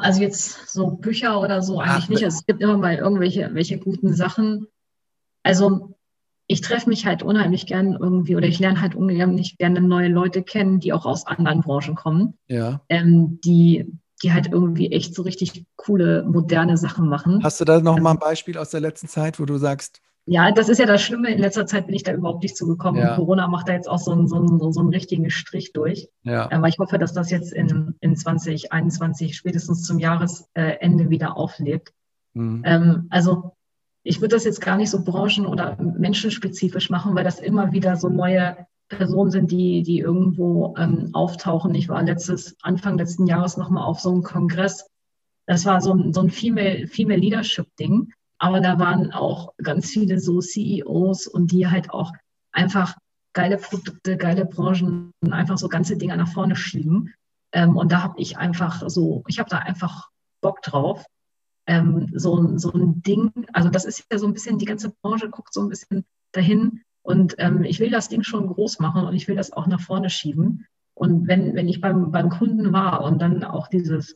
Also 0.00 0.20
jetzt 0.20 0.68
so 0.68 0.88
Bücher 0.88 1.40
oder 1.40 1.62
so 1.62 1.80
eigentlich 1.80 2.04
Ach, 2.04 2.08
nicht. 2.08 2.24
Also 2.24 2.38
es 2.38 2.46
gibt 2.46 2.62
immer 2.62 2.78
mal 2.78 2.94
irgendwelche 2.94 3.50
welche 3.54 3.78
guten 3.78 4.14
Sachen. 4.14 4.66
Also 5.42 5.96
ich 6.46 6.60
treffe 6.60 6.88
mich 6.88 7.06
halt 7.06 7.22
unheimlich 7.22 7.66
gern 7.66 7.96
irgendwie 8.00 8.36
oder 8.36 8.46
ich 8.46 8.58
lerne 8.58 8.80
halt 8.80 8.94
unheimlich 8.94 9.58
gerne 9.58 9.80
neue 9.80 10.08
Leute 10.08 10.42
kennen, 10.42 10.80
die 10.80 10.92
auch 10.92 11.06
aus 11.06 11.26
anderen 11.26 11.60
Branchen 11.60 11.94
kommen. 11.94 12.38
Ja. 12.46 12.80
Ähm, 12.88 13.40
die, 13.44 13.98
die 14.22 14.32
halt 14.32 14.48
irgendwie 14.52 14.92
echt 14.92 15.14
so 15.14 15.22
richtig 15.22 15.64
coole, 15.76 16.24
moderne 16.24 16.76
Sachen 16.76 17.08
machen. 17.08 17.42
Hast 17.42 17.60
du 17.60 17.64
da 17.64 17.80
noch 17.80 17.98
mal 17.98 18.12
ein 18.12 18.18
Beispiel 18.18 18.58
aus 18.58 18.70
der 18.70 18.80
letzten 18.80 19.08
Zeit, 19.08 19.38
wo 19.38 19.44
du 19.44 19.58
sagst, 19.58 20.00
ja, 20.30 20.52
das 20.52 20.68
ist 20.68 20.76
ja 20.76 20.84
das 20.84 21.00
Schlimme. 21.00 21.30
In 21.30 21.38
letzter 21.38 21.64
Zeit 21.64 21.86
bin 21.86 21.94
ich 21.94 22.02
da 22.02 22.12
überhaupt 22.12 22.42
nicht 22.42 22.54
zugekommen. 22.54 23.00
Ja. 23.00 23.12
Und 23.12 23.16
Corona 23.16 23.48
macht 23.48 23.66
da 23.66 23.72
jetzt 23.72 23.88
auch 23.88 23.98
so 23.98 24.12
einen, 24.12 24.28
so 24.28 24.36
einen, 24.36 24.72
so 24.72 24.80
einen 24.80 24.90
richtigen 24.90 25.30
Strich 25.30 25.72
durch. 25.72 26.10
Ja. 26.22 26.52
Aber 26.52 26.68
ich 26.68 26.78
hoffe, 26.78 26.98
dass 26.98 27.14
das 27.14 27.30
jetzt 27.30 27.50
in, 27.50 27.94
in 28.00 28.14
2021 28.14 29.34
spätestens 29.34 29.84
zum 29.84 29.98
Jahresende 29.98 31.08
wieder 31.08 31.38
auflebt. 31.38 31.94
Mhm. 32.34 32.62
Ähm, 32.66 33.06
also 33.08 33.56
ich 34.02 34.20
würde 34.20 34.36
das 34.36 34.44
jetzt 34.44 34.60
gar 34.60 34.76
nicht 34.76 34.90
so 34.90 35.02
branchen- 35.02 35.46
oder 35.46 35.78
menschenspezifisch 35.80 36.90
machen, 36.90 37.14
weil 37.14 37.24
das 37.24 37.40
immer 37.40 37.72
wieder 37.72 37.96
so 37.96 38.10
neue 38.10 38.67
Personen 38.88 39.30
sind, 39.30 39.50
die, 39.50 39.82
die 39.82 39.98
irgendwo 39.98 40.74
ähm, 40.78 41.10
auftauchen. 41.12 41.74
Ich 41.74 41.88
war 41.88 42.02
letztes, 42.02 42.56
Anfang 42.62 42.98
letzten 42.98 43.26
Jahres 43.26 43.56
nochmal 43.56 43.84
auf 43.84 44.00
so 44.00 44.10
einem 44.10 44.22
Kongress. 44.22 44.86
Das 45.46 45.64
war 45.66 45.80
so 45.80 45.94
ein, 45.94 46.12
so 46.12 46.20
ein 46.20 46.30
Female, 46.30 46.86
Female 46.86 47.20
Leadership-Ding. 47.20 48.12
Aber 48.38 48.60
da 48.60 48.78
waren 48.78 49.12
auch 49.12 49.52
ganz 49.62 49.90
viele 49.90 50.20
so 50.20 50.40
CEOs 50.40 51.26
und 51.26 51.52
die 51.52 51.66
halt 51.66 51.90
auch 51.90 52.12
einfach 52.52 52.96
geile 53.32 53.58
Produkte, 53.58 54.16
geile 54.16 54.46
Branchen 54.46 55.12
und 55.20 55.32
einfach 55.32 55.58
so 55.58 55.68
ganze 55.68 55.96
Dinge 55.96 56.16
nach 56.16 56.28
vorne 56.28 56.56
schieben. 56.56 57.12
Ähm, 57.52 57.76
und 57.76 57.92
da 57.92 58.02
habe 58.02 58.20
ich 58.20 58.38
einfach 58.38 58.88
so, 58.88 59.24
ich 59.26 59.38
habe 59.38 59.50
da 59.50 59.58
einfach 59.58 60.08
Bock 60.40 60.62
drauf 60.62 61.04
ähm, 61.68 62.10
so, 62.14 62.56
so 62.56 62.72
ein 62.72 63.02
Ding, 63.02 63.30
also 63.52 63.68
das 63.68 63.84
ist 63.84 64.04
ja 64.10 64.18
so 64.18 64.26
ein 64.26 64.32
bisschen, 64.32 64.58
die 64.58 64.64
ganze 64.64 64.90
Branche 65.02 65.28
guckt 65.28 65.52
so 65.52 65.60
ein 65.60 65.68
bisschen 65.68 66.04
dahin 66.32 66.82
und 67.08 67.36
ähm, 67.38 67.64
ich 67.64 67.80
will 67.80 67.88
das 67.88 68.10
Ding 68.10 68.22
schon 68.22 68.48
groß 68.48 68.80
machen 68.80 69.04
und 69.04 69.14
ich 69.14 69.28
will 69.28 69.36
das 69.36 69.50
auch 69.50 69.66
nach 69.66 69.80
vorne 69.80 70.10
schieben. 70.10 70.66
Und 70.92 71.26
wenn, 71.26 71.54
wenn 71.54 71.66
ich 71.66 71.80
beim, 71.80 72.10
beim 72.10 72.28
Kunden 72.28 72.70
war 72.74 73.02
und 73.02 73.22
dann 73.22 73.44
auch 73.44 73.68
dieses, 73.68 74.14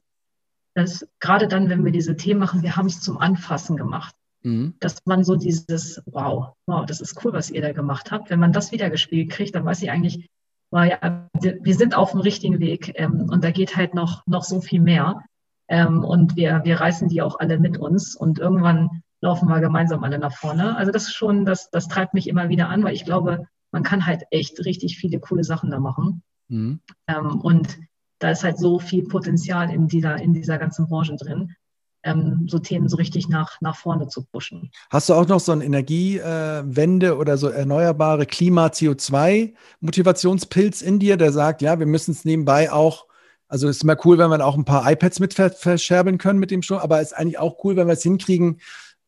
das, 0.74 1.08
gerade 1.18 1.48
dann, 1.48 1.70
wenn 1.70 1.86
wir 1.86 1.92
diese 1.92 2.16
Themen 2.16 2.40
machen, 2.40 2.62
wir 2.62 2.76
haben 2.76 2.88
es 2.88 3.00
zum 3.00 3.16
Anfassen 3.16 3.78
gemacht. 3.78 4.14
Mhm. 4.42 4.74
Dass 4.78 4.98
man 5.06 5.24
so 5.24 5.36
dieses, 5.36 6.02
wow, 6.04 6.52
wow, 6.66 6.84
das 6.84 7.00
ist 7.00 7.24
cool, 7.24 7.32
was 7.32 7.48
ihr 7.48 7.62
da 7.62 7.72
gemacht 7.72 8.10
habt. 8.10 8.28
Wenn 8.28 8.40
man 8.40 8.52
das 8.52 8.72
wieder 8.72 8.90
gespielt 8.90 9.30
kriegt, 9.30 9.54
dann 9.54 9.64
weiß 9.64 9.80
ich 9.80 9.90
eigentlich, 9.90 10.28
wow, 10.70 10.84
ja, 10.84 11.30
wir 11.40 11.74
sind 11.74 11.96
auf 11.96 12.10
dem 12.10 12.20
richtigen 12.20 12.60
Weg 12.60 12.92
ähm, 12.96 13.30
und 13.30 13.42
da 13.42 13.52
geht 13.52 13.74
halt 13.74 13.94
noch, 13.94 14.26
noch 14.26 14.44
so 14.44 14.60
viel 14.60 14.82
mehr. 14.82 15.24
Ähm, 15.66 16.04
und 16.04 16.36
wir, 16.36 16.60
wir 16.64 16.78
reißen 16.78 17.08
die 17.08 17.22
auch 17.22 17.40
alle 17.40 17.58
mit 17.58 17.78
uns 17.78 18.14
und 18.14 18.38
irgendwann 18.38 19.02
laufen 19.22 19.48
wir 19.48 19.60
gemeinsam 19.60 20.04
alle 20.04 20.18
nach 20.18 20.36
vorne. 20.36 20.76
Also 20.76 20.92
das 20.92 21.04
ist 21.04 21.14
schon, 21.14 21.46
das, 21.46 21.70
das 21.70 21.88
treibt 21.88 22.12
mich 22.12 22.28
immer 22.28 22.50
wieder 22.50 22.68
an, 22.68 22.84
weil 22.84 22.94
ich 22.94 23.06
glaube, 23.06 23.46
man 23.70 23.84
kann 23.84 24.04
halt 24.04 24.24
echt 24.30 24.62
richtig 24.64 24.98
viele 24.98 25.20
coole 25.20 25.44
Sachen 25.44 25.70
da 25.70 25.80
machen. 25.80 26.22
Mhm. 26.48 26.80
Ähm, 27.06 27.40
und 27.40 27.78
da 28.18 28.30
ist 28.30 28.44
halt 28.44 28.58
so 28.58 28.78
viel 28.78 29.04
Potenzial 29.04 29.72
in 29.72 29.88
dieser, 29.88 30.16
in 30.16 30.34
dieser 30.34 30.58
ganzen 30.58 30.86
Branche 30.88 31.16
drin, 31.16 31.54
ähm, 32.02 32.46
so 32.48 32.58
Themen 32.58 32.88
so 32.88 32.96
richtig 32.96 33.28
nach, 33.28 33.60
nach 33.60 33.76
vorne 33.76 34.08
zu 34.08 34.24
pushen. 34.24 34.72
Hast 34.90 35.08
du 35.08 35.14
auch 35.14 35.28
noch 35.28 35.38
so 35.40 35.52
eine 35.52 35.64
Energiewende 35.64 37.06
äh, 37.06 37.12
oder 37.12 37.38
so 37.38 37.48
erneuerbare 37.48 38.26
Klima-CO2-Motivationspilz 38.26 40.82
in 40.82 40.98
dir, 40.98 41.16
der 41.16 41.30
sagt, 41.32 41.62
ja, 41.62 41.78
wir 41.78 41.86
müssen 41.86 42.10
es 42.10 42.24
nebenbei 42.24 42.72
auch 42.72 43.06
also 43.52 43.68
ist 43.68 43.82
immer 43.82 43.98
cool, 44.06 44.16
wenn 44.16 44.30
wir 44.30 44.46
auch 44.46 44.56
ein 44.56 44.64
paar 44.64 44.90
iPads 44.90 45.20
mit 45.20 45.34
verscherbeln 45.34 46.16
können 46.16 46.38
mit 46.38 46.50
dem 46.50 46.62
Strom, 46.62 46.78
aber 46.78 47.02
ist 47.02 47.12
eigentlich 47.12 47.38
auch 47.38 47.62
cool, 47.64 47.76
wenn 47.76 47.86
wir 47.86 47.92
es 47.92 48.02
hinkriegen, 48.02 48.62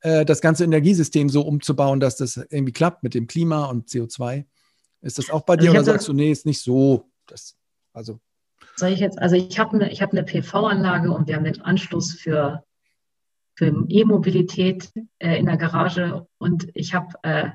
äh, 0.05 0.27
das 0.27 0.43
ganze 0.43 0.65
Energiesystem 0.65 1.31
so 1.31 1.41
umzubauen, 1.41 1.99
dass 1.99 2.17
das 2.17 2.37
irgendwie 2.37 2.73
klappt 2.73 3.03
mit 3.03 3.15
dem 3.15 3.27
Klima 3.27 3.65
und 3.65 3.89
CO2. 3.89 4.45
Ist 5.01 5.17
das 5.17 5.31
auch 5.31 5.43
bei 5.43 5.55
also 5.55 5.65
dir 5.65 5.71
oder 5.71 5.83
sagst 5.85 6.07
du, 6.09 6.13
nee, 6.13 6.31
ist 6.31 6.45
nicht 6.45 6.61
so? 6.61 7.11
Das, 7.27 7.57
also. 7.95 8.21
Soll 8.77 8.91
ich 8.91 9.01
jetzt, 9.01 9.19
also 9.19 9.35
ich 9.37 9.59
habe 9.59 9.75
eine, 9.75 9.91
ich 9.91 10.03
eine 10.03 10.23
PV-Anlage 10.23 11.11
und 11.11 11.27
wir 11.27 11.37
haben 11.37 11.45
den 11.45 11.63
Anschluss 11.63 12.13
für, 12.13 12.65
für 13.55 13.87
E-Mobilität 13.89 14.91
äh, 15.21 15.39
in 15.39 15.47
der 15.47 15.57
Garage 15.57 16.27
und 16.37 16.69
ich 16.75 16.93
habe 16.93 17.09
äh, 17.23 17.49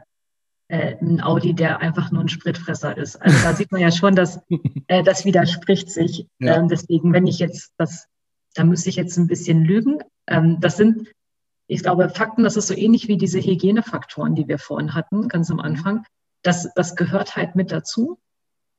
äh, 0.69 0.95
ein 1.01 1.21
Audi, 1.21 1.53
der 1.53 1.81
einfach 1.81 2.11
nur 2.11 2.23
ein 2.23 2.29
Spritfresser 2.29 2.97
ist. 2.97 3.15
Also 3.17 3.37
da 3.43 3.53
sieht 3.53 3.71
man 3.71 3.81
ja 3.81 3.91
schon, 3.91 4.15
dass 4.15 4.39
äh, 4.87 5.03
das 5.03 5.23
widerspricht 5.23 5.91
sich. 5.91 6.25
Ja. 6.39 6.57
Ähm, 6.57 6.67
deswegen, 6.67 7.13
wenn 7.13 7.27
ich 7.27 7.37
jetzt 7.37 7.73
das, 7.77 8.07
da 8.55 8.63
müsste 8.63 8.89
ich 8.89 8.95
jetzt 8.95 9.17
ein 9.17 9.27
bisschen 9.27 9.63
lügen. 9.63 9.99
Ähm, 10.25 10.59
das 10.61 10.77
sind, 10.77 11.09
ich 11.69 11.83
glaube, 11.83 12.09
Fakten, 12.09 12.43
das 12.43 12.57
ist 12.57 12.67
so 12.67 12.73
ähnlich 12.73 13.07
wie 13.07 13.17
diese 13.17 13.39
Hygienefaktoren, 13.39 14.33
die 14.33 14.47
wir 14.47 14.57
vorhin 14.57 14.95
hatten, 14.95 15.27
ganz 15.27 15.51
am 15.51 15.59
Anfang. 15.59 16.03
Das, 16.41 16.73
das 16.73 16.95
gehört 16.95 17.35
halt 17.35 17.55
mit 17.55 17.71
dazu. 17.71 18.17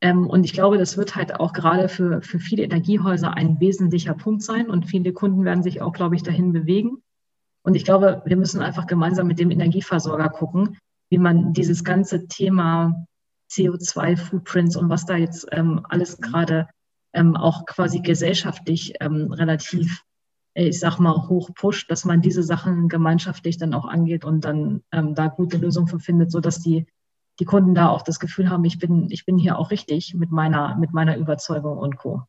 Ähm, 0.01 0.27
und 0.27 0.43
ich 0.43 0.51
glaube, 0.51 0.77
das 0.77 0.97
wird 0.97 1.15
halt 1.15 1.39
auch 1.39 1.53
gerade 1.53 1.87
für, 1.87 2.21
für 2.21 2.39
viele 2.39 2.63
Energiehäuser 2.63 3.33
ein 3.33 3.61
wesentlicher 3.61 4.13
Punkt 4.13 4.43
sein. 4.43 4.69
Und 4.69 4.87
viele 4.87 5.13
Kunden 5.13 5.45
werden 5.45 5.63
sich 5.63 5.81
auch, 5.81 5.93
glaube 5.93 6.17
ich, 6.17 6.23
dahin 6.23 6.51
bewegen. 6.51 7.01
Und 7.63 7.75
ich 7.75 7.85
glaube, 7.85 8.23
wir 8.25 8.35
müssen 8.35 8.61
einfach 8.61 8.87
gemeinsam 8.87 9.25
mit 9.27 9.39
dem 9.39 9.51
Energieversorger 9.51 10.27
gucken, 10.27 10.77
wie 11.09 11.17
man 11.17 11.53
dieses 11.53 11.85
ganze 11.85 12.27
Thema 12.27 13.05
CO2-Footprints 13.51 14.75
und 14.75 14.89
was 14.89 15.05
da 15.05 15.15
jetzt 15.15 15.47
ähm, 15.51 15.85
alles 15.87 16.17
gerade 16.19 16.67
ähm, 17.13 17.37
auch 17.37 17.65
quasi 17.65 18.01
gesellschaftlich 18.01 18.95
ähm, 18.99 19.31
relativ, 19.31 20.03
ich 20.53 20.79
sag 20.79 20.99
mal, 20.99 21.29
hoch 21.29 21.49
pusht, 21.53 21.89
dass 21.89 22.05
man 22.05 22.21
diese 22.21 22.43
Sachen 22.43 22.89
gemeinschaftlich 22.89 23.57
dann 23.57 23.73
auch 23.73 23.85
angeht 23.85 24.25
und 24.25 24.43
dann 24.43 24.83
ähm, 24.91 25.15
da 25.15 25.27
gute 25.27 25.57
Lösungen 25.57 25.87
für 25.87 25.99
findet, 25.99 26.31
sodass 26.31 26.59
die, 26.59 26.85
die 27.39 27.45
Kunden 27.45 27.73
da 27.73 27.89
auch 27.89 28.01
das 28.01 28.19
Gefühl 28.19 28.49
haben, 28.49 28.65
ich 28.65 28.77
bin, 28.77 29.09
ich 29.09 29.25
bin 29.25 29.37
hier 29.37 29.57
auch 29.57 29.71
richtig 29.71 30.13
mit 30.13 30.31
meiner, 30.31 30.77
mit 30.77 30.93
meiner 30.93 31.17
Überzeugung 31.17 31.77
und 31.77 31.97
Co. 31.97 32.23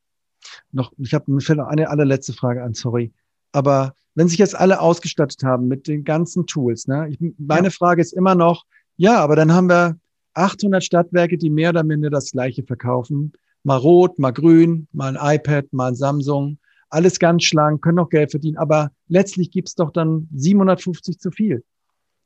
Noch, 0.70 0.92
ich 0.98 1.14
habe 1.14 1.26
eine 1.68 1.88
allerletzte 1.88 2.32
Frage 2.32 2.62
an, 2.62 2.74
sorry. 2.74 3.12
Aber 3.52 3.94
wenn 4.14 4.28
sich 4.28 4.38
jetzt 4.38 4.56
alle 4.56 4.80
ausgestattet 4.80 5.42
haben 5.44 5.68
mit 5.68 5.86
den 5.86 6.04
ganzen 6.04 6.46
Tools, 6.46 6.86
ne? 6.86 7.08
Ich, 7.10 7.18
meine 7.38 7.68
ja. 7.68 7.70
Frage 7.70 8.00
ist 8.00 8.12
immer 8.12 8.34
noch, 8.34 8.64
ja, 8.96 9.20
aber 9.20 9.36
dann 9.36 9.52
haben 9.52 9.68
wir 9.68 9.96
800 10.34 10.82
Stadtwerke, 10.82 11.38
die 11.38 11.50
mehr 11.50 11.70
oder 11.70 11.82
minder 11.82 12.10
das 12.10 12.32
Gleiche 12.32 12.62
verkaufen. 12.62 13.32
Mal 13.64 13.76
rot, 13.76 14.18
mal 14.18 14.32
grün, 14.32 14.88
mal 14.92 15.16
ein 15.16 15.36
iPad, 15.36 15.72
mal 15.72 15.88
ein 15.88 15.94
Samsung. 15.94 16.58
Alles 16.92 17.18
ganz 17.18 17.44
schlank, 17.44 17.82
können 17.82 17.98
auch 17.98 18.10
Geld 18.10 18.30
verdienen. 18.30 18.58
Aber 18.58 18.90
letztlich 19.08 19.50
gibt's 19.50 19.74
doch 19.74 19.90
dann 19.90 20.28
750 20.34 21.18
zu 21.18 21.30
viel. 21.30 21.64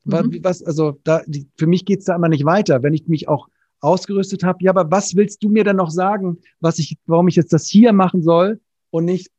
Mhm. 0.04 0.40
Was, 0.42 0.62
also 0.62 0.98
da, 1.04 1.22
die, 1.26 1.48
für 1.56 1.66
mich 1.66 1.84
geht's 1.84 2.06
da 2.06 2.16
immer 2.16 2.28
nicht 2.28 2.44
weiter. 2.44 2.82
Wenn 2.82 2.94
ich 2.94 3.06
mich 3.08 3.28
auch 3.28 3.48
ausgerüstet 3.80 4.42
habe. 4.42 4.58
Ja, 4.62 4.70
aber 4.70 4.90
was 4.90 5.16
willst 5.16 5.42
du 5.42 5.48
mir 5.48 5.64
denn 5.64 5.76
noch 5.76 5.90
sagen, 5.90 6.38
was 6.60 6.78
ich, 6.78 6.98
warum 7.06 7.28
ich 7.28 7.36
jetzt 7.36 7.52
das 7.52 7.66
hier 7.66 7.92
machen 7.92 8.22
soll 8.22 8.60
und 8.90 9.04
nicht 9.04 9.30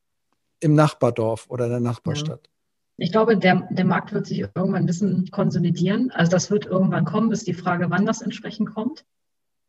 im 0.60 0.74
Nachbardorf 0.74 1.48
oder 1.49 1.70
der 1.70 1.80
Nachbarstadt? 1.80 2.49
Ich 2.98 3.12
glaube, 3.12 3.38
der, 3.38 3.68
der 3.70 3.86
Markt 3.86 4.14
wird 4.14 4.26
sich 4.26 4.40
irgendwann 4.40 4.76
ein 4.76 4.86
bisschen 4.88 5.30
konsolidieren. 5.32 6.10
Also 6.12 6.32
das 6.32 6.49
wird 6.49 6.66
irgendwann 6.66 7.06
kommen, 7.06 7.32
ist 7.32 7.48
die 7.48 7.54
Frage, 7.54 7.90
wann 7.90 8.06
das 8.06 8.22
entsprechend 8.22 8.74
kommt. 8.74 9.06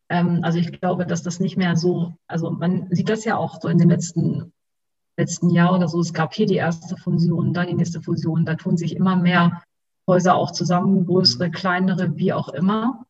Ähm, 0.08 0.40
also 0.42 0.58
ich 0.58 0.80
glaube, 0.80 1.04
dass 1.04 1.22
das 1.22 1.38
nicht 1.38 1.58
mehr 1.58 1.76
so, 1.76 2.14
also 2.26 2.50
man 2.50 2.88
sieht 2.90 3.10
das 3.10 3.24
ja 3.24 3.36
auch 3.36 3.60
so 3.60 3.68
in 3.68 3.76
den 3.76 3.90
letzten, 3.90 4.52
letzten 5.18 5.50
Jahren 5.50 5.76
oder 5.76 5.88
so. 5.88 6.00
Es 6.00 6.14
gab 6.14 6.32
hier 6.32 6.46
die 6.46 6.56
erste 6.56 6.96
Fusion, 6.96 7.52
da 7.52 7.66
die 7.66 7.74
nächste 7.74 8.00
Fusion. 8.00 8.44
Da 8.44 8.54
tun 8.54 8.76
sich 8.76 8.96
immer 8.96 9.16
mehr 9.16 9.62
Häuser 10.06 10.36
auch 10.36 10.52
zusammen, 10.52 11.04
größere, 11.04 11.50
kleinere, 11.50 12.16
wie 12.16 12.32
auch 12.32 12.48
immer. 12.48 13.04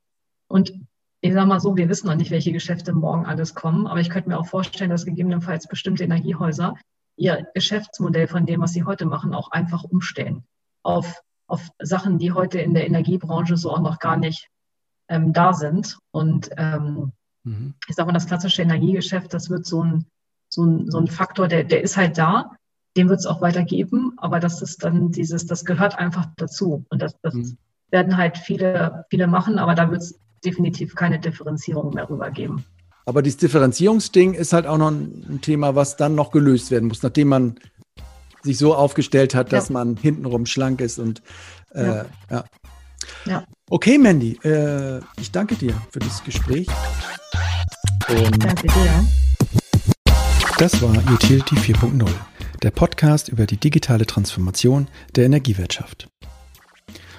Und 0.48 0.72
ich 1.20 1.32
sage 1.32 1.46
mal 1.46 1.60
so, 1.60 1.76
wir 1.76 1.88
wissen 1.88 2.06
noch 2.06 2.16
nicht, 2.16 2.30
welche 2.30 2.52
Geschäfte 2.52 2.92
morgen 2.92 3.26
alles 3.26 3.54
kommen, 3.54 3.86
aber 3.86 4.00
ich 4.00 4.10
könnte 4.10 4.28
mir 4.28 4.38
auch 4.38 4.46
vorstellen, 4.46 4.90
dass 4.90 5.04
gegebenenfalls 5.04 5.68
bestimmte 5.68 6.04
Energiehäuser 6.04 6.74
ihr 7.16 7.46
Geschäftsmodell 7.54 8.28
von 8.28 8.46
dem, 8.46 8.60
was 8.60 8.72
sie 8.72 8.84
heute 8.84 9.04
machen, 9.04 9.34
auch 9.34 9.50
einfach 9.50 9.84
umstellen 9.84 10.44
auf, 10.82 11.20
auf 11.46 11.68
Sachen, 11.80 12.18
die 12.18 12.32
heute 12.32 12.60
in 12.60 12.72
der 12.72 12.86
Energiebranche 12.86 13.56
so 13.56 13.70
auch 13.70 13.80
noch 13.80 13.98
gar 13.98 14.16
nicht 14.16 14.48
ähm, 15.08 15.32
da 15.32 15.52
sind. 15.52 15.98
Und 16.12 16.50
ähm, 16.56 17.12
mhm. 17.42 17.74
ich 17.88 17.96
sage 17.96 18.06
mal, 18.06 18.12
das 18.12 18.26
klassische 18.26 18.62
Energiegeschäft, 18.62 19.34
das 19.34 19.50
wird 19.50 19.66
so 19.66 19.82
ein, 19.82 20.06
so 20.58 20.64
ein, 20.64 20.90
so 20.90 20.98
ein 20.98 21.06
Faktor, 21.06 21.46
der, 21.46 21.64
der 21.64 21.82
ist 21.82 21.96
halt 21.96 22.18
da, 22.18 22.50
den 22.96 23.08
wird 23.08 23.20
es 23.20 23.26
auch 23.26 23.40
weitergeben, 23.40 24.12
aber 24.16 24.40
das 24.40 24.60
ist 24.60 24.82
dann 24.84 25.12
dieses, 25.12 25.46
das 25.46 25.64
gehört 25.64 25.98
einfach 25.98 26.26
dazu. 26.36 26.84
Und 26.90 27.00
das, 27.00 27.14
das 27.22 27.34
mhm. 27.34 27.56
werden 27.90 28.16
halt 28.16 28.36
viele, 28.36 29.04
viele 29.08 29.28
machen, 29.28 29.58
aber 29.58 29.74
da 29.74 29.90
wird 29.90 30.02
es 30.02 30.18
definitiv 30.44 30.96
keine 30.96 31.20
Differenzierung 31.20 31.94
mehr 31.94 32.10
rübergeben. 32.10 32.64
Aber 33.06 33.22
dieses 33.22 33.38
Differenzierungsding 33.38 34.34
ist 34.34 34.52
halt 34.52 34.66
auch 34.66 34.78
noch 34.78 34.90
ein 34.90 35.38
Thema, 35.40 35.74
was 35.74 35.96
dann 35.96 36.14
noch 36.14 36.32
gelöst 36.32 36.70
werden 36.70 36.88
muss, 36.88 37.02
nachdem 37.02 37.28
man 37.28 37.58
sich 38.42 38.58
so 38.58 38.74
aufgestellt 38.74 39.34
hat, 39.34 39.52
dass 39.52 39.68
ja. 39.68 39.74
man 39.74 39.96
hintenrum 39.96 40.44
schlank 40.44 40.80
ist 40.80 40.98
und 40.98 41.22
äh, 41.74 41.86
ja. 41.86 42.04
ja. 42.30 42.44
ja. 43.26 43.44
Okay, 43.70 43.96
Mandy, 43.98 44.38
äh, 44.42 45.00
ich 45.20 45.30
danke 45.30 45.54
dir 45.54 45.74
für 45.90 46.00
das 46.00 46.22
Gespräch. 46.24 46.66
Und 48.08 48.44
danke 48.44 48.66
dir. 48.66 49.27
Das 50.58 50.82
war 50.82 50.90
Utility 51.12 51.54
4.0, 51.54 52.04
der 52.64 52.72
Podcast 52.72 53.28
über 53.28 53.46
die 53.46 53.58
digitale 53.58 54.06
Transformation 54.06 54.88
der 55.14 55.26
Energiewirtschaft. 55.26 56.08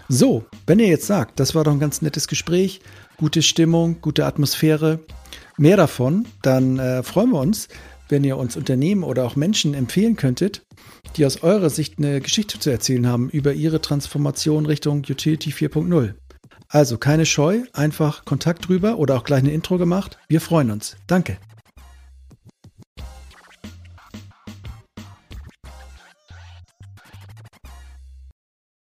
So, 0.10 0.44
wenn 0.68 0.80
ihr 0.80 0.88
jetzt 0.88 1.08
sagt, 1.08 1.40
das 1.40 1.56
war 1.56 1.64
doch 1.64 1.72
ein 1.72 1.80
ganz 1.80 2.02
nettes 2.02 2.28
Gespräch, 2.28 2.82
gute 3.16 3.42
Stimmung, 3.42 4.02
gute 4.02 4.26
Atmosphäre, 4.26 5.00
mehr 5.58 5.78
davon, 5.78 6.28
dann 6.42 6.80
äh, 6.80 7.02
freuen 7.02 7.30
wir 7.30 7.40
uns, 7.40 7.70
wenn 8.10 8.26
ihr 8.26 8.36
uns 8.36 8.58
Unternehmen 8.58 9.04
oder 9.04 9.24
auch 9.24 9.38
Menschen 9.38 9.74
empfehlen 9.74 10.18
könntet, 10.18 10.64
die 11.16 11.26
aus 11.26 11.42
eurer 11.42 11.70
Sicht 11.70 11.98
eine 11.98 12.20
Geschichte 12.20 12.60
zu 12.60 12.70
erzählen 12.70 13.08
haben 13.08 13.30
über 13.30 13.54
ihre 13.54 13.80
Transformation 13.80 14.66
Richtung 14.66 14.98
Utility 15.10 15.52
4.0. 15.52 16.14
Also 16.68 16.98
keine 16.98 17.26
Scheu, 17.26 17.62
einfach 17.72 18.26
Kontakt 18.26 18.68
drüber 18.68 18.98
oder 18.98 19.16
auch 19.16 19.24
gleich 19.24 19.40
eine 19.40 19.54
Intro 19.54 19.78
gemacht. 19.78 20.18
Wir 20.28 20.42
freuen 20.42 20.72
uns. 20.72 20.98
Danke. 21.08 21.38